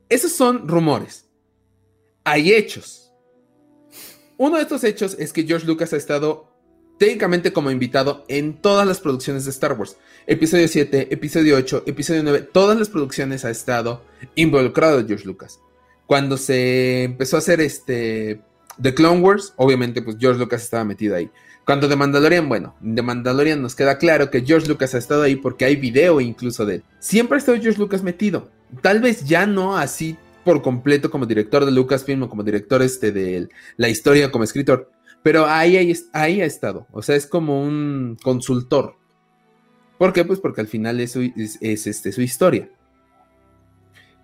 Esos 0.08 0.32
son 0.32 0.66
rumores. 0.66 1.28
Hay 2.24 2.52
hechos. 2.52 3.12
Uno 4.36 4.56
de 4.56 4.62
estos 4.62 4.82
hechos 4.82 5.16
es 5.18 5.32
que 5.32 5.44
George 5.44 5.66
Lucas 5.66 5.92
ha 5.92 5.96
estado 5.96 6.52
técnicamente 6.98 7.52
como 7.52 7.70
invitado 7.70 8.24
en 8.28 8.60
todas 8.60 8.86
las 8.86 9.00
producciones 9.00 9.44
de 9.44 9.50
Star 9.52 9.78
Wars. 9.78 9.96
Episodio 10.26 10.66
7, 10.66 11.08
episodio 11.12 11.56
8, 11.56 11.84
episodio 11.86 12.22
9, 12.24 12.48
todas 12.52 12.76
las 12.76 12.88
producciones 12.88 13.44
ha 13.44 13.50
estado 13.50 14.02
involucrado 14.34 15.06
George 15.06 15.24
Lucas. 15.24 15.60
Cuando 16.06 16.36
se 16.36 17.04
empezó 17.04 17.36
a 17.36 17.38
hacer 17.38 17.60
este 17.60 18.40
The 18.80 18.94
Clone 18.94 19.20
Wars, 19.20 19.54
obviamente, 19.56 20.02
pues 20.02 20.16
George 20.18 20.38
Lucas 20.38 20.62
estaba 20.62 20.84
metido 20.84 21.16
ahí. 21.16 21.30
Cuando 21.64 21.88
de 21.88 21.96
Mandalorian, 21.96 22.48
bueno, 22.48 22.76
de 22.80 23.02
Mandalorian 23.02 23.60
nos 23.60 23.74
queda 23.74 23.98
claro 23.98 24.30
que 24.30 24.42
George 24.42 24.68
Lucas 24.68 24.94
ha 24.94 24.98
estado 24.98 25.22
ahí 25.22 25.34
porque 25.34 25.64
hay 25.64 25.76
video 25.76 26.20
incluso 26.20 26.64
de 26.64 26.76
él. 26.76 26.82
Siempre 27.00 27.36
ha 27.36 27.38
estado 27.38 27.58
George 27.60 27.80
Lucas 27.80 28.02
metido. 28.02 28.50
Tal 28.82 29.00
vez 29.00 29.24
ya 29.24 29.46
no 29.46 29.76
así 29.76 30.16
por 30.44 30.62
completo 30.62 31.10
como 31.10 31.26
director 31.26 31.64
de 31.64 31.72
Lucasfilm 31.72 32.22
o 32.22 32.28
como 32.28 32.44
director 32.44 32.80
este 32.80 33.10
de 33.10 33.48
la 33.76 33.88
historia 33.88 34.30
como 34.30 34.44
escritor, 34.44 34.92
pero 35.24 35.46
ahí, 35.46 35.76
ahí, 36.12 36.40
ha 36.40 36.44
estado. 36.44 36.86
O 36.92 37.02
sea, 37.02 37.16
es 37.16 37.26
como 37.26 37.60
un 37.60 38.16
consultor. 38.22 38.94
¿Por 39.98 40.12
qué? 40.12 40.24
Pues 40.24 40.38
porque 40.38 40.60
al 40.60 40.68
final 40.68 41.00
es, 41.00 41.16
es, 41.16 41.86
este, 41.88 42.12
su 42.12 42.22
historia. 42.22 42.70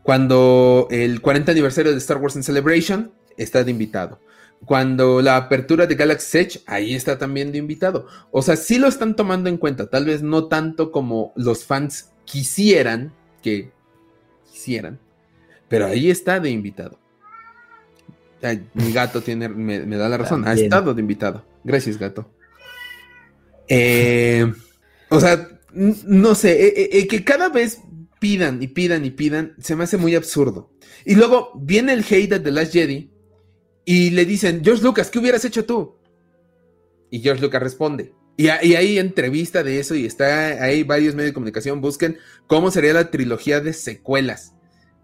Cuando 0.05 0.87
el 0.93 1.21
40 1.21 1.51
aniversario 1.51 1.91
de 1.91 1.99
Star 1.99 2.19
Wars 2.19 2.37
en 2.37 2.45
Celebration, 2.45 3.13
está 3.37 3.65
de 3.65 3.73
invitado. 3.73 4.21
Cuando 4.65 5.21
la 5.23 5.37
apertura 5.37 5.87
de 5.87 5.97
Galaxy 5.97 6.39
Edge, 6.39 6.61
ahí 6.67 6.95
está 6.95 7.19
también 7.19 7.51
de 7.51 7.59
invitado. 7.59 8.07
O 8.31 8.43
sea, 8.43 8.57
sí 8.57 8.79
lo 8.79 8.87
están 8.87 9.17
tomando 9.17 9.49
en 9.49 9.57
cuenta, 9.57 9.91
tal 9.91 10.05
vez 10.05 10.23
no 10.23 10.47
tanto 10.47 10.93
como 10.93 11.33
los 11.37 11.65
fans 11.65 12.11
quisieran 12.25 13.13
que 13.43 13.73
quisieran, 14.53 15.01
pero 15.69 15.87
ahí 15.87 16.11
está 16.11 16.39
de 16.39 16.51
invitado. 16.51 16.99
mi 18.75 18.93
gato 18.93 19.21
tiene, 19.21 19.49
me, 19.49 19.97
da 19.97 20.09
la 20.09 20.19
razón, 20.19 20.47
ha 20.47 20.55
estado 20.55 20.95
de 20.95 21.01
invitado. 21.01 21.45
Gracias, 21.65 21.99
gato. 21.99 22.31
Eh, 23.69 24.53
o 25.09 25.21
sea, 25.21 25.49
no 25.73 26.35
sé, 26.35 26.67
eh, 26.67 26.91
eh, 26.93 27.07
que 27.07 27.25
cada 27.25 27.49
vez 27.49 27.81
pidan 28.21 28.63
y 28.63 28.69
pidan 28.69 29.05
y 29.05 29.11
pidan, 29.11 29.55
se 29.59 29.75
me 29.75 29.85
hace 29.85 29.97
muy 29.97 30.15
absurdo. 30.15 30.71
Y 31.05 31.15
luego 31.15 31.53
viene 31.57 31.93
el 31.93 32.05
hate 32.09 32.31
de 32.31 32.41
The 32.41 32.51
Last 32.51 32.73
Jedi 32.73 33.12
y 33.85 34.11
le 34.11 34.25
dicen, 34.25 34.63
George 34.65 34.83
Lucas, 34.83 35.11
¿qué 35.11 35.19
hubieras 35.19 35.45
hecho 35.45 35.65
tú? 35.65 35.97
Y 37.11 37.21
George 37.21 37.43
Lucas 37.43 37.63
responde. 37.63 38.15
Y, 38.37 38.49
hay 38.49 38.99
entrevista 38.99 39.63
de 39.63 39.79
eso 39.79 39.95
y 39.95 40.07
está 40.07 40.63
ahí 40.63 40.83
varios 40.83 41.15
medios 41.15 41.31
de 41.31 41.35
comunicación. 41.35 41.81
Busquen 41.81 42.19
cómo 42.47 42.71
sería 42.71 42.95
la 42.95 43.11
trilogía 43.11 43.61
de 43.61 43.73
secuelas 43.73 44.55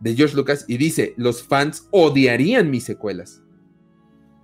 de 0.00 0.14
George 0.14 0.36
Lucas 0.36 0.64
y 0.66 0.76
dice, 0.76 1.14
los 1.16 1.42
fans 1.42 1.88
odiarían 1.90 2.70
mis 2.70 2.84
secuelas. 2.84 3.42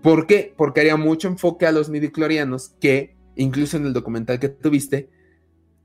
¿Por 0.03 0.26
qué? 0.26 0.53
Porque 0.57 0.80
haría 0.80 0.97
mucho 0.97 1.28
enfoque 1.28 1.66
a 1.66 1.72
los 1.72 1.89
midiclorianos 1.89 2.74
que, 2.80 3.16
incluso 3.37 3.78
en 3.78 3.87
el 3.87 3.95
documental 3.95 4.39
que 4.39 4.51
tuviste, 4.51 5.09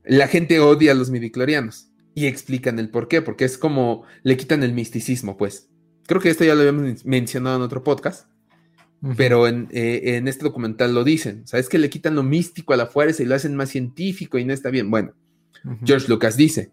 la 0.04 0.28
gente 0.28 0.60
odia 0.60 0.92
a 0.92 0.94
los 0.94 1.10
midiclorianos. 1.10 1.86
Y 2.14 2.26
explican 2.26 2.78
el 2.78 2.90
por 2.90 3.08
qué, 3.08 3.22
porque 3.22 3.44
es 3.44 3.56
como 3.56 4.02
le 4.24 4.36
quitan 4.36 4.62
el 4.62 4.74
misticismo, 4.74 5.36
pues. 5.36 5.70
Creo 6.06 6.20
que 6.20 6.28
esto 6.28 6.44
ya 6.44 6.54
lo 6.54 6.60
habíamos 6.60 7.04
mencionado 7.04 7.56
en 7.56 7.62
otro 7.62 7.82
podcast. 7.84 8.29
Pero 9.16 9.48
eh, 9.48 9.66
en, 9.70 10.28
este 10.28 10.44
documental 10.44 10.94
lo 10.94 11.04
dicen. 11.04 11.46
¿Sabes 11.46 11.68
que 11.68 11.78
le 11.78 11.88
quitan 11.88 12.14
lo 12.14 12.22
místico 12.22 12.74
a 12.74 12.76
la 12.76 12.86
fuerza 12.86 13.22
y 13.22 13.26
lo 13.26 13.34
hacen 13.34 13.56
más 13.56 13.70
científico 13.70 14.38
y 14.38 14.44
no 14.44 14.52
está 14.52 14.68
bien? 14.68 14.90
Bueno, 14.90 15.14
George 15.84 16.06
Lucas 16.08 16.36
dice: 16.36 16.72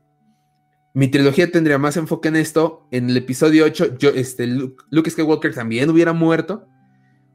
Mi 0.93 1.07
trilogía 1.07 1.49
tendría 1.49 1.77
más 1.77 1.95
enfoque 1.95 2.27
en 2.27 2.35
esto. 2.35 2.85
En 2.91 3.09
el 3.09 3.15
episodio 3.15 3.63
8, 3.65 3.97
yo, 3.97 4.09
este, 4.09 4.45
Luke, 4.45 5.09
Skywalker 5.09 5.53
también 5.53 5.89
hubiera 5.89 6.11
muerto. 6.11 6.67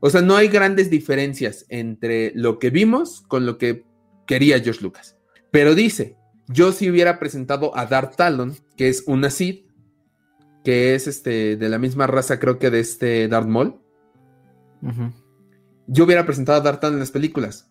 O 0.01 0.11
sea, 0.11 0.21
no 0.21 0.37
hay 0.37 0.49
grandes 0.49 0.91
diferencias 0.91 1.65
entre 1.71 2.33
lo 2.35 2.59
que 2.59 2.69
vimos 2.69 3.23
con 3.23 3.47
lo 3.47 3.57
que 3.57 3.87
quería 4.27 4.61
George 4.61 4.83
Lucas. 4.83 5.17
Pero 5.51 5.75
dice: 5.75 6.17
Yo 6.49 6.71
si 6.73 6.91
hubiera 6.91 7.19
presentado 7.19 7.75
a 7.75 7.87
Darth 7.87 8.17
Talon, 8.17 8.57
que 8.77 8.91
es 8.91 9.05
una 9.07 9.31
Sith, 9.31 9.71
que 10.65 10.95
es 10.95 11.07
este, 11.07 11.57
de 11.57 11.69
la 11.71 11.79
misma 11.79 12.07
raza, 12.07 12.39
creo 12.39 12.59
que 12.59 12.69
de 12.69 12.81
este 12.81 13.27
Darth 13.29 13.49
Maul 13.49 13.82
yo 15.87 16.05
hubiera 16.05 16.25
presentado 16.25 16.59
a 16.59 16.63
Darth 16.63 16.85
en 16.85 16.99
las 16.99 17.11
películas. 17.11 17.71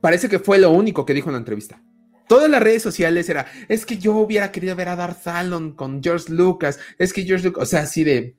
Parece 0.00 0.28
que 0.28 0.38
fue 0.38 0.58
lo 0.58 0.70
único 0.70 1.04
que 1.04 1.14
dijo 1.14 1.28
en 1.28 1.34
la 1.34 1.38
entrevista. 1.38 1.82
Todas 2.28 2.50
las 2.50 2.62
redes 2.62 2.82
sociales 2.82 3.28
era, 3.28 3.46
es 3.68 3.86
que 3.86 3.96
yo 3.96 4.14
hubiera 4.14 4.52
querido 4.52 4.76
ver 4.76 4.90
a 4.90 4.96
Darth 4.96 5.22
Talon 5.24 5.72
con 5.72 6.02
George 6.02 6.30
Lucas, 6.32 6.78
es 6.98 7.12
que 7.12 7.24
George 7.24 7.46
Lucas, 7.46 7.62
o 7.62 7.66
sea, 7.66 7.80
así 7.80 8.04
de... 8.04 8.36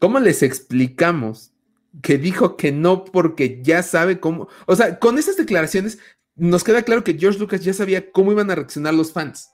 ¿Cómo 0.00 0.18
les 0.20 0.42
explicamos 0.42 1.52
que 2.02 2.18
dijo 2.18 2.56
que 2.56 2.72
no 2.72 3.04
porque 3.04 3.60
ya 3.62 3.82
sabe 3.82 4.20
cómo... 4.20 4.48
O 4.66 4.74
sea, 4.74 4.98
con 4.98 5.18
esas 5.18 5.36
declaraciones 5.36 5.98
nos 6.34 6.64
queda 6.64 6.82
claro 6.82 7.04
que 7.04 7.16
George 7.18 7.38
Lucas 7.38 7.62
ya 7.62 7.72
sabía 7.72 8.10
cómo 8.10 8.32
iban 8.32 8.50
a 8.50 8.54
reaccionar 8.54 8.94
los 8.94 9.12
fans. 9.12 9.50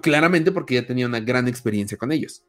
Claramente 0.00 0.50
porque 0.50 0.74
ya 0.74 0.86
tenía 0.86 1.06
una 1.06 1.20
gran 1.20 1.46
experiencia 1.46 1.98
con 1.98 2.10
ellos. 2.10 2.44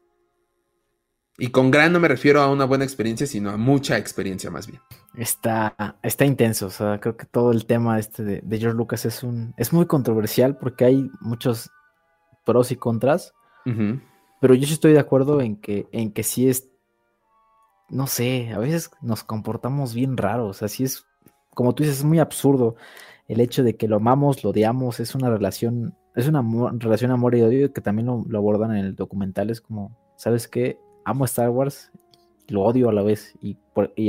Y 1.40 1.48
con 1.48 1.70
gran 1.70 1.90
no 1.90 2.00
me 2.00 2.08
refiero 2.08 2.42
a 2.42 2.50
una 2.50 2.66
buena 2.66 2.84
experiencia, 2.84 3.26
sino 3.26 3.48
a 3.48 3.56
mucha 3.56 3.96
experiencia 3.96 4.50
más 4.50 4.66
bien. 4.66 4.78
Está, 5.14 5.96
está 6.02 6.26
intenso, 6.26 6.66
o 6.66 6.70
sea, 6.70 7.00
creo 7.00 7.16
que 7.16 7.24
todo 7.24 7.50
el 7.52 7.64
tema 7.64 7.98
este 7.98 8.22
de, 8.22 8.58
George 8.58 8.76
Lucas 8.76 9.06
es 9.06 9.22
un 9.22 9.54
es 9.56 9.72
muy 9.72 9.86
controversial 9.86 10.58
porque 10.58 10.84
hay 10.84 11.10
muchos 11.20 11.70
pros 12.44 12.70
y 12.72 12.76
contras, 12.76 13.32
pero 14.40 14.54
yo 14.54 14.66
sí 14.66 14.74
estoy 14.74 14.92
de 14.92 14.98
acuerdo 14.98 15.40
en 15.40 15.56
que, 15.56 15.88
en 15.92 16.12
que 16.12 16.24
sí 16.24 16.46
es, 16.46 16.68
no 17.88 18.06
sé, 18.06 18.52
a 18.52 18.58
veces 18.58 18.90
nos 19.00 19.24
comportamos 19.24 19.94
bien 19.94 20.18
raros, 20.18 20.62
así 20.62 20.84
es, 20.84 21.06
como 21.54 21.74
tú 21.74 21.84
dices, 21.84 22.00
es 22.00 22.04
muy 22.04 22.18
absurdo 22.18 22.76
el 23.28 23.40
hecho 23.40 23.62
de 23.62 23.76
que 23.76 23.88
lo 23.88 23.96
amamos, 23.96 24.44
lo 24.44 24.50
odiamos, 24.50 25.00
es 25.00 25.14
una 25.14 25.30
relación, 25.30 25.96
es 26.14 26.28
una 26.28 26.44
relación 26.78 27.12
amor 27.12 27.34
y 27.34 27.42
odio 27.42 27.72
que 27.72 27.80
también 27.80 28.06
lo, 28.06 28.24
lo 28.28 28.38
abordan 28.38 28.76
en 28.76 28.84
el 28.84 28.94
documental, 28.94 29.48
es 29.48 29.62
como, 29.62 29.96
¿sabes 30.16 30.46
qué? 30.46 30.78
Amo 31.04 31.24
Star 31.24 31.50
Wars, 31.50 31.90
lo 32.48 32.62
odio 32.62 32.88
a 32.88 32.92
la 32.92 33.02
vez, 33.02 33.34
y, 33.40 33.56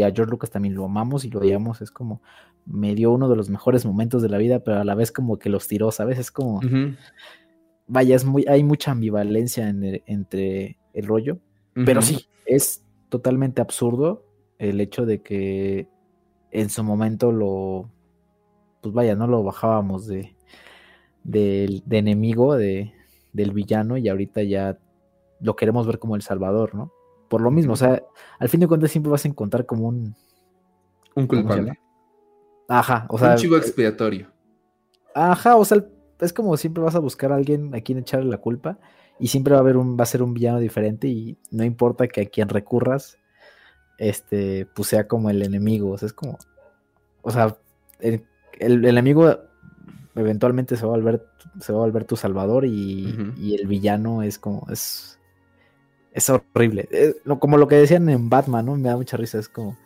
a 0.02 0.12
George 0.12 0.32
Lucas 0.32 0.50
también 0.50 0.76
lo 0.76 0.86
amamos 0.86 1.26
y 1.26 1.30
lo 1.30 1.40
odiamos, 1.40 1.82
es 1.82 1.92
como, 1.92 2.22
me 2.66 2.96
dio 2.96 3.12
uno 3.12 3.30
de 3.30 3.36
los 3.36 3.50
mejores 3.50 3.86
momentos 3.86 4.22
de 4.22 4.30
la 4.30 4.38
vida, 4.38 4.60
pero 4.60 4.80
a 4.80 4.84
la 4.84 4.96
vez 4.96 5.12
como 5.12 5.38
que 5.38 5.50
los 5.50 5.68
tiró, 5.68 5.92
¿sabes? 5.92 6.20
Es 6.20 6.32
como, 6.32 6.60
vaya, 7.88 8.16
es 8.16 8.26
muy, 8.26 8.46
hay 8.48 8.64
mucha 8.64 8.92
ambivalencia 8.92 9.70
entre 9.70 10.78
el 10.94 11.06
rollo, 11.06 11.40
pero 11.74 12.02
sí, 12.02 12.28
es 12.46 12.84
totalmente 13.10 13.62
absurdo 13.62 14.26
el 14.58 14.80
hecho 14.82 15.06
de 15.06 15.22
que 15.22 15.88
en 16.52 16.70
su 16.70 16.84
momento 16.84 17.32
lo, 17.32 17.90
pues 18.82 18.94
vaya, 18.94 19.16
no 19.16 19.28
lo 19.28 19.44
bajábamos 19.44 20.08
de, 20.08 20.36
de, 21.24 21.82
de 21.86 21.98
enemigo, 21.98 22.56
de, 22.56 22.94
del 23.34 23.52
villano, 23.52 23.98
y 23.98 24.10
ahorita 24.10 24.44
ya 24.44 24.78
lo 25.42 25.56
queremos 25.56 25.88
ver 25.88 26.00
como 26.00 26.16
el 26.16 26.22
Salvador, 26.22 26.76
¿no? 26.76 26.92
Por 27.30 27.42
lo 27.42 27.52
mismo, 27.52 27.74
o 27.74 27.78
sea, 27.78 28.04
al 28.40 28.50
fin 28.50 28.60
de 28.60 28.68
cuentas 28.68 28.92
siempre 28.92 29.12
vas 29.12 29.26
a 29.26 29.28
encontrar 29.28 29.66
como 29.66 29.88
un... 29.88 30.16
Un 31.16 31.28
culpable. 31.28 31.80
Ajá, 32.68 33.06
o 33.10 33.18
sea... 33.18 33.32
Un 33.32 33.38
chivo 33.38 33.58
expiatorio. 33.58 34.28
Ajá, 35.14 35.56
o 35.56 35.66
sea, 35.66 35.84
es 36.20 36.34
como 36.34 36.56
siempre 36.58 36.84
vas 36.84 36.96
a 36.96 37.00
buscar 37.00 37.32
a 37.32 37.36
alguien 37.36 37.74
a 37.76 37.82
quien 37.82 37.98
echarle 37.98 38.30
la 38.30 38.38
culpa 38.38 38.78
y 39.20 39.28
siempre 39.28 39.54
va 39.54 39.60
a 39.60 39.62
haber 39.62 39.78
un, 39.78 39.98
va 39.98 40.04
a 40.04 40.08
ser 40.08 40.24
un 40.24 40.34
villano 40.34 40.60
diferente 40.60 41.08
y 41.08 41.38
no 41.52 41.64
importa 41.64 42.08
que 42.08 42.22
a 42.22 42.26
quien 42.26 42.50
recurras, 42.50 43.18
este, 43.98 44.66
pues 44.74 44.88
sea 44.90 45.08
como 45.08 45.30
el 45.30 45.42
enemigo, 45.42 45.92
o 45.92 45.98
sea, 45.98 46.08
es 46.08 46.14
como, 46.14 46.38
o 47.22 47.32
sea, 47.32 47.56
el, 48.00 48.26
el 48.60 48.86
enemigo 48.86 49.38
eventualmente 50.16 50.76
se 50.76 50.86
va 50.86 50.94
a 50.94 50.98
volver, 50.98 51.26
se 51.60 51.72
va 51.72 51.80
a 51.80 51.86
volver 51.86 52.06
tu 52.06 52.16
salvador 52.16 52.66
y, 52.66 53.34
y 53.38 53.56
el 53.56 53.68
villano 53.68 54.24
es 54.24 54.40
como, 54.40 54.66
es, 54.70 55.20
es 56.12 56.30
horrible. 56.30 56.88
Eh, 56.92 57.16
como 57.40 57.58
lo 57.58 57.68
que 57.68 57.76
decían 57.76 58.08
en 58.10 58.30
Batman, 58.30 58.66
¿no? 58.66 58.76
Me 58.76 58.90
da 58.90 58.98
mucha 58.98 59.18
risa. 59.18 59.40
Es 59.40 59.50
como, 59.50 59.78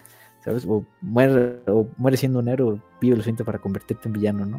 ¿sabes? 0.43 0.65
O 0.67 0.85
muere, 1.01 1.59
o 1.67 1.87
muere 1.97 2.17
siendo 2.17 2.39
un 2.39 2.47
héroe, 2.47 2.81
vive 2.99 3.15
lo 3.15 3.21
suficiente 3.21 3.45
para 3.45 3.59
convertirte 3.59 4.07
en 4.07 4.13
villano, 4.13 4.45
¿no? 4.45 4.57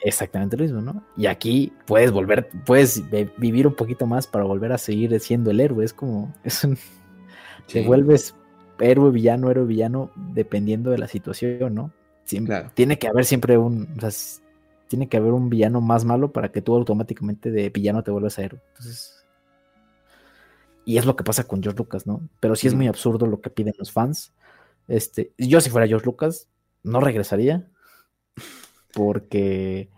Exactamente 0.00 0.56
lo 0.56 0.64
mismo, 0.64 0.80
¿no? 0.80 1.02
Y 1.16 1.26
aquí 1.26 1.72
puedes 1.86 2.10
volver, 2.10 2.48
puedes 2.66 3.02
vivir 3.36 3.66
un 3.66 3.74
poquito 3.74 4.06
más 4.06 4.26
para 4.26 4.44
volver 4.44 4.72
a 4.72 4.78
seguir 4.78 5.18
siendo 5.20 5.50
el 5.50 5.60
héroe. 5.60 5.84
Es 5.84 5.92
como, 5.92 6.32
es 6.44 6.64
un. 6.64 6.78
Te 7.70 7.84
vuelves 7.86 8.34
héroe, 8.80 9.10
villano, 9.10 9.50
héroe, 9.50 9.64
villano, 9.64 10.10
dependiendo 10.16 10.90
de 10.90 10.98
la 10.98 11.06
situación, 11.06 11.74
¿no? 11.74 11.92
Tiene 12.74 12.98
que 12.98 13.08
haber 13.08 13.24
siempre 13.24 13.58
un. 13.58 13.88
O 13.96 14.00
sea, 14.00 14.10
tiene 14.88 15.08
que 15.08 15.16
haber 15.16 15.32
un 15.32 15.48
villano 15.48 15.80
más 15.80 16.04
malo 16.04 16.32
para 16.32 16.50
que 16.50 16.60
tú 16.60 16.74
automáticamente 16.74 17.50
de 17.50 17.70
villano 17.70 18.02
te 18.02 18.10
vuelvas 18.10 18.38
a 18.38 18.42
héroe. 18.42 18.60
Entonces 18.68 19.21
y 20.84 20.98
es 20.98 21.06
lo 21.06 21.16
que 21.16 21.24
pasa 21.24 21.44
con 21.44 21.62
George 21.62 21.78
Lucas, 21.78 22.06
¿no? 22.06 22.28
Pero 22.40 22.56
sí 22.56 22.66
es 22.66 22.74
muy 22.74 22.88
absurdo 22.88 23.26
lo 23.26 23.40
que 23.40 23.50
piden 23.50 23.74
los 23.78 23.92
fans. 23.92 24.32
Este, 24.88 25.32
yo 25.38 25.60
si 25.60 25.70
fuera 25.70 25.86
George 25.86 26.06
Lucas, 26.06 26.48
no 26.82 27.00
regresaría. 27.00 27.68
Porque. 28.92 29.88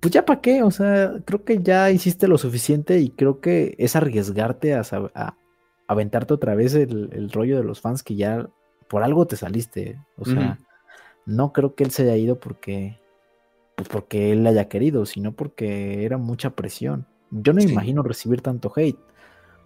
Pues 0.00 0.12
ya 0.12 0.24
para 0.24 0.40
qué, 0.40 0.62
o 0.64 0.70
sea, 0.70 1.14
creo 1.24 1.44
que 1.44 1.62
ya 1.62 1.90
hiciste 1.90 2.26
lo 2.26 2.36
suficiente 2.36 2.98
y 2.98 3.10
creo 3.10 3.40
que 3.40 3.76
es 3.78 3.94
arriesgarte 3.94 4.74
a, 4.74 5.36
aventarte 5.86 6.34
otra 6.34 6.56
vez 6.56 6.74
el, 6.74 7.30
rollo 7.30 7.56
de 7.56 7.62
los 7.62 7.80
fans 7.80 8.02
que 8.02 8.16
ya 8.16 8.48
por 8.88 9.04
algo 9.04 9.26
te 9.28 9.36
saliste. 9.36 10.00
O 10.16 10.24
sea, 10.24 10.58
no 11.24 11.52
creo 11.52 11.76
que 11.76 11.84
él 11.84 11.92
se 11.92 12.02
haya 12.02 12.16
ido 12.16 12.40
porque, 12.40 12.98
pues 13.76 13.88
porque 13.88 14.32
él 14.32 14.44
haya 14.44 14.68
querido, 14.68 15.06
sino 15.06 15.32
porque 15.32 16.04
era 16.04 16.18
mucha 16.18 16.50
presión. 16.50 17.06
Yo 17.30 17.52
no 17.52 17.62
imagino 17.62 18.02
recibir 18.02 18.40
tanto 18.40 18.72
hate. 18.74 18.98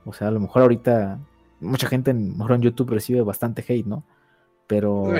O 0.06 0.12
sea, 0.12 0.28
a 0.28 0.30
lo 0.30 0.40
mejor 0.40 0.62
ahorita 0.62 1.18
mucha 1.60 1.88
gente 1.88 2.14
mejor 2.14 2.52
en 2.52 2.62
YouTube 2.62 2.90
recibe 2.90 3.20
bastante 3.22 3.64
hate, 3.66 3.86
¿no? 3.86 4.04
Pero... 4.66 5.12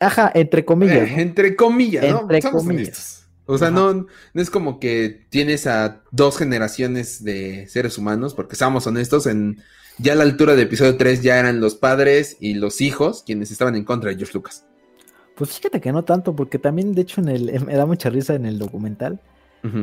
Ajá, 0.00 0.30
entre 0.34 0.64
comillas. 0.64 1.10
Entre 1.10 1.56
comillas, 1.56 2.04
¿no? 2.10 2.20
Entre 2.22 2.42
comillas. 2.50 3.28
O 3.46 3.56
sea, 3.56 3.70
no, 3.70 3.94
no, 3.94 4.06
es 4.34 4.50
como 4.50 4.78
que 4.78 5.26
tienes 5.30 5.66
a 5.66 6.02
dos 6.10 6.36
generaciones 6.36 7.24
de 7.24 7.66
seres 7.68 7.96
humanos, 7.96 8.34
porque 8.34 8.56
seamos 8.56 8.86
honestos, 8.86 9.26
en 9.26 9.62
ya 9.96 10.12
a 10.12 10.16
la 10.16 10.24
altura 10.24 10.54
de 10.54 10.62
episodio 10.62 10.96
3 10.96 11.22
ya 11.22 11.38
eran 11.38 11.60
los 11.60 11.74
padres 11.74 12.36
y 12.40 12.54
los 12.54 12.80
hijos 12.80 13.24
quienes 13.24 13.50
estaban 13.50 13.74
en 13.74 13.84
contra 13.84 14.10
de 14.10 14.16
George 14.16 14.34
Lucas. 14.34 14.64
Pues 15.34 15.56
fíjate 15.56 15.80
que 15.80 15.92
no 15.92 16.04
tanto, 16.04 16.36
porque 16.36 16.58
también, 16.58 16.94
de 16.94 17.02
hecho, 17.02 17.20
en 17.20 17.28
el, 17.28 17.60
me 17.66 17.74
da 17.74 17.86
mucha 17.86 18.10
risa 18.10 18.34
en 18.34 18.46
el 18.46 18.58
documental. 18.58 19.20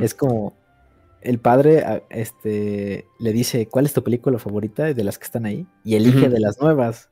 Es 0.01 0.13
como 0.13 0.53
el 1.25 1.39
padre 1.39 2.03
este, 2.09 3.07
le 3.19 3.33
dice, 3.33 3.67
¿cuál 3.67 3.85
es 3.85 3.93
tu 3.93 4.03
película 4.03 4.39
favorita 4.39 4.93
de 4.93 5.03
las 5.03 5.17
que 5.17 5.25
están 5.25 5.45
ahí? 5.45 5.67
Y 5.83 5.95
elige 5.95 6.29
de 6.29 6.39
las 6.39 6.59
nuevas, 6.61 7.09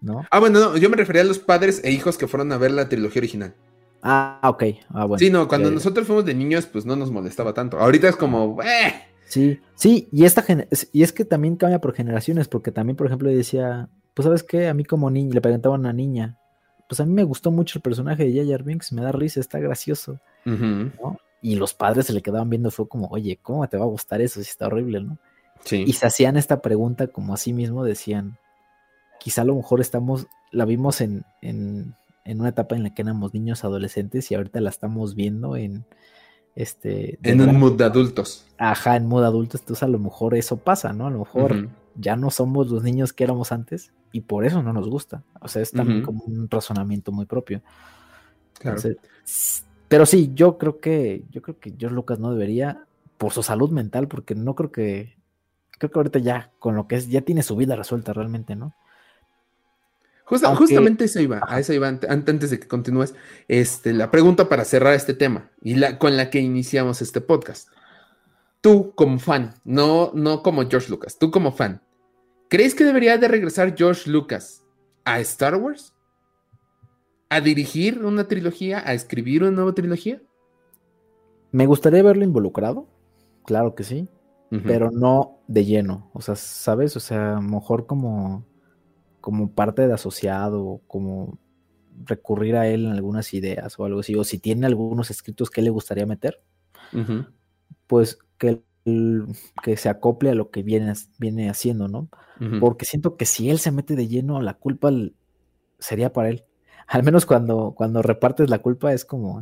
¿no? 0.00 0.24
Ah, 0.30 0.40
bueno, 0.40 0.60
no, 0.60 0.76
yo 0.76 0.88
me 0.88 0.96
refería 0.96 1.22
a 1.22 1.26
los 1.26 1.38
padres 1.38 1.80
e 1.84 1.90
hijos 1.90 2.16
que 2.16 2.28
fueron 2.28 2.52
a 2.52 2.58
ver 2.58 2.70
la 2.70 2.88
trilogía 2.88 3.20
original. 3.20 3.54
Ah, 4.02 4.40
ok. 4.44 4.64
Ah, 4.90 5.04
bueno. 5.04 5.18
Sí, 5.18 5.30
no, 5.30 5.48
cuando 5.48 5.70
nosotros 5.70 6.06
fuimos 6.06 6.24
de 6.24 6.34
niños, 6.34 6.66
pues 6.66 6.86
no 6.86 6.96
nos 6.96 7.10
molestaba 7.10 7.52
tanto. 7.52 7.78
Ahorita 7.78 8.08
es 8.08 8.16
como, 8.16 8.62
¡eh! 8.62 8.94
Sí, 9.26 9.60
sí, 9.74 10.08
y 10.12 10.24
esta 10.24 10.44
y 10.92 11.02
es 11.02 11.12
que 11.12 11.24
también 11.24 11.56
cambia 11.56 11.80
por 11.80 11.94
generaciones, 11.94 12.46
porque 12.46 12.70
también, 12.70 12.96
por 12.96 13.08
ejemplo, 13.08 13.28
decía, 13.28 13.88
pues 14.14 14.24
sabes 14.24 14.44
qué, 14.44 14.68
a 14.68 14.74
mí 14.74 14.84
como 14.84 15.10
niña, 15.10 15.34
le 15.34 15.40
preguntaba 15.40 15.74
a 15.74 15.78
una 15.78 15.92
niña, 15.92 16.38
pues 16.88 17.00
a 17.00 17.04
mí 17.04 17.12
me 17.12 17.24
gustó 17.24 17.50
mucho 17.50 17.78
el 17.78 17.82
personaje 17.82 18.24
de 18.24 18.46
Jar 18.46 18.62
Binks, 18.62 18.92
me 18.92 19.02
da 19.02 19.10
risa, 19.10 19.40
está 19.40 19.58
gracioso, 19.58 20.20
Y 21.46 21.54
los 21.54 21.74
padres 21.74 22.06
se 22.06 22.12
le 22.12 22.22
quedaban 22.22 22.50
viendo, 22.50 22.72
fue 22.72 22.88
como, 22.88 23.06
oye, 23.06 23.38
¿cómo 23.40 23.68
te 23.68 23.76
va 23.76 23.84
a 23.84 23.88
gustar 23.88 24.20
eso 24.20 24.42
si 24.42 24.50
está 24.50 24.66
horrible, 24.66 25.00
no? 25.00 25.16
Sí. 25.64 25.84
Y 25.86 25.92
se 25.92 26.04
hacían 26.04 26.36
esta 26.36 26.60
pregunta 26.60 27.06
como 27.06 27.34
a 27.34 27.36
sí 27.36 27.52
mismo, 27.52 27.84
decían, 27.84 28.36
quizá 29.20 29.42
a 29.42 29.44
lo 29.44 29.54
mejor 29.54 29.80
estamos, 29.80 30.26
la 30.50 30.64
vimos 30.64 31.00
en, 31.00 31.24
en, 31.42 31.94
en 32.24 32.40
una 32.40 32.48
etapa 32.48 32.74
en 32.74 32.82
la 32.82 32.92
que 32.92 33.02
éramos 33.02 33.32
niños 33.32 33.62
adolescentes 33.62 34.28
y 34.32 34.34
ahorita 34.34 34.60
la 34.60 34.70
estamos 34.70 35.14
viendo 35.14 35.54
en 35.54 35.84
este 36.56 37.16
en 37.22 37.40
un 37.40 37.56
mood 37.60 37.78
de 37.78 37.84
adultos. 37.84 38.44
Ajá, 38.58 38.96
en 38.96 39.06
mood 39.06 39.20
de 39.20 39.28
adultos, 39.28 39.60
entonces 39.60 39.84
a 39.84 39.88
lo 39.88 40.00
mejor 40.00 40.34
eso 40.34 40.56
pasa, 40.56 40.92
¿no? 40.92 41.06
A 41.06 41.10
lo 41.10 41.20
mejor 41.20 41.68
ya 41.94 42.16
no 42.16 42.32
somos 42.32 42.72
los 42.72 42.82
niños 42.82 43.12
que 43.12 43.22
éramos 43.22 43.52
antes 43.52 43.92
y 44.10 44.22
por 44.22 44.44
eso 44.44 44.64
no 44.64 44.72
nos 44.72 44.88
gusta. 44.88 45.22
O 45.40 45.46
sea, 45.46 45.62
es 45.62 45.70
también 45.70 46.02
como 46.02 46.24
un 46.24 46.50
razonamiento 46.50 47.12
muy 47.12 47.26
propio. 47.26 47.62
Claro. 48.58 48.80
Pero 49.88 50.06
sí, 50.06 50.30
yo 50.34 50.58
creo 50.58 50.80
que 50.80 51.24
yo 51.30 51.42
creo 51.42 51.58
que 51.58 51.74
George 51.78 51.94
Lucas 51.94 52.18
no 52.18 52.30
debería 52.32 52.84
por 53.18 53.32
su 53.32 53.42
salud 53.42 53.70
mental 53.70 54.08
porque 54.08 54.34
no 54.34 54.54
creo 54.54 54.72
que 54.72 55.16
creo 55.78 55.90
que 55.90 55.98
ahorita 55.98 56.18
ya 56.18 56.50
con 56.58 56.74
lo 56.76 56.88
que 56.88 56.96
es 56.96 57.08
ya 57.08 57.20
tiene 57.20 57.42
su 57.42 57.56
vida 57.56 57.76
resuelta 57.76 58.12
realmente, 58.12 58.56
¿no? 58.56 58.74
justamente 60.26 61.04
eso 61.04 61.20
iba, 61.20 61.40
a 61.46 61.60
eso 61.60 61.72
iba 61.72 61.86
antes 61.86 62.50
de 62.50 62.58
que 62.58 62.66
continúes. 62.66 63.14
Este, 63.46 63.92
la 63.92 64.10
pregunta 64.10 64.48
para 64.48 64.64
cerrar 64.64 64.94
este 64.94 65.14
tema 65.14 65.50
y 65.62 65.76
la 65.76 65.98
con 65.98 66.16
la 66.16 66.30
que 66.30 66.40
iniciamos 66.40 67.00
este 67.00 67.20
podcast. 67.20 67.68
Tú 68.60 68.92
como 68.96 69.20
fan, 69.20 69.54
no, 69.64 70.10
no 70.14 70.42
como 70.42 70.68
George 70.68 70.90
Lucas, 70.90 71.18
tú 71.18 71.30
como 71.30 71.52
fan, 71.52 71.80
¿crees 72.48 72.74
que 72.74 72.84
debería 72.84 73.18
de 73.18 73.28
regresar 73.28 73.76
George 73.76 74.10
Lucas 74.10 74.64
a 75.04 75.20
Star 75.20 75.54
Wars? 75.54 75.92
¿A 77.28 77.40
dirigir 77.40 78.04
una 78.04 78.28
trilogía? 78.28 78.82
¿A 78.86 78.94
escribir 78.94 79.42
una 79.42 79.52
nueva 79.52 79.74
trilogía? 79.74 80.22
Me 81.52 81.66
gustaría 81.66 82.02
verlo 82.02 82.24
involucrado, 82.24 82.86
claro 83.44 83.74
que 83.74 83.84
sí, 83.84 84.08
pero 84.64 84.90
no 84.90 85.38
de 85.48 85.64
lleno. 85.64 86.10
O 86.12 86.20
sea, 86.20 86.36
¿sabes? 86.36 86.96
O 86.96 87.00
sea, 87.00 87.40
mejor 87.40 87.86
como 87.86 88.44
como 89.26 89.50
parte 89.50 89.88
de 89.88 89.92
asociado, 89.92 90.82
como 90.86 91.40
recurrir 92.04 92.54
a 92.54 92.68
él 92.68 92.84
en 92.86 92.92
algunas 92.92 93.34
ideas 93.34 93.76
o 93.76 93.84
algo 93.84 93.98
así, 93.98 94.14
o 94.14 94.22
si 94.22 94.38
tiene 94.38 94.66
algunos 94.66 95.10
escritos 95.10 95.50
que 95.50 95.62
le 95.62 95.70
gustaría 95.70 96.06
meter, 96.06 96.40
pues 97.88 98.20
que, 98.38 98.62
que 99.64 99.76
se 99.76 99.88
acople 99.88 100.30
a 100.30 100.36
lo 100.36 100.52
que 100.52 100.62
viene, 100.62 100.92
viene 101.18 101.50
haciendo, 101.50 101.88
¿no? 101.88 102.08
Porque 102.60 102.84
siento 102.84 103.16
que 103.16 103.24
si 103.24 103.50
él 103.50 103.58
se 103.58 103.72
mete 103.72 103.96
de 103.96 104.06
lleno, 104.06 104.40
la 104.40 104.54
culpa 104.54 104.92
sería 105.80 106.12
para 106.12 106.28
él. 106.28 106.44
Al 106.86 107.02
menos 107.02 107.26
cuando, 107.26 107.74
cuando 107.76 108.02
repartes 108.02 108.48
la 108.48 108.60
culpa 108.60 108.92
es 108.92 109.04
como, 109.04 109.40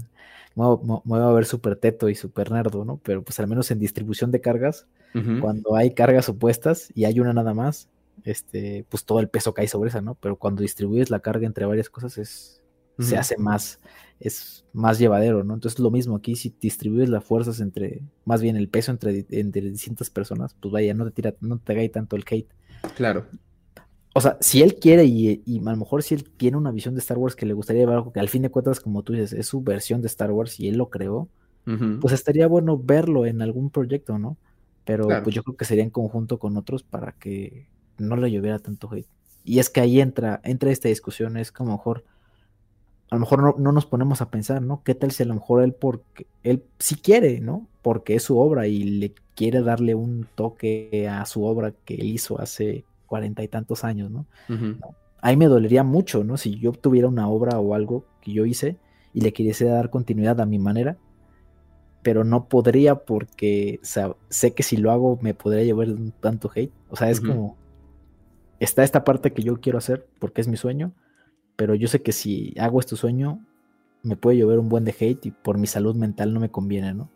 me, 0.55 0.65
voy 1.05 1.21
a 1.21 1.31
ver 1.33 1.45
súper 1.45 1.77
teto 1.77 2.09
y 2.09 2.15
súper 2.15 2.51
nerdo, 2.51 2.85
¿no? 2.85 2.99
Pero 3.03 3.23
pues 3.23 3.39
al 3.41 3.49
menos 3.49 3.71
en 3.71 3.79
distribución 3.79 4.31
de 4.31 4.41
cargas, 4.41 4.87
cuando 5.41 5.77
hay 5.77 5.95
cargas 5.95 6.29
opuestas 6.29 6.91
y 6.93 7.05
hay 7.05 7.21
una 7.21 7.33
nada 7.33 7.55
más, 7.55 7.89
este, 8.25 8.85
pues 8.89 9.05
todo 9.05 9.21
el 9.21 9.29
peso 9.29 9.55
cae 9.55 9.69
sobre 9.69 9.91
esa, 9.91 10.01
¿no? 10.01 10.16
Pero 10.16 10.37
cuando 10.37 10.62
distribuyes 10.62 11.09
la 11.09 11.21
carga 11.21 11.47
entre 11.47 11.66
varias 11.66 11.89
cosas 11.89 12.19
es, 12.19 12.61
se 12.99 13.16
hace 13.16 13.37
más, 13.37 13.79
es 14.19 14.65
más 14.73 14.99
llevadero, 14.99 15.45
¿no? 15.45 15.55
Entonces 15.55 15.79
lo 15.79 15.91
mismo 15.91 16.16
aquí, 16.16 16.35
si 16.35 16.55
distribuyes 16.61 17.09
las 17.09 17.25
fuerzas 17.25 17.61
entre, 17.61 18.03
más 18.25 18.43
bien 18.43 18.57
el 18.57 18.69
peso 18.69 18.91
entre, 18.91 19.25
entre 19.31 19.62
distintas 19.62 20.11
personas, 20.11 20.57
pues 20.61 20.73
vaya, 20.73 20.95
no 20.95 21.05
te 21.05 21.11
tira, 21.12 21.35
no 21.41 21.59
te 21.59 21.75
cae 21.75 21.89
tanto 21.89 22.16
el 22.16 22.25
hate. 22.29 22.51
Claro. 22.97 23.27
O 24.16 24.20
sea, 24.20 24.39
si 24.41 24.62
él 24.62 24.77
quiere 24.77 25.05
y, 25.05 25.43
a 25.66 25.70
lo 25.70 25.77
mejor 25.77 26.05
si 26.05 26.15
él 26.15 26.24
tiene 26.36 26.57
una 26.57 26.70
visión 26.70 26.95
de 26.95 27.01
Star 27.01 27.19
Wars 27.19 27.35
que 27.35 27.47
le 27.47 27.53
gustaría 27.53 27.82
llevar 27.82 27.97
algo 27.97 28.12
que 28.12 28.20
al 28.20 28.28
fin 28.28 28.43
de 28.43 28.49
cuentas, 28.49 28.78
como 28.78 29.03
tú 29.03 29.12
dices, 29.12 29.32
es 29.32 29.49
su 29.49 29.61
versión 29.61 30.03
de 30.03 30.07
Star 30.07 30.31
Wars 30.31 30.61
y 30.61 30.69
él 30.69 30.77
lo 30.77 30.89
creó, 30.89 31.28
pues 32.01 32.15
estaría 32.15 32.47
bueno 32.47 32.78
verlo 32.78 33.27
en 33.27 33.43
algún 33.43 33.70
proyecto, 33.70 34.16
¿no? 34.19 34.36
Pero 34.85 35.09
pues 35.24 35.35
yo 35.35 35.43
creo 35.43 35.57
que 35.57 35.65
sería 35.65 35.82
en 35.82 35.91
conjunto 35.91 36.39
con 36.39 36.57
otros 36.57 36.85
para 36.85 37.12
que 37.12 37.66
no 37.99 38.15
le 38.16 38.31
lloviera 38.31 38.61
tanto 38.61 38.89
hate. 38.93 39.09
Y 39.45 39.59
es 39.59 39.69
que 39.69 39.81
ahí 39.81 40.01
entra, 40.01 40.41
entra 40.45 40.70
esta 40.70 40.89
discusión, 40.89 41.36
es 41.36 41.51
como 41.51 41.73
mejor, 41.73 42.05
a 43.11 43.16
lo 43.16 43.20
mejor 43.20 43.43
no, 43.43 43.57
no, 43.59 43.73
nos 43.73 43.86
ponemos 43.86 44.20
a 44.20 44.31
pensar, 44.31 44.62
¿no? 44.62 44.82
¿Qué 44.85 44.95
tal 44.95 45.11
si 45.11 45.24
a 45.24 45.27
lo 45.27 45.35
mejor 45.35 45.65
él, 45.65 45.73
porque, 45.73 46.28
él 46.45 46.62
sí 46.78 46.95
quiere, 46.95 47.41
¿no? 47.41 47.66
Porque 47.82 48.15
es 48.15 48.23
su 48.23 48.39
obra 48.39 48.69
y 48.69 48.85
le 48.85 49.12
quiere 49.35 49.61
darle 49.62 49.97
un 49.97 50.28
toque 50.36 51.09
a 51.11 51.27
su 51.27 51.45
obra 51.45 51.73
que 51.85 51.95
él 51.95 52.05
hizo 52.05 52.41
hace 52.41 52.85
cuarenta 53.06 53.43
y 53.43 53.48
tantos 53.48 53.85
años, 53.85 54.10
¿no? 54.10 54.26
Ahí 55.20 55.36
me 55.36 55.47
dolería 55.47 55.85
mucho, 55.85 56.24
¿no? 56.24 56.36
Si 56.36 56.59
yo 56.59 56.72
tuviera 56.72 57.09
una 57.09 57.28
obra 57.28 57.59
o 57.59 57.74
algo 57.74 58.05
que 58.20 58.32
yo 58.32 58.44
hice 58.44 58.76
y 59.12 59.20
le 59.20 59.32
quisiese 59.32 59.66
dar 59.66 59.90
continuidad 59.90 60.40
a 60.40 60.47
mi 60.47 60.59
manera, 60.59 60.98
pero 62.02 62.24
no 62.24 62.48
podría 62.48 62.97
porque 62.97 63.81
sé 63.82 64.52
que 64.52 64.62
si 64.62 64.76
lo 64.76 64.90
hago 64.90 65.18
me 65.22 65.32
podría 65.32 65.64
llevar 65.64 65.89
tanto 66.20 66.51
hate. 66.55 66.72
O 66.90 66.97
sea, 66.97 67.09
es 67.10 67.20
como, 67.20 67.56
está 68.60 68.85
esta 68.85 69.05
parte 69.05 69.32
que 69.32 69.43
yo 69.43 69.60
quiero 69.60 69.78
hacer 69.78 70.06
porque 70.18 70.43
es 70.43 70.48
mi 70.48 70.59
sueño, 70.59 70.93
pero 71.56 71.74
yo 71.74 71.89
sé 71.89 72.02
que 72.02 72.12
si 72.12 72.55
hago 72.59 72.81
este 72.81 72.97
sueño 72.97 73.40
me 74.02 74.16
puede 74.16 74.36
llover 74.36 74.59
un 74.59 74.68
buen 74.68 74.85
de 74.85 74.94
hate 74.98 75.26
y 75.26 75.31
por 75.31 75.56
mi 75.56 75.66
salud 75.66 75.97
mental 75.97 76.35
no 76.35 76.40
me 76.40 76.51
conviene, 76.51 76.93
¿no? 76.93 77.09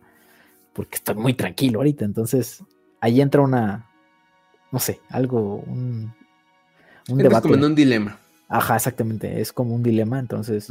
Porque 0.72 0.96
estoy 0.96 1.16
muy 1.16 1.34
tranquilo 1.34 1.80
ahorita, 1.80 2.06
entonces 2.06 2.64
ahí 3.00 3.20
entra 3.20 3.42
una, 3.42 3.87
no 4.70 4.78
sé, 4.78 5.00
algo, 5.10 5.56
un, 5.56 6.12
un 7.08 7.18
debate. 7.18 7.42
como 7.42 7.54
en 7.54 7.64
un 7.64 7.74
dilema. 7.74 8.18
Ajá, 8.48 8.76
exactamente, 8.76 9.40
es 9.40 9.52
como 9.52 9.74
un 9.74 9.82
dilema, 9.82 10.18
entonces 10.18 10.68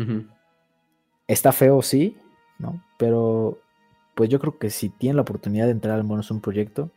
está 1.28 1.52
feo, 1.52 1.82
sí, 1.82 2.18
¿no? 2.58 2.84
Pero 2.98 3.60
pues 4.16 4.30
yo 4.30 4.40
creo 4.40 4.58
que 4.58 4.72
si 4.72 4.90
tiene 4.90 5.16
la 5.16 5.22
oportunidad 5.22 5.66
de 5.66 5.72
entrar 5.72 5.96
al 5.96 6.04
menos 6.04 6.32
un 6.32 6.42
proyecto, 6.42 6.92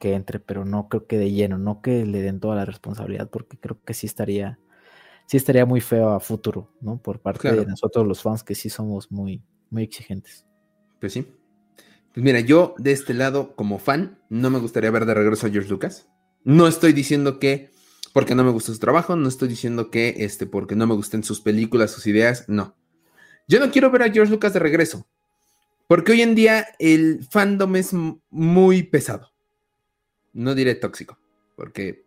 que 0.00 0.14
entre, 0.14 0.38
pero 0.38 0.64
no 0.64 0.88
creo 0.88 1.06
que 1.06 1.18
de 1.18 1.32
lleno, 1.32 1.58
no 1.58 1.82
que 1.82 2.06
le 2.06 2.22
den 2.22 2.40
toda 2.40 2.56
la 2.56 2.64
responsabilidad, 2.64 3.28
porque 3.28 3.58
creo 3.58 3.78
que 3.84 3.92
sí 3.92 4.06
estaría, 4.06 4.58
sí 5.26 5.36
estaría 5.36 5.66
muy 5.66 5.80
feo 5.80 6.10
a 6.10 6.20
futuro, 6.20 6.70
¿no? 6.80 6.96
Por 6.96 7.20
parte 7.20 7.52
de 7.52 7.66
nosotros 7.66 8.06
los 8.06 8.22
fans 8.22 8.42
que 8.42 8.54
sí 8.54 8.70
somos 8.70 9.10
muy, 9.10 9.42
muy 9.70 9.82
exigentes. 9.82 10.46
Pues 11.00 11.12
sí. 11.12 11.26
Pues 12.18 12.24
mira, 12.24 12.40
yo 12.40 12.74
de 12.78 12.90
este 12.90 13.14
lado, 13.14 13.54
como 13.54 13.78
fan, 13.78 14.18
no 14.28 14.50
me 14.50 14.58
gustaría 14.58 14.90
ver 14.90 15.06
de 15.06 15.14
regreso 15.14 15.46
a 15.46 15.50
George 15.50 15.70
Lucas. 15.70 16.08
No 16.42 16.66
estoy 16.66 16.92
diciendo 16.92 17.38
que 17.38 17.70
porque 18.12 18.34
no 18.34 18.42
me 18.42 18.50
gusta 18.50 18.72
su 18.72 18.80
trabajo, 18.80 19.14
no 19.14 19.28
estoy 19.28 19.46
diciendo 19.46 19.88
que 19.88 20.16
este, 20.18 20.44
porque 20.44 20.74
no 20.74 20.88
me 20.88 20.96
gusten 20.96 21.22
sus 21.22 21.40
películas, 21.40 21.92
sus 21.92 22.08
ideas, 22.08 22.44
no. 22.48 22.76
Yo 23.46 23.60
no 23.60 23.70
quiero 23.70 23.92
ver 23.92 24.02
a 24.02 24.10
George 24.10 24.32
Lucas 24.32 24.52
de 24.52 24.58
regreso, 24.58 25.06
porque 25.86 26.10
hoy 26.10 26.22
en 26.22 26.34
día 26.34 26.66
el 26.80 27.24
fandom 27.30 27.76
es 27.76 27.92
muy 28.30 28.82
pesado 28.82 29.30
no 30.32 30.56
diré 30.56 30.74
tóxico, 30.74 31.20
porque, 31.54 32.04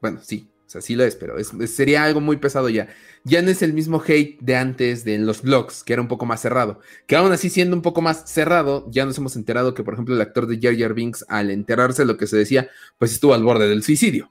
bueno, 0.00 0.20
sí, 0.22 0.48
sea, 0.80 0.96
lo 0.96 1.04
es, 1.04 1.16
pero 1.16 1.34
sería 1.66 2.04
algo 2.04 2.20
muy 2.20 2.36
pesado 2.38 2.68
ya. 2.68 2.88
Ya 3.24 3.42
no 3.42 3.50
es 3.50 3.62
el 3.62 3.72
mismo 3.72 4.02
hate 4.06 4.40
de 4.40 4.56
antes 4.56 5.04
de 5.04 5.18
los 5.18 5.42
blogs, 5.42 5.84
que 5.84 5.92
era 5.92 6.02
un 6.02 6.08
poco 6.08 6.26
más 6.26 6.40
cerrado. 6.40 6.80
Que 7.06 7.16
aún 7.16 7.32
así, 7.32 7.50
siendo 7.50 7.76
un 7.76 7.82
poco 7.82 8.00
más 8.00 8.30
cerrado, 8.30 8.88
ya 8.90 9.04
nos 9.04 9.18
hemos 9.18 9.36
enterado 9.36 9.74
que, 9.74 9.84
por 9.84 9.94
ejemplo, 9.94 10.14
el 10.14 10.20
actor 10.20 10.46
de 10.46 10.58
Jar 10.60 10.76
Jar 10.78 10.94
Binks, 10.94 11.24
al 11.28 11.50
enterarse 11.50 12.02
de 12.02 12.06
lo 12.06 12.16
que 12.16 12.26
se 12.26 12.36
decía, 12.36 12.68
pues 12.98 13.12
estuvo 13.12 13.34
al 13.34 13.44
borde 13.44 13.68
del 13.68 13.82
suicidio. 13.82 14.30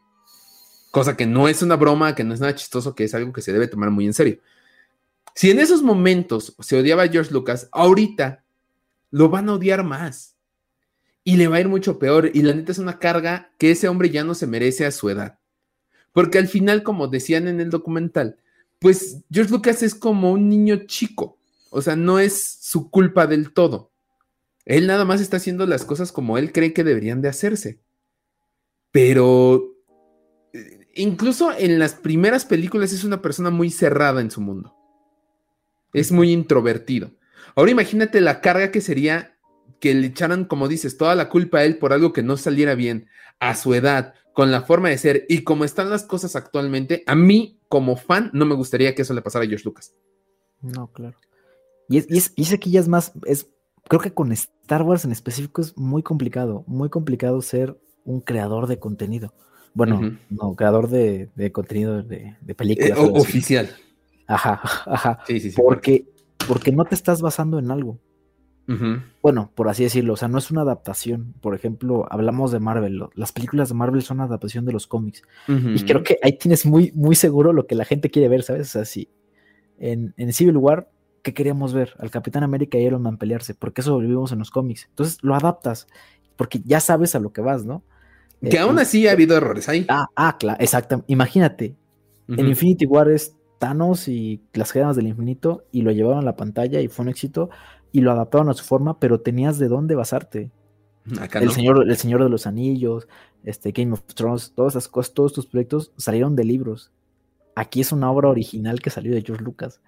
Cosa 0.91 1.15
que 1.15 1.25
no 1.25 1.47
es 1.47 1.61
una 1.61 1.75
broma, 1.77 2.15
que 2.15 2.23
no 2.23 2.33
es 2.33 2.39
nada 2.41 2.55
chistoso, 2.55 2.95
que 2.95 3.05
es 3.05 3.13
algo 3.13 3.31
que 3.31 3.41
se 3.41 3.53
debe 3.53 3.67
tomar 3.67 3.91
muy 3.91 4.05
en 4.05 4.13
serio. 4.13 4.39
Si 5.35 5.49
en 5.49 5.59
esos 5.59 5.81
momentos 5.83 6.55
se 6.59 6.77
odiaba 6.77 7.03
a 7.03 7.07
George 7.07 7.31
Lucas, 7.31 7.69
ahorita 7.71 8.43
lo 9.11 9.29
van 9.29 9.49
a 9.49 9.53
odiar 9.53 9.83
más. 9.83 10.35
y 11.23 11.37
le 11.37 11.47
va 11.47 11.57
a 11.57 11.59
ir 11.61 11.69
mucho 11.69 11.99
peor. 11.99 12.31
Y 12.33 12.41
la 12.41 12.53
neta 12.53 12.71
es 12.71 12.79
una 12.79 12.99
carga 12.99 13.51
que 13.57 13.71
ese 13.71 13.87
hombre 13.87 14.09
ya 14.09 14.23
no 14.23 14.33
se 14.35 14.47
merece 14.47 14.85
a 14.85 14.91
su 14.91 15.09
edad. 15.09 15.39
Porque 16.13 16.37
al 16.37 16.47
final, 16.47 16.83
como 16.83 17.07
decían 17.07 17.47
en 17.47 17.61
el 17.61 17.69
documental, 17.69 18.37
pues 18.79 19.23
George 19.31 19.51
Lucas 19.51 19.83
es 19.83 19.95
como 19.95 20.31
un 20.31 20.49
niño 20.49 20.85
chico. 20.85 21.37
O 21.69 21.81
sea, 21.81 21.95
no 21.95 22.19
es 22.19 22.57
su 22.61 22.89
culpa 22.89 23.27
del 23.27 23.53
todo. 23.53 23.91
Él 24.65 24.87
nada 24.87 25.05
más 25.05 25.21
está 25.21 25.37
haciendo 25.37 25.65
las 25.65 25.85
cosas 25.85 26.11
como 26.11 26.37
él 26.37 26.51
cree 26.51 26.73
que 26.73 26.83
deberían 26.83 27.21
de 27.21 27.29
hacerse. 27.29 27.79
Pero 28.91 29.75
eh, 30.53 30.87
incluso 30.95 31.51
en 31.57 31.79
las 31.79 31.95
primeras 31.95 32.45
películas 32.45 32.91
es 32.91 33.03
una 33.03 33.21
persona 33.21 33.49
muy 33.49 33.69
cerrada 33.69 34.21
en 34.21 34.31
su 34.31 34.41
mundo. 34.41 34.75
Es 35.93 36.11
muy 36.11 36.31
introvertido. 36.31 37.11
Ahora 37.55 37.71
imagínate 37.71 38.21
la 38.21 38.41
carga 38.41 38.71
que 38.71 38.81
sería 38.81 39.37
que 39.79 39.93
le 39.93 40.07
echaran, 40.07 40.45
como 40.45 40.67
dices, 40.67 40.97
toda 40.97 41.15
la 41.15 41.29
culpa 41.29 41.59
a 41.59 41.63
él 41.65 41.77
por 41.77 41.91
algo 41.91 42.13
que 42.13 42.23
no 42.23 42.37
saliera 42.37 42.75
bien 42.75 43.07
a 43.39 43.55
su 43.55 43.73
edad, 43.73 44.13
con 44.33 44.51
la 44.51 44.61
forma 44.61 44.89
de 44.89 44.97
ser 44.97 45.25
y 45.29 45.43
como 45.43 45.65
están 45.65 45.89
las 45.89 46.03
cosas 46.03 46.35
actualmente, 46.35 47.03
a 47.05 47.15
mí 47.15 47.59
como 47.67 47.95
fan 47.95 48.29
no 48.33 48.45
me 48.45 48.55
gustaría 48.55 48.95
que 48.95 49.01
eso 49.01 49.13
le 49.13 49.21
pasara 49.21 49.45
a 49.45 49.47
George 49.47 49.65
Lucas. 49.65 49.93
No, 50.61 50.87
claro. 50.91 51.17
Y, 51.89 51.97
es, 51.97 52.07
y, 52.09 52.17
es, 52.17 52.33
y 52.35 52.53
aquí 52.53 52.71
ya 52.71 52.79
es 52.79 52.87
más, 52.87 53.11
es, 53.25 53.49
creo 53.87 53.99
que 53.99 54.13
con 54.13 54.31
Star 54.31 54.83
Wars 54.83 55.05
en 55.05 55.11
específico 55.11 55.61
es 55.61 55.77
muy 55.77 56.03
complicado, 56.03 56.63
muy 56.67 56.89
complicado 56.89 57.41
ser 57.41 57.77
un 58.03 58.21
creador 58.21 58.67
de 58.67 58.79
contenido. 58.79 59.33
Bueno, 59.73 60.17
no, 60.29 60.55
creador 60.55 60.89
de, 60.89 61.29
contenido 61.53 62.03
de, 62.03 62.35
películas. 62.55 62.97
Eh, 62.97 63.11
oficial. 63.13 63.69
Ajá, 64.27 64.61
ajá. 64.85 65.19
Sí, 65.27 65.39
sí, 65.39 65.51
sí. 65.51 65.61
Porque, 65.61 66.05
porque 66.47 66.71
no 66.71 66.83
te 66.85 66.95
estás 66.95 67.21
basando 67.21 67.57
en 67.59 67.71
algo. 67.71 67.99
Bueno, 69.21 69.51
por 69.55 69.69
así 69.69 69.83
decirlo, 69.83 70.13
o 70.13 70.17
sea, 70.17 70.27
no 70.27 70.37
es 70.37 70.51
una 70.51 70.61
adaptación. 70.61 71.33
Por 71.41 71.55
ejemplo, 71.55 72.07
hablamos 72.09 72.51
de 72.51 72.59
Marvel. 72.59 73.03
Las 73.15 73.31
películas 73.31 73.69
de 73.69 73.75
Marvel 73.75 74.01
son 74.01 74.21
adaptación 74.21 74.65
de 74.65 74.73
los 74.73 74.87
cómics. 74.87 75.23
Y 75.47 75.83
creo 75.85 76.03
que 76.03 76.17
ahí 76.23 76.37
tienes 76.37 76.65
muy, 76.65 76.91
muy 76.95 77.15
seguro 77.15 77.53
lo 77.53 77.67
que 77.67 77.75
la 77.75 77.85
gente 77.85 78.09
quiere 78.09 78.29
ver, 78.29 78.43
¿sabes? 78.43 78.75
O 78.75 78.85
sea. 78.85 79.03
En, 79.77 80.13
en 80.17 80.31
Civil 80.31 80.57
War, 80.57 80.91
¿qué 81.23 81.33
queríamos 81.33 81.73
ver? 81.73 81.93
Al 81.97 82.11
Capitán 82.11 82.43
América 82.43 82.77
y 82.77 82.83
Iron 82.83 83.01
Man 83.01 83.17
pelearse, 83.17 83.55
porque 83.55 83.81
eso 83.81 83.91
lo 83.91 83.99
vivimos 83.99 84.31
en 84.31 84.39
los 84.39 84.51
cómics. 84.51 84.85
Entonces 84.89 85.17
lo 85.21 85.35
adaptas, 85.35 85.87
porque 86.35 86.61
ya 86.63 86.79
sabes 86.79 87.15
a 87.15 87.19
lo 87.19 87.33
que 87.33 87.41
vas, 87.41 87.65
¿no? 87.65 87.83
Que 88.47 88.57
aún 88.57 88.79
así 88.79 89.07
ha 89.07 89.11
habido 89.11 89.37
errores 89.37 89.69
ahí. 89.69 89.85
Ah, 89.87 90.07
ah 90.15 90.37
claro, 90.39 90.57
exacto. 90.61 91.03
Imagínate, 91.07 91.75
en 92.27 92.47
Infinity 92.47 92.85
War 92.85 93.09
es 93.09 93.35
Thanos 93.59 94.07
y 94.07 94.41
las 94.53 94.71
gemas 94.71 94.95
del 94.95 95.07
infinito 95.07 95.65
y 95.71 95.83
lo 95.83 95.91
llevaron 95.91 96.19
a 96.19 96.23
la 96.23 96.35
pantalla 96.35 96.81
y 96.81 96.87
fue 96.87 97.03
un 97.03 97.09
éxito 97.09 97.51
y 97.91 98.01
lo 98.01 98.11
adaptaron 98.11 98.49
a 98.49 98.53
su 98.53 98.63
forma, 98.63 98.99
pero 98.99 99.21
tenías 99.21 99.59
de 99.59 99.67
dónde 99.67 99.95
basarte. 99.95 100.51
el, 101.05 101.51
señor, 101.51 101.89
el 101.89 101.97
Señor 101.97 102.23
de 102.23 102.29
los 102.29 102.47
Anillos, 102.47 103.07
este, 103.43 103.71
Game 103.71 103.93
of 103.93 104.03
Thrones, 104.13 104.53
todas 104.55 104.73
esas 104.73 104.87
cosas, 104.87 105.13
todos 105.13 105.33
tus 105.33 105.47
proyectos 105.47 105.91
salieron 105.97 106.35
de 106.35 106.45
libros. 106.45 106.91
Aquí 107.55 107.81
es 107.81 107.91
una 107.91 108.09
obra 108.11 108.29
original 108.29 108.81
que 108.81 108.89
salió 108.89 109.13
de 109.13 109.21
George 109.21 109.43
Lucas. 109.43 109.81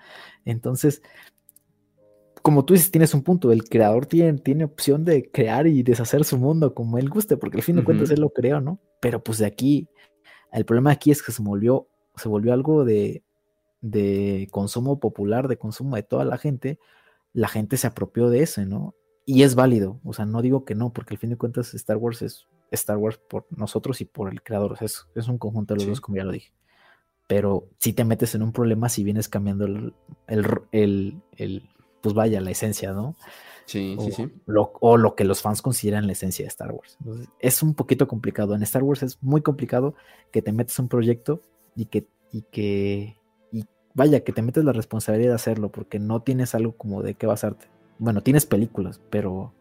Entonces, 0.44 1.02
como 2.42 2.66
tú 2.66 2.74
dices, 2.74 2.92
tienes 2.92 3.14
un 3.14 3.24
punto. 3.24 3.52
El 3.52 3.64
creador 3.64 4.06
tiene, 4.06 4.38
tiene 4.40 4.66
opción 4.66 5.06
de 5.06 5.32
crear 5.32 5.66
y 5.66 5.82
deshacer 5.82 6.26
su 6.26 6.38
mundo 6.38 6.74
como 6.74 6.98
él 6.98 7.10
guste, 7.10 7.38
porque 7.38 7.58
al 7.58 7.64
fin 7.64 7.78
de 7.78 7.86
cuentas 7.86 8.12
él 8.12 8.20
lo 8.20 8.32
creó, 8.32 8.60
¿no? 8.60 8.80
Pero 9.00 9.24
pues 9.24 9.38
de 9.38 9.46
aquí, 9.46 9.88
el 10.52 10.66
problema 10.66 10.92
aquí 10.92 11.10
es 11.10 11.24
que 11.24 11.32
se 11.32 11.42
volvió, 11.42 11.88
se 12.18 12.28
volvió 12.28 12.52
algo 12.52 12.84
de, 12.84 13.24
de 13.80 14.50
consumo 14.52 15.00
popular, 15.00 15.48
de 15.48 15.58
consumo 15.58 15.96
de 15.96 16.04
toda 16.04 16.26
la 16.26 16.38
gente, 16.38 16.80
la 17.34 17.48
gente 17.48 17.78
se 17.78 17.88
apropió 17.88 18.30
de 18.30 18.44
ese, 18.44 18.66
¿no? 18.66 18.96
Y 19.26 19.44
es 19.44 19.56
válido, 19.56 20.00
o 20.04 20.14
sea, 20.14 20.26
no 20.26 20.42
digo 20.42 20.66
que 20.66 20.76
no, 20.76 20.92
porque 20.94 21.14
al 21.16 21.18
fin 21.18 21.30
de 21.30 21.38
cuentas 21.38 21.74
Star 21.74 21.98
Wars 21.98 22.22
es 22.22 22.48
Star 22.72 22.98
Wars 22.98 23.18
por 23.18 23.46
nosotros 23.52 24.02
y 24.02 24.06
por 24.06 24.32
el 24.32 24.42
creador, 24.42 24.74
o 24.74 24.76
sea, 24.76 24.88
es, 24.88 25.28
un 25.28 25.38
conjunto 25.38 25.74
de 25.74 25.80
los 25.80 25.88
dos, 25.88 26.02
como 26.02 26.18
ya 26.18 26.24
lo 26.24 26.32
dije. 26.32 26.54
Pero 27.28 27.70
si 27.80 27.94
te 27.94 28.04
metes 28.04 28.36
en 28.36 28.44
un 28.44 28.52
problema 28.52 28.90
si 28.90 29.04
vienes 29.04 29.30
cambiando 29.30 29.66
el, 29.66 29.94
el, 30.28 31.70
pues 32.02 32.14
vaya, 32.14 32.42
la 32.42 32.52
esencia, 32.52 32.92
¿no? 32.92 33.16
Sí, 33.66 33.96
sí, 33.98 34.12
sí. 34.12 34.32
o 34.82 34.98
lo 34.98 35.16
que 35.16 35.24
los 35.24 35.42
fans 35.42 35.62
consideran 35.62 36.06
la 36.06 36.12
esencia 36.12 36.44
de 36.44 36.50
Star 36.50 36.74
Wars. 36.74 36.98
Entonces, 37.00 37.30
es 37.40 37.64
un 37.64 37.76
poquito 37.76 38.10
complicado. 38.10 38.56
En 38.56 38.64
Star 38.64 38.84
Wars 38.84 39.04
es 39.04 39.24
muy 39.24 39.42
complicado 39.42 39.96
que 40.32 40.42
te 40.42 40.52
metes 40.52 40.78
un 40.80 40.90
proyecto 40.90 41.42
y 41.74 41.86
que, 41.86 42.06
y 42.34 42.42
que 42.42 43.16
vaya, 43.94 44.22
que 44.22 44.32
te 44.32 44.42
metes 44.42 44.64
la 44.64 44.74
responsabilidad 44.74 45.30
de 45.30 45.36
hacerlo, 45.36 45.70
porque 45.70 46.00
no 46.00 46.22
tienes 46.22 46.56
algo 46.56 46.74
como 46.74 47.02
de 47.02 47.16
qué 47.16 47.28
basarte. 47.28 47.68
Bueno, 48.00 48.22
tienes 48.22 48.46
películas, 48.46 49.00
pero 49.10 49.54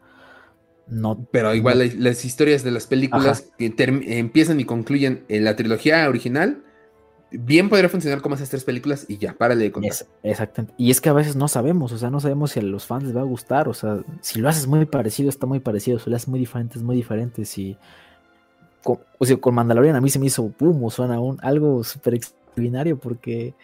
no. 0.88 1.26
Pero 1.30 1.54
igual 1.54 1.92
las, 1.98 2.24
historias 2.24 2.62
de 2.62 2.70
las 2.70 2.86
películas 2.86 3.50
que 3.58 3.72
empiezan 4.18 4.60
y 4.60 4.64
concluyen 4.64 5.24
en 5.28 5.44
la 5.44 5.56
trilogía 5.56 6.08
original, 6.08 6.62
bien 7.30 7.68
podría 7.68 7.88
funcionar 7.88 8.20
como 8.20 8.34
esas 8.34 8.50
tres 8.50 8.64
películas 8.64 9.06
y 9.08 9.18
ya, 9.18 9.34
párale 9.34 9.64
de 9.64 9.72
contar. 9.72 9.92
exactamente. 10.22 10.74
Y 10.76 10.90
es 10.90 11.00
que 11.00 11.08
a 11.08 11.12
veces 11.12 11.36
no 11.36 11.48
sabemos, 11.48 11.92
o 11.92 11.98
sea, 11.98 12.10
no 12.10 12.20
sabemos 12.20 12.52
si 12.52 12.60
a 12.60 12.62
los 12.62 12.86
fans 12.86 13.04
les 13.04 13.16
va 13.16 13.20
a 13.20 13.24
gustar, 13.24 13.68
o 13.68 13.74
sea, 13.74 14.00
si 14.20 14.40
lo 14.40 14.48
haces 14.48 14.66
muy 14.66 14.84
parecido, 14.86 15.28
está 15.28 15.46
muy 15.46 15.60
parecido, 15.60 15.98
si 15.98 16.10
lo 16.10 16.16
haces 16.16 16.28
muy 16.28 16.40
diferente, 16.40 16.78
es 16.78 16.84
muy 16.84 16.96
diferente. 16.96 17.44
Si. 17.44 17.76
Con, 18.82 18.98
o 19.18 19.24
sea, 19.24 19.36
con 19.36 19.54
Mandalorian 19.54 19.94
a 19.94 20.00
mí 20.00 20.10
se 20.10 20.18
me 20.18 20.26
hizo, 20.26 20.48
pum, 20.48 20.90
suena 20.90 21.20
un, 21.20 21.38
algo 21.40 21.84
súper 21.84 22.14
extraordinario 22.14 22.98
porque 22.98 23.54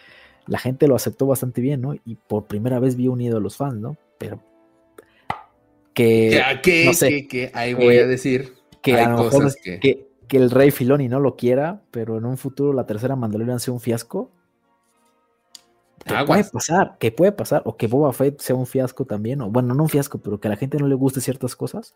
la 0.49 0.59
gente 0.59 0.89
lo 0.89 0.97
aceptó 0.97 1.27
bastante 1.27 1.61
bien, 1.61 1.83
¿no? 1.83 1.95
Y 1.95 2.17
por 2.17 2.47
primera 2.47 2.81
vez 2.81 2.97
vi 2.97 3.09
unido 3.09 3.37
a 3.37 3.41
los 3.41 3.57
fans, 3.57 3.77
¿no? 3.77 3.97
Pero 4.19 4.41
que... 5.95 6.43
¿Qué? 6.63 6.87
no 6.87 6.95
sé, 6.95 7.29
que, 7.29 7.51
ahí 7.55 7.75
voy 7.75 7.99
a 7.99 8.07
decir. 8.07 8.55
Que 8.83 8.95
a 8.95 9.11
lo 9.11 9.25
mejor 9.25 9.53
que... 9.63 10.09
que, 10.27 10.37
el 10.37 10.51
rey 10.51 10.71
Filoni 10.71 11.09
no 11.09 11.21
lo 11.21 11.37
quiera, 11.37 11.83
pero 11.91 12.17
en 12.19 12.25
un 12.25 12.39
futuro 12.39 12.73
la 12.73 12.87
tercera 12.87 13.17
Mandalorian 13.17 13.61
sea 13.61 13.75
un 13.75 13.81
fiasco. 13.81 14.31
Que 16.05 16.15
puede 16.25 16.45
pasar, 16.45 16.97
que 16.99 17.13
puede 17.13 17.33
pasar, 17.33 17.63
o 17.67 17.77
que 17.77 17.87
Boba 17.87 18.13
Fett 18.15 18.41
sea 18.41 18.57
un 18.57 18.67
fiasco 18.67 19.05
también, 19.05 19.43
o 19.43 19.51
bueno, 19.51 19.75
no 19.75 19.83
un 19.83 19.89
fiasco, 19.91 20.19
pero 20.19 20.41
que 20.41 20.49
a 20.49 20.51
la 20.51 20.57
gente 20.57 20.79
no 20.79 20.89
le 20.89 20.95
guste 20.95 21.21
ciertas 21.21 21.55
cosas. 21.55 21.95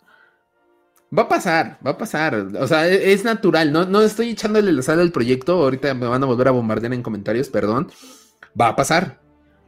Va 1.17 1.23
a 1.23 1.29
pasar, 1.29 1.79
va 1.87 1.93
a 1.93 1.99
pasar. 1.99 2.35
O 2.35 2.67
sea, 2.67 2.89
e-, 2.89 3.13
es, 3.13 3.25
natural. 3.25 3.73
No, 3.73 3.87
no 3.87 4.03
estoy 4.03 4.31
echándole 4.31 4.73
la 4.73 4.83
sal 4.83 5.01
al 5.01 5.13
proyecto. 5.13 5.63
Ahorita 5.63 5.95
me 5.95 6.07
van 6.07 6.23
a 6.23 6.27
volver 6.27 6.49
a 6.49 6.51
bombardear 6.51 6.93
en 6.93 7.03
comentarios, 7.03 7.49
perdón 7.49 7.89
va 8.59 8.69
a 8.69 8.77
pasar. 8.77 9.21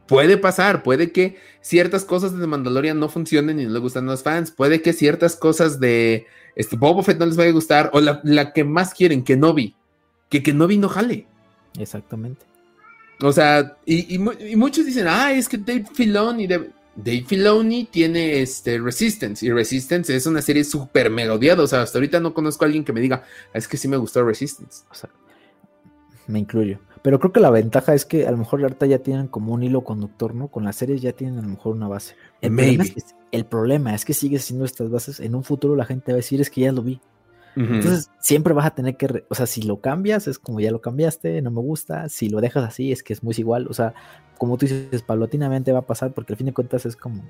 Puede 0.07 0.37
pasar, 0.37 0.83
puede 0.83 1.11
que 1.11 1.37
ciertas 1.61 2.05
cosas 2.05 2.37
de 2.37 2.45
Mandalorian 2.45 2.99
no 2.99 3.09
funcionen 3.09 3.59
y 3.59 3.65
no 3.65 3.71
le 3.71 3.79
gustan 3.79 4.07
a 4.07 4.11
los 4.11 4.21
fans, 4.21 4.51
puede 4.51 4.81
que 4.81 4.93
ciertas 4.93 5.35
cosas 5.35 5.79
de 5.79 6.27
este, 6.55 6.75
Boba 6.77 7.01
Fett 7.01 7.17
no 7.17 7.25
les 7.25 7.35
vaya 7.35 7.49
a 7.49 7.53
gustar, 7.53 7.89
o 7.91 7.99
la, 7.99 8.53
que 8.53 8.63
más 8.63 8.93
quieren, 8.93 9.23
que 9.23 9.35
Novi, 9.35 9.75
que 10.29 10.43
que 10.43 10.53
Novi 10.53 10.77
no 10.77 10.89
jale. 10.89 11.25
Exactamente. 11.79 12.45
O 13.21 13.31
sea, 13.31 13.77
y, 13.85 14.19
muchos 14.19 14.85
dicen, 14.85 15.07
ah, 15.07 15.31
es 15.33 15.49
que 15.49 15.57
Dave 15.57 15.85
Filoni, 15.91 16.45
Dave, 16.45 16.69
Dave 16.95 17.25
Filoni 17.27 17.85
tiene 17.85 18.41
este 18.41 18.77
Resistance, 18.77 19.43
y 19.43 19.51
Resistance 19.51 20.15
es 20.15 20.27
una 20.27 20.43
serie 20.43 20.63
súper 20.63 21.09
melodiada, 21.09 21.63
o 21.63 21.67
sea, 21.67 21.81
hasta 21.81 21.97
ahorita 21.97 22.19
no 22.19 22.35
conozco 22.35 22.63
a 22.63 22.67
alguien 22.67 22.85
que 22.85 22.93
me 22.93 23.01
diga, 23.01 23.23
ah, 23.53 23.57
es 23.57 23.67
que 23.67 23.77
sí 23.77 23.87
me 23.87 23.97
gustó 23.97 24.23
Resistance. 24.23 24.83
O 24.91 24.93
sea, 24.93 25.09
me 26.27 26.37
incluyo. 26.37 26.79
Pero 27.05 27.19
creo 27.19 27.31
que 27.31 27.39
la 27.39 27.51
ventaja 27.51 27.93
es 27.93 28.03
que 28.03 28.25
a 28.25 28.31
lo 28.31 28.37
mejor 28.37 28.63
ahorita 28.63 28.87
ya 28.87 28.97
tienen 28.97 29.27
como 29.27 29.53
un 29.53 29.61
hilo 29.61 29.83
conductor, 29.83 30.33
¿no? 30.33 30.47
Con 30.47 30.63
las 30.63 30.75
series 30.75 31.03
ya 31.03 31.11
tienen 31.11 31.37
a 31.37 31.43
lo 31.43 31.49
mejor 31.49 31.75
una 31.75 31.87
base. 31.87 32.15
El, 32.41 32.55
problema 32.55 32.83
es, 32.83 32.93
que, 32.93 33.01
el 33.31 33.45
problema 33.45 33.93
es 33.93 34.05
que 34.05 34.15
sigues 34.15 34.43
siendo 34.43 34.65
estas 34.65 34.89
bases. 34.89 35.19
En 35.19 35.35
un 35.35 35.43
futuro 35.43 35.75
la 35.75 35.85
gente 35.85 36.13
va 36.13 36.15
a 36.15 36.17
decir 36.17 36.41
es 36.41 36.49
que 36.49 36.61
ya 36.61 36.71
lo 36.71 36.81
vi. 36.81 36.99
Entonces 37.55 38.09
siempre 38.19 38.55
vas 38.55 38.65
a 38.65 38.71
tener 38.71 38.97
que, 38.97 39.23
o 39.29 39.35
sea, 39.35 39.45
si 39.45 39.61
lo 39.61 39.81
cambias 39.81 40.27
es 40.27 40.39
como 40.39 40.59
ya 40.59 40.71
lo 40.71 40.81
cambiaste, 40.81 41.43
no 41.43 41.51
me 41.51 41.61
gusta. 41.61 42.09
Si 42.09 42.27
lo 42.27 42.41
dejas 42.41 42.63
así 42.63 42.91
es 42.91 43.03
que 43.03 43.13
es 43.13 43.21
muy 43.21 43.35
igual. 43.37 43.67
O 43.69 43.75
sea, 43.75 43.93
como 44.39 44.57
tú 44.57 44.65
dices, 44.65 45.03
paulatinamente 45.03 45.71
va 45.73 45.79
a 45.79 45.85
pasar 45.85 46.11
porque 46.11 46.33
al 46.33 46.37
fin 46.37 46.47
de 46.47 46.53
cuentas 46.53 46.87
es 46.87 46.95
como 46.95 47.21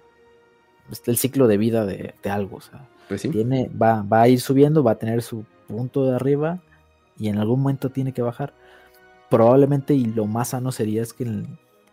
el 1.06 1.18
ciclo 1.18 1.50
de 1.50 1.58
vida 1.58 1.86
de, 1.86 2.14
algo. 2.30 2.56
O 2.56 2.62
sea, 2.62 2.88
pues 3.10 3.20
sí. 3.20 3.28
tiene, 3.28 3.70
va, 3.70 4.04
va 4.04 4.22
a 4.22 4.30
ir 4.30 4.40
subiendo, 4.40 4.86
va 4.86 4.92
a 4.92 5.00
tener 5.00 5.22
su 5.22 5.44
punto 5.68 6.06
de 6.06 6.16
arriba 6.16 6.62
y 7.20 7.28
en 7.28 7.40
algún 7.40 7.60
momento 7.60 7.90
tiene 7.90 8.14
que 8.14 8.22
bajar 8.22 8.54
probablemente 9.36 9.94
y 9.94 10.06
lo 10.06 10.28
más 10.28 10.50
sano 10.50 10.72
sería 10.72 11.02
es 11.02 11.12
que 11.12 11.44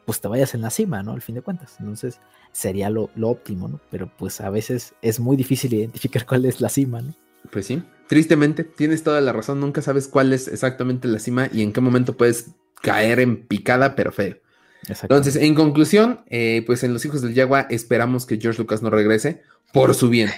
pues 0.05 0.21
te 0.21 0.29
vayas 0.29 0.55
en 0.55 0.63
la 0.63 0.71
cima, 0.71 1.03
¿no? 1.03 1.13
Al 1.13 1.23
fin 1.23 1.35
de 1.35 1.43
cuentas. 1.43 1.75
Entonces 1.81 2.21
sería 2.53 2.89
lo, 2.89 3.11
óptimo, 3.21 3.67
¿no? 3.67 3.81
Pero 3.91 4.11
pues 4.17 4.41
a 4.41 4.49
veces 4.49 4.95
es 5.03 5.19
muy 5.19 5.37
difícil 5.37 5.75
identificar 5.75 6.25
cuál 6.25 6.45
es 6.45 6.61
la 6.61 6.69
cima, 6.69 7.03
¿no? 7.03 7.15
Pues 7.51 7.67
sí, 7.67 7.83
tristemente, 8.07 8.63
tienes 8.63 9.03
toda 9.03 9.21
la 9.21 9.33
razón, 9.33 9.59
nunca 9.59 9.83
sabes 9.83 10.07
cuál 10.07 10.33
es 10.33 10.47
exactamente 10.47 11.09
la 11.09 11.19
cima 11.19 11.49
y 11.53 11.63
en 11.63 11.73
qué 11.73 11.81
momento 11.81 12.17
puedes 12.17 12.51
caer 12.81 13.19
en 13.19 13.45
picada, 13.49 13.97
pero 13.97 14.13
feo. 14.13 14.37
Entonces, 15.03 15.35
en 15.37 15.55
conclusión, 15.57 16.21
eh, 16.27 16.63
pues 16.65 16.85
en 16.85 16.93
Los 16.93 17.05
Hijos 17.05 17.23
del 17.23 17.35
Yagua 17.35 17.67
esperamos 17.71 18.25
que 18.27 18.39
George 18.39 18.61
Lucas 18.61 18.83
no 18.83 18.91
regrese 18.91 19.43
por 19.73 19.95
su 19.95 20.09
bien. 20.09 20.31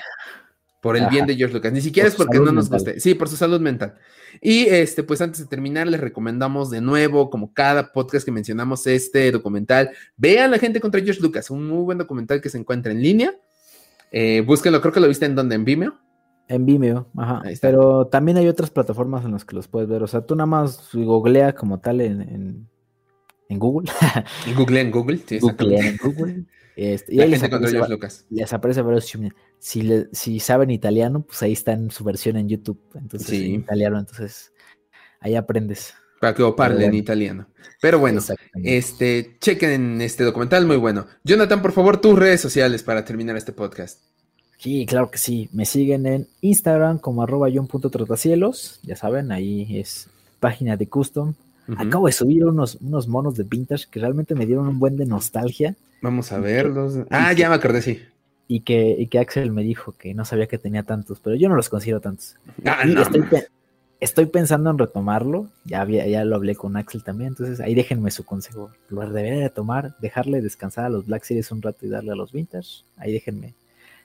Por 0.85 0.99
el 0.99 1.07
bien 1.09 1.25
de 1.25 1.35
George 1.35 1.55
Lucas. 1.55 1.73
Ni 1.73 1.81
siquiera 1.81 2.11
es 2.11 2.15
porque 2.15 2.39
no 2.39 2.53
nos 2.53 2.69
guste. 2.69 3.01
Sí, 3.01 3.15
por 3.15 3.31
su 3.31 3.37
salud 3.37 3.59
mental. 3.59 3.95
Y 4.43 4.67
este, 4.67 5.03
pues 5.03 5.23
antes 5.23 5.41
de 5.41 5.47
terminar, 5.47 5.87
les 5.87 5.99
recomendamos 5.99 6.69
de 6.69 6.83
nuevo, 6.83 7.31
como 7.31 7.55
cada 7.55 7.91
podcast 7.91 8.23
que 8.23 8.31
mencionamos, 8.31 8.87
este 8.87 9.33
documental. 9.33 9.93
Vean 10.19 10.51
la 10.51 10.59
gente 10.59 10.81
contra 10.81 11.01
George 11.01 11.23
Lucas, 11.23 11.49
un 11.49 11.67
muy 11.67 11.85
buen 11.85 11.97
documental 11.97 12.43
que 12.43 12.51
se 12.51 12.59
encuentra 12.59 12.93
en 12.93 13.01
línea. 13.01 13.35
Eh, 14.13 14.45
búsquenlo, 14.47 14.83
creo 14.83 14.93
que 14.93 15.01
lo 15.01 15.09
viste 15.09 15.25
en 15.25 15.35
donde, 15.35 15.55
en 15.55 15.65
Vimeo. 15.65 15.95
En 16.49 16.67
Vimeo, 16.67 17.07
ajá. 17.17 17.43
Pero 17.63 18.09
también 18.09 18.37
hay 18.37 18.47
otras 18.47 18.69
plataformas 18.69 19.25
en 19.25 19.33
las 19.33 19.47
que 19.47 19.57
los 19.57 19.69
puedes 19.69 19.89
ver. 19.89 20.03
O 20.03 20.07
sea, 20.07 20.21
tú 20.21 20.37
nada 20.37 20.45
más 20.45 20.91
googlea 20.93 21.55
como 21.55 21.81
tal 21.81 22.03
en, 22.03 22.69
en, 23.49 23.59
Google. 23.59 23.91
Google, 24.55 24.81
en 24.83 24.91
Google, 24.91 25.21
sí, 25.25 25.39
Google 25.39 25.79
en 25.79 25.97
Google. 25.97 26.45
Este, 26.77 27.15
y 27.15 27.21
ahí 27.21 27.31
les 27.31 27.43
aparece, 27.43 27.79
les 28.31 28.53
aparece 28.53 28.83
varios 28.83 29.13
si, 29.59 29.89
si 30.13 30.41
saben 30.41 30.71
italiano, 30.71 31.23
pues 31.23 31.43
ahí 31.43 31.53
está 31.53 31.73
en 31.73 31.91
su 31.91 32.05
versión 32.05 32.37
en 32.37 32.49
YouTube. 32.49 32.81
Entonces, 32.95 33.31
en 33.31 33.55
italiano, 33.55 33.99
entonces 33.99 34.53
ahí 35.21 35.37
aprendes. 35.37 35.95
Para 36.21 36.35
que 36.35 36.45
parle 36.57 36.87
en 36.87 36.95
italiano. 36.95 37.47
Pero 37.81 37.99
bueno, 37.99 38.21
este, 38.63 39.37
chequen 39.41 40.01
este 40.01 40.25
documental, 40.25 40.67
muy 40.67 40.77
bueno. 40.77 41.07
Jonathan, 41.23 41.63
por 41.63 41.73
favor, 41.73 42.01
tus 42.01 42.19
redes 42.19 42.41
sociales 42.41 42.83
para 42.83 43.05
terminar 43.05 43.37
este 43.37 43.53
podcast. 43.53 44.03
Sí, 44.59 44.87
claro 44.87 45.11
que 45.11 45.19
sí. 45.19 45.49
Me 45.53 45.67
siguen 45.67 46.07
en 46.07 46.29
Instagram 46.41 46.99
como 46.99 47.23
arroba 47.23 47.49
trotacielos. 47.91 48.81
Ya 48.83 48.97
saben, 48.97 49.33
ahí 49.33 49.79
es 49.79 50.09
página 50.41 50.77
de 50.77 50.89
custom. 50.89 51.35
Acabo 51.77 52.07
de 52.07 52.13
subir 52.13 52.45
unos, 52.45 52.77
unos 52.77 53.09
monos 53.09 53.35
de 53.37 53.45
vintage 53.45 53.87
que 53.91 54.01
realmente 54.01 54.35
me 54.35 54.47
dieron 54.47 54.69
un 54.69 54.79
buen 54.79 54.97
de 54.97 55.07
nostalgia. 55.07 55.77
Vamos 56.05 56.33
a 56.33 56.39
verlos. 56.39 56.99
ah, 57.09 57.33
ya 57.33 57.49
me 57.49 57.55
acordé, 57.55 57.81
sí. 57.81 58.03
Y 58.47 58.61
que, 58.61 58.95
y 58.99 59.07
que 59.07 59.19
Axel 59.19 59.51
me 59.51 59.63
dijo 59.63 59.93
que 59.93 60.13
no 60.13 60.27
sabía 60.27 60.47
que 60.47 60.59
tenía 60.59 60.83
tantos, 60.83 61.19
pero 61.19 61.35
yo 61.35 61.49
no 61.49 61.57
los 61.57 61.71
considero 61.71 62.03
tantos. 62.03 62.37
Ah, 62.67 62.85
estoy, 64.01 64.27
pensando 64.27 64.69
en 64.69 64.77
retomarlo. 64.77 65.49
Ya, 65.65 65.81
había, 65.81 66.07
ya 66.07 66.27
lo 66.27 66.37
hablé 66.37 66.57
con 66.57 66.77
Axel 66.77 67.03
también, 67.03 67.29
entonces 67.29 67.59
ahí 67.61 67.75
déjenme 67.75 68.11
su 68.11 68.27
consejo. 68.27 68.71
Lo 68.91 69.01
debería 69.01 69.41
de 69.41 69.49
tomar, 69.49 69.97
dejarle 69.99 70.43
descansar 70.43 70.85
a 70.85 70.89
los 70.91 71.07
Black 71.07 71.25
Series 71.25 71.51
un 71.51 71.63
rato 71.63 71.87
y 71.87 71.89
darle 71.89 72.13
a 72.13 72.17
los 72.17 72.33
Vintage. 72.33 72.85
Ahí 72.99 73.11
déjenme, 73.11 73.55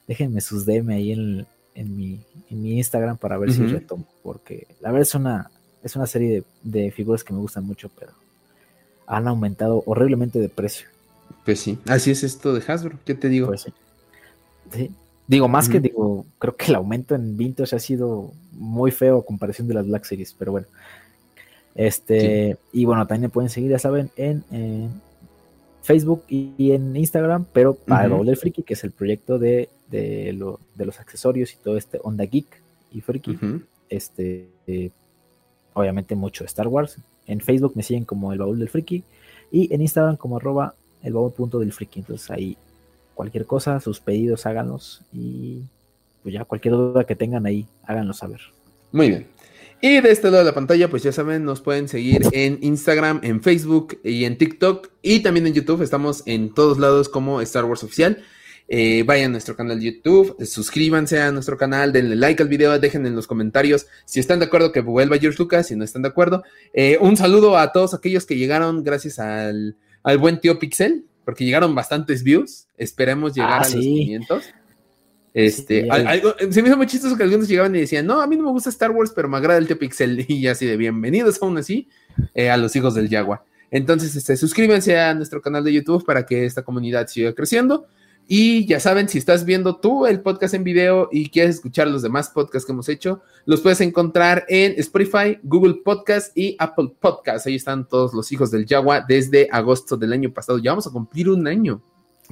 déjenme 0.08 0.40
sus 0.40 0.66
DM 0.66 0.92
ahí 0.92 1.12
en, 1.12 1.48
en, 1.76 1.98
mi, 1.98 2.22
en 2.50 2.64
mi 2.64 2.78
Instagram 2.78 3.18
para 3.18 3.38
ver 3.38 3.52
si 3.52 3.66
retomo. 3.66 4.08
Porque 4.24 4.68
la 4.80 4.92
verdad 4.92 5.02
es 5.02 5.16
una, 5.16 5.52
es 5.84 5.98
una 5.98 6.08
serie 6.08 6.46
de, 6.64 6.82
de 6.84 6.92
figuras 6.92 7.26
que 7.26 7.34
me 7.34 7.40
gustan 7.40 7.66
mucho, 7.66 7.92
pero 8.00 8.14
han 9.06 9.28
aumentado 9.28 9.84
horriblemente 9.86 10.40
de 10.40 10.48
precio. 10.48 10.88
Pues 11.50 11.62
sí, 11.62 11.80
así 11.88 12.12
es 12.12 12.24
esto 12.24 12.54
de 12.54 12.62
Hasbro, 12.62 13.00
¿qué 13.06 13.16
te 13.16 13.28
digo? 13.28 13.48
Pues 13.48 13.66
sí. 14.72 14.92
Digo, 15.26 15.48
más 15.48 15.68
que 15.68 15.80
digo, 15.80 16.28
creo 16.38 16.56
que 16.56 16.66
el 16.68 16.76
aumento 16.76 17.16
en 17.16 17.38
Vintage 17.38 17.76
ha 17.76 17.80
sido 17.80 18.34
muy 18.52 18.92
feo 18.92 19.18
a 19.18 19.26
comparación 19.26 19.68
de 19.68 19.74
las 19.74 19.88
Black 19.88 20.04
Series, 20.04 20.36
pero 20.38 20.52
bueno. 20.52 20.68
Este, 21.74 22.56
y 22.72 22.86
bueno, 22.86 23.08
también 23.08 23.24
me 23.24 23.30
pueden 23.30 23.50
seguir, 23.50 23.72
ya 23.72 23.80
saben, 23.80 24.12
en, 24.16 24.44
Facebook 25.82 26.24
y, 26.28 26.72
en 26.72 26.96
Instagram, 26.96 27.48
pero 27.52 27.74
para 27.74 28.14
uh 28.14 28.36
Freaky, 28.36 28.62
que 28.62 28.76
es 28.76 28.84
el 28.84 28.92
proyecto 28.92 29.40
de, 29.40 29.70
de, 29.90 30.34
los 30.34 31.00
accesorios 31.00 31.52
y 31.54 31.58
todo 31.58 31.78
este 31.78 32.00
Onda 32.04 32.26
Geek 32.26 32.62
y 32.92 33.02
Freaky. 33.02 33.40
Este, 33.90 34.50
obviamente 35.74 36.14
mucho 36.14 36.46
Star 36.46 36.68
Wars. 36.68 36.98
En 37.26 37.40
Facebook 37.42 37.72
me 37.74 37.82
siguen 37.82 38.06
como 38.06 38.34
el 38.34 38.38
baúl 38.38 38.60
del 38.60 38.70
Freaky 38.70 39.04
y 39.52 39.74
en 39.74 39.82
Instagram 39.82 40.16
como 40.16 40.38
arroba 40.38 40.76
el 41.04 41.14
punto 41.36 41.60
del 41.60 41.74
friki. 41.74 42.00
Entonces 42.00 42.30
ahí 42.32 42.58
cualquier 43.14 43.46
cosa, 43.46 43.80
sus 43.80 44.00
pedidos 44.00 44.46
háganlos 44.46 45.02
y 45.14 45.62
pues 46.24 46.34
ya 46.34 46.46
cualquier 46.46 46.76
duda 46.76 47.06
que 47.06 47.16
tengan 47.16 47.46
ahí, 47.46 47.68
háganlo 47.84 48.14
saber. 48.14 48.40
Muy 48.92 49.10
bien. 49.10 49.28
Y 49.82 50.02
de 50.02 50.12
este 50.12 50.28
lado 50.28 50.40
de 50.40 50.50
la 50.50 50.54
pantalla, 50.54 50.90
pues 50.90 51.04
ya 51.04 51.14
saben, 51.14 51.46
nos 51.46 51.62
pueden 51.62 51.88
seguir 51.88 52.22
en 52.34 52.60
Instagram, 52.62 53.22
en 53.24 53.42
Facebook 53.42 54.00
y 54.04 54.26
en 54.26 54.38
TikTok 54.38 54.90
y 55.02 55.22
también 55.22 55.48
en 55.48 55.54
YouTube. 55.54 55.82
Estamos 55.82 56.24
en 56.26 56.54
todos 56.54 56.80
lados 56.80 57.08
como 57.08 57.40
Star 57.40 57.64
Wars 57.64 57.84
Oficial. 57.84 58.22
Eh, 58.68 59.04
vayan 59.04 59.32
a 59.32 59.32
nuestro 59.32 59.56
canal 59.56 59.80
de 59.80 59.86
YouTube, 59.94 60.36
suscríbanse 60.46 61.20
a 61.20 61.32
nuestro 61.32 61.58
canal, 61.58 61.92
denle 61.92 62.16
like 62.16 62.44
al 62.44 62.50
video, 62.50 62.78
dejen 62.78 63.06
en 63.08 63.16
los 63.16 63.26
comentarios 63.26 63.88
si 64.06 64.20
están 64.20 64.38
de 64.38 64.46
acuerdo 64.46 64.72
que 64.72 64.82
vuelva 64.82 65.18
George 65.18 65.40
Lucas, 65.40 65.68
si 65.68 65.76
no 65.76 65.84
están 65.84 66.04
de 66.04 66.10
acuerdo. 66.10 66.44
Eh, 66.74 67.00
un 67.02 67.18
saludo 67.18 67.58
a 67.58 67.72
todos 67.72 67.96
aquellos 67.96 68.28
que 68.28 68.38
llegaron 68.38 68.84
gracias 68.84 69.18
al 69.18 69.76
al 70.10 70.18
buen 70.18 70.40
tío 70.40 70.60
Pixel, 70.60 71.06
porque 71.26 71.46
llegaron 71.46 71.74
bastantes 71.76 72.24
views. 72.24 72.68
Esperemos 72.78 73.36
llegar 73.36 73.52
ah, 73.52 73.58
a 73.58 73.70
los 73.70 73.74
500. 73.74 74.44
Este, 75.34 75.88
se 76.50 76.62
me 76.62 76.70
hizo 76.70 76.78
muy 76.78 76.88
chistoso 76.88 77.16
que 77.16 77.24
algunos 77.24 77.48
llegaban 77.48 77.76
y 77.76 77.82
decían, 77.82 78.06
no, 78.06 78.20
a 78.20 78.28
mí 78.28 78.36
no 78.36 78.44
me 78.44 78.52
gusta 78.52 78.70
Star 78.70 78.92
Wars, 78.92 79.12
pero 79.16 79.30
me 79.30 79.38
agrada 79.38 79.60
el 79.60 79.68
tío 79.68 79.78
Pixel. 79.78 80.26
Y 80.28 80.48
así 80.48 80.66
de 80.66 80.78
bienvenidos 80.78 81.42
aún 81.42 81.58
así 81.58 81.88
eh, 82.34 82.50
a 82.50 82.58
los 82.58 82.76
hijos 82.76 82.96
del 82.96 83.10
Yagua. 83.10 83.44
Entonces, 83.72 84.16
este, 84.16 84.36
suscríbanse 84.36 85.00
a 85.00 85.14
nuestro 85.14 85.42
canal 85.42 85.64
de 85.64 85.74
YouTube 85.74 86.04
para 86.04 86.26
que 86.26 86.46
esta 86.46 86.64
comunidad 86.64 87.08
siga 87.08 87.34
creciendo. 87.34 87.88
Y 88.32 88.68
ya 88.68 88.80
saben, 88.80 89.10
si 89.10 89.18
estás 89.18 89.44
viendo 89.44 89.78
tú 89.78 90.06
el 90.06 90.22
podcast 90.22 90.54
en 90.54 90.64
video 90.64 91.10
y 91.12 91.32
quieres 91.32 91.56
escuchar 91.56 91.88
los 91.88 92.04
demás 92.04 92.30
podcasts 92.30 92.64
que 92.64 92.74
hemos 92.74 92.88
hecho, 92.88 93.24
los 93.46 93.60
puedes 93.62 93.82
encontrar 93.82 94.46
en 94.50 94.76
Spotify, 94.78 95.40
Google 95.42 95.82
Podcast 95.84 96.38
y 96.38 96.56
Apple 96.60 96.92
Podcast. 97.00 97.48
Ahí 97.48 97.56
están 97.56 97.88
todos 97.88 98.14
los 98.14 98.32
hijos 98.32 98.52
del 98.52 98.68
Yagua 98.68 99.04
desde 99.08 99.48
agosto 99.52 99.98
del 99.98 100.14
año 100.14 100.32
pasado. 100.32 100.60
Ya 100.60 100.74
vamos 100.74 100.86
a 100.86 100.92
cumplir 100.92 101.28
un 101.28 101.48
año. 101.48 101.82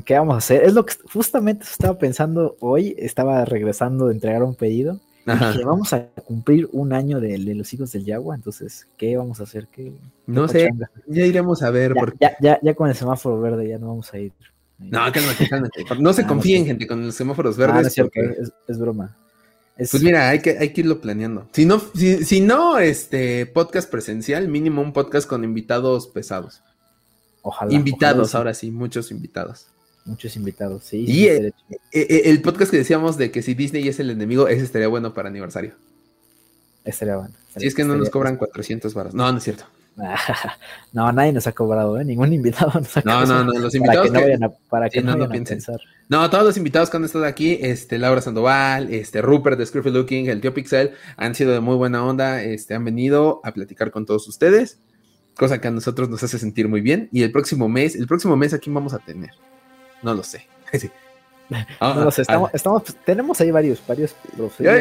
¿Qué 0.05 0.13
vamos 0.13 0.35
a 0.35 0.37
hacer? 0.37 0.65
Es 0.65 0.75
lo 0.75 0.85
que 0.85 0.93
justamente 1.11 1.63
estaba 1.63 1.97
pensando 1.97 2.57
hoy. 2.59 2.93
Estaba 2.99 3.43
regresando 3.45 4.05
de 4.05 4.13
entregar 4.13 4.43
un 4.43 4.53
pedido. 4.53 4.99
Y 5.25 5.63
vamos 5.63 5.93
a 5.93 6.09
cumplir 6.27 6.69
un 6.73 6.93
año 6.93 7.19
de, 7.19 7.39
los 7.39 7.73
hijos 7.73 7.91
del 7.91 8.05
Yagua. 8.05 8.35
Entonces, 8.35 8.87
¿qué 8.97 9.17
vamos 9.17 9.39
a 9.39 9.43
hacer? 9.45 9.67
¿Qué, 9.69 9.91
no 10.27 10.47
sé, 10.47 10.69
ya 11.07 11.25
iremos 11.25 11.63
a 11.63 11.71
ver. 11.71 11.95
Ya, 12.21 12.37
ya, 12.39 12.59
ya 12.61 12.75
con 12.75 12.87
el 12.87 12.93
semáforo 12.95 13.41
verde 13.41 13.67
ya 13.67 13.79
no 13.79 13.87
vamos 13.87 14.13
a 14.13 14.19
ir. 14.19 14.31
No, 14.79 14.99
cálmate, 15.11 15.49
cálmate. 15.49 15.85
No 15.99 16.13
se 16.13 16.21
ah, 16.23 16.27
confíen, 16.27 16.65
gente, 16.65 16.87
con 16.87 17.05
los 17.05 17.15
semáforos 17.15 17.57
verdes. 17.57 17.97
Ah, 17.99 18.05
es, 18.67 18.79
broma. 18.79 19.15
Pues 19.75 20.01
mira, 20.01 20.29
hay 20.29 20.39
que, 20.39 20.57
hay 20.57 20.73
que 20.73 20.81
irlo 20.81 21.01
planeando. 21.01 21.47
Si 21.51 21.65
no, 21.65 21.81
si, 21.93 22.41
no, 22.41 22.79
este 22.79 23.45
podcast 23.45 23.89
presencial, 23.89 24.47
mínimo 24.47 24.81
un 24.81 24.93
podcast 24.93 25.27
con 25.27 25.43
invitados 25.43 26.07
pesados. 26.07 26.61
Ojalá. 27.41 27.71
Invitados, 27.73 28.33
ahora 28.35 28.53
sí, 28.53 28.71
muchos 28.71 29.11
invitados. 29.11 29.67
Muchos 30.05 30.35
invitados, 30.35 30.83
sí. 30.83 31.05
Y 31.05 31.27
el, 31.27 31.53
el, 31.91 32.41
podcast 32.41 32.71
que 32.71 32.77
decíamos 32.77 33.17
de 33.17 33.29
que 33.29 33.41
si 33.41 33.53
Disney 33.53 33.87
es 33.87 33.99
el 33.99 34.09
enemigo, 34.09 34.47
ese 34.47 34.63
estaría 34.63 34.87
bueno 34.87 35.13
para 35.13 35.27
aniversario. 35.29 35.73
Estaría 36.85 37.17
bueno. 37.17 37.33
si 37.57 37.67
es 37.67 37.75
que 37.75 37.83
no 37.83 37.95
nos 37.95 38.09
cobran 38.09 38.37
400 38.37 38.93
baros. 38.93 39.13
No, 39.13 39.29
no 39.29 39.37
es 39.37 39.43
cierto. 39.43 39.65
no, 40.93 41.11
nadie 41.11 41.33
nos 41.33 41.47
ha 41.47 41.51
cobrado, 41.53 41.99
¿eh? 41.99 42.05
Ningún 42.05 42.31
invitado 42.33 42.71
nos 42.79 42.95
ha 42.97 43.01
cobrado. 43.01 43.25
No, 43.25 43.43
no, 43.43 43.53
no, 43.53 43.59
los 43.59 43.73
invitados. 43.73 44.09
Para 44.69 44.89
que 44.89 45.01
no 45.01 45.17
vayan 45.17 45.31
a, 45.41 45.45
pensar. 45.45 45.79
No, 46.07 46.29
todos 46.29 46.43
los 46.43 46.57
invitados 46.57 46.89
que 46.89 46.97
han 46.97 47.05
estado 47.05 47.25
aquí, 47.25 47.57
este, 47.61 47.97
Laura 47.97 48.21
Sandoval, 48.21 48.93
este, 48.93 49.21
Rupert 49.21 49.57
de 49.57 49.65
Scruffy 49.65 49.89
Looking, 49.89 50.29
el 50.29 50.39
tío 50.39 50.53
Pixel, 50.53 50.91
han 51.17 51.35
sido 51.35 51.51
de 51.51 51.59
muy 51.59 51.75
buena 51.75 52.05
onda, 52.05 52.41
este, 52.43 52.75
han 52.75 52.85
venido 52.85 53.41
a 53.43 53.51
platicar 53.51 53.91
con 53.91 54.05
todos 54.05 54.27
ustedes, 54.27 54.79
cosa 55.35 55.59
que 55.59 55.67
a 55.67 55.71
nosotros 55.71 56.09
nos 56.09 56.21
hace 56.23 56.37
sentir 56.37 56.67
muy 56.67 56.81
bien. 56.81 57.09
Y 57.11 57.23
el 57.23 57.31
próximo 57.31 57.67
mes, 57.67 57.95
el 57.95 58.07
próximo 58.07 58.37
mes, 58.37 58.53
¿a 58.53 58.59
quién 58.59 58.73
vamos 58.73 58.93
a 58.93 58.99
tener? 58.99 59.31
No 60.03 60.13
lo 60.13 60.23
sé. 60.23 60.47
no, 61.81 62.11
sé, 62.11 62.21
estamos, 62.21 62.51
estamos, 62.53 62.83
tenemos 63.03 63.41
ahí 63.41 63.49
varios, 63.49 63.81
varios. 63.87 64.15
Yo, 64.37 64.77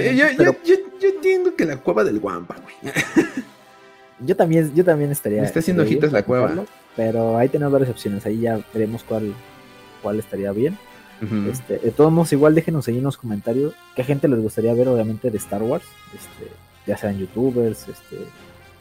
yo, 0.62 1.08
entiendo 1.08 1.56
que 1.56 1.64
la 1.64 1.78
cueva 1.78 2.04
del 2.04 2.20
Guampa, 2.20 2.56
güey. 2.56 2.94
Yo 4.20 4.36
también, 4.36 4.74
yo 4.74 4.84
también 4.84 5.10
estaría. 5.10 5.42
está 5.42 5.60
haciendo 5.60 5.82
ojitos 5.82 6.12
la 6.12 6.22
cueva. 6.22 6.64
pero 6.94 7.36
ahí 7.36 7.48
tenemos 7.48 7.72
varias 7.72 7.90
opciones. 7.90 8.24
Ahí 8.26 8.40
ya 8.40 8.60
veremos 8.72 9.02
cuál, 9.02 9.34
cuál 10.02 10.18
estaría 10.18 10.52
bien. 10.52 10.78
este, 11.50 11.78
de 11.78 11.90
todos 11.90 12.12
modos, 12.12 12.32
igual 12.32 12.54
déjenos 12.54 12.88
ahí 12.88 12.98
en 12.98 13.04
los 13.04 13.16
comentarios 13.16 13.72
qué 13.94 14.04
gente 14.04 14.28
les 14.28 14.40
gustaría 14.40 14.74
ver, 14.74 14.88
obviamente, 14.88 15.30
de 15.30 15.38
Star 15.38 15.62
Wars. 15.62 15.84
Este, 16.14 16.50
ya 16.86 16.96
sean 16.96 17.18
youtubers, 17.18 17.88
este. 17.88 18.16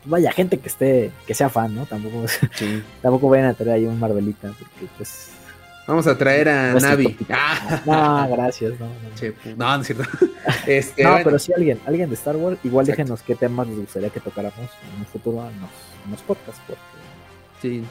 Vaya, 0.06 0.32
gente 0.32 0.60
que 0.60 0.68
esté, 0.68 1.12
que 1.26 1.34
sea 1.34 1.50
fan, 1.50 1.74
¿no? 1.74 1.86
Tampoco, 1.86 2.26
tampoco 3.02 3.30
vayan 3.30 3.48
a 3.48 3.54
traer 3.54 3.72
ahí 3.72 3.86
un 3.86 4.00
Marvelita, 4.00 4.50
porque 4.50 4.88
pues 4.98 5.32
Vamos 5.88 6.08
a 6.08 6.18
traer 6.18 6.50
a 6.50 6.74
Navi. 6.74 7.16
No, 7.86 8.28
gracias. 8.30 8.80
No, 8.80 8.88
no, 8.88 8.94
no, 9.56 9.82
es 9.82 9.88
cierto. 9.88 10.04
Este, 10.68 11.04
no, 11.04 11.18
pero 11.24 11.40
sí 11.40 11.54
alguien, 11.54 11.80
alguien 11.86 12.10
de 12.10 12.16
Star 12.16 12.36
Wars. 12.36 12.58
Igual 12.64 12.86
déjenos 12.86 13.22
qué 13.22 13.36
temas 13.36 13.68
les 13.68 13.78
gustaría 13.78 14.10
que 14.10 14.20
tocáramos 14.20 14.58
en 14.60 15.00
un 15.00 15.06
futuro 15.06 15.48
en 15.48 16.12
los, 16.12 16.22
podcasts. 16.22 16.62
Porque, 16.68 16.82
sí. 17.62 17.84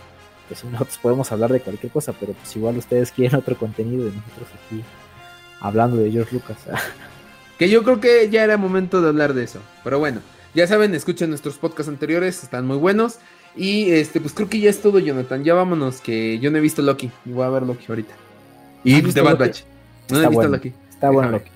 Pues 0.49 0.61
si 0.61 0.67
nosotros 0.67 0.99
podemos 0.99 1.31
hablar 1.33 1.53
de 1.53 1.61
cualquier 1.61 1.91
cosa, 1.91 2.13
pero 2.13 2.33
pues 2.33 2.55
igual 2.57 2.77
ustedes 2.77 3.11
quieren 3.11 3.39
otro 3.39 3.57
contenido 3.57 4.05
de 4.05 4.13
nosotros 4.13 4.49
aquí 4.67 4.85
hablando 5.61 5.97
de 5.97 6.11
George 6.11 6.35
Lucas. 6.35 6.59
que 7.59 7.69
yo 7.69 7.83
creo 7.83 8.01
que 8.01 8.29
ya 8.29 8.45
era 8.45 8.57
momento 8.57 9.01
de 9.01 9.09
hablar 9.09 9.35
de 9.35 9.45
eso. 9.45 9.61
Pero 9.83 9.99
bueno, 9.99 10.21
ya 10.53 10.67
saben, 10.67 10.95
escuchen 10.95 11.31
nuestros 11.31 11.57
podcasts 11.57 11.89
anteriores, 11.89 12.43
están 12.43 12.67
muy 12.67 12.77
buenos. 12.77 13.19
Y 13.57 13.91
este, 13.91 14.21
pues 14.21 14.33
creo 14.35 14.49
que 14.49 14.59
ya 14.59 14.71
es 14.71 14.81
todo, 14.81 14.99
Jonathan. 14.99 15.45
Ya 15.45 15.55
vámonos, 15.55 16.01
que 16.01 16.39
yo 16.39 16.51
no 16.51 16.59
he 16.59 16.61
visto 16.61 16.83
Loki. 16.83 17.11
Y 17.25 17.31
voy 17.31 17.45
a 17.45 17.51
ver 17.51 17.63
Loki 17.63 17.85
ahorita. 17.89 18.15
Y 18.83 19.01
The 19.01 19.21
Bad 19.21 19.39
Batch. 19.39 19.63
No 20.11 20.23
he 20.23 20.29
visto 20.29 20.49
Loki. 20.49 20.73
Está 20.91 21.11
bueno 21.11 21.31
Loki. 21.31 21.51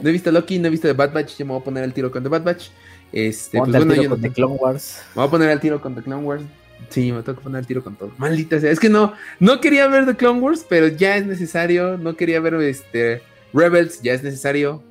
No 0.00 0.08
he 0.08 0.12
visto 0.12 0.32
Loki, 0.32 0.58
no 0.58 0.68
he 0.68 0.70
visto 0.70 0.88
The 0.88 0.94
Bad 0.94 1.12
Batch. 1.12 1.36
Yo 1.36 1.44
me 1.44 1.52
voy 1.52 1.60
a 1.60 1.64
poner 1.64 1.84
el 1.84 1.92
tiro 1.92 2.10
con 2.10 2.22
The 2.22 2.28
Bad 2.28 2.42
Batch. 2.42 2.68
Este, 3.12 3.58
pues 3.58 3.70
bueno, 3.70 3.92
tiro 3.92 4.08
con 4.10 4.20
The 4.20 4.30
Clone 4.30 4.54
Wars. 4.54 5.02
Me 5.14 5.20
voy 5.20 5.28
a 5.28 5.30
poner 5.30 5.50
el 5.50 5.60
tiro 5.60 5.80
con 5.80 5.94
The 5.94 6.02
Clone 6.02 6.22
Wars. 6.22 6.42
Sí, 6.88 7.12
me 7.12 7.22
tengo 7.22 7.38
que 7.38 7.44
poner 7.44 7.60
el 7.60 7.66
tiro 7.66 7.84
con 7.84 7.96
todo. 7.96 8.12
Maldita 8.18 8.58
sea. 8.58 8.70
Es 8.70 8.80
que 8.80 8.88
no, 8.88 9.12
no 9.38 9.60
quería 9.60 9.86
ver 9.88 10.06
The 10.06 10.16
Clone 10.16 10.40
Wars, 10.40 10.64
pero 10.68 10.88
ya 10.88 11.16
es 11.16 11.26
necesario. 11.26 11.98
No 11.98 12.16
quería 12.16 12.40
ver 12.40 12.54
este 12.54 13.22
Rebels, 13.52 14.00
ya 14.02 14.14
es 14.14 14.22
necesario. 14.22 14.82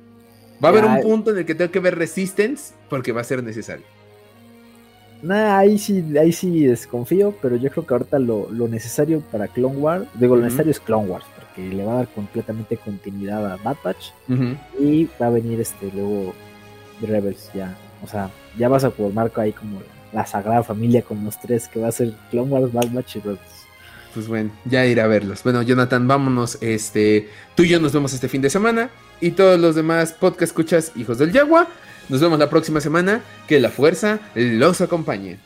Va 0.62 0.68
a 0.68 0.72
haber 0.72 0.84
un 0.84 1.00
punto 1.00 1.32
en 1.32 1.38
el 1.38 1.44
que 1.44 1.54
tengo 1.54 1.72
que 1.72 1.80
ver 1.80 1.98
Resistance 1.98 2.74
porque 2.88 3.10
va 3.10 3.22
a 3.22 3.24
ser 3.24 3.42
necesario. 3.42 3.84
Nah, 5.22 5.58
ahí 5.58 5.78
sí, 5.78 6.04
ahí 6.18 6.32
sí 6.32 6.66
desconfío, 6.66 7.32
pero 7.40 7.54
yo 7.56 7.70
creo 7.70 7.86
que 7.86 7.94
ahorita 7.94 8.18
lo, 8.18 8.48
necesario 8.68 9.20
para 9.20 9.46
Clone 9.46 9.76
Wars, 9.76 10.06
digo, 10.14 10.34
lo 10.34 10.42
necesario 10.42 10.72
es 10.72 10.80
Clone 10.80 11.08
Wars, 11.08 11.24
porque 11.36 11.68
le 11.68 11.84
va 11.84 11.92
a 11.92 11.96
dar 11.96 12.08
completamente 12.08 12.76
continuidad 12.76 13.52
a 13.52 13.56
Bad 13.56 13.76
Batch 13.84 14.10
y 14.80 15.08
va 15.20 15.26
a 15.26 15.30
venir 15.30 15.60
este 15.60 15.90
luego 15.94 16.34
Rebels 17.00 17.50
ya, 17.54 17.76
o 18.02 18.08
sea, 18.08 18.30
ya 18.58 18.68
vas 18.68 18.82
a 18.82 18.90
formar 18.90 19.30
ahí 19.36 19.52
como 19.52 19.80
la 20.12 20.26
sagrada 20.26 20.64
familia 20.64 21.02
con 21.02 21.24
los 21.24 21.40
tres 21.40 21.68
que 21.68 21.80
va 21.80 21.88
a 21.88 21.92
ser 21.92 22.12
Clone 22.30 22.50
Wars, 22.50 22.72
Bad 22.72 22.92
Batch 22.92 23.16
y 23.16 23.20
Rebels. 23.20 23.62
Pues 24.14 24.28
bueno, 24.28 24.50
ya 24.66 24.84
iré 24.84 25.00
a 25.00 25.06
verlos. 25.06 25.42
Bueno, 25.42 25.62
Jonathan, 25.62 26.06
vámonos. 26.06 26.58
Este, 26.60 27.30
tú 27.54 27.62
y 27.62 27.68
yo 27.68 27.80
nos 27.80 27.94
vemos 27.94 28.12
este 28.12 28.28
fin 28.28 28.42
de 28.42 28.50
semana. 28.50 28.90
Y 29.20 29.30
todos 29.30 29.58
los 29.58 29.74
demás 29.74 30.12
podcast 30.12 30.50
escuchas, 30.50 30.92
hijos 30.96 31.16
del 31.16 31.32
Yagua. 31.32 31.66
Nos 32.08 32.20
vemos 32.20 32.38
la 32.38 32.50
próxima 32.50 32.80
semana. 32.80 33.22
Que 33.48 33.60
la 33.60 33.70
fuerza 33.70 34.20
los 34.34 34.80
acompañe. 34.80 35.38